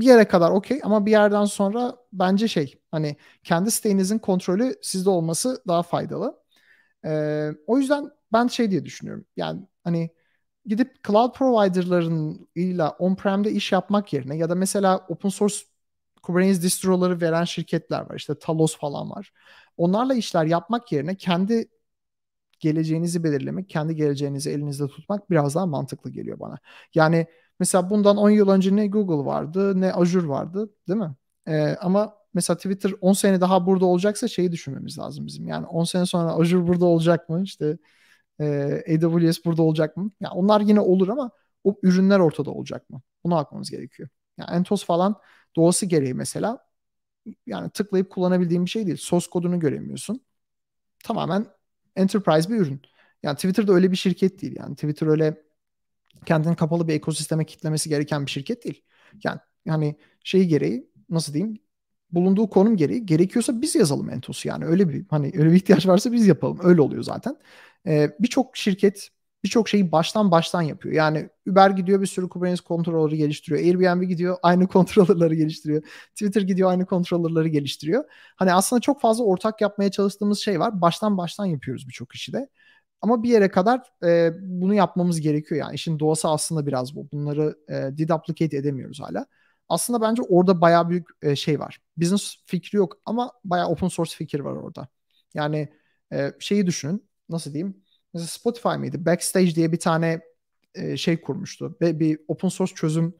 bir 0.00 0.06
yere 0.06 0.28
kadar 0.28 0.50
okey 0.50 0.80
ama 0.84 1.06
bir 1.06 1.10
yerden 1.10 1.44
sonra 1.44 1.96
bence 2.12 2.48
şey 2.48 2.80
hani 2.90 3.16
kendi 3.44 3.70
siteinizin 3.70 4.18
kontrolü 4.18 4.74
sizde 4.82 5.10
olması 5.10 5.62
daha 5.68 5.82
faydalı. 5.82 6.42
Ee, 7.06 7.50
o 7.66 7.78
yüzden 7.78 8.10
ben 8.32 8.46
şey 8.46 8.70
diye 8.70 8.84
düşünüyorum. 8.84 9.26
Yani 9.36 9.60
hani 9.84 10.10
gidip 10.66 11.04
cloud 11.08 11.34
providerlarıyla 11.34 12.90
on-prem'de 12.90 13.52
iş 13.52 13.72
yapmak 13.72 14.12
yerine 14.12 14.36
ya 14.36 14.50
da 14.50 14.54
mesela 14.54 15.06
open 15.08 15.28
source 15.28 15.56
Kubernetes 16.22 16.62
distroları 16.62 17.20
veren 17.20 17.44
şirketler 17.44 18.00
var. 18.10 18.16
İşte 18.16 18.38
Talos 18.38 18.78
falan 18.78 19.10
var. 19.10 19.32
Onlarla 19.76 20.14
işler 20.14 20.44
yapmak 20.46 20.92
yerine 20.92 21.14
kendi 21.16 21.68
geleceğinizi 22.60 23.24
belirlemek, 23.24 23.68
kendi 23.68 23.96
geleceğinizi 23.96 24.50
elinizde 24.50 24.86
tutmak 24.88 25.30
biraz 25.30 25.54
daha 25.54 25.66
mantıklı 25.66 26.10
geliyor 26.10 26.40
bana. 26.40 26.58
Yani 26.94 27.26
Mesela 27.60 27.90
bundan 27.90 28.16
10 28.16 28.30
yıl 28.30 28.48
önce 28.48 28.76
ne 28.76 28.86
Google 28.86 29.26
vardı 29.26 29.80
ne 29.80 29.92
Azure 29.92 30.28
vardı 30.28 30.70
değil 30.88 30.98
mi? 30.98 31.14
Ee, 31.48 31.76
ama 31.80 32.14
mesela 32.34 32.56
Twitter 32.56 32.92
10 33.00 33.12
sene 33.12 33.40
daha 33.40 33.66
burada 33.66 33.86
olacaksa 33.86 34.28
şeyi 34.28 34.52
düşünmemiz 34.52 34.98
lazım 34.98 35.26
bizim. 35.26 35.48
Yani 35.48 35.66
10 35.66 35.84
sene 35.84 36.06
sonra 36.06 36.32
Azure 36.32 36.66
burada 36.66 36.84
olacak 36.86 37.28
mı? 37.28 37.42
İşte 37.44 37.78
e, 38.40 38.44
AWS 38.88 39.44
burada 39.44 39.62
olacak 39.62 39.96
mı? 39.96 40.10
Yani 40.20 40.34
onlar 40.34 40.60
yine 40.60 40.80
olur 40.80 41.08
ama 41.08 41.30
o 41.64 41.76
ürünler 41.82 42.18
ortada 42.18 42.50
olacak 42.50 42.90
mı? 42.90 43.02
Buna 43.24 43.36
bakmamız 43.36 43.70
gerekiyor. 43.70 44.08
Yani 44.38 44.50
Entos 44.56 44.84
falan 44.84 45.16
doğası 45.56 45.86
gereği 45.86 46.14
mesela 46.14 46.66
yani 47.46 47.70
tıklayıp 47.70 48.10
kullanabildiğim 48.10 48.64
bir 48.64 48.70
şey 48.70 48.86
değil. 48.86 48.96
Source 48.96 49.26
kodunu 49.30 49.60
göremiyorsun. 49.60 50.20
Tamamen 51.04 51.46
enterprise 51.96 52.50
bir 52.50 52.56
ürün. 52.56 52.82
Yani 53.22 53.36
Twitter'da 53.36 53.72
öyle 53.72 53.90
bir 53.92 53.96
şirket 53.96 54.42
değil. 54.42 54.56
Yani 54.58 54.74
Twitter 54.74 55.06
öyle 55.06 55.42
kendini 56.26 56.56
kapalı 56.56 56.88
bir 56.88 56.94
ekosisteme 56.94 57.46
kitlemesi 57.46 57.88
gereken 57.88 58.26
bir 58.26 58.30
şirket 58.30 58.64
değil. 58.64 58.82
Yani 59.24 59.40
yani 59.64 59.96
şey 60.24 60.44
gereği 60.44 60.90
nasıl 61.10 61.34
diyeyim 61.34 61.58
bulunduğu 62.10 62.50
konum 62.50 62.76
gereği 62.76 63.06
gerekiyorsa 63.06 63.62
biz 63.62 63.74
yazalım 63.74 64.10
Entos'u 64.10 64.48
yani 64.48 64.64
öyle 64.64 64.88
bir 64.88 65.06
hani 65.10 65.32
öyle 65.36 65.50
bir 65.50 65.56
ihtiyaç 65.56 65.86
varsa 65.86 66.12
biz 66.12 66.26
yapalım 66.26 66.58
öyle 66.62 66.80
oluyor 66.80 67.02
zaten. 67.02 67.36
Ee, 67.86 68.16
birçok 68.20 68.56
şirket 68.56 69.10
birçok 69.44 69.68
şeyi 69.68 69.92
baştan 69.92 70.30
baştan 70.30 70.62
yapıyor. 70.62 70.94
Yani 70.94 71.28
Uber 71.48 71.70
gidiyor 71.70 72.00
bir 72.00 72.06
sürü 72.06 72.28
Kubernetes 72.28 72.60
kontrolleri 72.60 73.16
geliştiriyor. 73.18 73.60
Airbnb 73.60 74.02
gidiyor 74.02 74.36
aynı 74.42 74.68
kontrolleri 74.68 75.36
geliştiriyor. 75.36 75.82
Twitter 76.10 76.42
gidiyor 76.42 76.70
aynı 76.70 76.86
kontrolleri 76.86 77.50
geliştiriyor. 77.50 78.04
Hani 78.36 78.52
aslında 78.52 78.80
çok 78.80 79.00
fazla 79.00 79.24
ortak 79.24 79.60
yapmaya 79.60 79.90
çalıştığımız 79.90 80.38
şey 80.38 80.60
var. 80.60 80.80
Baştan 80.80 81.18
baştan 81.18 81.46
yapıyoruz 81.46 81.88
birçok 81.88 82.14
işi 82.14 82.32
de. 82.32 82.48
Ama 83.06 83.22
bir 83.22 83.28
yere 83.28 83.48
kadar 83.50 83.80
e, 84.04 84.32
bunu 84.40 84.74
yapmamız 84.74 85.20
gerekiyor 85.20 85.60
yani. 85.60 85.74
işin 85.74 85.98
doğası 85.98 86.28
aslında 86.28 86.66
biraz 86.66 86.96
bu. 86.96 87.10
Bunları 87.12 87.56
e, 87.68 87.72
deduplicate 87.98 88.56
edemiyoruz 88.56 89.00
hala. 89.00 89.26
Aslında 89.68 90.00
bence 90.00 90.22
orada 90.22 90.60
bayağı 90.60 90.88
büyük 90.90 91.08
e, 91.22 91.36
şey 91.36 91.60
var. 91.60 91.78
Business 91.96 92.36
fikri 92.46 92.76
yok 92.76 92.96
ama 93.04 93.32
bayağı 93.44 93.68
open 93.68 93.88
source 93.88 94.16
fikir 94.16 94.40
var 94.40 94.52
orada. 94.52 94.88
Yani 95.34 95.68
e, 96.12 96.32
şeyi 96.38 96.66
düşünün. 96.66 97.08
Nasıl 97.28 97.52
diyeyim? 97.52 97.76
Mesela 98.14 98.26
Spotify 98.28 98.68
mıydı? 98.68 99.06
Backstage 99.06 99.54
diye 99.54 99.72
bir 99.72 99.78
tane 99.78 100.20
e, 100.74 100.96
şey 100.96 101.20
kurmuştu. 101.20 101.76
Ve 101.80 102.00
bir 102.00 102.18
open 102.28 102.48
source 102.48 102.74
çözüm 102.74 103.14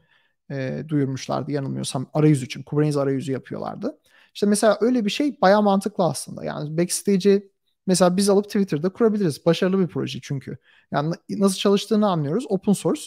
e, 0.51 0.83
duyurmuşlardı 0.87 1.51
yanılmıyorsam 1.51 2.09
arayüz 2.13 2.43
için. 2.43 2.63
Kubernetes 2.63 2.97
arayüzü 2.97 3.31
yapıyorlardı. 3.31 3.99
İşte 4.33 4.47
mesela 4.47 4.77
öyle 4.81 5.05
bir 5.05 5.09
şey 5.09 5.41
bayağı 5.41 5.63
mantıklı 5.63 6.03
aslında. 6.03 6.43
Yani 6.45 6.77
Backstage'i 6.77 7.56
mesela 7.87 8.17
biz 8.17 8.29
alıp 8.29 8.45
Twitter'da 8.45 8.89
kurabiliriz. 8.89 9.45
Başarılı 9.45 9.79
bir 9.79 9.87
proje 9.87 10.19
çünkü. 10.21 10.57
Yani 10.91 11.15
nasıl 11.29 11.57
çalıştığını 11.57 12.07
anlıyoruz. 12.09 12.45
Open 12.49 12.73
source. 12.73 13.01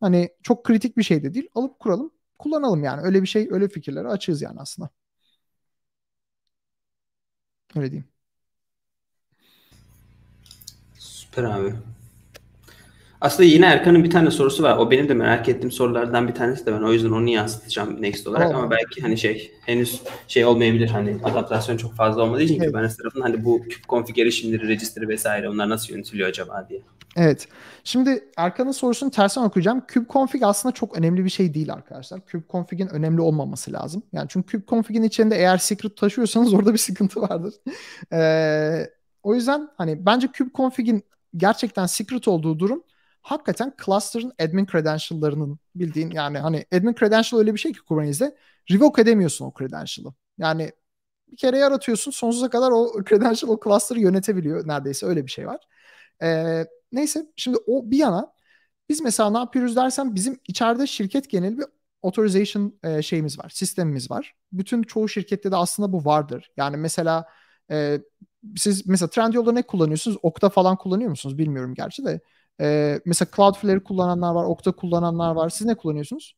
Hani 0.00 0.28
çok 0.42 0.64
kritik 0.64 0.96
bir 0.96 1.02
şey 1.02 1.22
de 1.22 1.34
değil. 1.34 1.48
Alıp 1.54 1.78
kuralım, 1.78 2.10
kullanalım 2.38 2.84
yani. 2.84 3.02
Öyle 3.02 3.22
bir 3.22 3.28
şey, 3.28 3.48
öyle 3.50 3.68
fikirlere 3.68 4.08
açığız 4.08 4.42
yani 4.42 4.60
aslında. 4.60 4.90
Öyle 7.76 7.90
diyeyim. 7.90 8.08
Süper 10.98 11.44
abi. 11.44 11.74
Aslında 13.20 13.44
yine 13.44 13.66
Erkan'ın 13.66 14.04
bir 14.04 14.10
tane 14.10 14.30
sorusu 14.30 14.62
var. 14.62 14.76
O 14.76 14.90
benim 14.90 15.08
de 15.08 15.14
merak 15.14 15.48
ettiğim 15.48 15.72
sorulardan 15.72 16.28
bir 16.28 16.34
tanesi 16.34 16.66
de 16.66 16.72
ben 16.72 16.82
o 16.82 16.92
yüzden 16.92 17.10
onu 17.10 17.28
yansıtacağım 17.28 18.02
next 18.02 18.26
olarak 18.26 18.54
ama 18.54 18.70
belki 18.70 19.02
hani 19.02 19.18
şey 19.18 19.52
henüz 19.66 20.02
şey 20.28 20.44
olmayabilir 20.44 20.88
hani 20.88 21.16
adaptasyon 21.24 21.76
çok 21.76 21.94
fazla 21.94 22.22
olmadığı 22.22 22.42
için 22.42 22.60
evet. 22.60 22.68
Kubernetes 22.68 22.96
tarafında 22.96 23.24
hani 23.24 23.44
bu 23.44 23.62
config 23.88 24.18
erişimleri, 24.18 24.68
registry 24.68 25.08
vesaire 25.08 25.48
onlar 25.48 25.68
nasıl 25.68 25.92
yönetiliyor 25.92 26.28
acaba 26.28 26.66
diye. 26.68 26.80
Evet. 27.16 27.48
Şimdi 27.84 28.24
Erkan'ın 28.36 28.72
sorusunu 28.72 29.10
tersten 29.10 29.42
okuyacağım. 29.42 29.82
Kubectl 30.08 30.46
aslında 30.48 30.74
çok 30.74 30.98
önemli 30.98 31.24
bir 31.24 31.30
şey 31.30 31.54
değil 31.54 31.72
arkadaşlar. 31.72 32.20
Kubectl'in 32.48 32.88
önemli 32.88 33.20
olmaması 33.20 33.72
lazım. 33.72 34.02
Yani 34.12 34.26
çünkü 34.28 34.66
kubectl'in 34.66 35.02
içinde 35.02 35.36
eğer 35.36 35.58
secret 35.58 35.96
taşıyorsanız 35.96 36.54
orada 36.54 36.72
bir 36.72 36.78
sıkıntı 36.78 37.20
vardır. 37.20 37.54
Ee, 38.12 38.90
o 39.22 39.34
yüzden 39.34 39.68
hani 39.76 40.06
bence 40.06 40.28
kubectl'in 40.54 41.02
gerçekten 41.36 41.86
secret 41.86 42.28
olduğu 42.28 42.58
durum 42.58 42.82
hakikaten 43.22 43.74
cluster'ın 43.84 44.32
admin 44.40 44.66
credential'larının 44.66 45.58
bildiğin 45.74 46.10
yani 46.10 46.38
hani 46.38 46.66
admin 46.74 46.94
credential 46.94 47.40
öyle 47.40 47.54
bir 47.54 47.58
şey 47.58 47.72
ki 47.72 47.80
Kubernete'de 47.80 48.36
revoke 48.70 49.02
edemiyorsun 49.02 49.44
o 49.46 49.52
credential'ı. 49.58 50.14
Yani 50.38 50.72
bir 51.32 51.36
kere 51.36 51.58
yaratıyorsun 51.58 52.10
sonsuza 52.10 52.50
kadar 52.50 52.70
o 52.70 53.04
credential 53.08 53.50
o 53.50 53.60
cluster'ı 53.64 54.00
yönetebiliyor 54.00 54.68
neredeyse 54.68 55.06
öyle 55.06 55.26
bir 55.26 55.30
şey 55.30 55.46
var. 55.46 55.60
Ee, 56.22 56.66
neyse 56.92 57.26
şimdi 57.36 57.58
o 57.66 57.90
bir 57.90 57.98
yana 57.98 58.32
biz 58.88 59.00
mesela 59.00 59.30
ne 59.30 59.38
yapıyoruz 59.38 59.76
dersen 59.76 60.14
bizim 60.14 60.40
içeride 60.48 60.86
şirket 60.86 61.30
genel 61.30 61.58
bir 61.58 61.64
authorization 62.02 62.78
e, 62.82 63.02
şeyimiz 63.02 63.38
var, 63.38 63.48
sistemimiz 63.50 64.10
var. 64.10 64.34
Bütün 64.52 64.82
çoğu 64.82 65.08
şirkette 65.08 65.50
de 65.52 65.56
aslında 65.56 65.92
bu 65.92 66.04
vardır. 66.04 66.50
Yani 66.56 66.76
mesela 66.76 67.26
e, 67.70 68.00
siz 68.56 68.86
mesela 68.86 69.10
Trendyol'da 69.10 69.52
ne 69.52 69.62
kullanıyorsunuz? 69.62 70.18
Okta 70.22 70.48
falan 70.48 70.76
kullanıyor 70.76 71.10
musunuz? 71.10 71.38
Bilmiyorum 71.38 71.74
gerçi 71.74 72.04
de. 72.04 72.20
Ee, 72.60 73.00
mesela 73.04 73.28
Cloudflare 73.36 73.78
kullananlar 73.78 74.34
var, 74.34 74.44
Okta 74.44 74.72
kullananlar 74.72 75.34
var. 75.34 75.48
Siz 75.48 75.66
ne 75.66 75.74
kullanıyorsunuz? 75.74 76.34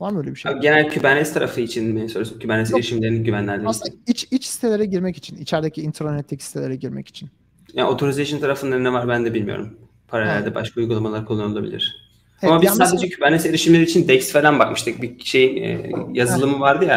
Var 0.00 0.10
mı 0.12 0.18
öyle 0.18 0.30
bir 0.30 0.36
şey? 0.36 0.52
Abi, 0.52 0.60
genel 0.60 0.94
Kubernetes 0.94 1.32
tarafı 1.34 1.60
için 1.60 1.84
mi 1.84 2.08
soruyorsun? 2.08 2.40
Kubernetes 2.40 2.70
Yok. 2.70 2.80
erişimlerini 2.80 3.22
güvenlerden 3.22 3.64
Aslında 3.64 3.88
için. 3.88 4.02
iç, 4.06 4.28
iç 4.30 4.44
sitelere 4.44 4.84
girmek 4.84 5.16
için, 5.16 5.36
içerideki 5.36 5.82
intranetteki 5.82 6.44
sitelere 6.44 6.76
girmek 6.76 7.08
için. 7.08 7.30
Yani 7.74 7.88
authorization 7.88 8.40
tarafında 8.40 8.78
ne 8.78 8.92
var 8.92 9.08
ben 9.08 9.24
de 9.24 9.34
bilmiyorum. 9.34 9.78
Paralelde 10.08 10.54
başka 10.54 10.80
uygulamalar 10.80 11.26
kullanılabilir. 11.26 12.05
Evet, 12.42 12.52
Ama 12.52 12.62
biz 12.62 12.70
sadece 12.70 12.94
mesela... 12.94 13.16
Kubernetes 13.16 13.46
erişimleri 13.46 13.82
için 13.82 14.08
DEX 14.08 14.32
falan 14.32 14.58
bakmıştık. 14.58 15.02
Bir 15.02 15.24
şey 15.24 15.44
e, 15.44 15.90
yazılımı 16.12 16.60
vardı 16.60 16.84
ya 16.84 16.96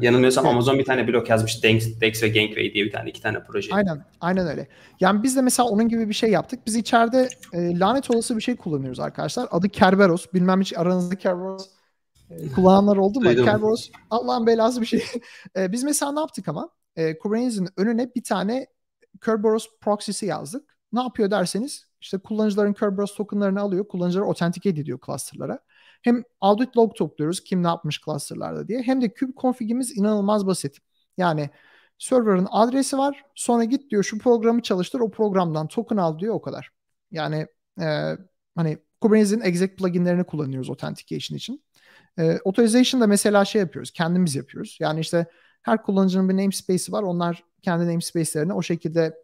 e, 0.00 0.04
yanılmıyorsam 0.06 0.44
evet. 0.44 0.54
Amazon 0.54 0.78
bir 0.78 0.84
tane 0.84 1.08
blok 1.08 1.30
yazmış 1.30 1.62
DEX, 1.62 2.00
DEX 2.00 2.22
ve 2.22 2.28
Gangway 2.28 2.74
diye 2.74 2.84
bir 2.84 2.92
tane 2.92 3.10
iki 3.10 3.22
tane 3.22 3.38
proje. 3.48 3.74
Aynen 3.74 4.04
aynen 4.20 4.46
öyle. 4.46 4.68
Yani 5.00 5.22
biz 5.22 5.36
de 5.36 5.42
mesela 5.42 5.68
onun 5.68 5.88
gibi 5.88 6.08
bir 6.08 6.14
şey 6.14 6.30
yaptık. 6.30 6.60
Biz 6.66 6.76
içeride 6.76 7.28
e, 7.52 7.78
lanet 7.78 8.10
olası 8.10 8.36
bir 8.36 8.42
şey 8.42 8.56
kullanıyoruz 8.56 9.00
arkadaşlar. 9.00 9.48
Adı 9.50 9.68
Kerberos. 9.68 10.26
Bilmem 10.34 10.60
hiç 10.60 10.78
aranızda 10.78 11.16
Kerberos 11.16 11.68
e, 12.30 12.52
kullananlar 12.52 12.96
oldu 12.96 13.20
mu? 13.20 13.44
Kerberos 13.44 13.90
Allah'ın 14.10 14.46
belası 14.46 14.80
bir 14.80 14.86
şey. 14.86 15.04
e, 15.56 15.72
biz 15.72 15.84
mesela 15.84 16.12
ne 16.12 16.20
yaptık 16.20 16.48
ama? 16.48 16.68
E, 16.96 17.18
Kubernetes'in 17.18 17.68
önüne 17.76 18.14
bir 18.14 18.22
tane 18.22 18.66
Kerberos 19.24 19.66
proxy'si 19.80 20.26
yazdık. 20.26 20.76
Ne 20.92 21.00
yapıyor 21.00 21.30
derseniz 21.30 21.89
işte 22.00 22.18
kullanıcıların 22.18 22.72
Kerberos 22.72 23.14
tokenlarını 23.14 23.60
alıyor. 23.60 23.88
Kullanıcıları 23.88 24.26
authenticate 24.26 24.80
ediyor 24.80 24.98
cluster'lara. 25.06 25.58
Hem 26.02 26.24
audit 26.40 26.76
log 26.76 26.96
topluyoruz 26.96 27.44
kim 27.44 27.62
ne 27.62 27.66
yapmış 27.66 28.00
cluster'larda 28.04 28.68
diye. 28.68 28.82
Hem 28.82 29.02
de 29.02 29.14
kube 29.14 29.32
config'imiz 29.36 29.96
inanılmaz 29.98 30.46
basit. 30.46 30.78
Yani 31.16 31.50
server'ın 31.98 32.48
adresi 32.50 32.98
var. 32.98 33.24
Sonra 33.34 33.64
git 33.64 33.90
diyor 33.90 34.02
şu 34.02 34.18
programı 34.18 34.62
çalıştır. 34.62 35.00
O 35.00 35.10
programdan 35.10 35.68
token 35.68 35.96
al 35.96 36.18
diyor 36.18 36.34
o 36.34 36.42
kadar. 36.42 36.70
Yani 37.10 37.46
e, 37.80 38.16
hani 38.56 38.78
Kubernetes'in 39.00 39.40
exec 39.40 39.76
pluginlerini 39.76 40.24
kullanıyoruz 40.24 40.70
authentication 40.70 41.36
için. 41.36 41.64
E, 42.18 42.38
authorization 42.44 43.00
da 43.00 43.06
mesela 43.06 43.44
şey 43.44 43.60
yapıyoruz. 43.60 43.90
Kendimiz 43.90 44.34
yapıyoruz. 44.34 44.76
Yani 44.80 45.00
işte 45.00 45.26
her 45.62 45.82
kullanıcının 45.82 46.28
bir 46.28 46.36
namespace'i 46.36 46.92
var. 46.92 47.02
Onlar 47.02 47.44
kendi 47.62 47.86
namespace'lerine 47.86 48.52
o 48.52 48.62
şekilde 48.62 49.14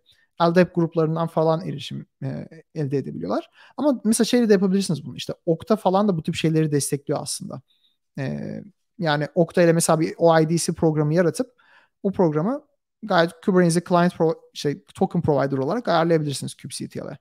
LDAP 0.42 0.74
gruplarından 0.74 1.26
falan 1.26 1.68
erişim 1.68 2.06
e, 2.22 2.48
elde 2.74 2.98
edebiliyorlar. 2.98 3.50
Ama 3.76 4.00
mesela 4.04 4.24
şeyle 4.24 4.48
de 4.48 4.52
yapabilirsiniz 4.52 5.06
bunu. 5.06 5.16
İşte 5.16 5.34
Okta 5.46 5.76
falan 5.76 6.08
da 6.08 6.16
bu 6.16 6.22
tip 6.22 6.34
şeyleri 6.34 6.72
destekliyor 6.72 7.20
aslında. 7.22 7.62
E, 8.18 8.60
yani 8.98 9.28
Okta 9.34 9.62
ile 9.62 9.72
mesela 9.72 10.00
bir 10.00 10.14
OIDC 10.18 10.72
programı 10.72 11.14
yaratıp 11.14 11.52
o 12.02 12.12
programı 12.12 12.62
gayet 13.02 13.30
Kubernetes'e 13.44 13.80
client 13.88 14.14
pro, 14.16 14.34
şey, 14.54 14.84
token 14.94 15.22
provider 15.22 15.58
olarak 15.58 15.88
ayarlayabilirsiniz 15.88 16.54
kubectl'e. 16.54 17.18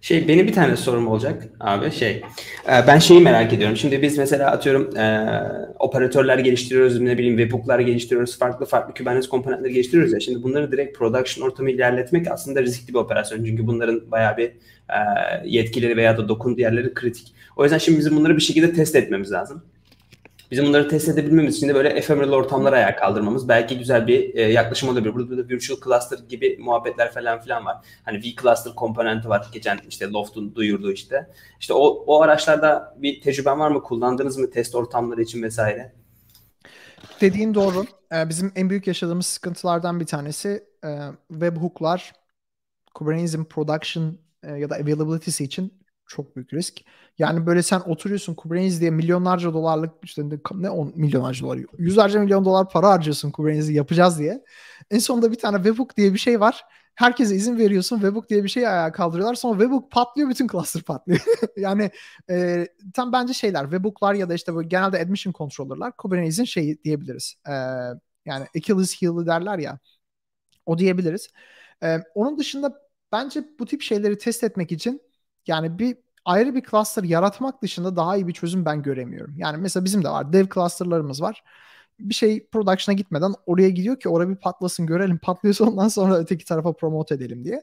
Şey 0.00 0.28
benim 0.28 0.46
bir 0.46 0.52
tane 0.52 0.76
sorum 0.76 1.08
olacak 1.08 1.48
abi 1.60 1.90
şey. 1.90 2.22
E, 2.68 2.86
ben 2.86 2.98
şeyi 2.98 3.20
merak 3.20 3.52
ediyorum. 3.52 3.76
Şimdi 3.76 4.02
biz 4.02 4.18
mesela 4.18 4.50
atıyorum 4.50 4.96
e, 4.96 5.30
operatörler 5.78 6.38
geliştiriyoruz, 6.38 7.00
ne 7.00 7.18
bileyim 7.18 7.38
webhook'lar 7.38 7.78
geliştiriyoruz, 7.78 8.38
farklı 8.38 8.66
farklı 8.66 8.94
Kubernetes 8.94 9.28
komponentleri 9.28 9.72
geliştiriyoruz 9.72 10.12
ya. 10.12 10.20
Şimdi 10.20 10.42
bunları 10.42 10.72
direkt 10.72 10.98
production 10.98 11.46
ortamı 11.46 11.70
ilerletmek 11.70 12.30
aslında 12.30 12.62
riskli 12.62 12.88
bir 12.88 12.98
operasyon. 12.98 13.44
Çünkü 13.44 13.66
bunların 13.66 14.10
bayağı 14.10 14.36
bir 14.36 14.46
e, 14.88 14.98
yetkileri 15.44 15.96
veya 15.96 16.16
da 16.16 16.28
dokun 16.28 16.56
diğerleri 16.56 16.94
kritik. 16.94 17.34
O 17.56 17.62
yüzden 17.62 17.78
şimdi 17.78 17.98
bizim 17.98 18.16
bunları 18.16 18.36
bir 18.36 18.42
şekilde 18.42 18.72
test 18.72 18.96
etmemiz 18.96 19.32
lazım. 19.32 19.62
Bizim 20.50 20.66
bunları 20.66 20.88
test 20.88 21.08
edebilmemiz 21.08 21.56
için 21.56 21.68
de 21.68 21.74
böyle 21.74 21.88
ephemeral 21.88 22.32
ortamlara 22.32 22.76
ayağa 22.76 22.96
kaldırmamız 22.96 23.48
belki 23.48 23.78
güzel 23.78 24.06
bir 24.06 24.34
e, 24.34 24.42
yaklaşım 24.42 24.88
olabilir. 24.88 25.14
Burada 25.14 25.36
da 25.38 25.48
virtual 25.48 25.78
cluster 25.84 26.18
gibi 26.28 26.56
muhabbetler 26.60 27.12
falan 27.12 27.40
filan 27.40 27.64
var. 27.64 27.76
Hani 28.04 28.18
V-cluster 28.18 28.74
komponenti 28.74 29.28
var. 29.28 29.46
Geçen 29.52 29.78
işte 29.88 30.10
Loft'un 30.10 30.54
duyurduğu 30.54 30.92
işte. 30.92 31.30
İşte 31.60 31.74
o, 31.74 32.04
o 32.06 32.22
araçlarda 32.22 32.96
bir 32.98 33.20
tecrüben 33.20 33.60
var 33.60 33.70
mı? 33.70 33.82
Kullandınız 33.82 34.36
mı 34.36 34.50
test 34.50 34.74
ortamları 34.74 35.22
için 35.22 35.42
vesaire? 35.42 35.92
Dediğin 37.20 37.54
doğru. 37.54 37.84
Ee, 38.12 38.28
bizim 38.28 38.52
en 38.56 38.70
büyük 38.70 38.86
yaşadığımız 38.86 39.26
sıkıntılardan 39.26 40.00
bir 40.00 40.06
tanesi 40.06 40.64
e, 40.84 40.88
webhook'lar 41.28 42.12
Kubernetes'in 42.94 43.44
production 43.44 44.18
e, 44.42 44.52
ya 44.52 44.70
da 44.70 44.74
availability'si 44.74 45.44
için 45.44 45.85
çok 46.06 46.36
büyük 46.36 46.54
risk. 46.54 46.80
Yani 47.18 47.46
böyle 47.46 47.62
sen 47.62 47.80
oturuyorsun 47.80 48.34
Kubernetes 48.34 48.80
diye 48.80 48.90
milyonlarca 48.90 49.52
dolarlık 49.52 49.92
işte 50.02 50.22
ne 50.54 50.70
on 50.70 50.92
milyonlarca 50.96 51.44
dolar 51.44 51.58
yüzlerce 51.78 52.18
milyon 52.18 52.44
dolar 52.44 52.68
para 52.68 52.88
harcıyorsun 52.88 53.30
Kubernetes'i 53.30 53.72
yapacağız 53.72 54.18
diye. 54.18 54.44
En 54.90 54.98
sonunda 54.98 55.32
bir 55.32 55.38
tane 55.38 55.56
webhook 55.56 55.96
diye 55.96 56.12
bir 56.12 56.18
şey 56.18 56.40
var. 56.40 56.64
Herkese 56.94 57.34
izin 57.34 57.58
veriyorsun. 57.58 57.96
Webhook 57.96 58.30
diye 58.30 58.44
bir 58.44 58.48
şey 58.48 58.68
ayağa 58.68 58.92
kaldırıyorlar. 58.92 59.34
Sonra 59.34 59.60
webhook 59.60 59.90
patlıyor. 59.90 60.30
Bütün 60.30 60.48
cluster 60.48 60.82
patlıyor. 60.82 61.20
yani 61.56 61.90
e, 62.30 62.66
tam 62.94 63.12
bence 63.12 63.32
şeyler 63.32 63.62
webhooklar 63.62 64.14
ya 64.14 64.28
da 64.28 64.34
işte 64.34 64.54
böyle 64.54 64.68
genelde 64.68 65.00
admission 65.00 65.32
controller'lar 65.32 65.96
Kubernetes'in 65.96 66.44
şeyi 66.44 66.84
diyebiliriz. 66.84 67.34
E, 67.48 67.52
yani 68.26 68.46
Achilles 68.56 69.02
heel'ı 69.02 69.26
derler 69.26 69.58
ya. 69.58 69.78
O 70.66 70.78
diyebiliriz. 70.78 71.28
E, 71.82 71.98
onun 72.14 72.38
dışında 72.38 72.74
bence 73.12 73.44
bu 73.58 73.66
tip 73.66 73.82
şeyleri 73.82 74.18
test 74.18 74.44
etmek 74.44 74.72
için 74.72 75.00
yani 75.48 75.78
bir 75.78 75.96
ayrı 76.24 76.54
bir 76.54 76.62
cluster 76.70 77.02
yaratmak 77.02 77.62
dışında 77.62 77.96
daha 77.96 78.16
iyi 78.16 78.28
bir 78.28 78.32
çözüm 78.32 78.64
ben 78.64 78.82
göremiyorum. 78.82 79.34
Yani 79.38 79.56
mesela 79.58 79.84
bizim 79.84 80.04
de 80.04 80.08
var. 80.08 80.32
Dev 80.32 80.46
clusterlarımız 80.54 81.22
var. 81.22 81.44
Bir 82.00 82.14
şey 82.14 82.48
production'a 82.48 82.96
gitmeden 82.96 83.34
oraya 83.46 83.68
gidiyor 83.70 84.00
ki 84.00 84.08
oraya 84.08 84.28
bir 84.28 84.36
patlasın 84.36 84.86
görelim. 84.86 85.18
Patlıyorsa 85.22 85.64
ondan 85.64 85.88
sonra 85.88 86.18
öteki 86.18 86.44
tarafa 86.44 86.72
promote 86.72 87.14
edelim 87.14 87.44
diye. 87.44 87.62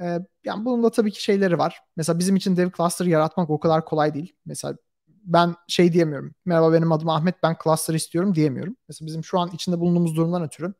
Ee, 0.00 0.18
yani 0.44 0.64
bunun 0.64 0.82
da 0.82 0.90
tabii 0.90 1.10
ki 1.12 1.22
şeyleri 1.22 1.58
var. 1.58 1.80
Mesela 1.96 2.18
bizim 2.18 2.36
için 2.36 2.56
dev 2.56 2.70
cluster 2.76 3.06
yaratmak 3.06 3.50
o 3.50 3.60
kadar 3.60 3.84
kolay 3.84 4.14
değil. 4.14 4.34
Mesela 4.46 4.76
ben 5.08 5.54
şey 5.68 5.92
diyemiyorum. 5.92 6.34
Merhaba 6.44 6.72
benim 6.72 6.92
adım 6.92 7.08
Ahmet 7.08 7.42
ben 7.42 7.56
cluster 7.64 7.94
istiyorum 7.94 8.34
diyemiyorum. 8.34 8.76
Mesela 8.88 9.06
bizim 9.06 9.24
şu 9.24 9.38
an 9.38 9.50
içinde 9.52 9.80
bulunduğumuz 9.80 10.16
durumdan 10.16 10.42
ötürü 10.42 10.74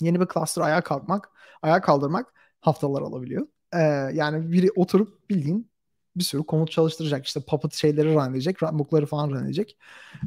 yeni 0.00 0.20
bir 0.20 0.26
cluster 0.34 0.62
ayağa 0.62 0.80
kalkmak, 0.80 1.30
ayağa 1.62 1.80
kaldırmak 1.80 2.34
haftalar 2.60 3.02
alabiliyor. 3.02 3.46
Ee, 3.74 3.78
yani 4.14 4.52
biri 4.52 4.70
oturup 4.76 5.30
bildiğin 5.30 5.72
bir 6.16 6.24
sürü 6.24 6.42
komut 6.42 6.70
çalıştıracak. 6.70 7.26
İşte 7.26 7.40
Puppet 7.40 7.74
şeyleri 7.74 8.14
run 8.14 8.30
edecek, 8.30 8.62
runbook'ları 8.62 9.06
falan 9.06 9.30
run 9.30 9.44
edecek. 9.44 9.76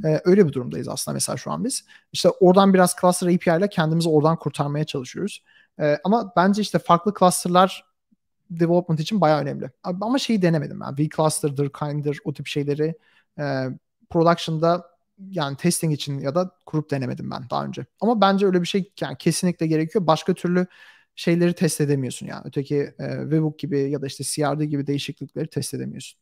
Ee, 0.06 0.22
öyle 0.26 0.48
bir 0.48 0.54
durumdayız 0.54 0.88
aslında 0.88 1.14
mesela 1.14 1.38
şu 1.38 1.52
an 1.52 1.64
biz. 1.64 1.86
İşte 2.14 2.30
oradan 2.30 2.74
biraz 2.74 2.96
cluster 3.02 3.28
API 3.28 3.60
ile 3.60 3.70
kendimizi 3.70 4.10
oradan 4.10 4.36
kurtarmaya 4.39 4.86
çalışıyoruz. 4.86 5.43
Ee, 5.80 5.98
ama 6.04 6.34
bence 6.36 6.62
işte 6.62 6.80
farklı 6.80 7.14
cluster'lar 7.20 7.86
development 8.50 9.00
için 9.00 9.22
bayağı 9.22 9.41
önemli. 9.41 9.72
Ama 9.84 10.20
şeyi 10.20 10.41
denemedim 10.41 10.80
ben. 10.80 10.98
vCluster'dır, 10.98 11.70
Kind'dir 11.74 12.20
o 12.24 12.34
tip 12.34 12.48
şeyleri 12.48 12.96
e, 13.39 13.66
production'da 14.10 14.96
yani 15.30 15.58
testing 15.58 15.93
için 15.93 16.20
ya 16.20 16.36
da 16.36 16.52
kurup 16.66 16.91
denemedim 16.91 17.32
ben 17.32 17.50
daha 17.50 17.66
önce. 17.66 17.86
Ama 18.02 18.22
bence 18.22 18.46
öyle 18.46 18.62
bir 18.62 18.68
şey 18.68 18.91
yani 19.02 19.18
kesinlikle 19.18 19.68
gerekiyor. 19.68 20.08
Başka 20.08 20.34
türlü 20.34 20.68
şeyleri 21.16 21.53
test 21.53 21.82
edemiyorsun 21.82 22.28
yani. 22.28 22.41
Öteki 22.45 22.76
e, 22.76 23.05
Webhook 23.22 23.59
gibi 23.59 23.80
ya 23.91 24.01
da 24.01 24.07
işte 24.07 24.24
CRD 24.24 24.63
gibi 24.63 24.88
değişiklikleri 24.88 25.47
test 25.47 25.74
edemiyorsun. 25.74 26.20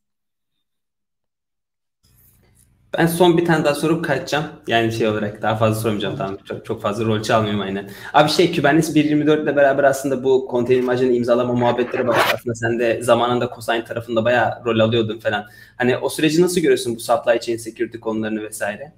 Ben 2.98 3.08
son 3.08 3.38
bir 3.38 3.46
tane 3.46 3.66
daha 3.66 3.76
sorup 3.76 4.06
kaçacağım. 4.06 4.46
Yani 4.68 4.92
şey 4.92 5.08
olarak 5.08 5.42
daha 5.42 5.56
fazla 5.56 5.82
sormayacağım 5.82 6.18
tamam. 6.18 6.38
Çok, 6.46 6.66
çok 6.66 6.82
fazla 6.82 7.06
rol 7.06 7.22
çalmayayım 7.22 7.62
aynen. 7.62 7.90
Abi 8.14 8.30
şey 8.30 8.56
Kubernetes 8.56 8.96
1.24 8.96 9.44
ile 9.44 9.56
beraber 9.56 9.84
aslında 9.84 10.24
bu 10.24 10.48
konteyner 10.48 10.84
imajını 10.84 11.12
imzalama 11.12 11.54
muhabbetleri 11.54 12.08
var. 12.08 12.18
Aslında 12.34 12.56
sen 12.56 12.80
de 12.80 13.04
zamanında 13.04 13.52
Cosine 13.56 13.86
tarafında 13.86 14.26
bayağı 14.26 14.66
rol 14.66 14.80
alıyordun 14.80 15.20
falan. 15.20 15.46
Hani 15.78 15.98
o 15.98 16.10
süreci 16.10 16.42
nasıl 16.42 16.62
görüyorsun 16.62 16.96
bu 16.96 17.00
supply 17.00 17.40
chain 17.40 17.58
security 17.58 17.98
konularını 17.98 18.42
vesaire? 18.44 18.94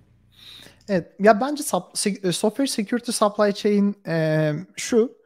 Evet 0.90 1.08
ya 1.20 1.42
bence 1.42 1.64
e, 2.24 2.32
software 2.32 2.68
security 2.68 3.12
supply 3.12 3.54
chain 3.54 3.96
e, 4.08 4.52
şu 4.76 5.18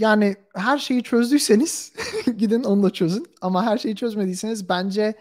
yani 0.00 0.36
her 0.54 0.78
şeyi 0.78 1.02
çözdüyseniz 1.02 1.92
gidin 2.36 2.64
onu 2.64 2.82
da 2.82 2.90
çözün. 2.90 3.26
Ama 3.40 3.66
her 3.66 3.78
şeyi 3.78 3.96
çözmediyseniz 3.96 4.68
bence 4.68 5.14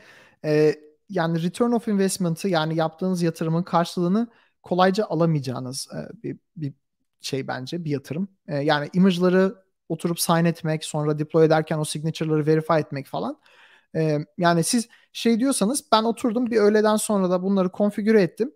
e, 0.45 0.75
yani 1.09 1.43
return 1.43 1.71
of 1.71 1.87
investment'ı 1.87 2.49
yani 2.49 2.75
yaptığınız 2.75 3.21
yatırımın 3.21 3.63
karşılığını 3.63 4.27
kolayca 4.63 5.05
alamayacağınız 5.05 5.87
e, 5.95 6.23
bir, 6.23 6.37
bir 6.55 6.73
şey 7.21 7.47
bence 7.47 7.83
bir 7.83 7.91
yatırım. 7.91 8.27
E, 8.47 8.55
yani 8.55 8.89
image'ları 8.93 9.55
oturup 9.89 10.19
sign 10.19 10.45
etmek 10.45 10.85
sonra 10.85 11.19
deploy 11.19 11.45
ederken 11.45 11.77
o 11.77 11.85
signature'ları 11.85 12.45
verify 12.45 12.73
etmek 12.73 13.07
falan. 13.07 13.39
E, 13.95 14.19
yani 14.37 14.63
siz 14.63 14.87
şey 15.13 15.39
diyorsanız 15.39 15.83
ben 15.91 16.03
oturdum 16.03 16.51
bir 16.51 16.57
öğleden 16.57 16.95
sonra 16.95 17.29
da 17.29 17.43
bunları 17.43 17.69
konfigüre 17.69 18.21
ettim 18.21 18.51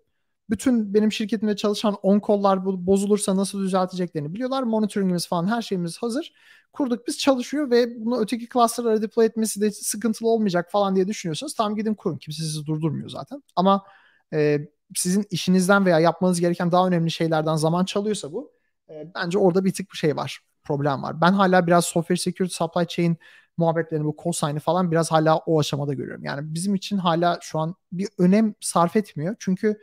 bütün 0.50 0.94
benim 0.94 1.12
şirketimde 1.12 1.56
çalışan 1.56 1.94
on 2.02 2.20
kollar 2.20 2.86
bozulursa 2.86 3.36
nasıl 3.36 3.60
düzelteceklerini 3.60 4.34
biliyorlar. 4.34 4.62
Monitoringimiz 4.62 5.28
falan 5.28 5.46
her 5.46 5.62
şeyimiz 5.62 5.98
hazır. 5.98 6.32
Kurduk 6.72 7.06
biz 7.06 7.18
çalışıyor 7.18 7.70
ve 7.70 8.04
bunu 8.04 8.20
öteki 8.20 8.48
cluster'lara 8.52 9.02
deploy 9.02 9.26
etmesi 9.26 9.60
de 9.60 9.70
sıkıntılı 9.70 10.28
olmayacak 10.28 10.70
falan 10.70 10.96
diye 10.96 11.08
düşünüyorsanız 11.08 11.54
tam 11.54 11.76
gidin 11.76 11.94
kurun. 11.94 12.18
Kimse 12.18 12.42
sizi 12.42 12.66
durdurmuyor 12.66 13.08
zaten. 13.08 13.42
Ama 13.56 13.84
e, 14.32 14.68
sizin 14.94 15.26
işinizden 15.30 15.86
veya 15.86 16.00
yapmanız 16.00 16.40
gereken 16.40 16.72
daha 16.72 16.86
önemli 16.86 17.10
şeylerden 17.10 17.56
zaman 17.56 17.84
çalıyorsa 17.84 18.32
bu 18.32 18.52
e, 18.88 19.12
bence 19.14 19.38
orada 19.38 19.64
bir 19.64 19.72
tık 19.72 19.92
bir 19.92 19.96
şey 19.96 20.16
var. 20.16 20.40
Problem 20.64 21.02
var. 21.02 21.20
Ben 21.20 21.32
hala 21.32 21.66
biraz 21.66 21.84
software 21.84 22.16
security 22.16 22.54
supply 22.54 22.86
chain 22.86 23.16
muhabbetlerini 23.56 24.04
bu 24.04 24.16
cosign'i 24.22 24.60
falan 24.60 24.90
biraz 24.90 25.12
hala 25.12 25.36
o 25.36 25.60
aşamada 25.60 25.94
görüyorum. 25.94 26.24
Yani 26.24 26.54
bizim 26.54 26.74
için 26.74 26.98
hala 26.98 27.38
şu 27.42 27.58
an 27.58 27.74
bir 27.92 28.08
önem 28.18 28.54
sarf 28.60 28.96
etmiyor. 28.96 29.36
Çünkü 29.38 29.78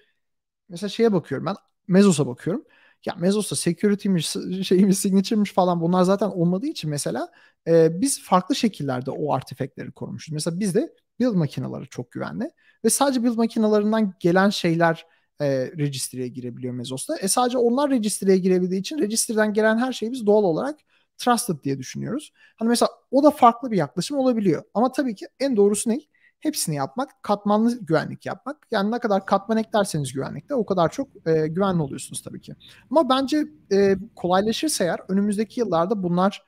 Mesela 0.72 0.90
şeye 0.90 1.14
bakıyorum 1.14 1.46
ben. 1.46 1.56
Mezos'a 1.88 2.28
bakıyorum. 2.28 2.66
Ya 3.06 3.16
Mezos'ta 3.16 3.56
security'miş, 3.56 4.28
şeymiş, 4.68 4.98
signature'mış 4.98 5.54
falan 5.54 5.82
bunlar 5.82 6.04
zaten 6.04 6.28
olmadığı 6.28 6.68
için 6.68 6.90
mesela 6.90 7.30
e, 7.68 8.02
biz 8.02 8.24
farklı 8.24 8.56
şekillerde 8.56 9.12
o 9.12 9.34
artifactleri 9.34 9.92
korumuşuz. 9.92 10.34
Mesela 10.34 10.60
bizde 10.60 10.94
build 11.20 11.36
makineleri 11.36 11.88
çok 11.90 12.12
güvenli 12.12 12.52
ve 12.86 12.90
sadece 12.90 13.24
build 13.24 13.36
makinalarından 13.38 14.14
gelen 14.20 14.50
şeyler 14.50 15.06
e, 15.42 15.72
register'e 15.78 16.28
girebiliyor 16.28 16.74
Mezos'ta. 16.74 17.18
E 17.18 17.28
sadece 17.28 17.58
onlar 17.58 17.90
register'e 17.92 18.38
girebildiği 18.38 18.82
için 18.82 18.98
register'den 19.00 19.54
gelen 19.54 19.78
her 19.78 19.94
şeyi 19.94 20.12
biz 20.12 20.26
doğal 20.26 20.44
olarak 20.44 20.80
trusted 21.18 21.64
diye 21.64 21.80
düşünüyoruz. 21.80 22.32
Hani 22.58 22.70
mesela 22.70 22.90
o 23.12 23.24
da 23.24 23.32
farklı 23.32 23.72
bir 23.72 23.78
yaklaşım 23.78 24.18
olabiliyor. 24.18 24.64
Ama 24.74 24.92
tabii 24.92 25.16
ki 25.16 25.28
en 25.40 25.58
doğrusu 25.58 25.90
ne? 25.90 26.00
Hepsini 26.42 26.76
yapmak, 26.76 27.24
katmanlı 27.24 27.80
güvenlik 27.86 28.26
yapmak. 28.26 28.68
Yani 28.72 28.92
ne 28.92 29.00
kadar 29.00 29.26
katman 29.26 29.58
eklerseniz 29.58 30.14
güvenlikte 30.14 30.56
o 30.56 30.66
kadar 30.66 30.92
çok 30.92 31.08
e, 31.28 31.48
güvenli 31.48 31.82
oluyorsunuz 31.82 32.22
tabii 32.22 32.42
ki. 32.42 32.56
Ama 32.92 33.10
bence 33.10 33.46
e, 33.72 33.96
kolaylaşırsa 34.16 34.84
eğer 34.84 35.00
önümüzdeki 35.10 35.60
yıllarda 35.60 36.04
bunlar 36.04 36.44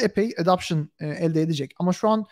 epey 0.00 0.34
adoption 0.38 0.90
e, 1.00 1.06
elde 1.08 1.42
edecek. 1.42 1.74
Ama 1.78 1.92
şu 1.92 2.08
an 2.08 2.26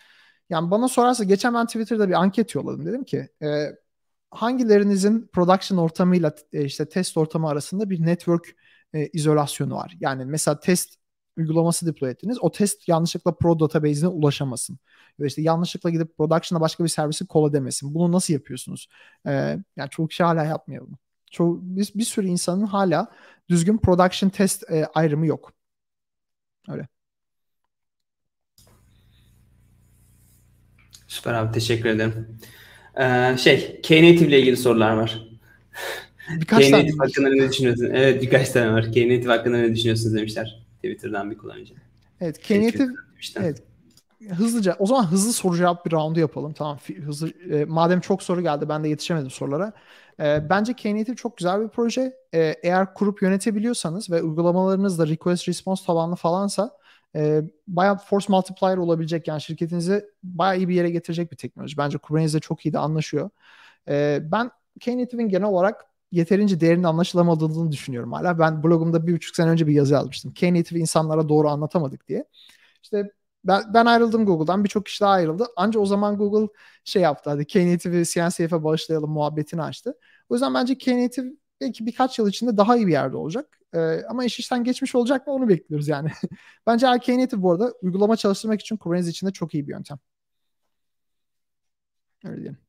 yani 0.50 0.70
bana 0.70 0.88
sorarsa 0.88 1.24
geçen 1.24 1.54
ben 1.54 1.66
Twitter'da 1.66 2.09
bir 2.09 2.14
anket 2.14 2.54
yolladım. 2.54 2.86
Dedim 2.86 3.04
ki 3.04 3.28
e, 3.42 3.66
hangilerinizin 4.30 5.30
production 5.32 5.78
ortamıyla 5.78 6.34
e, 6.52 6.64
işte 6.64 6.88
test 6.88 7.16
ortamı 7.16 7.48
arasında 7.48 7.90
bir 7.90 8.06
network 8.06 8.56
e, 8.92 9.06
izolasyonu 9.06 9.74
var. 9.76 9.96
Yani 10.00 10.24
mesela 10.24 10.61
test 10.61 10.94
uygulaması 11.39 11.86
deploy 11.86 12.11
ettiniz. 12.11 12.39
O 12.41 12.53
test 12.53 12.89
yanlışlıkla 12.89 13.34
pro 13.34 13.61
database'ine 13.61 14.09
ulaşamasın. 14.09 14.78
Ya 15.18 15.26
işte 15.26 15.43
yanlışlıkla 15.43 15.91
gidip 15.91 16.16
production'a 16.16 16.61
başka 16.61 16.84
bir 16.84 16.89
servisi 16.89 17.24
call 17.34 17.51
edemesin. 17.51 17.95
Bunu 17.95 18.12
nasıl 18.12 18.34
yapıyorsunuz? 18.34 18.89
Ee, 19.26 19.30
yani 19.76 19.91
çok 19.91 20.11
kişi 20.11 20.24
hala 20.24 20.45
yapmıyor 20.45 20.86
bunu. 20.86 20.99
Çok, 21.30 21.62
bir, 21.62 21.93
bir 21.95 22.05
sürü 22.05 22.26
insanın 22.26 22.66
hala 22.66 23.12
düzgün 23.49 23.78
production 23.78 24.30
test 24.30 24.70
e, 24.70 24.86
ayrımı 24.95 25.26
yok. 25.26 25.53
Öyle. 26.68 26.89
Süper 31.09 31.34
abi 31.34 31.53
teşekkür 31.53 31.89
ederim. 31.89 32.39
Ee, 33.01 33.36
şey 33.39 33.80
Knative 33.82 34.28
ile 34.28 34.41
ilgili 34.41 34.57
sorular 34.57 34.97
var. 34.97 35.28
Birkaç 36.41 36.68
Knative 36.68 36.97
hakkında 36.99 37.28
ne 37.28 37.51
düşünüyorsun? 37.51 37.91
Evet 37.93 38.22
birkaç 38.22 38.51
tane 38.51 38.72
var. 38.72 38.84
Knative 38.84 39.28
hakkında 39.28 39.57
ne 39.57 39.74
düşünüyorsunuz 39.74 40.14
demişler. 40.14 40.67
Twitter'dan 40.82 41.30
bir 41.30 41.38
kullanıcı. 41.38 41.74
Evet, 42.20 42.46
Knative 42.46 42.92
evet, 43.36 43.62
hızlıca 44.30 44.76
o 44.78 44.86
zaman 44.86 45.04
hızlı 45.04 45.32
soru 45.32 45.56
cevap 45.56 45.86
bir 45.86 45.92
roundu 45.92 46.20
yapalım. 46.20 46.52
Tamam 46.52 46.78
hızlı 47.04 47.30
e, 47.30 47.64
madem 47.64 48.00
çok 48.00 48.22
soru 48.22 48.40
geldi 48.40 48.68
ben 48.68 48.84
de 48.84 48.88
yetişemedim 48.88 49.30
sorulara. 49.30 49.72
E, 50.20 50.50
bence 50.50 50.72
Knative 50.74 51.16
çok 51.16 51.36
güzel 51.36 51.60
bir 51.60 51.68
proje. 51.68 52.16
E, 52.34 52.54
eğer 52.62 52.94
kurup 52.94 53.22
yönetebiliyorsanız 53.22 54.10
ve 54.10 54.22
uygulamalarınız 54.22 54.98
da 54.98 55.06
request 55.06 55.48
response 55.48 55.84
tabanlı 55.86 56.16
falansa 56.16 56.78
e, 57.16 57.42
bayağı 57.66 57.98
force 57.98 58.26
multiplier 58.28 58.76
olabilecek 58.76 59.28
yani 59.28 59.40
şirketinizi 59.40 60.04
bayağı 60.22 60.56
iyi 60.56 60.68
bir 60.68 60.74
yere 60.74 60.90
getirecek 60.90 61.32
bir 61.32 61.36
teknoloji. 61.36 61.76
Bence 61.76 61.98
Kubernetes 61.98 62.40
çok 62.40 62.66
iyi 62.66 62.72
de 62.72 62.78
anlaşıyor. 62.78 63.30
E, 63.88 64.18
ben 64.22 64.50
Knative'in 64.80 65.28
genel 65.28 65.48
olarak 65.48 65.88
yeterince 66.12 66.61
değerinin 66.61 66.84
anlaşılamadığını 66.84 67.72
düşünüyorum 67.72 68.12
hala. 68.12 68.38
Ben 68.38 68.62
blogumda 68.62 69.06
bir 69.06 69.14
buçuk 69.14 69.36
sene 69.36 69.50
önce 69.50 69.66
bir 69.66 69.72
yazı 69.72 69.94
yazmıştım. 69.94 70.34
Knative 70.34 70.78
insanlara 70.78 71.28
doğru 71.28 71.48
anlatamadık 71.48 72.09
diye. 72.09 72.24
İşte 72.82 73.12
ben, 73.44 73.74
ben 73.74 73.86
ayrıldım 73.86 74.26
Google'dan. 74.26 74.64
Birçok 74.64 74.86
kişi 74.86 75.00
daha 75.00 75.11
ayrıldı. 75.12 75.46
Ancak 75.56 75.82
o 75.82 75.86
zaman 75.86 76.18
Google 76.18 76.52
şey 76.84 77.02
yaptı. 77.02 77.30
Hadi 77.30 77.46
Knative'i 77.46 78.04
CNCF'e 78.06 78.64
bağışlayalım 78.64 79.11
muhabbetini 79.11 79.62
açtı. 79.62 79.94
O 80.28 80.34
yüzden 80.34 80.54
bence 80.54 80.78
Knative 80.78 81.26
belki 81.61 81.86
birkaç 81.86 82.18
yıl 82.18 82.28
içinde 82.28 82.56
daha 82.56 82.76
iyi 82.76 82.86
bir 82.86 82.92
yerde 82.92 83.16
olacak. 83.16 83.59
Ee, 83.74 84.02
ama 84.09 84.24
iş 84.24 84.38
işten 84.38 84.64
geçmiş 84.64 84.94
olacak 84.94 85.26
mı 85.26 85.32
onu 85.32 85.48
bekliyoruz 85.48 85.88
yani. 85.88 86.11
bence 86.66 86.86
Knative 86.86 87.42
bu 87.42 87.52
arada 87.52 87.72
uygulama 87.82 88.16
çalıştırmak 88.16 88.61
için 88.61 88.76
Kubernetes 88.76 89.11
için 89.11 89.26
de 89.26 89.32
çok 89.32 89.54
iyi 89.54 89.66
bir 89.68 89.72
yöntem. 89.72 89.98
Öyle 92.24 92.36
diyelim. 92.36 92.67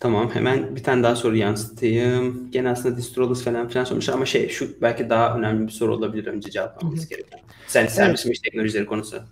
Tamam 0.00 0.30
hemen 0.30 0.76
bir 0.76 0.82
tane 0.82 1.02
daha 1.02 1.16
soru 1.16 1.36
yansıtayım. 1.36 2.50
Gene 2.50 2.70
aslında 2.70 2.96
distrolus 2.96 3.44
falan 3.44 3.68
filan 3.68 3.84
sormuşlar 3.84 4.14
ama 4.14 4.26
şey 4.26 4.48
şu 4.48 4.82
belki 4.82 5.10
daha 5.10 5.38
önemli 5.38 5.66
bir 5.66 5.72
soru 5.72 5.94
olabilir 5.96 6.26
önce 6.26 6.50
cevaplamamız 6.50 7.08
gereken. 7.08 7.40
Sen 7.66 7.86
servis 7.86 8.26
mesh 8.26 8.38
teknolojileri 8.38 8.86
konusu. 8.86 9.22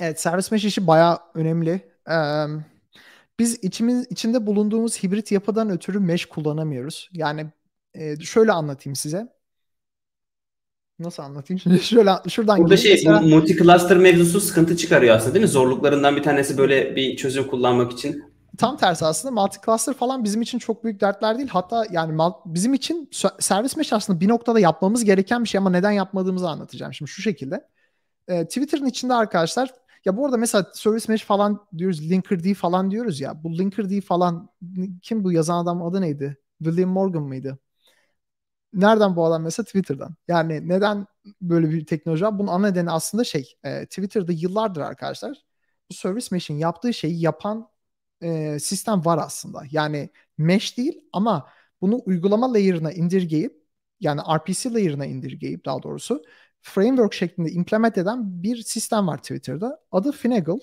Evet 0.00 0.20
servis 0.20 0.50
mesh 0.50 0.64
işi 0.64 0.86
bayağı 0.86 1.18
önemli. 1.34 1.80
Ee, 2.10 2.44
biz 3.38 3.58
içimiz 3.64 4.06
içinde 4.10 4.46
bulunduğumuz 4.46 5.02
hibrit 5.02 5.32
yapıdan 5.32 5.70
ötürü 5.70 5.98
mesh 5.98 6.26
kullanamıyoruz. 6.26 7.08
Yani 7.12 7.46
e, 7.94 8.16
şöyle 8.16 8.52
anlatayım 8.52 8.96
size. 8.96 9.28
Nasıl 10.98 11.22
anlatayım? 11.22 11.60
Şimdi 11.60 11.80
şöyle 11.82 12.10
şuradan 12.28 12.58
Burada 12.58 12.76
şey 12.76 12.92
mesela... 12.92 13.20
multi 13.20 13.56
cluster 13.56 13.96
mevzusu 13.96 14.40
sıkıntı 14.40 14.76
çıkarıyor 14.76 15.16
aslında 15.16 15.34
değil 15.34 15.44
mi? 15.44 15.50
Zorluklarından 15.50 16.16
bir 16.16 16.22
tanesi 16.22 16.58
böyle 16.58 16.96
bir 16.96 17.16
çözüm 17.16 17.46
kullanmak 17.46 17.92
için 17.92 18.27
tam 18.58 18.76
tersi 18.76 19.04
aslında 19.06 19.40
multi-cluster 19.40 19.94
falan 19.94 20.24
bizim 20.24 20.42
için 20.42 20.58
çok 20.58 20.84
büyük 20.84 21.00
dertler 21.00 21.38
değil. 21.38 21.48
Hatta 21.48 21.84
yani 21.90 22.32
bizim 22.46 22.74
için 22.74 23.10
servis 23.40 23.76
mesh 23.76 23.92
aslında 23.92 24.20
bir 24.20 24.28
noktada 24.28 24.60
yapmamız 24.60 25.04
gereken 25.04 25.44
bir 25.44 25.48
şey 25.48 25.58
ama 25.58 25.70
neden 25.70 25.90
yapmadığımızı 25.90 26.48
anlatacağım. 26.48 26.94
Şimdi 26.94 27.10
şu 27.10 27.22
şekilde. 27.22 27.68
E, 28.28 28.44
Twitter'ın 28.44 28.86
içinde 28.86 29.14
arkadaşlar 29.14 29.74
ya 30.04 30.16
bu 30.16 30.26
arada 30.26 30.36
mesela 30.36 30.66
service 30.74 31.04
mesh 31.08 31.24
falan 31.24 31.66
diyoruz, 31.78 32.10
Linkerd 32.10 32.54
falan 32.54 32.90
diyoruz 32.90 33.20
ya. 33.20 33.44
Bu 33.44 33.58
Linkerd 33.58 34.02
falan 34.02 34.48
kim 35.02 35.24
bu 35.24 35.32
yazan 35.32 35.62
adam 35.62 35.82
adı 35.82 36.00
neydi? 36.00 36.36
William 36.58 36.90
Morgan 36.90 37.22
mıydı? 37.22 37.58
Nereden 38.72 39.16
bu 39.16 39.24
adam 39.24 39.42
mesela 39.42 39.64
Twitter'dan? 39.64 40.14
Yani 40.28 40.68
neden 40.68 41.06
böyle 41.42 41.70
bir 41.70 41.86
teknoloji 41.86 42.24
var? 42.24 42.38
Bunun 42.38 42.48
ana 42.48 42.68
nedeni 42.68 42.90
aslında 42.90 43.24
şey 43.24 43.54
e, 43.64 43.86
Twitter'da 43.86 44.32
yıllardır 44.32 44.80
arkadaşlar 44.80 45.44
bu 45.90 45.94
service 45.94 46.28
mesh'in 46.30 46.58
yaptığı 46.58 46.94
şeyi 46.94 47.20
yapan 47.20 47.68
e, 48.22 48.58
sistem 48.58 49.04
var 49.04 49.18
aslında. 49.18 49.62
Yani 49.70 50.10
mesh 50.38 50.76
değil 50.76 51.00
ama 51.12 51.48
bunu 51.80 52.00
uygulama 52.06 52.52
layer'ına 52.52 52.92
indirgeyip 52.92 53.62
yani 54.00 54.20
RPC 54.20 54.72
layer'ına 54.72 55.06
indirgeyip 55.06 55.64
daha 55.64 55.82
doğrusu 55.82 56.22
framework 56.62 57.14
şeklinde 57.14 57.50
implement 57.50 57.98
eden 57.98 58.42
bir 58.42 58.62
sistem 58.62 59.06
var 59.06 59.18
Twitter'da. 59.18 59.80
Adı 59.92 60.12
Finagle. 60.12 60.58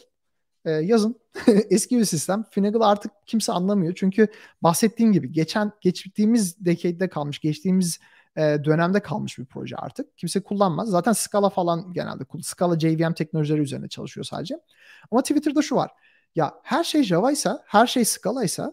Ee, 0.66 0.72
yazın. 0.72 1.16
Eski 1.70 1.98
bir 1.98 2.06
sistem. 2.06 2.44
Finagle 2.52 2.84
artık 2.84 3.12
kimse 3.26 3.52
anlamıyor. 3.52 3.94
Çünkü 3.96 4.28
bahsettiğim 4.62 5.14
gibi 5.14 5.32
geçen 5.32 5.72
geçtiğimiz 5.82 6.66
decade'de 6.66 7.10
kalmış, 7.10 7.40
geçtiğimiz 7.40 8.00
e, 8.38 8.42
dönemde 8.42 9.00
kalmış 9.00 9.38
bir 9.38 9.46
proje 9.46 9.76
artık. 9.76 10.18
Kimse 10.18 10.44
kullanmaz. 10.44 10.90
Zaten 10.90 11.14
Scala 11.14 11.50
falan 11.50 11.94
genelde 11.94 12.24
Scala 12.42 12.80
JVM 12.80 13.14
teknolojileri 13.14 13.62
üzerine 13.62 13.88
çalışıyor 13.88 14.26
sadece. 14.26 14.60
Ama 15.12 15.22
Twitter'da 15.22 15.62
şu 15.62 15.76
var. 15.76 15.92
Ya 16.36 16.60
her 16.64 16.84
şey 16.84 17.04
Java 17.04 17.32
ise, 17.32 17.50
her 17.66 17.88
şey 17.88 18.06
Scala 18.06 18.44
ise 18.44 18.64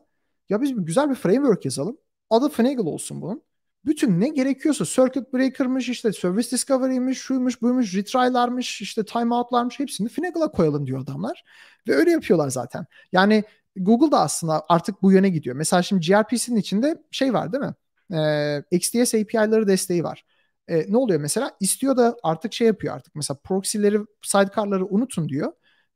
ya 0.49 0.63
biz 0.63 0.77
bir 0.77 0.83
güzel 0.83 1.11
bir 1.11 1.15
framework 1.15 1.65
yazalım. 1.65 1.99
Adı 2.31 2.49
Finagle 2.49 2.89
olsun 2.89 3.23
bunun 3.23 3.43
bütün 3.87 4.21
ne 4.21 4.29
gerekiyorsa 4.29 4.85
circuit 4.85 5.33
breaker'mış 5.35 5.89
işte 5.89 6.13
service 6.13 6.51
discovery'miş 6.51 7.19
şuymuş 7.19 7.63
buymuş 7.63 7.95
retry'larmış 7.95 8.81
işte 8.83 9.05
timeout'larmış 9.05 9.79
hepsini 9.79 10.09
Finagle'a 10.09 10.51
koyalım 10.53 10.87
diyor 10.87 11.03
adamlar. 11.03 11.45
Ve 11.89 11.95
öyle 11.95 12.11
yapıyorlar 12.11 12.49
zaten. 12.51 12.87
Yani 13.13 13.45
Google 13.77 14.11
da 14.13 14.21
aslında 14.21 14.65
artık 14.69 15.03
bu 15.03 15.13
yöne 15.13 15.29
gidiyor. 15.29 15.57
Mesela 15.57 15.83
şimdi 15.83 16.07
gRPC'nin 16.07 16.57
içinde 16.57 17.03
şey 17.11 17.35
var 17.35 17.53
değil 17.53 17.65
mi? 17.65 17.75
Ee, 18.19 18.63
XDS 18.71 19.15
API'ları 19.15 19.69
desteği 19.69 20.05
var. 20.05 20.25
Ee, 20.69 20.93
ne 20.93 20.97
oluyor 20.97 21.21
mesela? 21.21 21.57
İstiyor 21.61 21.97
da 21.97 22.17
artık 22.23 22.53
şey 22.53 22.67
yapıyor 22.67 22.95
artık. 22.95 23.15
Mesela 23.15 23.39
proxy'leri, 23.45 23.99
sidecar'ları 24.23 24.87
unutun 24.87 25.29
diyor. 25.29 25.53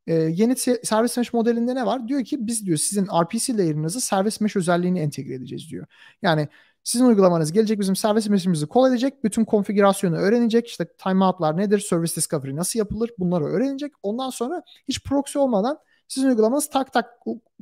Ee, 0.06 0.14
yeni 0.14 0.56
service 0.56 1.14
mesh 1.16 1.32
modelinde 1.32 1.74
ne 1.74 1.86
var? 1.86 2.08
Diyor 2.08 2.24
ki 2.24 2.46
biz 2.46 2.66
diyor 2.66 2.78
sizin 2.78 3.06
RPC 3.06 3.58
layer'ınızı 3.58 4.00
service 4.00 4.36
mesh 4.40 4.56
özelliğini 4.56 5.00
entegre 5.00 5.34
edeceğiz 5.34 5.70
diyor. 5.70 5.86
Yani 6.22 6.48
sizin 6.84 7.04
uygulamanız 7.04 7.52
gelecek 7.52 7.80
bizim 7.80 7.96
servis 7.96 8.28
mesajımızı 8.28 8.66
kol 8.66 8.90
edecek. 8.90 9.24
Bütün 9.24 9.44
konfigürasyonu 9.44 10.16
öğrenecek. 10.16 10.68
İşte 10.68 10.86
timeout'lar 11.04 11.56
nedir? 11.56 11.78
Service 11.78 12.14
discovery 12.16 12.56
nasıl 12.56 12.78
yapılır? 12.78 13.10
Bunları 13.18 13.44
öğrenecek. 13.44 13.92
Ondan 14.02 14.30
sonra 14.30 14.62
hiç 14.88 15.04
proxy 15.04 15.38
olmadan 15.38 15.78
sizin 16.08 16.28
uygulamanız 16.28 16.70
tak 16.70 16.92
tak 16.92 17.06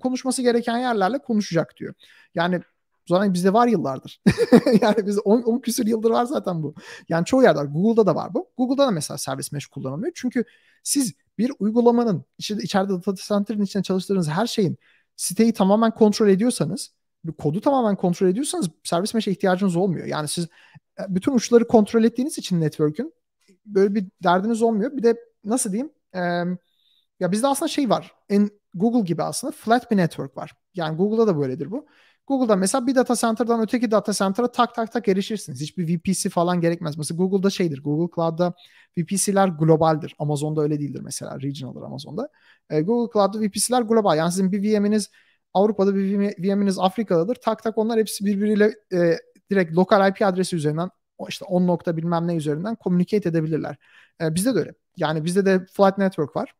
konuşması 0.02 0.42
gereken 0.42 0.78
yerlerle 0.78 1.18
konuşacak 1.18 1.76
diyor. 1.76 1.94
Yani 2.34 2.60
zaten 3.08 3.34
bizde 3.34 3.52
var 3.52 3.66
yıllardır. 3.66 4.20
yani 4.80 5.06
bizde 5.06 5.20
10, 5.20 5.42
10 5.42 5.58
küsur 5.58 5.86
yıldır 5.86 6.10
var 6.10 6.24
zaten 6.24 6.62
bu. 6.62 6.74
Yani 7.08 7.24
çoğu 7.24 7.42
yerde 7.42 7.58
var. 7.58 7.64
Google'da 7.64 8.06
da 8.06 8.14
var 8.14 8.34
bu. 8.34 8.50
Google'da 8.58 8.86
da 8.86 8.90
mesela 8.90 9.18
servis 9.18 9.52
mesh 9.52 9.66
kullanılmıyor. 9.66 10.12
Çünkü 10.14 10.44
siz 10.82 11.14
bir 11.38 11.52
uygulamanın 11.58 12.24
içinde, 12.38 12.62
içeride 12.62 12.92
data 12.92 13.14
center'ın 13.14 13.62
içinde 13.62 13.82
çalıştırdığınız 13.82 14.28
her 14.28 14.46
şeyin 14.46 14.76
siteyi 15.16 15.52
tamamen 15.52 15.90
kontrol 15.90 16.28
ediyorsanız 16.28 16.90
kodu 17.38 17.60
tamamen 17.60 17.96
kontrol 17.96 18.28
ediyorsanız 18.28 18.70
servis 18.84 19.14
mesh'e 19.14 19.30
ihtiyacınız 19.30 19.76
olmuyor. 19.76 20.06
Yani 20.06 20.28
siz 20.28 20.44
e, 21.00 21.02
bütün 21.08 21.32
uçları 21.32 21.68
kontrol 21.68 22.04
ettiğiniz 22.04 22.38
için 22.38 22.60
network'ün 22.60 23.12
böyle 23.66 23.94
bir 23.94 24.06
derdiniz 24.22 24.62
olmuyor. 24.62 24.96
Bir 24.96 25.02
de 25.02 25.16
nasıl 25.44 25.72
diyeyim? 25.72 25.92
Ee, 26.14 26.20
ya 27.20 27.32
bizde 27.32 27.46
aslında 27.46 27.68
şey 27.68 27.90
var. 27.90 28.12
En 28.28 28.50
Google 28.74 29.00
gibi 29.00 29.22
aslında 29.22 29.52
flat 29.52 29.90
bir 29.90 29.96
network 29.96 30.36
var. 30.36 30.52
Yani 30.74 30.96
Google'da 30.96 31.26
da 31.26 31.38
böyledir 31.38 31.70
bu. 31.70 31.86
Google'da 32.26 32.56
mesela 32.56 32.86
bir 32.86 32.94
data 32.94 33.14
center'dan 33.16 33.60
öteki 33.60 33.90
data 33.90 34.12
center'a 34.12 34.52
tak 34.52 34.74
tak 34.74 34.92
tak 34.92 35.08
erişirsiniz. 35.08 35.60
Hiçbir 35.60 35.98
VPC 35.98 36.28
falan 36.30 36.60
gerekmez. 36.60 36.96
Mesela 36.98 37.18
Google'da 37.18 37.50
şeydir. 37.50 37.82
Google 37.82 38.14
Cloud'da 38.14 38.54
VPC'ler 38.98 39.48
globaldir. 39.48 40.14
Amazon'da 40.18 40.62
öyle 40.62 40.80
değildir 40.80 41.00
mesela. 41.04 41.40
Regional'dır 41.40 41.82
Amazon'da. 41.82 42.28
Ee, 42.70 42.80
Google 42.80 43.12
Cloud'da 43.12 43.40
VPC'ler 43.40 43.82
global. 43.82 44.16
Yani 44.16 44.30
sizin 44.32 44.52
bir 44.52 44.62
VM'iniz 44.62 45.10
Avrupa'da 45.54 45.94
bir 45.94 46.18
VM'iniz 46.38 46.78
Afrika'dadır. 46.78 47.34
Tak 47.34 47.62
tak 47.62 47.78
onlar 47.78 47.98
hepsi 47.98 48.24
birbiriyle 48.24 48.74
e, 48.92 49.16
direkt 49.50 49.72
lokal 49.76 50.08
IP 50.10 50.22
adresi 50.22 50.56
üzerinden 50.56 50.90
işte 51.28 51.44
10 51.44 51.66
nokta 51.66 51.96
bilmem 51.96 52.28
ne 52.28 52.36
üzerinden 52.36 52.76
communicate 52.84 53.28
edebilirler. 53.28 53.76
E, 54.20 54.34
bizde 54.34 54.54
de 54.54 54.58
öyle. 54.58 54.74
Yani 54.96 55.24
bizde 55.24 55.46
de 55.46 55.66
flat 55.72 55.98
network 55.98 56.36
var. 56.36 56.54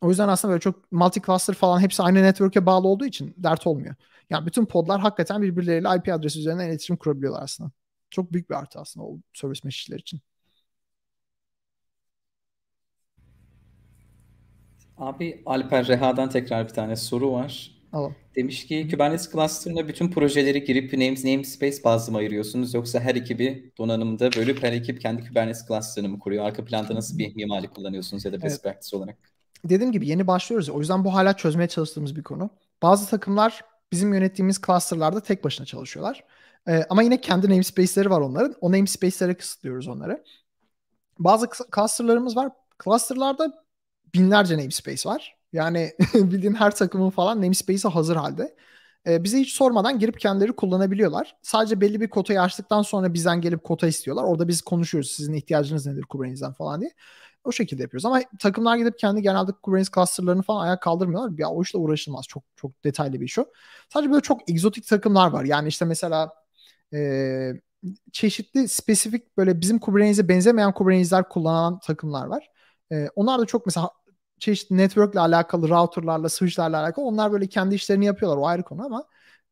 O 0.00 0.08
yüzden 0.08 0.28
aslında 0.28 0.52
böyle 0.52 0.60
çok 0.60 0.92
multi 0.92 1.22
cluster 1.22 1.54
falan 1.54 1.80
hepsi 1.80 2.02
aynı 2.02 2.22
network'e 2.22 2.66
bağlı 2.66 2.88
olduğu 2.88 3.06
için 3.06 3.34
dert 3.36 3.66
olmuyor. 3.66 3.94
Yani 4.30 4.46
bütün 4.46 4.64
podlar 4.66 5.00
hakikaten 5.00 5.42
birbirleriyle 5.42 5.88
IP 5.96 6.08
adresi 6.14 6.38
üzerinden 6.38 6.68
iletişim 6.68 6.96
kurabiliyorlar 6.96 7.42
aslında. 7.42 7.70
Çok 8.10 8.32
büyük 8.32 8.50
bir 8.50 8.54
artı 8.54 8.80
aslında 8.80 9.06
o 9.06 9.18
service 9.34 9.60
mesh 9.64 9.88
için. 9.90 10.20
Abi 14.98 15.42
Alper 15.46 15.88
Reha'dan 15.88 16.30
tekrar 16.30 16.68
bir 16.68 16.74
tane 16.74 16.96
soru 16.96 17.32
var. 17.32 17.78
Alalım. 17.92 18.16
Demiş 18.36 18.66
ki 18.66 18.88
Kubernetes 18.90 19.32
Cluster'ına 19.32 19.88
bütün 19.88 20.10
projeleri 20.10 20.64
girip 20.64 20.92
names, 20.92 21.24
namespace 21.24 21.84
bazlı 21.84 22.12
mı 22.12 22.18
ayırıyorsunuz 22.18 22.74
yoksa 22.74 23.00
her 23.00 23.14
ekibi 23.14 23.72
donanımda 23.78 24.32
bölüp 24.32 24.62
her 24.62 24.72
ekip 24.72 25.00
kendi 25.00 25.28
Kubernetes 25.28 25.66
Cluster'ını 25.68 26.08
mı 26.08 26.18
kuruyor? 26.18 26.44
Arka 26.44 26.64
planda 26.64 26.94
nasıl 26.94 27.18
bir 27.18 27.34
mimari 27.36 27.68
kullanıyorsunuz 27.68 28.24
ya 28.24 28.32
da 28.32 28.42
best 28.42 28.52
evet. 28.54 28.62
practice 28.62 28.96
olarak? 28.96 29.37
Dediğim 29.64 29.92
gibi 29.92 30.08
yeni 30.08 30.26
başlıyoruz. 30.26 30.68
O 30.68 30.78
yüzden 30.78 31.04
bu 31.04 31.14
hala 31.14 31.36
çözmeye 31.36 31.68
çalıştığımız 31.68 32.16
bir 32.16 32.22
konu. 32.22 32.50
Bazı 32.82 33.10
takımlar 33.10 33.64
bizim 33.92 34.14
yönettiğimiz 34.14 34.60
cluster'larda 34.66 35.20
tek 35.20 35.44
başına 35.44 35.66
çalışıyorlar. 35.66 36.24
Ee, 36.68 36.84
ama 36.90 37.02
yine 37.02 37.20
kendi 37.20 37.50
namespace'leri 37.50 38.10
var 38.10 38.20
onların. 38.20 38.54
O 38.60 38.72
namespace'lere 38.72 39.34
kısıtlıyoruz 39.34 39.88
onları. 39.88 40.24
Bazı 41.18 41.48
cluster'larımız 41.74 42.36
var. 42.36 42.52
Cluster'larda 42.84 43.64
binlerce 44.14 44.58
namespace 44.58 45.08
var. 45.08 45.36
Yani 45.52 45.92
bildiğin 46.14 46.54
her 46.54 46.76
takımın 46.76 47.10
falan 47.10 47.42
namespace'i 47.42 47.92
hazır 47.92 48.16
halde. 48.16 48.56
Ee, 49.06 49.24
bize 49.24 49.38
hiç 49.38 49.52
sormadan 49.52 49.98
girip 49.98 50.20
kendileri 50.20 50.52
kullanabiliyorlar. 50.52 51.36
Sadece 51.42 51.80
belli 51.80 52.00
bir 52.00 52.08
kotayı 52.08 52.42
açtıktan 52.42 52.82
sonra 52.82 53.14
bizden 53.14 53.40
gelip 53.40 53.64
kota 53.64 53.86
istiyorlar. 53.86 54.24
Orada 54.24 54.48
biz 54.48 54.62
konuşuyoruz 54.62 55.10
sizin 55.10 55.32
ihtiyacınız 55.32 55.86
nedir 55.86 56.02
Kubernetes'den 56.02 56.52
falan 56.52 56.80
diye. 56.80 56.90
O 57.44 57.52
şekilde 57.52 57.82
yapıyoruz. 57.82 58.04
Ama 58.04 58.20
takımlar 58.38 58.76
gidip 58.76 58.98
kendi 58.98 59.22
genelde 59.22 59.52
Kubernetes 59.62 59.90
cluster'larını 59.94 60.42
falan 60.42 60.64
ayağa 60.64 60.80
kaldırmıyorlar. 60.80 61.38
Ya 61.38 61.48
o 61.50 61.62
işle 61.62 61.78
uğraşılmaz. 61.78 62.26
Çok 62.28 62.44
çok 62.56 62.84
detaylı 62.84 63.20
bir 63.20 63.24
iş 63.24 63.38
o. 63.38 63.46
Sadece 63.88 64.10
böyle 64.10 64.22
çok 64.22 64.50
egzotik 64.50 64.86
takımlar 64.86 65.30
var. 65.30 65.44
Yani 65.44 65.68
işte 65.68 65.84
mesela 65.84 66.32
e, 66.94 67.52
çeşitli 68.12 68.68
spesifik 68.68 69.36
böyle 69.36 69.60
bizim 69.60 69.78
Kubernetes'e 69.78 70.28
benzemeyen 70.28 70.72
Kubernetes'ler 70.74 71.28
kullanan 71.28 71.78
takımlar 71.78 72.26
var. 72.26 72.50
E, 72.92 73.08
onlar 73.16 73.40
da 73.40 73.46
çok 73.46 73.66
mesela 73.66 73.90
çeşitli 74.38 74.76
network'le 74.76 75.16
alakalı 75.16 75.68
router'larla, 75.68 76.28
switch'lerle 76.28 76.76
alakalı 76.76 77.04
onlar 77.04 77.32
böyle 77.32 77.46
kendi 77.46 77.74
işlerini 77.74 78.04
yapıyorlar. 78.06 78.38
O 78.38 78.46
ayrı 78.46 78.62
konu 78.62 78.84
ama 78.84 79.04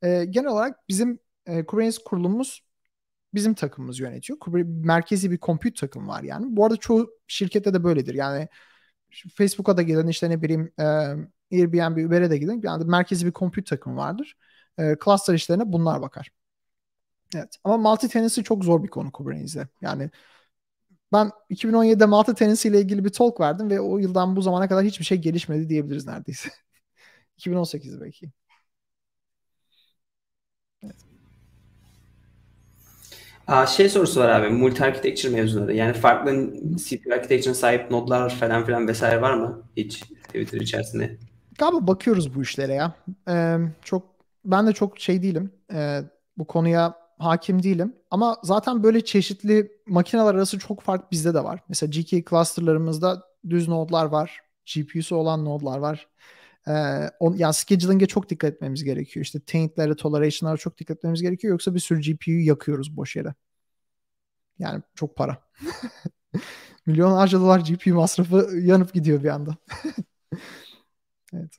e, 0.02 0.24
genel 0.24 0.48
olarak 0.50 0.88
bizim 0.88 1.18
e, 1.46 1.66
Kubernetes 1.66 1.98
kurulumumuz 1.98 2.65
bizim 3.34 3.54
takımımız 3.54 4.00
yönetiyor. 4.00 4.38
Merkezi 4.66 5.30
bir 5.30 5.38
compute 5.38 5.74
takım 5.80 6.08
var 6.08 6.22
yani. 6.22 6.46
Bu 6.56 6.64
arada 6.64 6.76
çoğu 6.76 7.10
şirkette 7.26 7.74
de 7.74 7.84
böyledir. 7.84 8.14
Yani 8.14 8.48
Facebook'a 9.34 9.76
da 9.76 9.82
giden 9.82 10.06
işte 10.06 10.30
ne 10.30 10.42
bileyim 10.42 10.72
e, 10.78 10.84
Airbnb, 11.52 12.06
Uber'e 12.06 12.30
de 12.30 12.38
giden 12.38 12.60
yani 12.64 12.84
merkezi 12.84 13.26
bir 13.26 13.32
compute 13.32 13.64
takım 13.64 13.96
vardır. 13.96 14.36
E, 14.78 14.96
cluster 15.04 15.34
işlerine 15.34 15.72
bunlar 15.72 16.02
bakar. 16.02 16.30
Evet. 17.34 17.56
Ama 17.64 17.90
multi 17.90 18.08
tenancy 18.08 18.40
çok 18.40 18.64
zor 18.64 18.82
bir 18.82 18.88
konu 18.88 19.12
Kubernetes'de. 19.12 19.68
Yani 19.80 20.10
ben 21.12 21.30
2017'de 21.50 22.06
Malta 22.06 22.34
tenisi 22.34 22.68
ile 22.68 22.80
ilgili 22.80 23.04
bir 23.04 23.10
talk 23.12 23.40
verdim 23.40 23.70
ve 23.70 23.80
o 23.80 23.98
yıldan 23.98 24.36
bu 24.36 24.42
zamana 24.42 24.68
kadar 24.68 24.84
hiçbir 24.84 25.04
şey 25.04 25.18
gelişmedi 25.18 25.68
diyebiliriz 25.68 26.06
neredeyse. 26.06 26.48
2018 27.38 28.00
belki. 28.00 28.32
Evet. 30.82 31.15
Aa, 33.46 33.66
şey 33.66 33.88
sorusu 33.88 34.20
var 34.20 34.28
abi, 34.28 34.48
multi 34.48 34.84
architecture 34.84 35.32
mevzuları. 35.32 35.74
Yani 35.74 35.92
farklı 35.92 36.52
CPU 36.76 37.14
architecture'ına 37.14 37.54
sahip 37.54 37.90
nodlar 37.90 38.30
falan 38.30 38.64
filan 38.64 38.88
vesaire 38.88 39.22
var 39.22 39.34
mı 39.34 39.62
hiç 39.76 40.02
Twitter 40.02 40.60
içerisinde? 40.60 41.16
Galiba 41.58 41.86
bakıyoruz 41.86 42.34
bu 42.34 42.42
işlere 42.42 42.74
ya. 42.74 42.94
Ee, 43.28 43.56
çok 43.82 44.02
ben 44.44 44.66
de 44.66 44.72
çok 44.72 45.00
şey 45.00 45.22
değilim. 45.22 45.52
Ee, 45.72 46.00
bu 46.38 46.46
konuya 46.46 46.94
hakim 47.18 47.62
değilim. 47.62 47.92
Ama 48.10 48.36
zaten 48.42 48.82
böyle 48.82 49.04
çeşitli 49.04 49.72
makineler 49.86 50.34
arası 50.34 50.58
çok 50.58 50.80
fark 50.80 51.12
bizde 51.12 51.34
de 51.34 51.44
var. 51.44 51.60
Mesela 51.68 51.90
GK 51.90 52.30
clusterlarımızda 52.30 53.22
düz 53.50 53.68
nodlar 53.68 54.04
var. 54.04 54.40
GPU'su 54.74 55.16
olan 55.16 55.44
nodlar 55.44 55.78
var. 55.78 56.08
Ee, 56.68 57.10
on, 57.20 57.34
yani 57.36 57.54
scheduling'e 57.54 58.06
çok 58.06 58.28
dikkat 58.28 58.52
etmemiz 58.52 58.84
gerekiyor. 58.84 59.24
İşte 59.24 59.40
taintlere, 59.40 59.96
toleration'lara 59.96 60.56
çok 60.56 60.78
dikkat 60.78 60.96
etmemiz 60.96 61.22
gerekiyor. 61.22 61.52
Yoksa 61.52 61.74
bir 61.74 61.80
sürü 61.80 62.00
GPU'yu 62.00 62.46
yakıyoruz 62.46 62.96
boş 62.96 63.16
yere. 63.16 63.34
Yani 64.58 64.82
çok 64.94 65.16
para. 65.16 65.38
Milyonlarca 66.86 67.40
dolar 67.40 67.60
GPU 67.60 67.94
masrafı 67.94 68.48
yanıp 68.62 68.94
gidiyor 68.94 69.22
bir 69.22 69.28
anda. 69.28 69.56
evet. 71.34 71.50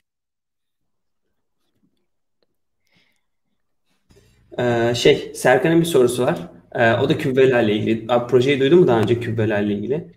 Ee, 4.60 4.94
şey 4.96 5.32
Serkan'ın 5.36 5.80
bir 5.80 5.86
sorusu 5.86 6.24
var. 6.24 6.52
Ee, 6.72 6.94
o 6.94 7.10
da 7.10 7.18
kübbelerle 7.18 7.76
ilgili. 7.76 8.14
Abi, 8.14 8.28
projeyi 8.28 8.60
duydun 8.60 8.80
mu 8.80 8.88
daha 8.88 9.00
önce 9.00 9.20
kübbelerle 9.20 9.74
ilgili? 9.74 10.14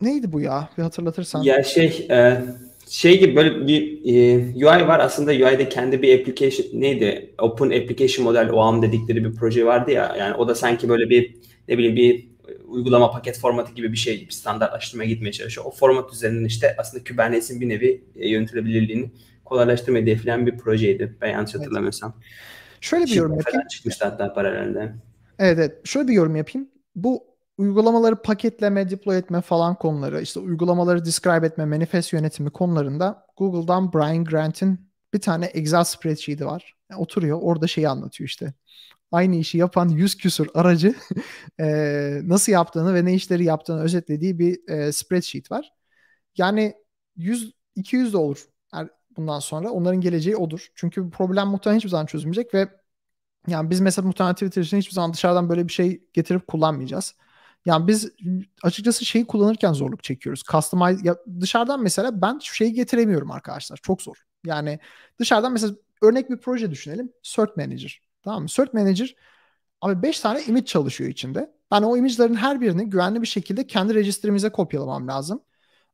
Neydi 0.00 0.32
bu 0.32 0.40
ya? 0.40 0.68
Bir 0.78 0.82
hatırlatırsan. 0.82 1.42
Ya 1.42 1.62
şey 1.62 2.06
e, 2.10 2.44
şey 2.90 3.20
gibi 3.20 3.36
böyle 3.36 3.66
bir 3.66 4.00
e, 4.04 4.36
UI 4.54 4.88
var. 4.88 5.00
Aslında 5.00 5.30
UI'de 5.30 5.68
kendi 5.68 6.02
bir 6.02 6.20
application 6.20 6.80
neydi? 6.80 7.34
Open 7.38 7.66
Application 7.66 8.24
Model 8.24 8.50
OAM 8.50 8.82
dedikleri 8.82 9.24
bir 9.24 9.34
proje 9.34 9.66
vardı 9.66 9.90
ya. 9.90 10.16
Yani 10.18 10.34
o 10.34 10.48
da 10.48 10.54
sanki 10.54 10.88
böyle 10.88 11.10
bir 11.10 11.34
ne 11.68 11.78
bileyim 11.78 11.96
bir 11.96 12.30
uygulama 12.68 13.10
paket 13.10 13.38
formatı 13.38 13.74
gibi 13.74 13.92
bir 13.92 13.96
şey 13.96 14.20
bir 14.20 14.30
standartlaştırmaya 14.30 15.08
gitmeye 15.08 15.32
çalışıyor. 15.32 15.66
O 15.66 15.70
format 15.70 16.12
üzerinden 16.12 16.44
işte 16.44 16.74
aslında 16.78 17.04
Kubernetes'in 17.04 17.60
bir 17.60 17.68
nevi 17.68 18.04
e, 18.16 18.28
yönetilebilirliğini 18.28 19.10
kolaylaştırmayı 19.44 20.04
hedefleyen 20.04 20.46
bir 20.46 20.58
projeydi. 20.58 21.16
Ben 21.20 21.28
yanlış 21.30 21.54
hatırlamıyorsam. 21.54 22.14
Evet. 22.16 22.26
Şöyle 22.80 23.04
bir 23.04 23.14
yorum 23.14 23.36
yapayım. 23.36 23.68
Çıkmıştı 23.70 24.04
hatta 24.04 24.34
paralelde. 24.34 24.92
Evet, 25.38 25.58
evet. 25.58 25.86
Şöyle 25.86 26.08
bir 26.08 26.12
yorum 26.12 26.36
yapayım. 26.36 26.68
Bu 26.96 27.29
uygulamaları 27.60 28.22
paketleme, 28.22 28.90
deploy 28.90 29.18
etme 29.18 29.40
falan 29.40 29.74
konuları, 29.74 30.22
işte 30.22 30.40
uygulamaları 30.40 31.04
describe 31.04 31.46
etme, 31.46 31.64
manifest 31.64 32.12
yönetimi 32.12 32.50
konularında 32.50 33.26
Google'dan 33.36 33.92
Brian 33.92 34.24
Grant'in 34.24 34.90
bir 35.14 35.20
tane 35.20 35.46
Excel 35.46 35.84
spreadsheet'i 35.84 36.46
var. 36.46 36.76
Yani 36.90 37.00
oturuyor 37.00 37.38
orada 37.42 37.66
şeyi 37.66 37.88
anlatıyor 37.88 38.28
işte. 38.28 38.54
Aynı 39.12 39.36
işi 39.36 39.58
yapan 39.58 39.88
100 39.88 40.16
küsur 40.16 40.46
aracı 40.54 40.94
e, 41.60 41.66
nasıl 42.24 42.52
yaptığını 42.52 42.94
ve 42.94 43.04
ne 43.04 43.14
işleri 43.14 43.44
yaptığını 43.44 43.82
özetlediği 43.82 44.38
bir 44.38 44.68
e, 44.68 44.92
spreadsheet 44.92 45.50
var. 45.50 45.72
Yani 46.36 46.74
100 47.16 47.52
200 47.76 48.12
de 48.12 48.16
olur 48.16 48.46
bundan 49.16 49.38
sonra. 49.38 49.70
Onların 49.70 50.00
geleceği 50.00 50.36
odur. 50.36 50.68
Çünkü 50.74 51.04
bu 51.04 51.10
problem 51.10 51.48
muhtemelen 51.48 51.78
hiçbir 51.78 51.90
zaman 51.90 52.06
çözülmeyecek 52.06 52.54
ve 52.54 52.68
yani 53.48 53.70
biz 53.70 53.80
mesela 53.80 54.06
muhtemelen 54.06 54.34
Twitter 54.34 54.62
için 54.62 54.78
hiçbir 54.78 54.94
zaman 54.94 55.12
dışarıdan 55.12 55.48
böyle 55.48 55.68
bir 55.68 55.72
şey 55.72 56.04
getirip 56.12 56.46
kullanmayacağız. 56.46 57.14
Yani 57.66 57.86
biz 57.86 58.12
açıkçası 58.62 59.04
şeyi 59.04 59.26
kullanırken 59.26 59.72
zorluk 59.72 60.02
çekiyoruz. 60.04 60.42
Customize 60.42 61.08
ya 61.08 61.16
dışarıdan 61.40 61.82
mesela 61.82 62.22
ben 62.22 62.38
şu 62.42 62.54
şeyi 62.54 62.72
getiremiyorum 62.72 63.30
arkadaşlar. 63.30 63.76
Çok 63.82 64.02
zor. 64.02 64.24
Yani 64.44 64.78
dışarıdan 65.18 65.52
mesela 65.52 65.74
örnek 66.02 66.30
bir 66.30 66.36
proje 66.36 66.70
düşünelim. 66.70 67.12
Search 67.22 67.56
Manager. 67.56 68.00
Tamam 68.22 68.42
mı? 68.42 68.48
Search 68.48 68.74
Manager 68.74 69.14
abi 69.80 70.02
5 70.02 70.20
tane 70.20 70.42
image 70.42 70.64
çalışıyor 70.64 71.10
içinde. 71.10 71.50
Ben 71.70 71.82
o 71.82 71.96
image'ların 71.96 72.34
her 72.34 72.60
birini 72.60 72.90
güvenli 72.90 73.22
bir 73.22 73.26
şekilde 73.26 73.66
kendi 73.66 73.94
register'imize 73.94 74.50
kopyalamam 74.50 75.08
lazım. 75.08 75.42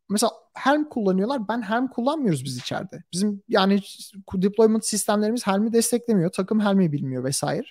Mesela 0.09 0.33
Helm 0.55 0.89
kullanıyorlar. 0.89 1.49
Ben 1.49 1.63
Helm 1.63 1.89
kullanmıyoruz 1.89 2.45
biz 2.45 2.59
içeride. 2.59 3.05
Bizim 3.13 3.43
yani 3.49 3.81
deployment 4.35 4.85
sistemlerimiz 4.87 5.47
Helm'i 5.47 5.73
desteklemiyor. 5.73 6.31
Takım 6.31 6.61
Helm'i 6.61 6.93
bilmiyor 6.93 7.25
vesaire. 7.25 7.67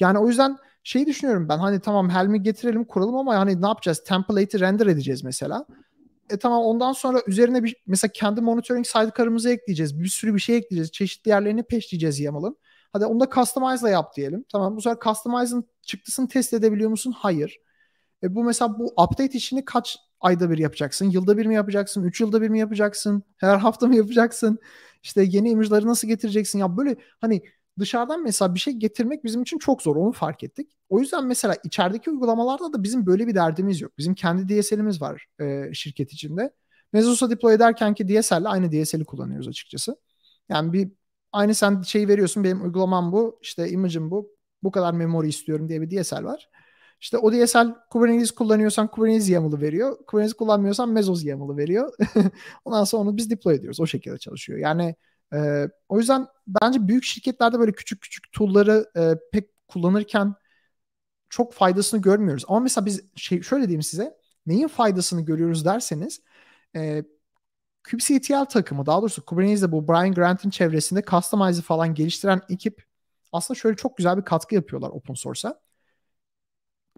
Yani 0.00 0.18
o 0.18 0.28
yüzden 0.28 0.56
şeyi 0.82 1.06
düşünüyorum 1.06 1.48
ben 1.48 1.58
hani 1.58 1.80
tamam 1.80 2.10
Helm'i 2.10 2.42
getirelim 2.42 2.84
kuralım 2.84 3.16
ama 3.16 3.34
yani 3.34 3.62
ne 3.62 3.66
yapacağız? 3.66 4.04
Template'i 4.04 4.60
render 4.60 4.86
edeceğiz 4.86 5.24
mesela. 5.24 5.66
E 6.30 6.36
tamam 6.36 6.62
ondan 6.62 6.92
sonra 6.92 7.22
üzerine 7.26 7.64
bir 7.64 7.76
mesela 7.86 8.12
kendi 8.14 8.40
monitoring 8.40 8.86
sidecar'ımızı 8.86 9.50
ekleyeceğiz. 9.50 10.00
Bir 10.00 10.08
sürü 10.08 10.34
bir 10.34 10.40
şey 10.40 10.56
ekleyeceğiz. 10.56 10.92
Çeşitli 10.92 11.28
yerlerini 11.28 11.62
peşleyeceğiz 11.62 12.20
YAML'ın. 12.20 12.56
Hadi 12.92 13.06
onu 13.06 13.20
da 13.20 13.28
customize'la 13.34 13.90
yap 13.90 14.16
diyelim. 14.16 14.44
Tamam 14.52 14.76
bu 14.76 14.82
sefer 14.82 14.98
customize'ın 15.04 15.64
çıktısını 15.82 16.28
test 16.28 16.54
edebiliyor 16.54 16.90
musun? 16.90 17.14
Hayır. 17.16 17.58
E 18.22 18.34
bu 18.34 18.44
mesela 18.44 18.78
bu 18.78 18.86
update 18.86 19.38
işini 19.38 19.64
kaç 19.64 19.98
ayda 20.20 20.50
bir 20.50 20.58
yapacaksın? 20.58 21.10
Yılda 21.10 21.38
bir 21.38 21.46
mi 21.46 21.54
yapacaksın? 21.54 22.04
Üç 22.04 22.20
yılda 22.20 22.42
bir 22.42 22.48
mi 22.48 22.58
yapacaksın? 22.58 23.22
Her 23.36 23.56
hafta 23.56 23.86
mı 23.86 23.96
yapacaksın? 23.96 24.58
İşte 25.02 25.22
yeni 25.22 25.50
image'ları 25.50 25.86
nasıl 25.86 26.08
getireceksin? 26.08 26.58
Ya 26.58 26.76
böyle 26.76 26.96
hani 27.20 27.42
dışarıdan 27.78 28.22
mesela 28.22 28.54
bir 28.54 28.60
şey 28.60 28.74
getirmek 28.74 29.24
bizim 29.24 29.42
için 29.42 29.58
çok 29.58 29.82
zor. 29.82 29.96
Onu 29.96 30.12
fark 30.12 30.44
ettik. 30.44 30.72
O 30.88 31.00
yüzden 31.00 31.26
mesela 31.26 31.56
içerideki 31.64 32.10
uygulamalarda 32.10 32.72
da 32.72 32.82
bizim 32.82 33.06
böyle 33.06 33.26
bir 33.26 33.34
derdimiz 33.34 33.80
yok. 33.80 33.98
Bizim 33.98 34.14
kendi 34.14 34.48
DSL'imiz 34.62 35.02
var 35.02 35.26
e, 35.40 35.74
şirket 35.74 36.12
içinde. 36.12 36.52
Mezos'a 36.92 37.30
deploy 37.30 37.54
ederken 37.54 37.94
ki 37.94 38.08
DSL'le 38.08 38.44
aynı 38.46 38.72
DSL'i 38.72 39.04
kullanıyoruz 39.04 39.48
açıkçası. 39.48 39.96
Yani 40.48 40.72
bir 40.72 40.92
aynı 41.32 41.54
sen 41.54 41.82
şeyi 41.82 42.08
veriyorsun 42.08 42.44
benim 42.44 42.64
uygulamam 42.64 43.12
bu 43.12 43.38
işte 43.42 43.68
image'im 43.70 44.10
bu 44.10 44.30
bu 44.62 44.70
kadar 44.70 44.92
memory 44.94 45.28
istiyorum 45.28 45.68
diye 45.68 45.80
bir 45.82 46.02
DSL 46.02 46.24
var. 46.24 46.48
İşte 47.00 47.18
o 47.18 47.32
DSL 47.32 47.74
Kubernetes 47.90 48.30
kullanıyorsan 48.30 48.88
Kubernetes 48.88 49.30
YAML'ı 49.30 49.60
veriyor. 49.60 49.96
Kubernetes 50.06 50.34
kullanmıyorsan 50.34 50.88
Mesos 50.88 51.24
YAML'ı 51.24 51.56
veriyor. 51.56 51.92
Ondan 52.64 52.84
sonra 52.84 53.02
onu 53.02 53.16
biz 53.16 53.30
deploy 53.30 53.54
ediyoruz. 53.54 53.80
O 53.80 53.86
şekilde 53.86 54.18
çalışıyor. 54.18 54.58
Yani 54.58 54.94
e, 55.34 55.68
o 55.88 55.98
yüzden 55.98 56.26
bence 56.46 56.88
büyük 56.88 57.04
şirketlerde 57.04 57.58
böyle 57.58 57.72
küçük 57.72 58.02
küçük 58.02 58.32
tool'ları 58.32 58.90
e, 58.96 59.14
pek 59.32 59.68
kullanırken 59.68 60.34
çok 61.30 61.52
faydasını 61.52 62.02
görmüyoruz. 62.02 62.44
Ama 62.48 62.60
mesela 62.60 62.86
biz 62.86 63.02
şey 63.16 63.42
şöyle 63.42 63.64
diyeyim 63.68 63.82
size. 63.82 64.18
Neyin 64.46 64.68
faydasını 64.68 65.22
görüyoruz 65.22 65.64
derseniz 65.64 66.20
e, 66.76 67.04
kubectl 67.90 68.44
takımı 68.44 68.86
daha 68.86 69.00
doğrusu 69.00 69.24
Kubernetes'de 69.24 69.72
bu 69.72 69.88
Brian 69.88 70.14
Grant'in 70.14 70.50
çevresinde 70.50 71.02
Customize'ı 71.02 71.62
falan 71.62 71.94
geliştiren 71.94 72.40
ekip 72.48 72.84
aslında 73.32 73.58
şöyle 73.60 73.76
çok 73.76 73.96
güzel 73.96 74.16
bir 74.16 74.24
katkı 74.24 74.54
yapıyorlar 74.54 74.90
open 74.90 75.14
source'a 75.14 75.60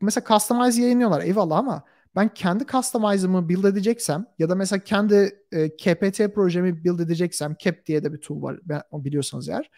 mesela 0.01 0.25
customize 0.29 0.83
yayınlıyorlar 0.83 1.23
eyvallah 1.23 1.59
ama 1.59 1.85
ben 2.17 2.35
kendi 2.35 2.67
customize'ımı 2.67 3.49
build 3.49 3.65
edeceksem 3.65 4.27
ya 4.39 4.51
da 4.51 4.55
mesela 4.55 4.85
kendi 4.85 5.41
e, 5.53 5.77
KPT 5.77 6.35
projemi 6.35 6.85
build 6.85 6.99
edeceksem 6.99 7.57
Cap 7.59 7.87
diye 7.87 8.05
de 8.05 8.13
bir 8.13 8.19
tool 8.19 8.43
var 8.43 8.59
ben, 8.65 8.83
biliyorsanız 8.93 9.49
eğer. 9.49 9.71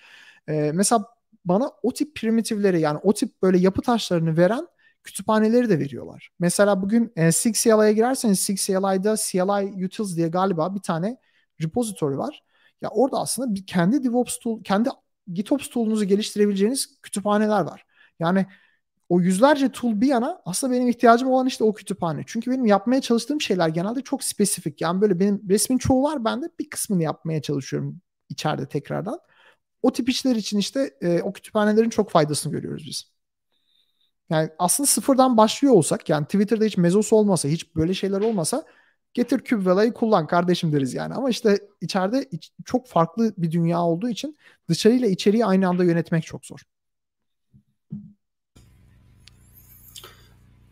E, 0.49 0.73
mesela 0.75 1.05
bana 1.45 1.71
o 1.83 1.93
tip 1.93 2.17
primitivleri 2.17 2.81
yani 2.81 2.99
o 3.03 3.15
tip 3.15 3.43
böyle 3.43 3.59
yapı 3.59 3.83
taşlarını 3.83 4.37
veren 4.37 4.67
kütüphaneleri 5.05 5.69
de 5.69 5.79
veriyorlar. 5.79 6.31
Mesela 6.39 6.83
bugün 6.83 7.13
e, 7.17 7.33
CLI'ye 7.33 7.93
girerseniz 7.93 8.47
CLI'da 8.47 9.17
CLI 9.17 9.85
Utils 9.87 10.17
diye 10.17 10.29
galiba 10.29 10.75
bir 10.75 10.81
tane 10.81 11.17
repository 11.63 12.19
var. 12.19 12.43
Ya 12.81 12.89
orada 12.89 13.21
aslında 13.21 13.55
bir 13.55 13.67
kendi 13.67 14.05
DevOps 14.05 14.39
tool, 14.39 14.63
kendi 14.63 14.89
GitOps 15.33 15.69
tool'unuzu 15.69 16.05
geliştirebileceğiniz 16.05 17.01
kütüphaneler 17.03 17.61
var. 17.61 17.87
Yani 18.21 18.47
o 19.09 19.21
yüzlerce 19.21 19.69
tool 19.73 20.01
bir 20.01 20.07
yana 20.07 20.43
aslında 20.45 20.73
benim 20.73 20.89
ihtiyacım 20.89 21.29
olan 21.29 21.47
işte 21.47 21.65
o 21.65 21.73
kütüphane. 21.75 22.23
Çünkü 22.27 22.51
benim 22.51 22.67
yapmaya 22.67 23.01
çalıştığım 23.01 23.41
şeyler 23.41 23.69
genelde 23.69 24.03
çok 24.03 24.25
spesifik. 24.25 24.81
Yani 24.81 25.01
böyle 25.01 25.21
benim 25.21 25.43
resmin 25.49 25.79
çoğu 25.79 26.03
var 26.03 26.25
bende 26.25 26.47
bir 26.59 26.71
kısmını 26.71 27.03
yapmaya 27.03 27.43
çalışıyorum 27.43 28.01
içeride 28.29 28.67
tekrardan. 28.69 29.19
O 29.83 29.93
tip 29.93 30.09
işler 30.09 30.37
için 30.37 30.59
işte 30.59 30.91
e, 31.01 31.23
o 31.23 31.33
kütüphanelerin 31.33 31.91
çok 31.91 32.11
faydasını 32.11 32.53
görüyoruz 32.53 32.85
biz. 32.87 33.17
Yani 34.31 34.51
aslında 34.59 34.87
sıfırdan 34.87 35.37
başlıyor 35.37 35.75
olsak 35.75 36.09
yani 36.09 36.25
Twitter'da 36.25 36.65
hiç 36.65 36.77
mezos 36.77 37.13
olmasa 37.13 37.49
hiç 37.49 37.77
böyle 37.77 37.95
şeyler 37.95 38.21
olmasa 38.21 38.65
getir 39.15 39.45
Kubevella'yı 39.51 39.93
kullan 39.93 40.27
kardeşim 40.27 40.73
deriz 40.73 40.95
yani. 40.95 41.15
Ama 41.15 41.31
işte 41.31 41.59
içeride 41.81 42.29
çok 42.65 42.89
farklı 42.89 43.35
bir 43.39 43.51
dünya 43.51 43.83
olduğu 43.83 44.09
için 44.09 44.39
dışarıyla 44.69 45.09
içeriği 45.09 45.47
aynı 45.47 45.69
anda 45.69 45.85
yönetmek 45.85 46.25
çok 46.25 46.47
zor. 46.47 46.61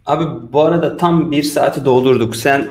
Abi 0.06 0.52
bu 0.52 0.60
arada 0.60 0.96
tam 0.96 1.30
bir 1.30 1.42
saati 1.42 1.84
doldurduk. 1.84 2.36
Sen 2.36 2.68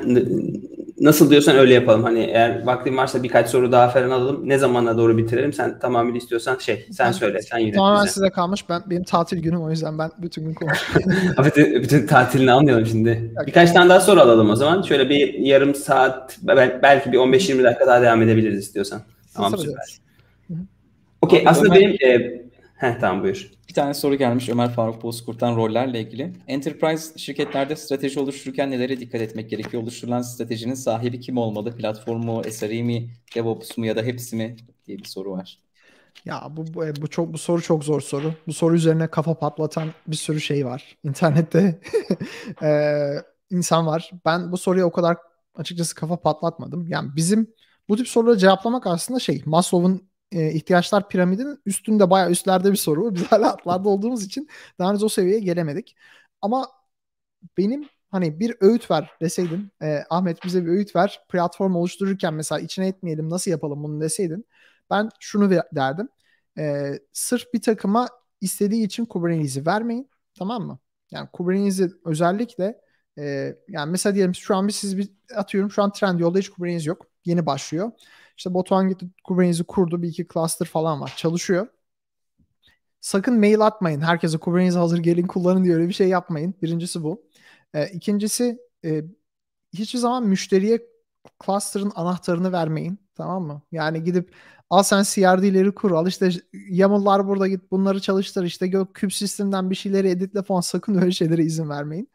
nasıl 0.99 1.29
diyorsan 1.29 1.57
öyle 1.57 1.73
yapalım. 1.73 2.03
Hani 2.03 2.19
eğer 2.19 2.65
vaktin 2.65 2.97
varsa 2.97 3.23
birkaç 3.23 3.49
soru 3.49 3.71
daha 3.71 3.89
falan 3.89 4.09
alalım. 4.09 4.49
Ne 4.49 4.57
zamana 4.57 4.97
doğru 4.97 5.17
bitirelim? 5.17 5.53
Sen 5.53 5.79
tamamıyla 5.79 6.17
istiyorsan 6.17 6.57
şey 6.57 6.88
sen 6.91 7.11
söyle 7.11 7.41
sen 7.41 7.57
yine. 7.57 7.75
Tamamen 7.75 8.05
size 8.05 8.29
kalmış. 8.29 8.69
Ben 8.69 8.81
benim 8.89 9.03
tatil 9.03 9.39
günüm 9.39 9.61
o 9.61 9.69
yüzden 9.69 9.99
ben 9.99 10.11
bütün 10.17 10.45
gün 10.45 10.53
konuşuyorum. 10.53 11.11
Abi 11.38 11.47
bütün, 11.47 11.84
bütün 11.84 12.07
tatilini 12.07 12.51
almayalım 12.51 12.86
şimdi. 12.86 13.34
Birkaç 13.47 13.71
tane 13.71 13.89
daha 13.89 13.99
soru 13.99 14.19
alalım 14.19 14.49
o 14.49 14.55
zaman. 14.55 14.81
Şöyle 14.81 15.09
bir 15.09 15.34
yarım 15.34 15.75
saat 15.75 16.38
belki 16.84 17.11
bir 17.11 17.17
15-20 17.17 17.63
dakika 17.63 17.88
daha 17.88 18.01
devam 18.01 18.21
edebiliriz 18.21 18.59
istiyorsan. 18.59 19.01
Tamam 19.34 19.57
süper. 19.57 19.97
Okey 21.21 21.43
aslında 21.45 21.75
Ömer... 21.75 21.79
benim 21.79 22.21
e, 22.21 22.41
heh, 22.75 22.99
tamam 23.01 23.23
buyur. 23.23 23.51
Bir 23.74 23.76
tane 23.76 23.93
soru 23.93 24.15
gelmiş 24.15 24.49
Ömer 24.49 24.71
Faruk 24.71 25.03
Bozkurt'tan 25.03 25.55
rollerle 25.55 26.01
ilgili. 26.01 26.34
Enterprise 26.47 27.19
şirketlerde 27.19 27.76
strateji 27.76 28.19
oluştururken 28.19 28.71
nelere 28.71 28.99
dikkat 28.99 29.21
etmek 29.21 29.49
gerekiyor? 29.49 29.84
Oluşturulan 29.84 30.21
stratejinin 30.21 30.74
sahibi 30.74 31.19
kim 31.19 31.38
olmalı? 31.38 31.78
Platformu, 31.78 32.43
SRE 32.51 32.84
mi, 32.84 33.09
DevOps 33.36 33.78
mu 33.78 33.86
ya 33.86 33.95
da 33.95 34.03
hepsi 34.03 34.36
mi 34.36 34.55
diye 34.86 34.97
bir 34.97 35.03
soru 35.03 35.32
var. 35.32 35.59
Ya 36.26 36.47
bu, 36.49 36.74
bu, 36.74 36.84
bu 37.01 37.07
çok 37.07 37.34
bu 37.34 37.38
soru 37.38 37.61
çok 37.61 37.84
zor 37.84 38.01
soru. 38.01 38.34
Bu 38.47 38.53
soru 38.53 38.76
üzerine 38.76 39.07
kafa 39.07 39.34
patlatan 39.39 39.89
bir 40.07 40.15
sürü 40.15 40.41
şey 40.41 40.65
var. 40.65 40.97
İnternette 41.03 41.80
ee, 42.63 43.13
insan 43.51 43.88
var. 43.88 44.11
Ben 44.26 44.51
bu 44.51 44.57
soruya 44.57 44.86
o 44.86 44.91
kadar 44.91 45.17
açıkçası 45.55 45.95
kafa 45.95 46.21
patlatmadım. 46.21 46.88
Yani 46.88 47.15
bizim 47.15 47.53
bu 47.89 47.95
tip 47.97 48.07
soruları 48.07 48.38
cevaplamak 48.38 48.88
aslında 48.88 49.19
şey 49.19 49.41
Maslow'un 49.45 50.12
e, 50.34 50.51
ihtiyaçlar 50.53 51.09
piramidinin 51.09 51.59
üstünde 51.65 52.09
bayağı 52.09 52.31
üstlerde 52.31 52.71
bir 52.71 52.77
soru. 52.77 53.15
Biz 53.15 53.23
hala 53.23 53.53
altlarda 53.53 53.89
olduğumuz 53.89 54.23
için 54.23 54.49
daha 54.79 54.89
henüz 54.89 55.03
o 55.03 55.09
seviyeye 55.09 55.39
gelemedik. 55.39 55.95
Ama 56.41 56.67
benim 57.57 57.89
hani 58.11 58.39
bir 58.39 58.55
öğüt 58.61 58.91
ver 58.91 59.11
deseydin 59.21 59.71
e, 59.81 60.03
Ahmet 60.09 60.45
bize 60.45 60.65
bir 60.65 60.69
öğüt 60.71 60.95
ver 60.95 61.21
platform 61.29 61.75
oluştururken 61.75 62.34
mesela 62.34 62.59
içine 62.59 62.88
etmeyelim 62.88 63.29
nasıl 63.29 63.51
yapalım 63.51 63.84
bunu 63.84 64.01
deseydin 64.01 64.45
ben 64.89 65.09
şunu 65.19 65.51
derdim 65.51 66.09
e, 66.59 66.91
sırf 67.13 67.53
bir 67.53 67.61
takıma 67.61 68.09
istediği 68.41 68.86
için 68.86 69.05
Kubernetes'i 69.05 69.65
vermeyin 69.65 70.09
Tamam 70.39 70.63
mı? 70.63 70.79
Yani 71.11 71.29
Kubernetes'i 71.34 71.91
özellikle 72.05 72.81
e, 73.19 73.55
yani 73.67 73.91
mesela 73.91 74.15
diyelim 74.15 74.36
şu 74.36 74.55
an 74.55 74.67
bir 74.67 74.73
siz 74.73 74.97
bir 74.97 75.09
atıyorum 75.36 75.71
şu 75.71 75.84
an 75.84 75.91
Trendyol'da 75.91 76.39
hiç 76.39 76.49
Kubernetes 76.49 76.88
yok. 76.88 77.07
Yeni 77.25 77.45
başlıyor. 77.45 77.91
İşte 78.38 78.53
Batuhan 78.53 78.89
gitti 78.89 79.05
Kubernetes'i 79.23 79.63
kurdu. 79.63 80.01
Bir 80.01 80.07
iki 80.07 80.27
cluster 80.34 80.65
falan 80.65 81.01
var. 81.01 81.13
Çalışıyor. 81.17 81.67
Sakın 83.01 83.39
mail 83.39 83.61
atmayın. 83.61 84.01
Herkese 84.01 84.38
Kubernetes 84.38 84.75
hazır 84.75 84.97
gelin 84.99 85.27
kullanın 85.27 85.63
diye 85.63 85.75
öyle 85.75 85.88
bir 85.88 85.93
şey 85.93 86.07
yapmayın. 86.09 86.53
Birincisi 86.61 87.03
bu. 87.03 87.23
E, 87.73 87.88
ikincisi 87.88 88.59
e, 88.86 89.03
hiçbir 89.73 89.99
zaman 89.99 90.23
müşteriye 90.27 90.81
cluster'ın 91.45 91.91
anahtarını 91.95 92.51
vermeyin. 92.51 92.99
Tamam 93.15 93.43
mı? 93.43 93.61
Yani 93.71 94.03
gidip 94.03 94.36
al 94.69 94.84
sen 94.84 95.03
CRD'leri 95.03 95.75
kur. 95.75 95.91
Al 95.91 96.07
işte 96.07 96.29
YAML'lar 96.69 97.27
burada 97.27 97.47
git 97.47 97.71
bunları 97.71 98.01
çalıştır. 98.01 98.43
İşte 98.43 98.67
gök 98.67 98.93
küp 98.95 99.13
sistemden 99.13 99.69
bir 99.69 99.75
şeyleri 99.75 100.09
editle 100.09 100.43
falan 100.43 100.61
sakın 100.61 100.95
öyle 100.95 101.11
şeylere 101.11 101.43
izin 101.43 101.69
vermeyin. 101.69 102.09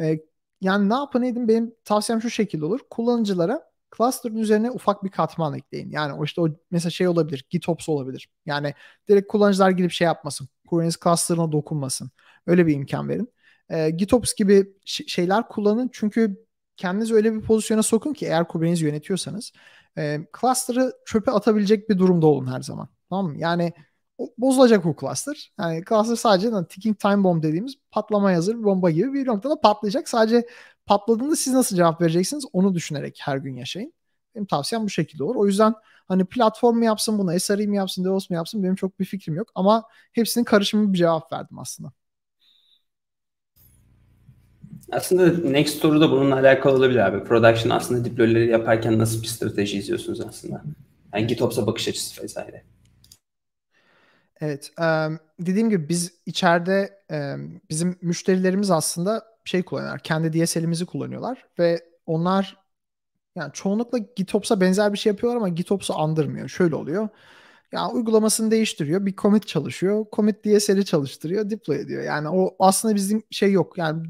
E, 0.00 0.20
yani 0.60 0.88
ne 0.88 0.94
yapın 0.94 1.22
edin 1.22 1.48
benim 1.48 1.74
tavsiyem 1.84 2.22
şu 2.22 2.30
şekilde 2.30 2.64
olur. 2.64 2.80
Kullanıcılara 2.90 3.69
cluster'ın 3.96 4.36
üzerine 4.36 4.70
ufak 4.70 5.04
bir 5.04 5.10
katman 5.10 5.54
ekleyin. 5.54 5.90
Yani 5.90 6.12
o 6.12 6.24
işte 6.24 6.40
o 6.40 6.48
mesela 6.70 6.90
şey 6.90 7.08
olabilir. 7.08 7.44
GitOps 7.50 7.88
olabilir. 7.88 8.28
Yani 8.46 8.74
direkt 9.08 9.28
kullanıcılar 9.28 9.70
gidip 9.70 9.92
şey 9.92 10.04
yapmasın. 10.04 10.48
Kubernetes 10.66 11.00
cluster'ına 11.04 11.52
dokunmasın. 11.52 12.10
Öyle 12.46 12.66
bir 12.66 12.74
imkan 12.74 13.08
verin. 13.08 13.32
E, 13.70 13.90
GitOps 13.90 14.34
gibi 14.34 14.66
şeyler 14.84 15.48
kullanın. 15.48 15.90
Çünkü 15.92 16.36
kendinizi 16.76 17.14
öyle 17.14 17.34
bir 17.34 17.40
pozisyona 17.40 17.82
sokun 17.82 18.12
ki 18.12 18.26
eğer 18.26 18.48
Kubernetes 18.48 18.82
yönetiyorsanız 18.82 19.52
e, 19.98 20.20
cluster'ı 20.40 20.92
çöpe 21.06 21.30
atabilecek 21.30 21.90
bir 21.90 21.98
durumda 21.98 22.26
olun 22.26 22.52
her 22.52 22.60
zaman. 22.60 22.88
Tamam 23.10 23.26
mı? 23.26 23.38
Yani 23.38 23.72
bozulacak 24.38 24.86
o 24.86 24.96
cluster. 25.00 25.52
Yani 25.60 25.82
cluster 25.88 26.16
sadece 26.16 26.48
yani, 26.48 26.66
ticking 26.68 26.98
time 26.98 27.24
bomb 27.24 27.42
dediğimiz 27.42 27.74
patlama 27.90 28.32
hazır 28.32 28.58
bir 28.58 28.64
bomba 28.64 28.90
gibi 28.90 29.12
bir 29.14 29.26
noktada 29.26 29.60
patlayacak. 29.60 30.08
Sadece 30.08 30.46
patladığında 30.86 31.36
siz 31.36 31.52
nasıl 31.52 31.76
cevap 31.76 32.00
vereceksiniz 32.00 32.44
onu 32.52 32.74
düşünerek 32.74 33.18
her 33.22 33.36
gün 33.36 33.56
yaşayın. 33.56 33.92
Benim 34.34 34.46
tavsiyem 34.46 34.84
bu 34.84 34.90
şekilde 34.90 35.24
olur. 35.24 35.36
O 35.36 35.46
yüzden 35.46 35.74
hani 36.08 36.24
platform 36.24 36.76
mu 36.76 36.84
yapsın 36.84 37.18
bunu, 37.18 37.40
SRE 37.40 37.66
mi 37.66 37.76
yapsın, 37.76 38.04
DevOps 38.04 38.30
mu 38.30 38.36
yapsın 38.36 38.62
benim 38.62 38.74
çok 38.74 39.00
bir 39.00 39.04
fikrim 39.04 39.34
yok. 39.34 39.48
Ama 39.54 39.84
hepsinin 40.12 40.44
karışımı 40.44 40.92
bir 40.92 40.98
cevap 40.98 41.32
verdim 41.32 41.58
aslında. 41.58 41.92
Aslında 44.92 45.48
next 45.48 45.80
soru 45.80 46.00
da 46.00 46.10
bununla 46.10 46.34
alakalı 46.34 46.76
olabilir 46.76 46.98
abi. 46.98 47.24
Production 47.24 47.70
aslında 47.70 48.04
deploy'leri 48.04 48.50
yaparken 48.50 48.98
nasıl 48.98 49.22
bir 49.22 49.26
strateji 49.26 49.78
izliyorsunuz 49.78 50.20
aslında? 50.20 50.62
Yani 51.14 51.26
GitOps'a 51.26 51.66
bakış 51.66 51.88
açısı 51.88 52.22
vesaire. 52.22 52.62
Evet. 54.40 54.70
Dediğim 55.40 55.70
gibi 55.70 55.88
biz 55.88 56.12
içeride 56.26 57.02
bizim 57.70 57.98
müşterilerimiz 58.02 58.70
aslında 58.70 59.24
şey 59.44 59.62
kullanıyorlar. 59.62 60.00
Kendi 60.02 60.32
DSL'imizi 60.32 60.86
kullanıyorlar 60.86 61.46
ve 61.58 61.84
onlar 62.06 62.56
yani 63.36 63.52
çoğunlukla 63.52 63.98
GitOps'a 63.98 64.60
benzer 64.60 64.92
bir 64.92 64.98
şey 64.98 65.12
yapıyorlar 65.12 65.36
ama 65.36 65.48
GitOps'u 65.48 65.98
andırmıyor. 65.98 66.48
Şöyle 66.48 66.74
oluyor. 66.74 67.08
Ya 67.72 67.88
uygulamasını 67.90 68.50
değiştiriyor. 68.50 69.06
Bir 69.06 69.16
commit 69.16 69.46
çalışıyor. 69.48 70.06
Commit 70.12 70.44
DSL'i 70.44 70.84
çalıştırıyor. 70.84 71.50
Deploy 71.50 71.80
ediyor. 71.80 72.02
Yani 72.02 72.28
o 72.28 72.56
aslında 72.58 72.94
bizim 72.94 73.22
şey 73.30 73.52
yok. 73.52 73.78
Yani 73.78 74.02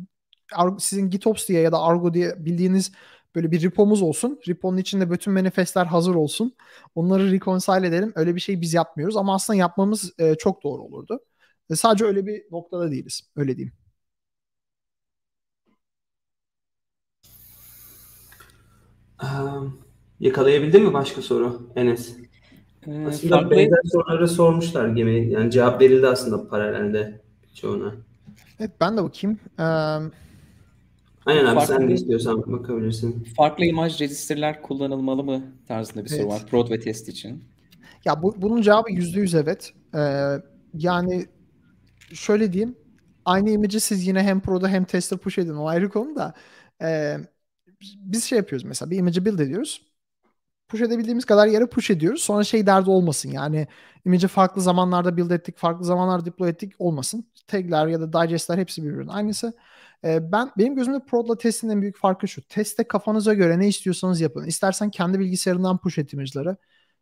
sizin 0.78 1.10
GitOps 1.10 1.48
diye 1.48 1.60
ya 1.62 1.72
da 1.72 1.82
Argo 1.82 2.14
diye 2.14 2.44
bildiğiniz 2.44 2.92
böyle 3.34 3.50
bir 3.50 3.62
repomuz 3.62 4.02
olsun. 4.02 4.40
Reponun 4.48 4.76
içinde 4.76 5.10
bütün 5.10 5.32
manifestler 5.32 5.86
hazır 5.86 6.14
olsun. 6.14 6.54
Onları 6.94 7.32
reconcile 7.32 7.86
edelim. 7.86 8.12
Öyle 8.14 8.34
bir 8.34 8.40
şey 8.40 8.60
biz 8.60 8.74
yapmıyoruz 8.74 9.16
ama 9.16 9.34
aslında 9.34 9.56
yapmamız 9.56 10.12
e, 10.18 10.34
çok 10.34 10.64
doğru 10.64 10.82
olurdu. 10.82 11.20
E, 11.70 11.76
sadece 11.76 12.04
öyle 12.04 12.26
bir 12.26 12.42
noktada 12.50 12.90
değiliz. 12.90 13.20
Öyle 13.36 13.56
diyeyim. 13.56 13.72
Um, 19.22 19.80
yakalayabildin 20.20 20.82
mi 20.82 20.92
başka 20.92 21.22
soru 21.22 21.72
Enes? 21.76 22.16
Ee, 22.86 23.06
aslında 23.06 23.36
farklı... 23.36 23.50
benzer 23.50 23.82
soruları 23.92 24.28
sormuşlar 24.28 24.88
gibi. 24.88 25.30
Yani 25.30 25.50
cevap 25.50 25.80
verildi 25.80 26.06
aslında 26.06 26.48
paralelde 26.48 27.22
çoğuna. 27.54 27.94
Evet 28.60 28.70
ben 28.80 28.96
de 28.96 29.02
bakayım. 29.02 29.38
Um... 29.58 30.12
Aynen 31.26 31.44
abi 31.44 31.54
farklı, 31.54 31.74
sen 31.74 31.88
de 31.88 31.92
istiyorsan 31.92 32.52
bakabilirsin. 32.52 33.24
Farklı 33.36 33.64
imaj 33.64 34.00
registerler 34.00 34.62
kullanılmalı 34.62 35.24
mı 35.24 35.42
tarzında 35.68 36.04
bir 36.04 36.10
evet. 36.10 36.20
soru 36.20 36.28
var. 36.28 36.46
Prod 36.46 36.70
ve 36.70 36.80
test 36.80 37.08
için. 37.08 37.44
Ya 38.04 38.22
bu, 38.22 38.34
bunun 38.42 38.62
cevabı 38.62 38.92
yüzde 38.92 39.20
yüz 39.20 39.34
evet. 39.34 39.72
Ee, 39.94 40.34
yani 40.74 41.26
şöyle 42.12 42.52
diyeyim. 42.52 42.76
Aynı 43.24 43.50
imajı 43.50 43.80
siz 43.80 44.06
yine 44.06 44.22
hem 44.22 44.40
Pro'da 44.40 44.68
hem 44.68 44.84
tester 44.84 45.18
push 45.18 45.38
edin. 45.38 45.54
O 45.54 45.66
ayrı 45.66 45.88
konu 45.88 46.16
da. 46.16 46.34
Ee, 46.82 47.16
biz 47.96 48.24
şey 48.24 48.38
yapıyoruz 48.38 48.64
mesela 48.64 48.90
bir 48.90 48.96
image'i 48.96 49.24
build 49.24 49.38
ediyoruz. 49.38 49.86
Push 50.68 50.80
edebildiğimiz 50.80 51.24
kadar 51.24 51.46
yere 51.46 51.66
push 51.66 51.90
ediyoruz. 51.90 52.22
Sonra 52.22 52.44
şey 52.44 52.66
derdi 52.66 52.90
olmasın 52.90 53.30
yani 53.30 53.66
image'i 54.04 54.28
farklı 54.28 54.62
zamanlarda 54.62 55.16
build 55.16 55.30
ettik, 55.30 55.58
farklı 55.58 55.84
zamanlarda 55.84 56.24
deploy 56.24 56.48
ettik 56.48 56.72
olmasın. 56.78 57.26
Tagler 57.46 57.86
ya 57.86 58.00
da 58.00 58.22
digest'ler 58.22 58.58
hepsi 58.58 58.82
birbirinin 58.82 59.08
aynısı. 59.08 59.52
Ee, 60.04 60.32
ben 60.32 60.50
benim 60.58 60.76
gözümde 60.76 61.04
Prod'la 61.04 61.38
testin 61.38 61.68
en 61.68 61.82
büyük 61.82 61.98
farkı 61.98 62.28
şu. 62.28 62.42
Teste 62.42 62.88
kafanıza 62.88 63.34
göre 63.34 63.58
ne 63.58 63.68
istiyorsanız 63.68 64.20
yapın. 64.20 64.44
İstersen 64.46 64.90
kendi 64.90 65.18
bilgisayarından 65.20 65.78
push 65.78 65.98
et 65.98 66.12
image'ları. 66.12 66.56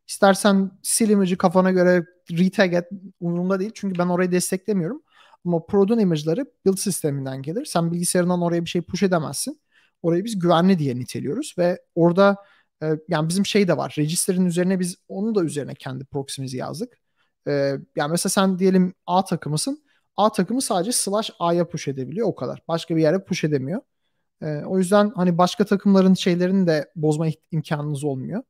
İstersen 0.09 0.71
sil 0.93 1.11
image'i 1.11 1.37
kafana 1.37 1.71
göre 1.71 2.05
retag 2.31 2.75
et 2.75 2.89
umurumda 3.21 3.61
değil. 3.61 3.71
Çünkü 3.75 3.99
ben 3.99 4.07
orayı 4.07 4.33
desteklemiyorum. 4.33 5.03
Ama 5.45 5.67
Prod'un 5.67 5.99
image'ları 5.99 6.47
build 6.67 6.77
sisteminden 6.77 7.43
gelir. 7.43 7.65
Sen 7.65 7.93
bilgisayarından 7.93 8.43
oraya 8.43 8.65
bir 8.65 8.71
şey 8.71 8.83
push 8.83 9.03
edemezsin. 9.03 9.61
Orayı 10.03 10.25
biz 10.25 10.39
güvenli 10.39 10.79
diye 10.79 10.97
niteliyoruz 10.97 11.55
ve 11.59 11.79
orada 11.95 12.37
e, 12.83 12.87
yani 13.09 13.29
bizim 13.29 13.47
şey 13.47 13.69
de 13.69 13.77
var. 13.77 13.95
Register'ın 13.99 14.47
üzerine 14.47 14.81
biz 14.81 14.97
onu 15.09 15.35
da 15.35 15.45
üzerine 15.45 15.75
kendi 15.75 16.05
proxy'mizi 16.05 16.57
yazdık. 16.57 16.99
E, 17.49 17.53
yani 17.97 18.11
mesela 18.11 18.31
sen 18.31 18.59
diyelim 18.59 18.95
A 19.07 19.25
takımısın. 19.25 19.85
A 20.19 20.33
takımı 20.33 20.63
sadece 20.63 20.93
slash 20.93 21.33
A'ya 21.41 21.69
push 21.69 21.89
edebiliyor 21.89 22.29
o 22.29 22.37
kadar. 22.37 22.63
Başka 22.69 22.97
bir 22.97 23.03
yere 23.03 23.25
push 23.25 23.45
edemiyor. 23.45 23.83
E, 24.43 24.65
o 24.67 24.79
yüzden 24.79 25.13
hani 25.17 25.39
başka 25.39 25.67
takımların 25.67 26.15
şeylerini 26.15 26.69
de 26.69 26.93
bozma 26.97 27.29
imkanınız 27.53 28.05
olmuyor. 28.05 28.45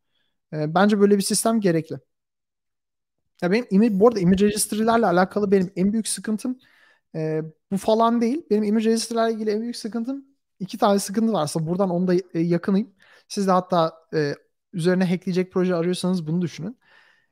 E, 0.55 0.75
bence 0.75 1.01
böyle 1.01 1.19
bir 1.19 1.23
sistem 1.23 1.61
gerekli. 1.61 1.99
Ya 3.43 3.51
benim 3.53 3.67
image, 3.71 4.01
bu 4.01 4.09
arada 4.09 4.21
image 4.21 4.47
registry'lerle 4.47 5.07
alakalı 5.07 5.51
benim 5.53 5.73
en 5.77 5.93
büyük 5.93 6.09
sıkıntım 6.09 6.59
e, 7.15 7.43
bu 7.73 7.77
falan 7.77 8.21
değil. 8.21 8.47
Benim 8.51 8.65
image 8.65 8.85
registry'lerle 8.85 9.35
ilgili 9.35 9.51
en 9.51 9.61
büyük 9.63 9.77
sıkıntım 9.77 10.25
iki 10.61 10.79
tane 10.79 10.99
sıkıntı 10.99 11.33
varsa 11.33 11.67
buradan 11.67 11.91
onu 11.91 12.09
da 12.09 12.15
e, 12.15 12.41
yakınayım. 12.41 12.95
Siz 13.29 13.47
de 13.47 13.51
hatta 13.51 13.95
e, 14.15 14.35
üzerine 14.73 15.05
hackleyecek 15.05 15.53
proje 15.53 15.75
arıyorsanız 15.75 16.27
bunu 16.27 16.43
düşünün. 16.43 16.79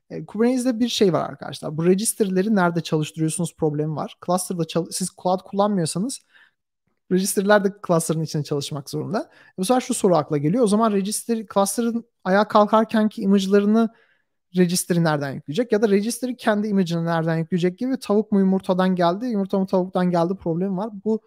E, 0.09 0.25
Kubernetes'de 0.25 0.79
bir 0.79 0.87
şey 0.87 1.13
var 1.13 1.29
arkadaşlar. 1.29 1.77
Bu 1.77 1.85
register'leri 1.85 2.55
nerede 2.55 2.81
çalıştırıyorsunuz 2.81 3.55
problemi 3.55 3.95
var. 3.95 4.15
Cluster'da 4.25 4.65
çal- 4.67 4.91
siz 4.91 5.09
cloud 5.23 5.39
kullanmıyorsanız 5.39 6.19
register'ler 7.11 7.63
de 7.63 7.73
cluster'ın 7.87 8.21
içinde 8.21 8.43
çalışmak 8.43 8.89
zorunda. 8.89 9.19
E, 9.53 9.57
bu 9.57 9.65
sefer 9.65 9.81
şu 9.81 9.93
soru 9.93 10.15
akla 10.15 10.37
geliyor. 10.37 10.63
O 10.63 10.67
zaman 10.67 10.91
register 10.91 11.45
cluster'ın 11.53 12.05
ayağa 12.23 12.47
kalkarkenki 12.47 13.21
image'larını 13.21 13.89
register'ı 14.57 15.03
nereden 15.03 15.31
yükleyecek 15.33 15.71
ya 15.71 15.81
da 15.81 15.89
register'ı 15.89 16.35
kendi 16.35 16.67
image'ını 16.67 17.05
nereden 17.05 17.37
yükleyecek 17.37 17.77
gibi 17.77 17.99
tavuk 17.99 18.31
mu 18.31 18.39
yumurtadan 18.39 18.95
geldi, 18.95 19.25
yumurta 19.25 19.59
mı 19.59 19.67
tavuktan 19.67 20.11
geldi 20.11 20.35
problemi 20.35 20.77
var. 20.77 20.89
Bu 21.05 21.21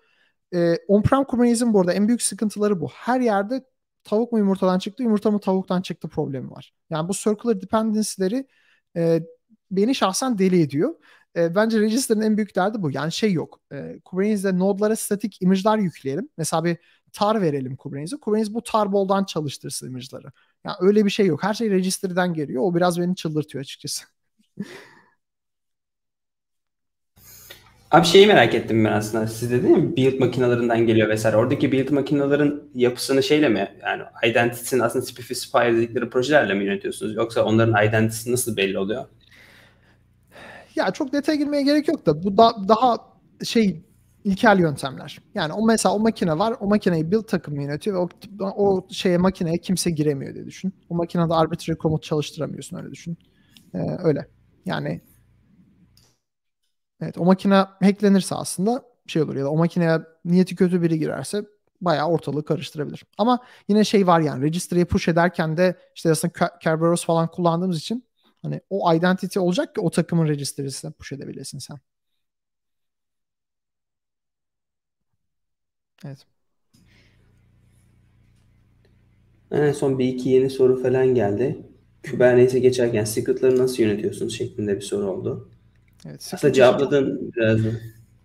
e, 0.55 0.77
on-prem 0.89 1.25
Kubernetes'in 1.25 1.75
bu 1.75 1.81
arada 1.81 1.93
en 1.93 2.09
büyük 2.09 2.23
sıkıntıları 2.23 2.81
bu. 2.81 2.89
Her 2.89 3.21
yerde 3.21 3.65
tavuk 4.05 4.33
mu 4.33 4.39
yumurtadan 4.39 4.79
çıktı, 4.79 5.03
yumurta 5.03 5.31
mı 5.31 5.41
tavuktan 5.41 5.83
çıktı 5.83 6.09
problemi 6.09 6.51
var. 6.51 6.75
Yani 6.91 7.09
bu 7.09 7.13
circular 7.13 7.61
dependency'leri 7.61 8.47
e, 8.97 9.23
beni 9.71 9.95
şahsen 9.95 10.39
deli 10.39 10.63
ediyor. 10.63 10.95
E, 11.37 11.55
bence 11.55 11.81
Register'ın 11.81 12.21
en 12.21 12.37
büyük 12.37 12.57
derdi 12.57 12.83
bu. 12.83 12.91
Yani 12.91 13.13
şey 13.13 13.33
yok. 13.33 13.61
E, 13.73 14.01
Kubernetes'de 14.05 14.59
nodlara 14.59 14.97
statik 14.97 15.43
image'lar 15.43 15.79
yükleyelim. 15.79 16.29
Mesela 16.39 16.65
bir 16.65 16.77
tar 17.13 17.43
verelim 17.43 17.77
Kubernetes'e. 17.77 18.17
Kubernetes 18.21 18.55
bu 18.55 18.63
tarboldan 18.63 19.25
çalıştırsın 19.25 19.87
image'ları. 19.89 20.27
Yani 20.65 20.77
öyle 20.81 21.05
bir 21.05 21.11
şey 21.11 21.27
yok. 21.27 21.43
Her 21.43 21.55
şey 21.55 21.71
Register'dan 21.71 22.35
geliyor. 22.35 22.63
O 22.63 22.75
biraz 22.75 23.01
beni 23.01 23.17
çıldırtıyor 23.17 23.63
açıkçası. 23.63 24.05
Abi 27.91 28.07
şeyi 28.07 28.27
merak 28.27 28.55
ettim 28.55 28.85
ben 28.85 28.93
aslında. 28.93 29.27
Siz 29.27 29.51
dediniz 29.51 29.77
mi 29.77 29.97
build 29.97 30.21
makinalarından 30.21 30.87
geliyor 30.87 31.09
vesaire. 31.09 31.37
Oradaki 31.37 31.73
build 31.73 31.91
makinaların 31.91 32.63
yapısını 32.75 33.23
şeyle 33.23 33.49
mi 33.49 33.69
yani 33.83 34.03
identity'sini 34.27 34.83
aslında 34.83 35.05
specify 35.05 35.59
dedikleri 35.59 36.11
projelerle 36.11 36.55
mi 36.55 36.65
yönetiyorsunuz? 36.65 37.15
Yoksa 37.15 37.45
onların 37.45 37.89
identity'si 37.89 38.33
nasıl 38.33 38.57
belli 38.57 38.79
oluyor? 38.79 39.05
Ya 40.77 40.91
çok 40.91 41.13
detaya 41.13 41.39
girmeye 41.39 41.63
gerek 41.63 41.89
yok 41.89 42.07
da 42.07 42.23
bu 42.23 42.37
da, 42.37 42.53
daha 42.69 42.97
şey 43.45 43.83
ilkel 44.25 44.59
yöntemler. 44.59 45.19
Yani 45.35 45.53
o 45.53 45.67
mesela 45.67 45.95
o 45.95 45.99
makine 45.99 46.39
var. 46.39 46.55
O 46.61 46.67
makineyi 46.67 47.11
build 47.11 47.25
takımı 47.25 47.63
yönetiyor 47.63 47.97
ve 47.97 48.09
o, 48.41 48.47
o 48.57 48.87
şeye 48.91 49.19
makineye 49.19 49.59
kimse 49.59 49.91
giremiyor 49.91 50.35
diye 50.35 50.47
düşün. 50.47 50.73
O 50.89 50.95
makinede 50.95 51.35
arbitrary 51.35 51.77
komut 51.77 52.03
çalıştıramıyorsun 52.03 52.77
öyle 52.77 52.91
düşün. 52.91 53.19
Ee, 53.75 53.79
öyle. 54.05 54.27
Yani 54.67 55.01
Evet 57.03 57.19
o 57.19 57.25
makine 57.25 57.55
hacklenirse 57.83 58.35
aslında 58.35 58.83
şey 59.07 59.23
olur 59.23 59.37
ya 59.37 59.45
da 59.45 59.51
o 59.51 59.57
makineye 59.57 60.01
niyeti 60.25 60.57
kötü 60.57 60.83
biri 60.83 60.99
girerse 60.99 61.45
bayağı 61.81 62.09
ortalığı 62.09 62.45
karıştırabilir. 62.45 63.05
Ama 63.19 63.39
yine 63.69 63.85
şey 63.85 64.07
var 64.07 64.21
yani 64.21 64.45
registry'e 64.45 64.85
push 64.85 65.09
ederken 65.09 65.57
de 65.57 65.77
işte 65.95 66.11
aslında 66.11 66.59
Kerberos 66.63 67.05
falan 67.05 67.29
kullandığımız 67.29 67.79
için 67.79 68.05
hani 68.43 68.61
o 68.71 68.95
identity 68.95 69.39
olacak 69.39 69.75
ki 69.75 69.81
o 69.81 69.91
takımın 69.91 70.29
registry'sine 70.29 70.91
push 70.91 71.13
edebilesin 71.13 71.59
sen. 71.59 71.77
Evet. 76.05 76.27
En 79.51 79.73
son 79.73 79.99
bir 79.99 80.09
iki 80.09 80.29
yeni 80.29 80.51
soru 80.51 80.83
falan 80.83 81.07
geldi. 81.07 81.67
Kubernetes'e 82.11 82.59
geçerken 82.59 83.05
secret'ları 83.05 83.59
nasıl 83.59 83.83
yönetiyorsunuz 83.83 84.37
şeklinde 84.37 84.77
bir 84.77 84.81
soru 84.81 85.11
oldu. 85.11 85.51
Evet, 86.07 86.31
Aslında 86.35 86.53
cevapladın 86.53 87.33
biraz 87.37 87.61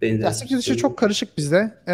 benzer. 0.02 0.24
Ya 0.24 0.34
secret 0.34 0.60
işi 0.60 0.78
çok 0.78 0.98
karışık 0.98 1.38
bizde. 1.38 1.78
Ee, 1.88 1.94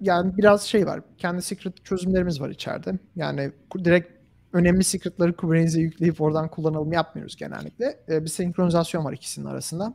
yani 0.00 0.36
biraz 0.36 0.62
şey 0.62 0.86
var. 0.86 1.00
Kendi 1.18 1.42
secret 1.42 1.84
çözümlerimiz 1.84 2.40
var 2.40 2.50
içeride. 2.50 2.98
Yani 3.16 3.52
direkt 3.84 4.20
önemli 4.52 4.84
secret'ları 4.84 5.36
Kubernetes'e 5.36 5.80
yükleyip 5.80 6.20
oradan 6.20 6.48
kullanalım 6.48 6.92
yapmıyoruz 6.92 7.36
genellikle. 7.36 8.00
Ee, 8.08 8.24
bir 8.24 8.28
senkronizasyon 8.28 9.04
var 9.04 9.12
ikisinin 9.12 9.46
arasında. 9.46 9.94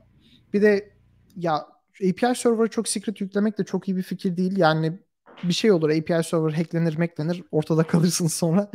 Bir 0.53 0.62
de 0.62 0.90
ya 1.36 1.66
API 2.10 2.36
server'a 2.36 2.68
çok 2.68 2.88
secret 2.88 3.22
yüklemek 3.22 3.57
de 3.57 3.64
çok 3.64 3.88
iyi 3.88 3.98
bir 3.98 4.03
fikir 4.03 4.38
değil. 4.38 4.57
Yani 4.57 4.99
bir 5.44 5.53
şey 5.53 5.72
olur 5.72 5.90
API 5.90 6.24
server 6.24 6.52
hacklenir 6.52 6.98
meklenir 6.98 7.44
ortada 7.52 7.84
kalırsınız 7.88 8.34
sonra. 8.34 8.72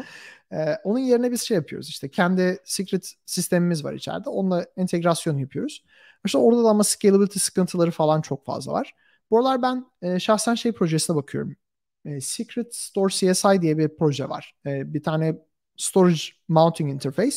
Ee, 0.53 0.77
onun 0.85 0.99
yerine 0.99 1.31
biz 1.31 1.43
şey 1.43 1.55
yapıyoruz 1.55 1.89
işte 1.89 2.09
kendi 2.09 2.59
secret 2.65 3.15
sistemimiz 3.27 3.85
var 3.85 3.93
içeride. 3.93 4.29
Onunla 4.31 4.67
entegrasyon 4.77 5.39
yapıyoruz. 5.39 5.85
İşte 6.27 6.39
orada 6.39 6.65
da 6.65 6.69
ama 6.69 6.85
scalability 6.85 7.39
sıkıntıları 7.39 7.91
falan 7.91 8.21
çok 8.21 8.47
fazla 8.47 8.73
var. 8.73 8.95
Bu 9.31 9.39
aralar 9.39 9.63
ben 9.63 9.87
e, 10.03 10.21
şahsen 10.21 10.55
şey 10.55 10.73
projesine 10.73 11.17
bakıyorum. 11.17 11.57
E, 12.05 12.21
Secret 12.21 12.75
Store 12.75 13.13
CSI 13.13 13.63
diye 13.63 13.79
bir 13.79 13.97
proje 13.97 14.29
var. 14.29 14.55
E, 14.67 14.95
bir 14.95 15.03
tane 15.03 15.39
storage 15.77 16.21
mounting 16.49 16.91
interface. 16.91 17.37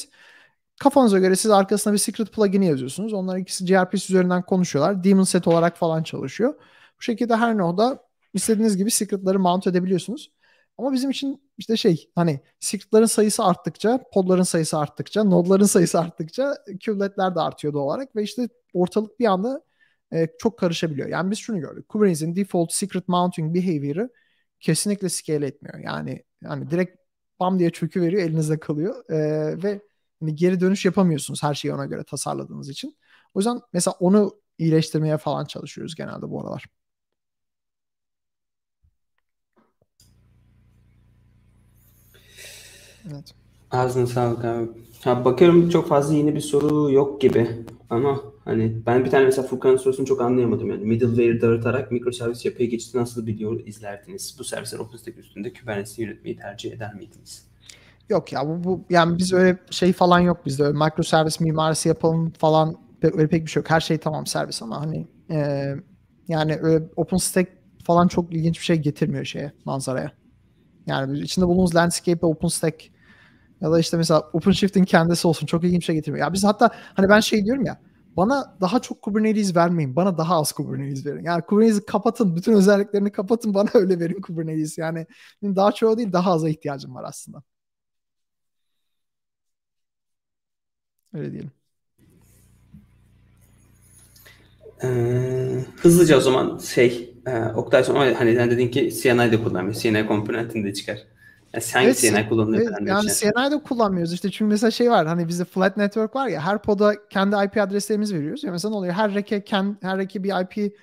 Kafanıza 0.80 1.20
göre 1.20 1.36
siz 1.36 1.52
arkasına 1.52 1.94
bir 1.94 1.98
secret 1.98 2.32
plugin'i 2.34 2.66
yazıyorsunuz. 2.68 3.14
Onlar 3.14 3.38
ikisi 3.38 3.66
gRPC 3.66 3.96
üzerinden 4.14 4.42
konuşuyorlar. 4.46 5.04
Daemon 5.04 5.24
set 5.24 5.48
olarak 5.48 5.78
falan 5.78 6.04
çalışıyor. 6.04 6.54
Bu 7.00 7.02
şekilde 7.02 7.36
her 7.36 7.58
node'a 7.58 8.00
istediğiniz 8.34 8.78
gibi 8.78 8.92
secret'ları 8.92 9.40
mount 9.40 9.68
edebiliyorsunuz. 9.68 10.32
Ama 10.78 10.94
bizim 10.94 11.10
için 11.10 11.52
işte 11.58 11.78
şey 11.78 12.10
hani 12.16 12.40
secret'ların 12.60 13.06
sayısı 13.06 13.44
arttıkça, 13.44 14.00
podların 14.14 14.44
sayısı 14.44 14.78
arttıkça, 14.78 15.24
nodların 15.24 15.66
sayısı 15.66 16.00
arttıkça 16.00 16.56
kubletler 16.86 17.36
de 17.36 17.40
artıyor 17.40 17.74
doğal 17.74 17.86
olarak 17.86 18.16
ve 18.16 18.24
işte 18.24 18.50
ortalık 18.74 19.20
bir 19.20 19.26
anda 19.26 19.62
e, 20.14 20.28
çok 20.40 20.60
karışabiliyor. 20.60 21.08
Yani 21.10 21.32
biz 21.32 21.40
şunu 21.40 21.60
gördük. 21.60 21.90
Kubernetes'in 21.90 22.36
default 22.36 22.74
secret 22.74 23.08
mounting 23.08 23.56
behavior'ı 23.56 24.10
kesinlikle 24.60 25.10
scale 25.10 25.48
etmiyor. 25.48 25.80
Yani 25.80 26.24
yani 26.44 26.72
direkt 26.72 26.98
bam 27.40 27.60
diye 27.60 27.70
çökü 27.70 28.02
veriyor, 28.02 28.22
elinizde 28.24 28.60
kalıyor 28.60 29.10
e, 29.10 29.18
ve 29.64 29.82
hani 30.20 30.36
geri 30.36 30.60
dönüş 30.60 30.86
yapamıyorsunuz 30.86 31.44
her 31.44 31.54
şeyi 31.54 31.74
ona 31.74 31.86
göre 31.86 32.04
tasarladığınız 32.04 32.70
için. 32.70 32.98
O 33.34 33.40
yüzden 33.40 33.60
mesela 33.74 33.96
onu 34.00 34.42
iyileştirmeye 34.58 35.18
falan 35.18 35.46
çalışıyoruz 35.46 35.96
genelde 35.96 36.30
bu 36.30 36.42
aralar. 36.42 36.66
Evet. 43.12 43.34
Ağzına 43.72 44.08
sağlık 44.08 44.46
abi. 44.46 44.68
Ha, 45.04 45.26
bakıyorum 45.26 45.70
çok 45.70 45.88
fazla 45.88 46.16
yeni 46.16 46.36
bir 46.36 46.40
soru 46.40 46.92
yok 46.92 47.22
gibi. 47.22 47.48
Ama 47.90 48.22
hani 48.46 48.86
ben 48.86 49.06
bir 49.06 49.10
tane 49.10 49.26
mesela 49.26 49.48
Furkan'ın 49.48 49.78
sorusunu 49.78 50.06
çok 50.06 50.22
anlayamadım. 50.22 50.70
Yani 50.70 50.86
middleware 50.86 51.42
dağıtarak 51.42 51.92
mikroservis 51.92 52.46
yapıya 52.46 52.70
geçti 52.70 52.98
nasıl 52.98 53.26
video 53.26 53.56
izlerdiniz? 53.56 54.36
Bu 54.40 54.44
servisler 54.44 54.80
OpenStack 54.80 55.18
üstünde 55.18 55.54
Kubernetes'i 55.54 56.02
yönetmeyi 56.02 56.38
tercih 56.38 56.72
eder 56.72 56.94
miydiniz? 56.94 57.46
Yok 58.10 58.34
ya 58.34 58.48
bu, 58.48 58.64
bu 58.64 58.82
yani 58.90 59.18
biz 59.18 59.34
öyle 59.34 59.58
şey 59.70 59.94
falan 59.94 60.20
yok 60.20 60.46
bizde. 60.46 60.64
Öyle 60.64 60.78
mikroservis 60.78 61.40
mimarisi 61.40 61.90
yapalım 61.90 62.32
falan 62.32 62.76
öyle 63.02 63.28
pek 63.28 63.46
bir 63.46 63.52
şey 63.52 63.62
yok. 63.62 63.70
Her 63.70 63.80
şey 63.80 63.98
tamam 63.98 64.26
servis 64.26 64.62
ama 64.62 64.82
hani 64.82 65.08
e, 65.32 65.70
yani 66.28 66.60
öyle 66.62 66.84
OpenStack 66.96 67.52
falan 67.84 68.08
çok 68.08 68.34
ilginç 68.34 68.60
bir 68.60 68.66
şey 68.66 68.76
getirmiyor 68.76 69.26
şeye 69.26 69.52
manzaraya. 69.66 70.12
Yani 70.88 71.20
içinde 71.20 71.46
bulunduğumuz 71.46 71.76
landscape 71.76 72.26
OpenStack 72.26 72.92
ya 73.62 73.72
da 73.72 73.80
işte 73.80 73.98
mesela 73.98 74.30
OpenShift'in 74.34 74.84
kendisi 74.84 75.28
olsun 75.28 75.46
çok 75.46 75.64
ilginç 75.64 75.82
bir 75.82 75.86
şey 75.86 75.96
getirmiyor. 75.96 76.28
Ya 76.28 76.34
biz 76.34 76.44
hatta 76.44 76.70
hani 76.94 77.10
ben 77.10 77.20
şey 77.20 77.46
diyorum 77.46 77.66
ya 77.66 77.80
bana 78.18 78.58
daha 78.62 78.80
çok 78.82 79.02
Kubernetes 79.02 79.56
vermeyin. 79.56 79.96
Bana 79.96 80.18
daha 80.18 80.40
az 80.40 80.52
Kubernetes 80.52 81.06
verin. 81.06 81.24
Yani 81.24 81.42
Kubernetes'i 81.42 81.86
kapatın. 81.86 82.36
Bütün 82.36 82.54
özelliklerini 82.54 83.12
kapatın. 83.12 83.54
Bana 83.54 83.70
öyle 83.74 84.00
verin 84.00 84.22
Kubernetes. 84.22 84.78
Yani 84.78 85.08
daha 85.44 85.72
çoğu 85.72 85.98
değil 85.98 86.14
daha 86.14 86.32
aza 86.32 86.50
ihtiyacım 86.50 86.96
var 86.96 87.04
aslında. 87.08 87.44
Öyle 91.14 91.32
diyelim. 91.32 91.52
Ee, 94.84 95.66
hızlıca 95.82 96.18
o 96.18 96.22
zaman 96.22 96.58
şey 96.58 97.13
e, 97.28 97.44
Oktay 97.56 97.84
sonra 97.84 98.20
hani 98.20 98.36
sen 98.36 98.52
dedin 98.52 98.68
ki 98.68 98.94
CNI'de 99.02 99.44
kullanmıyor. 99.44 99.76
CNI 99.76 100.08
komponentini 100.08 100.66
de 100.66 100.74
çıkar. 100.74 101.04
Yani 101.54 101.64
hangi 101.74 101.88
evet, 101.88 102.00
CNI 102.00 102.30
kullanılıyor? 102.30 102.62
Evet, 102.62 102.90
yani 102.90 103.10
CNI'de 103.14 103.64
kullanmıyoruz. 103.64 104.14
İşte 104.14 104.32
çünkü 104.32 104.50
mesela 104.50 104.72
şey 104.72 104.92
var 104.92 105.08
hani 105.08 105.28
bizde 105.28 105.46
flat 105.46 105.78
network 105.78 106.16
var 106.16 106.28
ya 106.28 106.42
her 106.42 106.62
poda 106.62 107.08
kendi 107.10 107.36
IP 107.46 107.58
adreslerimizi 107.58 108.16
veriyoruz. 108.16 108.44
Ya 108.44 108.52
mesela 108.52 108.70
ne 108.70 108.76
oluyor? 108.76 108.94
Her 108.94 109.14
reke 109.14 109.44
kendi, 109.44 109.78
her 109.82 109.98
reke 109.98 110.24
bir 110.24 110.42
IP 110.42 110.74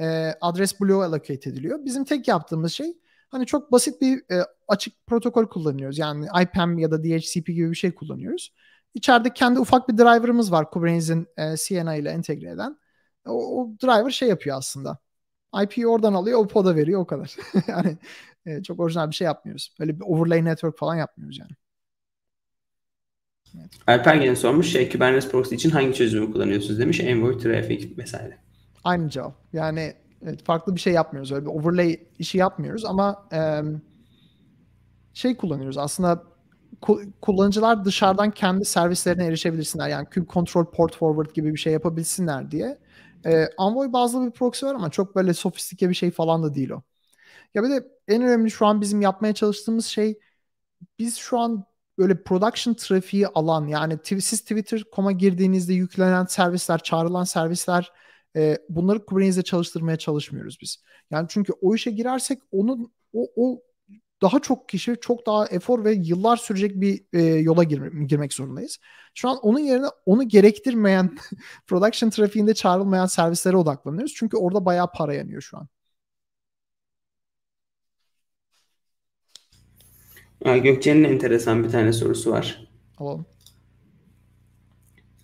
e, 0.00 0.34
adres 0.40 0.80
bloğu 0.80 1.02
allocate 1.02 1.50
ediliyor. 1.50 1.84
Bizim 1.84 2.04
tek 2.04 2.28
yaptığımız 2.28 2.72
şey 2.72 2.94
hani 3.28 3.46
çok 3.46 3.72
basit 3.72 4.00
bir 4.00 4.18
e, 4.18 4.46
açık 4.68 5.06
protokol 5.06 5.46
kullanıyoruz. 5.46 5.98
Yani 5.98 6.26
IPAM 6.42 6.78
ya 6.78 6.90
da 6.90 7.04
DHCP 7.04 7.46
gibi 7.46 7.70
bir 7.70 7.76
şey 7.76 7.94
kullanıyoruz. 7.94 8.52
İçeride 8.94 9.34
kendi 9.34 9.60
ufak 9.60 9.88
bir 9.88 9.98
driver'ımız 9.98 10.52
var 10.52 10.70
Kubernetes'in 10.70 11.26
e, 11.36 11.56
CNI 11.56 11.98
ile 11.98 12.10
entegre 12.10 12.50
eden. 12.50 12.78
O, 13.26 13.60
o 13.60 13.70
driver 13.82 14.10
şey 14.10 14.28
yapıyor 14.28 14.56
aslında. 14.58 14.98
IP'yi 15.62 15.86
oradan 15.86 16.14
alıyor, 16.14 16.38
o 16.38 16.46
poda 16.46 16.76
veriyor 16.76 17.00
o 17.00 17.06
kadar. 17.06 17.36
yani 17.66 17.98
e, 18.46 18.62
çok 18.62 18.80
orijinal 18.80 19.10
bir 19.10 19.14
şey 19.14 19.24
yapmıyoruz. 19.24 19.74
Böyle 19.80 20.00
bir 20.00 20.04
overlay 20.04 20.44
network 20.44 20.78
falan 20.78 20.94
yapmıyoruz 20.94 21.38
yani. 21.38 21.52
Evet. 23.58 23.70
Alper 23.86 24.14
gene 24.14 24.36
sormuş 24.36 24.72
şey 24.72 24.88
Kubernetes 24.88 25.30
proxy 25.30 25.54
için 25.54 25.70
hangi 25.70 25.94
çözümü 25.94 26.32
kullanıyorsunuz 26.32 26.78
demiş. 26.78 27.00
Envoy, 27.00 27.38
Traffic 27.38 27.96
vesaire. 27.98 28.38
Aynı 28.84 29.10
cevap. 29.10 29.34
Yani 29.52 29.94
evet, 30.22 30.44
farklı 30.44 30.74
bir 30.74 30.80
şey 30.80 30.92
yapmıyoruz. 30.92 31.32
Öyle 31.32 31.44
bir 31.44 31.50
overlay 31.50 32.00
işi 32.18 32.38
yapmıyoruz 32.38 32.84
ama 32.84 33.28
e, 33.32 33.62
şey 35.14 35.36
kullanıyoruz. 35.36 35.78
Aslında 35.78 36.22
kullanıcılar 37.20 37.84
dışarıdan 37.84 38.30
kendi 38.30 38.64
servislerine 38.64 39.26
erişebilsinler. 39.26 39.88
Yani 39.88 40.06
kube 40.14 40.26
control 40.32 40.64
port 40.64 40.96
forward 40.96 41.34
gibi 41.34 41.52
bir 41.52 41.58
şey 41.58 41.72
yapabilsinler 41.72 42.50
diye. 42.50 42.78
E, 43.26 43.30
Envoy 43.60 43.92
bazlı 43.92 44.26
bir 44.26 44.30
proxy 44.32 44.66
var 44.66 44.74
ama 44.74 44.90
çok 44.90 45.16
böyle 45.16 45.34
sofistike 45.34 45.88
bir 45.88 45.94
şey 45.94 46.10
falan 46.10 46.42
da 46.42 46.54
değil 46.54 46.70
o. 46.70 46.82
Ya 47.54 47.62
bir 47.64 47.70
de 47.70 47.88
en 48.08 48.22
önemli 48.22 48.50
şu 48.50 48.66
an 48.66 48.80
bizim 48.80 49.00
yapmaya 49.02 49.34
çalıştığımız 49.34 49.86
şey 49.86 50.20
biz 50.98 51.16
şu 51.18 51.38
an 51.38 51.64
böyle 51.98 52.22
production 52.22 52.74
trafiği 52.74 53.26
alan 53.28 53.66
yani 53.68 53.98
siz 54.04 54.40
Twitter.com'a 54.40 55.12
girdiğinizde 55.12 55.74
yüklenen 55.74 56.24
servisler, 56.24 56.78
çağrılan 56.82 57.24
servisler 57.24 57.92
e, 58.36 58.58
bunları 58.68 59.04
Kubernetes'e 59.06 59.42
çalıştırmaya 59.42 59.96
çalışmıyoruz 59.98 60.58
biz. 60.62 60.84
Yani 61.10 61.26
çünkü 61.30 61.52
o 61.60 61.74
işe 61.74 61.90
girersek 61.90 62.38
onun 62.52 62.92
o, 63.12 63.28
o 63.36 63.62
daha 64.22 64.40
çok 64.40 64.68
kişi 64.68 64.96
çok 65.00 65.26
daha 65.26 65.46
efor 65.46 65.84
ve 65.84 65.92
yıllar 65.92 66.36
sürecek 66.36 66.80
bir 66.80 67.04
e, 67.12 67.22
yola 67.22 67.64
gir, 67.64 67.82
girmek 68.06 68.32
zorundayız. 68.32 68.78
Şu 69.14 69.28
an 69.28 69.38
onun 69.42 69.58
yerine 69.58 69.86
onu 70.06 70.28
gerektirmeyen 70.28 71.18
production 71.66 72.10
trafiğinde 72.10 72.54
çağrılmayan 72.54 73.06
servislere 73.06 73.56
odaklanıyoruz. 73.56 74.14
Çünkü 74.16 74.36
orada 74.36 74.64
bayağı 74.64 74.92
para 74.92 75.14
yanıyor 75.14 75.42
şu 75.42 75.58
an. 75.58 75.68
Gökçe'nin 80.44 81.04
enteresan 81.04 81.64
bir 81.64 81.70
tane 81.70 81.92
sorusu 81.92 82.30
var. 82.30 82.68
Alalım. 82.98 83.26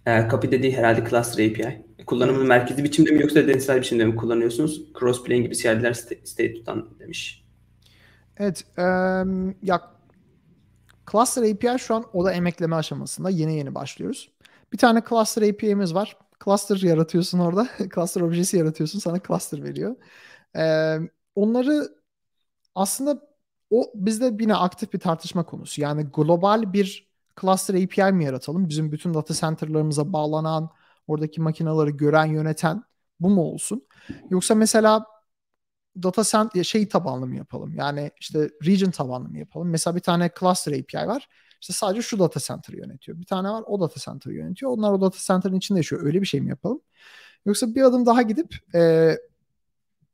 E, 0.07 0.29
copy 0.31 0.51
dediği 0.51 0.77
herhalde 0.77 1.11
cluster 1.11 1.51
API. 1.51 1.87
Kullanımını 2.07 2.45
merkezi 2.45 2.85
biçimde 2.85 3.11
mi 3.11 3.23
yoksa 3.23 3.49
denizsel 3.49 3.81
biçimde 3.81 4.05
mi 4.05 4.17
kullanıyorsunuz? 4.17 4.83
Crossplane 4.99 5.41
gibi 5.41 5.57
CI'ler 5.57 5.93
state 5.93 6.55
tutan 6.55 6.99
demiş. 7.01 7.48
Evet. 8.39 8.65
Um, 8.79 9.55
ya 9.63 9.99
Cluster 11.13 11.43
API 11.43 11.79
şu 11.79 11.95
an 11.95 12.05
o 12.13 12.25
da 12.25 12.33
emekleme 12.33 12.77
aşamasında. 12.77 13.31
Yeni 13.31 13.57
yeni 13.57 13.75
başlıyoruz. 13.75 14.31
Bir 14.73 14.79
tane 14.79 15.03
Cluster 15.09 15.43
API'miz 15.43 15.95
var. 15.95 16.17
Cluster 16.45 16.77
yaratıyorsun 16.77 17.39
orada. 17.39 17.69
cluster 17.95 18.21
objesi 18.21 18.57
yaratıyorsun. 18.57 18.99
Sana 18.99 19.21
cluster 19.29 19.65
veriyor. 19.65 19.97
Ee, 20.57 20.99
onları 21.35 21.89
aslında 22.75 23.29
o 23.71 23.93
bizde 23.95 24.37
yine 24.41 24.55
aktif 24.55 24.93
bir 24.93 25.01
tartışma 25.01 25.47
konusu. 25.47 25.81
Yani 25.81 26.05
global 26.05 26.73
bir 26.73 27.09
cluster 27.41 27.75
API 27.75 28.13
mi 28.13 28.25
yaratalım? 28.25 28.69
Bizim 28.69 28.93
bütün 28.93 29.15
data 29.15 29.35
center'larımıza 29.35 30.13
bağlanan, 30.13 30.71
oradaki 31.07 31.41
makinaları 31.41 31.91
gören, 31.91 32.27
yöneten 32.27 32.83
bu 33.21 33.31
mu 33.31 33.43
olsun? 33.43 33.87
Yoksa 34.31 34.55
mesela 34.55 35.05
data 36.03 36.25
center 36.25 36.65
şey 36.65 36.89
tabanlı 36.89 37.27
mı 37.27 37.37
yapalım? 37.37 37.75
Yani 37.75 38.11
işte 38.21 38.51
region 38.67 38.91
tabanlı 38.91 39.29
mı 39.29 39.39
yapalım? 39.39 39.69
Mesela 39.71 39.97
bir 39.97 40.01
tane 40.01 40.31
cluster 40.41 40.73
API 40.73 41.09
var. 41.09 41.29
İşte 41.61 41.73
sadece 41.73 42.03
şu 42.03 42.19
data 42.19 42.41
center'ı 42.41 42.77
yönetiyor. 42.77 43.21
Bir 43.21 43.27
tane 43.27 43.51
var 43.51 43.65
o 43.67 43.81
data 43.81 44.01
center'ı 44.01 44.35
yönetiyor. 44.35 44.73
Onlar 44.73 44.93
o 44.93 45.01
data 45.01 45.19
center'ın 45.21 45.57
içinde 45.57 45.79
yaşıyor. 45.79 46.07
Öyle 46.07 46.21
bir 46.21 46.27
şey 46.27 46.41
mi 46.41 46.49
yapalım? 46.49 46.81
Yoksa 47.47 47.75
bir 47.75 47.83
adım 47.83 48.07
daha 48.07 48.23
gidip 48.23 48.57
e, 48.75 49.17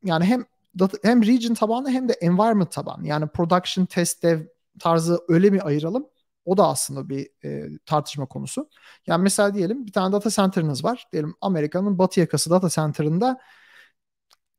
yani 0.04 0.24
hem 0.24 0.44
data, 0.78 0.98
hem 1.02 1.26
region 1.26 1.54
tabanlı 1.54 1.90
hem 1.90 2.08
de 2.08 2.12
environment 2.12 2.72
tabanlı. 2.72 3.06
Yani 3.06 3.28
production, 3.28 3.86
test, 3.86 4.22
dev 4.22 4.40
tarzı 4.78 5.20
öyle 5.28 5.50
mi 5.50 5.60
ayıralım? 5.60 6.06
O 6.44 6.56
da 6.56 6.68
aslında 6.68 7.08
bir 7.08 7.28
e, 7.44 7.68
tartışma 7.86 8.26
konusu. 8.26 8.68
Yani 9.06 9.22
mesela 9.22 9.54
diyelim 9.54 9.86
bir 9.86 9.92
tane 9.92 10.12
data 10.12 10.30
center'ınız 10.30 10.84
var. 10.84 11.06
Diyelim 11.12 11.34
Amerika'nın 11.40 11.98
batı 11.98 12.20
yakası 12.20 12.50
data 12.50 12.68
center'ında 12.68 13.40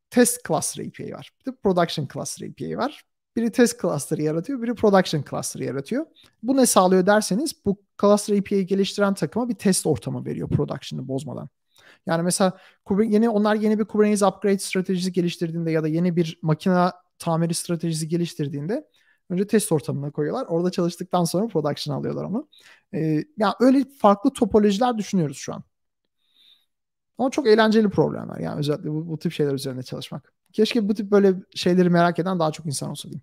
test 0.10 0.48
cluster 0.48 0.86
API 0.86 1.14
var. 1.14 1.32
Bir 1.40 1.52
de 1.52 1.56
production 1.56 2.08
cluster 2.14 2.48
API 2.48 2.78
var. 2.78 3.04
Biri 3.36 3.52
test 3.52 3.82
cluster 3.82 4.18
yaratıyor, 4.18 4.62
biri 4.62 4.76
production 4.76 5.24
cluster 5.30 5.60
yaratıyor. 5.60 6.06
Bu 6.44 6.58
ne 6.58 6.66
sağlıyor 6.66 7.06
derseniz 7.06 7.66
bu 7.66 7.78
cluster 8.02 8.38
API'yi 8.38 8.66
geliştiren 8.66 9.14
takıma 9.14 9.50
bir 9.50 9.56
test 9.56 9.86
ortamı 9.86 10.26
veriyor 10.26 10.50
production'ı 10.50 11.08
bozmadan. 11.08 11.50
Yani 12.06 12.24
mesela 12.24 12.58
yeni 13.04 13.30
onlar 13.30 13.56
yeni 13.56 13.80
bir 13.80 13.86
Kubernetes 13.86 14.22
upgrade 14.24 14.58
stratejisi 14.58 15.12
geliştirdiğinde 15.12 15.72
ya 15.72 15.84
da 15.84 15.88
yeni 15.88 16.16
bir 16.16 16.40
makine 16.42 16.92
tamiri 17.20 17.54
stratejisi 17.54 18.08
geliştirdiğinde 18.08 18.88
önce 19.30 19.48
test 19.48 19.72
ortamına 19.72 20.12
koyuyorlar. 20.12 20.46
Orada 20.46 20.72
çalıştıktan 20.72 21.24
sonra 21.24 21.48
production 21.48 21.96
alıyorlar 21.96 22.24
onu. 22.24 22.48
Ee, 22.94 23.24
yani 23.38 23.54
öyle 23.60 23.86
farklı 24.02 24.34
topolojiler 24.34 24.98
düşünüyoruz 24.98 25.38
şu 25.38 25.54
an. 25.54 25.64
Ama 27.18 27.30
çok 27.30 27.48
eğlenceli 27.48 27.90
problemler 27.90 28.40
yani 28.40 28.60
özellikle 28.60 28.90
bu, 28.90 29.08
bu 29.08 29.20
tip 29.20 29.32
şeyler 29.32 29.54
üzerinde 29.54 29.84
çalışmak. 29.84 30.34
Keşke 30.54 30.90
bu 30.90 30.94
tip 30.94 31.12
böyle 31.12 31.34
şeyleri 31.56 31.90
merak 31.90 32.20
eden 32.20 32.40
daha 32.40 32.52
çok 32.52 32.66
insan 32.66 32.90
olsa 32.90 33.10
diyeyim. 33.10 33.22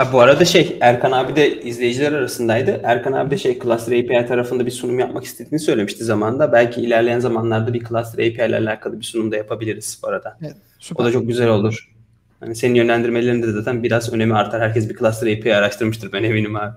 Ha, 0.00 0.12
bu 0.12 0.20
arada 0.20 0.44
şey 0.44 0.78
Erkan 0.80 1.12
abi 1.12 1.36
de 1.36 1.62
izleyiciler 1.62 2.12
arasındaydı. 2.12 2.80
Erkan 2.84 3.12
abi 3.12 3.30
de 3.30 3.38
şey 3.38 3.58
Cluster 3.58 3.92
API 3.92 4.26
tarafında 4.28 4.66
bir 4.66 4.70
sunum 4.70 4.98
yapmak 4.98 5.24
istediğini 5.24 5.60
söylemişti 5.60 6.04
zamanında. 6.04 6.52
Belki 6.52 6.80
ilerleyen 6.80 7.20
zamanlarda 7.20 7.74
bir 7.74 7.84
Cluster 7.84 8.18
API 8.18 8.48
ile 8.48 8.56
alakalı 8.56 9.00
bir 9.00 9.04
sunum 9.04 9.32
da 9.32 9.36
yapabiliriz 9.36 10.00
bu 10.02 10.08
arada. 10.08 10.38
Evet, 10.42 10.56
süper. 10.78 11.04
O 11.04 11.06
da 11.06 11.12
çok 11.12 11.26
güzel 11.26 11.48
olur. 11.48 11.94
Hani 12.40 12.56
senin 12.56 12.74
yönlendirmelerinde 12.74 13.46
de 13.46 13.52
zaten 13.52 13.82
biraz 13.82 14.12
önemi 14.12 14.34
artar. 14.34 14.62
Herkes 14.62 14.88
bir 14.88 14.96
Cluster 14.96 15.36
API 15.36 15.54
araştırmıştır 15.54 16.12
ben 16.12 16.22
eminim 16.22 16.56
abi. 16.56 16.76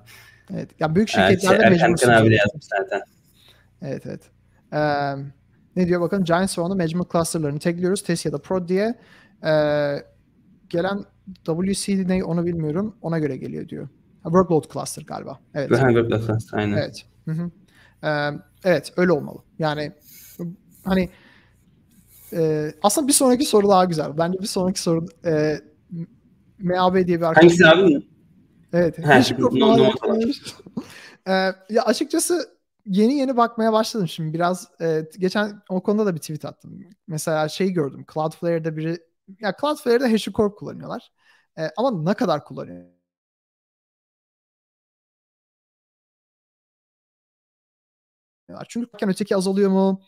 Evet. 0.53 0.69
Ya 0.79 0.95
büyük 0.95 1.09
şirketlerde 1.09 1.63
evet, 1.67 1.79
şey, 1.79 1.89
Erkan 1.89 2.21
abi 2.21 2.29
de 2.29 2.35
yazmış 2.35 2.65
zaten. 2.65 3.01
Evet 3.81 4.03
evet. 4.05 4.21
Ee, 4.73 5.15
ne 5.75 5.87
diyor 5.87 6.01
bakın 6.01 6.23
Giant 6.23 6.49
Swarm'da 6.49 6.75
management 6.75 7.11
cluster'larını 7.11 7.59
tekliyoruz. 7.59 8.03
Test 8.03 8.25
ya 8.25 8.31
da 8.31 8.37
prod 8.37 8.69
diye. 8.69 8.99
Ee, 9.45 9.95
gelen 10.69 11.05
WCD 11.45 12.09
ne 12.09 12.23
onu 12.23 12.45
bilmiyorum. 12.45 12.95
Ona 13.01 13.19
göre 13.19 13.37
geliyor 13.37 13.69
diyor. 13.69 13.87
workload 14.23 14.73
cluster 14.73 15.03
galiba. 15.03 15.39
Evet. 15.53 15.69
workload 15.69 16.09
cluster 16.09 16.57
aynen. 16.57 16.77
Evet. 16.77 17.05
Hı 17.25 17.31
hı. 17.31 17.51
Ee, 18.03 18.39
evet 18.63 18.93
öyle 18.97 19.11
olmalı. 19.11 19.39
Yani 19.59 19.91
hani 20.85 21.09
e, 22.33 22.71
aslında 22.81 23.07
bir 23.07 23.13
sonraki 23.13 23.45
soru 23.45 23.69
daha 23.69 23.85
güzel. 23.85 24.17
Bence 24.17 24.39
bir 24.39 24.47
sonraki 24.47 24.81
soru 24.81 25.05
e, 25.25 25.59
MAB 26.59 27.07
diye 27.07 27.17
bir 27.17 27.25
arkadaş. 27.25 27.43
Hangisi 27.43 27.67
abi? 27.67 28.07
Evet. 28.73 28.97
He, 28.97 29.33
no, 29.59 29.77
no, 29.77 29.91
ee, 31.27 31.31
ya 31.69 31.83
açıkçası 31.85 32.52
yeni 32.85 33.13
yeni 33.15 33.37
bakmaya 33.37 33.73
başladım 33.73 34.07
şimdi 34.07 34.33
biraz 34.33 34.67
e, 34.81 35.05
geçen 35.19 35.61
o 35.69 35.83
konuda 35.83 36.05
da 36.05 36.15
bir 36.15 36.19
tweet 36.19 36.45
attım. 36.45 36.79
Mesela 37.07 37.49
şey 37.49 37.71
gördüm 37.71 38.05
Cloudflare'da 38.13 38.77
biri 38.77 38.97
ya 39.39 39.55
Cloudflare'da 39.61 40.11
HashiCorp 40.11 40.57
kullanıyorlar. 40.57 41.11
E, 41.59 41.69
ama 41.77 41.91
ne 42.03 42.13
kadar 42.13 42.43
kullanıyor? 42.45 42.85
Çünkü 48.69 48.89
öteki 49.07 49.35
azalıyor 49.35 49.69
mu? 49.71 50.01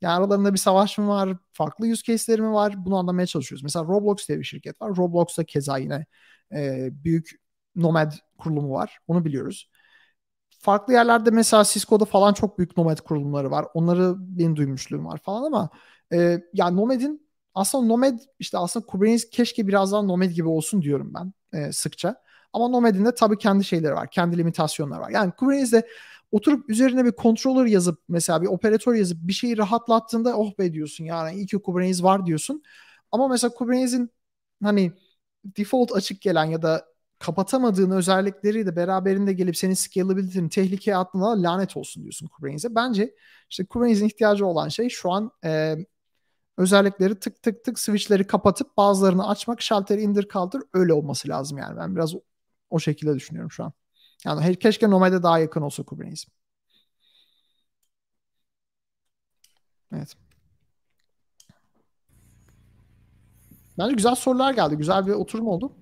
Yani 0.00 0.14
aralarında 0.14 0.52
bir 0.52 0.58
savaş 0.58 0.98
mı 0.98 1.08
var? 1.08 1.36
Farklı 1.52 1.86
use 1.86 2.02
case'leri 2.04 2.42
mi 2.42 2.52
var? 2.52 2.84
Bunu 2.84 2.96
anlamaya 2.98 3.26
çalışıyoruz. 3.26 3.62
Mesela 3.62 3.84
Roblox 3.84 4.28
diye 4.28 4.38
bir 4.38 4.44
şirket 4.44 4.82
var. 4.82 4.96
Roblox'ta 4.96 5.44
keza 5.44 5.78
yine 5.78 6.06
e, 6.54 6.88
büyük 7.04 7.30
Nomad 7.76 8.12
kurulumu 8.38 8.72
var. 8.72 8.98
Onu 9.08 9.24
biliyoruz. 9.24 9.70
Farklı 10.58 10.92
yerlerde 10.92 11.30
mesela 11.30 11.64
Cisco'da 11.64 12.04
falan 12.04 12.32
çok 12.32 12.58
büyük 12.58 12.76
Nomad 12.76 13.00
kurulumları 13.00 13.50
var. 13.50 13.66
Onları 13.74 14.14
benim 14.18 14.56
duymuşluğum 14.56 15.06
var 15.06 15.18
falan 15.24 15.44
ama 15.44 15.70
e, 16.12 16.40
yani 16.52 16.76
Nomad'in 16.76 17.28
aslında 17.54 17.86
Nomad 17.86 18.18
işte 18.38 18.58
aslında 18.58 18.86
Kubernetes 18.86 19.30
keşke 19.30 19.68
biraz 19.68 19.92
daha 19.92 20.02
Nomad 20.02 20.30
gibi 20.30 20.48
olsun 20.48 20.82
diyorum 20.82 21.12
ben 21.14 21.32
e, 21.58 21.72
sıkça. 21.72 22.22
Ama 22.52 22.68
Nomad'in 22.68 23.04
de 23.04 23.14
tabii 23.14 23.38
kendi 23.38 23.64
şeyleri 23.64 23.94
var. 23.94 24.10
Kendi 24.10 24.38
limitasyonları 24.38 25.00
var. 25.00 25.10
Yani 25.10 25.32
Kubernetes'de 25.32 25.88
oturup 26.32 26.70
üzerine 26.70 27.04
bir 27.04 27.12
controller 27.12 27.66
yazıp 27.66 27.98
mesela 28.08 28.42
bir 28.42 28.46
operatör 28.46 28.94
yazıp 28.94 29.18
bir 29.20 29.32
şeyi 29.32 29.58
rahatlattığında 29.58 30.36
oh 30.36 30.58
be 30.58 30.72
diyorsun 30.72 31.04
yani 31.04 31.36
iyi 31.36 31.46
ki 31.46 31.58
Kubernetes 31.58 32.02
var 32.02 32.26
diyorsun. 32.26 32.62
Ama 33.12 33.28
mesela 33.28 33.54
Kubernetes'in 33.54 34.10
hani 34.62 34.92
default 35.44 35.92
açık 35.92 36.20
gelen 36.20 36.44
ya 36.44 36.62
da 36.62 36.86
kapatamadığın 37.18 37.90
özellikleri 37.90 38.66
de 38.66 38.76
beraberinde 38.76 39.32
gelip 39.32 39.56
senin 39.56 39.74
scalability'ni 39.74 40.48
tehlikeye 40.48 40.96
attığında 40.96 41.42
lanet 41.42 41.76
olsun 41.76 42.02
diyorsun 42.02 42.26
Kubernetes'e. 42.26 42.74
Bence 42.74 43.14
işte 43.50 43.66
Kubernetes'in 43.66 44.06
ihtiyacı 44.06 44.46
olan 44.46 44.68
şey 44.68 44.88
şu 44.88 45.12
an 45.12 45.30
e, 45.44 45.76
özellikleri 46.58 47.20
tık 47.20 47.42
tık 47.42 47.64
tık 47.64 47.78
switchleri 47.78 48.26
kapatıp 48.26 48.76
bazılarını 48.76 49.28
açmak, 49.28 49.62
şalteri 49.62 50.02
indir 50.02 50.28
kaldır 50.28 50.62
öyle 50.74 50.92
olması 50.92 51.28
lazım 51.28 51.58
yani. 51.58 51.76
Ben 51.76 51.96
biraz 51.96 52.14
o 52.70 52.78
şekilde 52.78 53.14
düşünüyorum 53.14 53.50
şu 53.50 53.64
an. 53.64 53.72
Yani 54.24 54.56
keşke 54.56 54.90
Nomad'e 54.90 55.22
daha 55.22 55.38
yakın 55.38 55.62
olsa 55.62 55.82
Kubernetes. 55.82 56.26
Evet. 59.92 60.16
Bence 63.78 63.94
güzel 63.94 64.14
sorular 64.14 64.54
geldi. 64.54 64.76
Güzel 64.76 65.06
bir 65.06 65.12
oturum 65.12 65.48
oldu. 65.48 65.72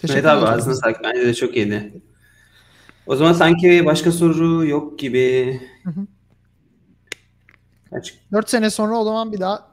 Teşekkür 0.00 0.14
evet 0.14 0.26
abi 0.26 0.46
ağzına 0.46 0.74
sağlık. 0.74 0.96
Bence 1.04 1.26
de 1.26 1.34
çok 1.34 1.56
iyiydi. 1.56 2.02
O 3.06 3.16
zaman 3.16 3.32
sanki 3.32 3.86
başka 3.86 4.12
soru 4.12 4.66
yok 4.66 4.98
gibi. 4.98 5.60
Hı 5.84 5.90
hı. 5.90 6.06
Kaç? 7.90 8.14
4 8.32 8.50
sene 8.50 8.70
sonra 8.70 8.96
o 8.96 9.04
zaman 9.04 9.32
bir 9.32 9.40
daha 9.40 9.72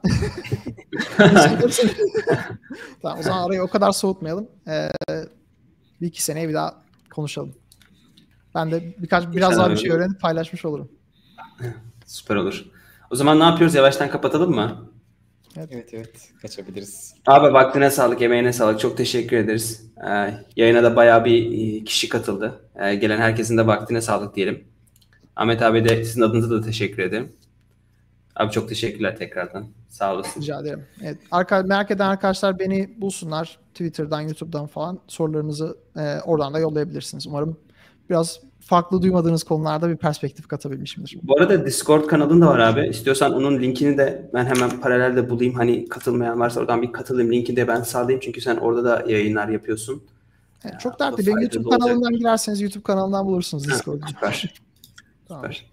tamam 3.02 3.18
o 3.18 3.22
zaman 3.22 3.46
arayı 3.46 3.62
o 3.62 3.68
kadar 3.68 3.92
soğutmayalım. 3.92 4.48
Ee, 4.68 4.90
bir 6.00 6.06
iki 6.06 6.22
seneye 6.22 6.48
bir 6.48 6.54
daha 6.54 6.74
konuşalım. 7.10 7.54
Ben 8.54 8.70
de 8.70 8.94
birkaç 8.98 9.30
biraz 9.36 9.56
daha 9.58 9.70
bir 9.70 9.76
şey 9.76 9.90
öğrenip 9.90 10.20
paylaşmış 10.20 10.64
olurum. 10.64 10.88
Süper 12.06 12.36
olur. 12.36 12.64
O 13.10 13.16
zaman 13.16 13.40
ne 13.40 13.44
yapıyoruz? 13.44 13.74
Yavaştan 13.74 14.10
kapatalım 14.10 14.54
mı? 14.54 14.90
Evet 15.56 15.68
evet, 15.72 15.88
evet. 15.92 16.32
kaçabiliriz. 16.42 17.14
Abi 17.26 17.52
vaktine 17.52 17.90
sağlık, 17.90 18.22
emeğine 18.22 18.52
sağlık. 18.52 18.80
Çok 18.80 18.96
teşekkür 18.96 19.36
ederiz. 19.36 19.90
Ee, 20.08 20.34
yayına 20.56 20.82
da 20.82 20.96
bayağı 20.96 21.24
bir 21.24 21.52
e, 21.80 21.84
kişi 21.84 22.08
katıldı. 22.08 22.60
Ee, 22.76 22.94
gelen 22.94 23.18
herkesin 23.18 23.58
de 23.58 23.66
vaktine 23.66 24.00
sağlık 24.00 24.36
diyelim. 24.36 24.64
Ahmet 25.36 25.62
abi 25.62 25.88
de 25.88 26.04
sizin 26.04 26.22
adınıza 26.22 26.50
da 26.50 26.60
teşekkür 26.60 27.02
ederim. 27.02 27.32
Abi 28.36 28.52
çok 28.52 28.68
teşekkürler 28.68 29.16
tekrardan. 29.16 29.68
Sağ 29.88 30.14
olasın. 30.14 30.40
Rica 30.40 30.60
ederim. 30.60 30.86
Evet, 31.02 31.18
arka, 31.30 31.62
merak 31.62 31.90
eden 31.90 32.08
arkadaşlar 32.08 32.58
beni 32.58 33.00
bulsunlar. 33.00 33.58
Twitter'dan, 33.74 34.20
YouTube'dan 34.20 34.66
falan 34.66 34.98
sorularınızı 35.06 35.78
e, 35.96 36.20
oradan 36.20 36.54
da 36.54 36.58
yollayabilirsiniz. 36.58 37.26
Umarım 37.26 37.60
biraz 38.10 38.40
farklı 38.68 39.02
duymadığınız 39.02 39.42
konularda 39.42 39.88
bir 39.90 39.96
perspektif 39.96 40.48
katabilmişimdir. 40.48 41.18
Bu 41.22 41.38
arada 41.38 41.66
Discord 41.66 42.06
kanalın 42.06 42.40
da 42.40 42.46
var 42.46 42.58
abi. 42.58 42.88
İstiyorsan 42.88 43.34
onun 43.34 43.62
linkini 43.62 43.98
de 43.98 44.30
ben 44.34 44.46
hemen 44.46 44.80
paralelde 44.80 45.30
bulayım. 45.30 45.54
Hani 45.54 45.88
katılmayan 45.88 46.40
varsa 46.40 46.60
oradan 46.60 46.82
bir 46.82 46.92
katılayım. 46.92 47.32
Linkini 47.32 47.56
de 47.56 47.68
ben 47.68 47.82
sağlayayım. 47.82 48.20
Çünkü 48.20 48.40
sen 48.40 48.56
orada 48.56 48.84
da 48.84 49.04
yayınlar 49.10 49.48
yapıyorsun. 49.48 50.02
Evet, 50.64 50.80
çok 50.80 51.00
dertli. 51.00 51.26
Benim 51.26 51.40
YouTube 51.40 51.68
olacak. 51.68 51.80
kanalından 51.80 52.12
girerseniz 52.12 52.60
YouTube 52.60 52.82
kanalından 52.82 53.26
bulursunuz 53.26 53.68
Discord'u. 53.68 54.06
Süper. 54.08 54.54
tamam. 55.28 55.42
Süper. 55.42 55.66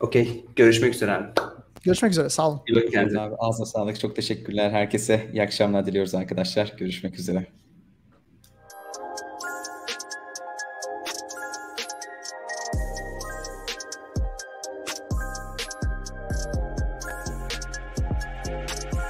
Okey. 0.00 0.44
Görüşmek 0.56 0.94
üzere 0.94 1.12
abi. 1.12 1.26
Görüşmek 1.82 2.12
üzere. 2.12 2.28
Sağ 2.28 2.48
olun. 2.48 2.60
İyi 2.68 2.76
bakın 2.76 2.90
kendinize. 2.90 3.20
Abi, 3.20 3.34
ağzına 3.38 3.66
sağlık. 3.66 4.00
Çok 4.00 4.16
teşekkürler. 4.16 4.70
Herkese 4.70 5.30
iyi 5.32 5.42
akşamlar 5.42 5.86
diliyoruz 5.86 6.14
arkadaşlar. 6.14 6.74
Görüşmek 6.78 7.18
üzere. 7.18 7.46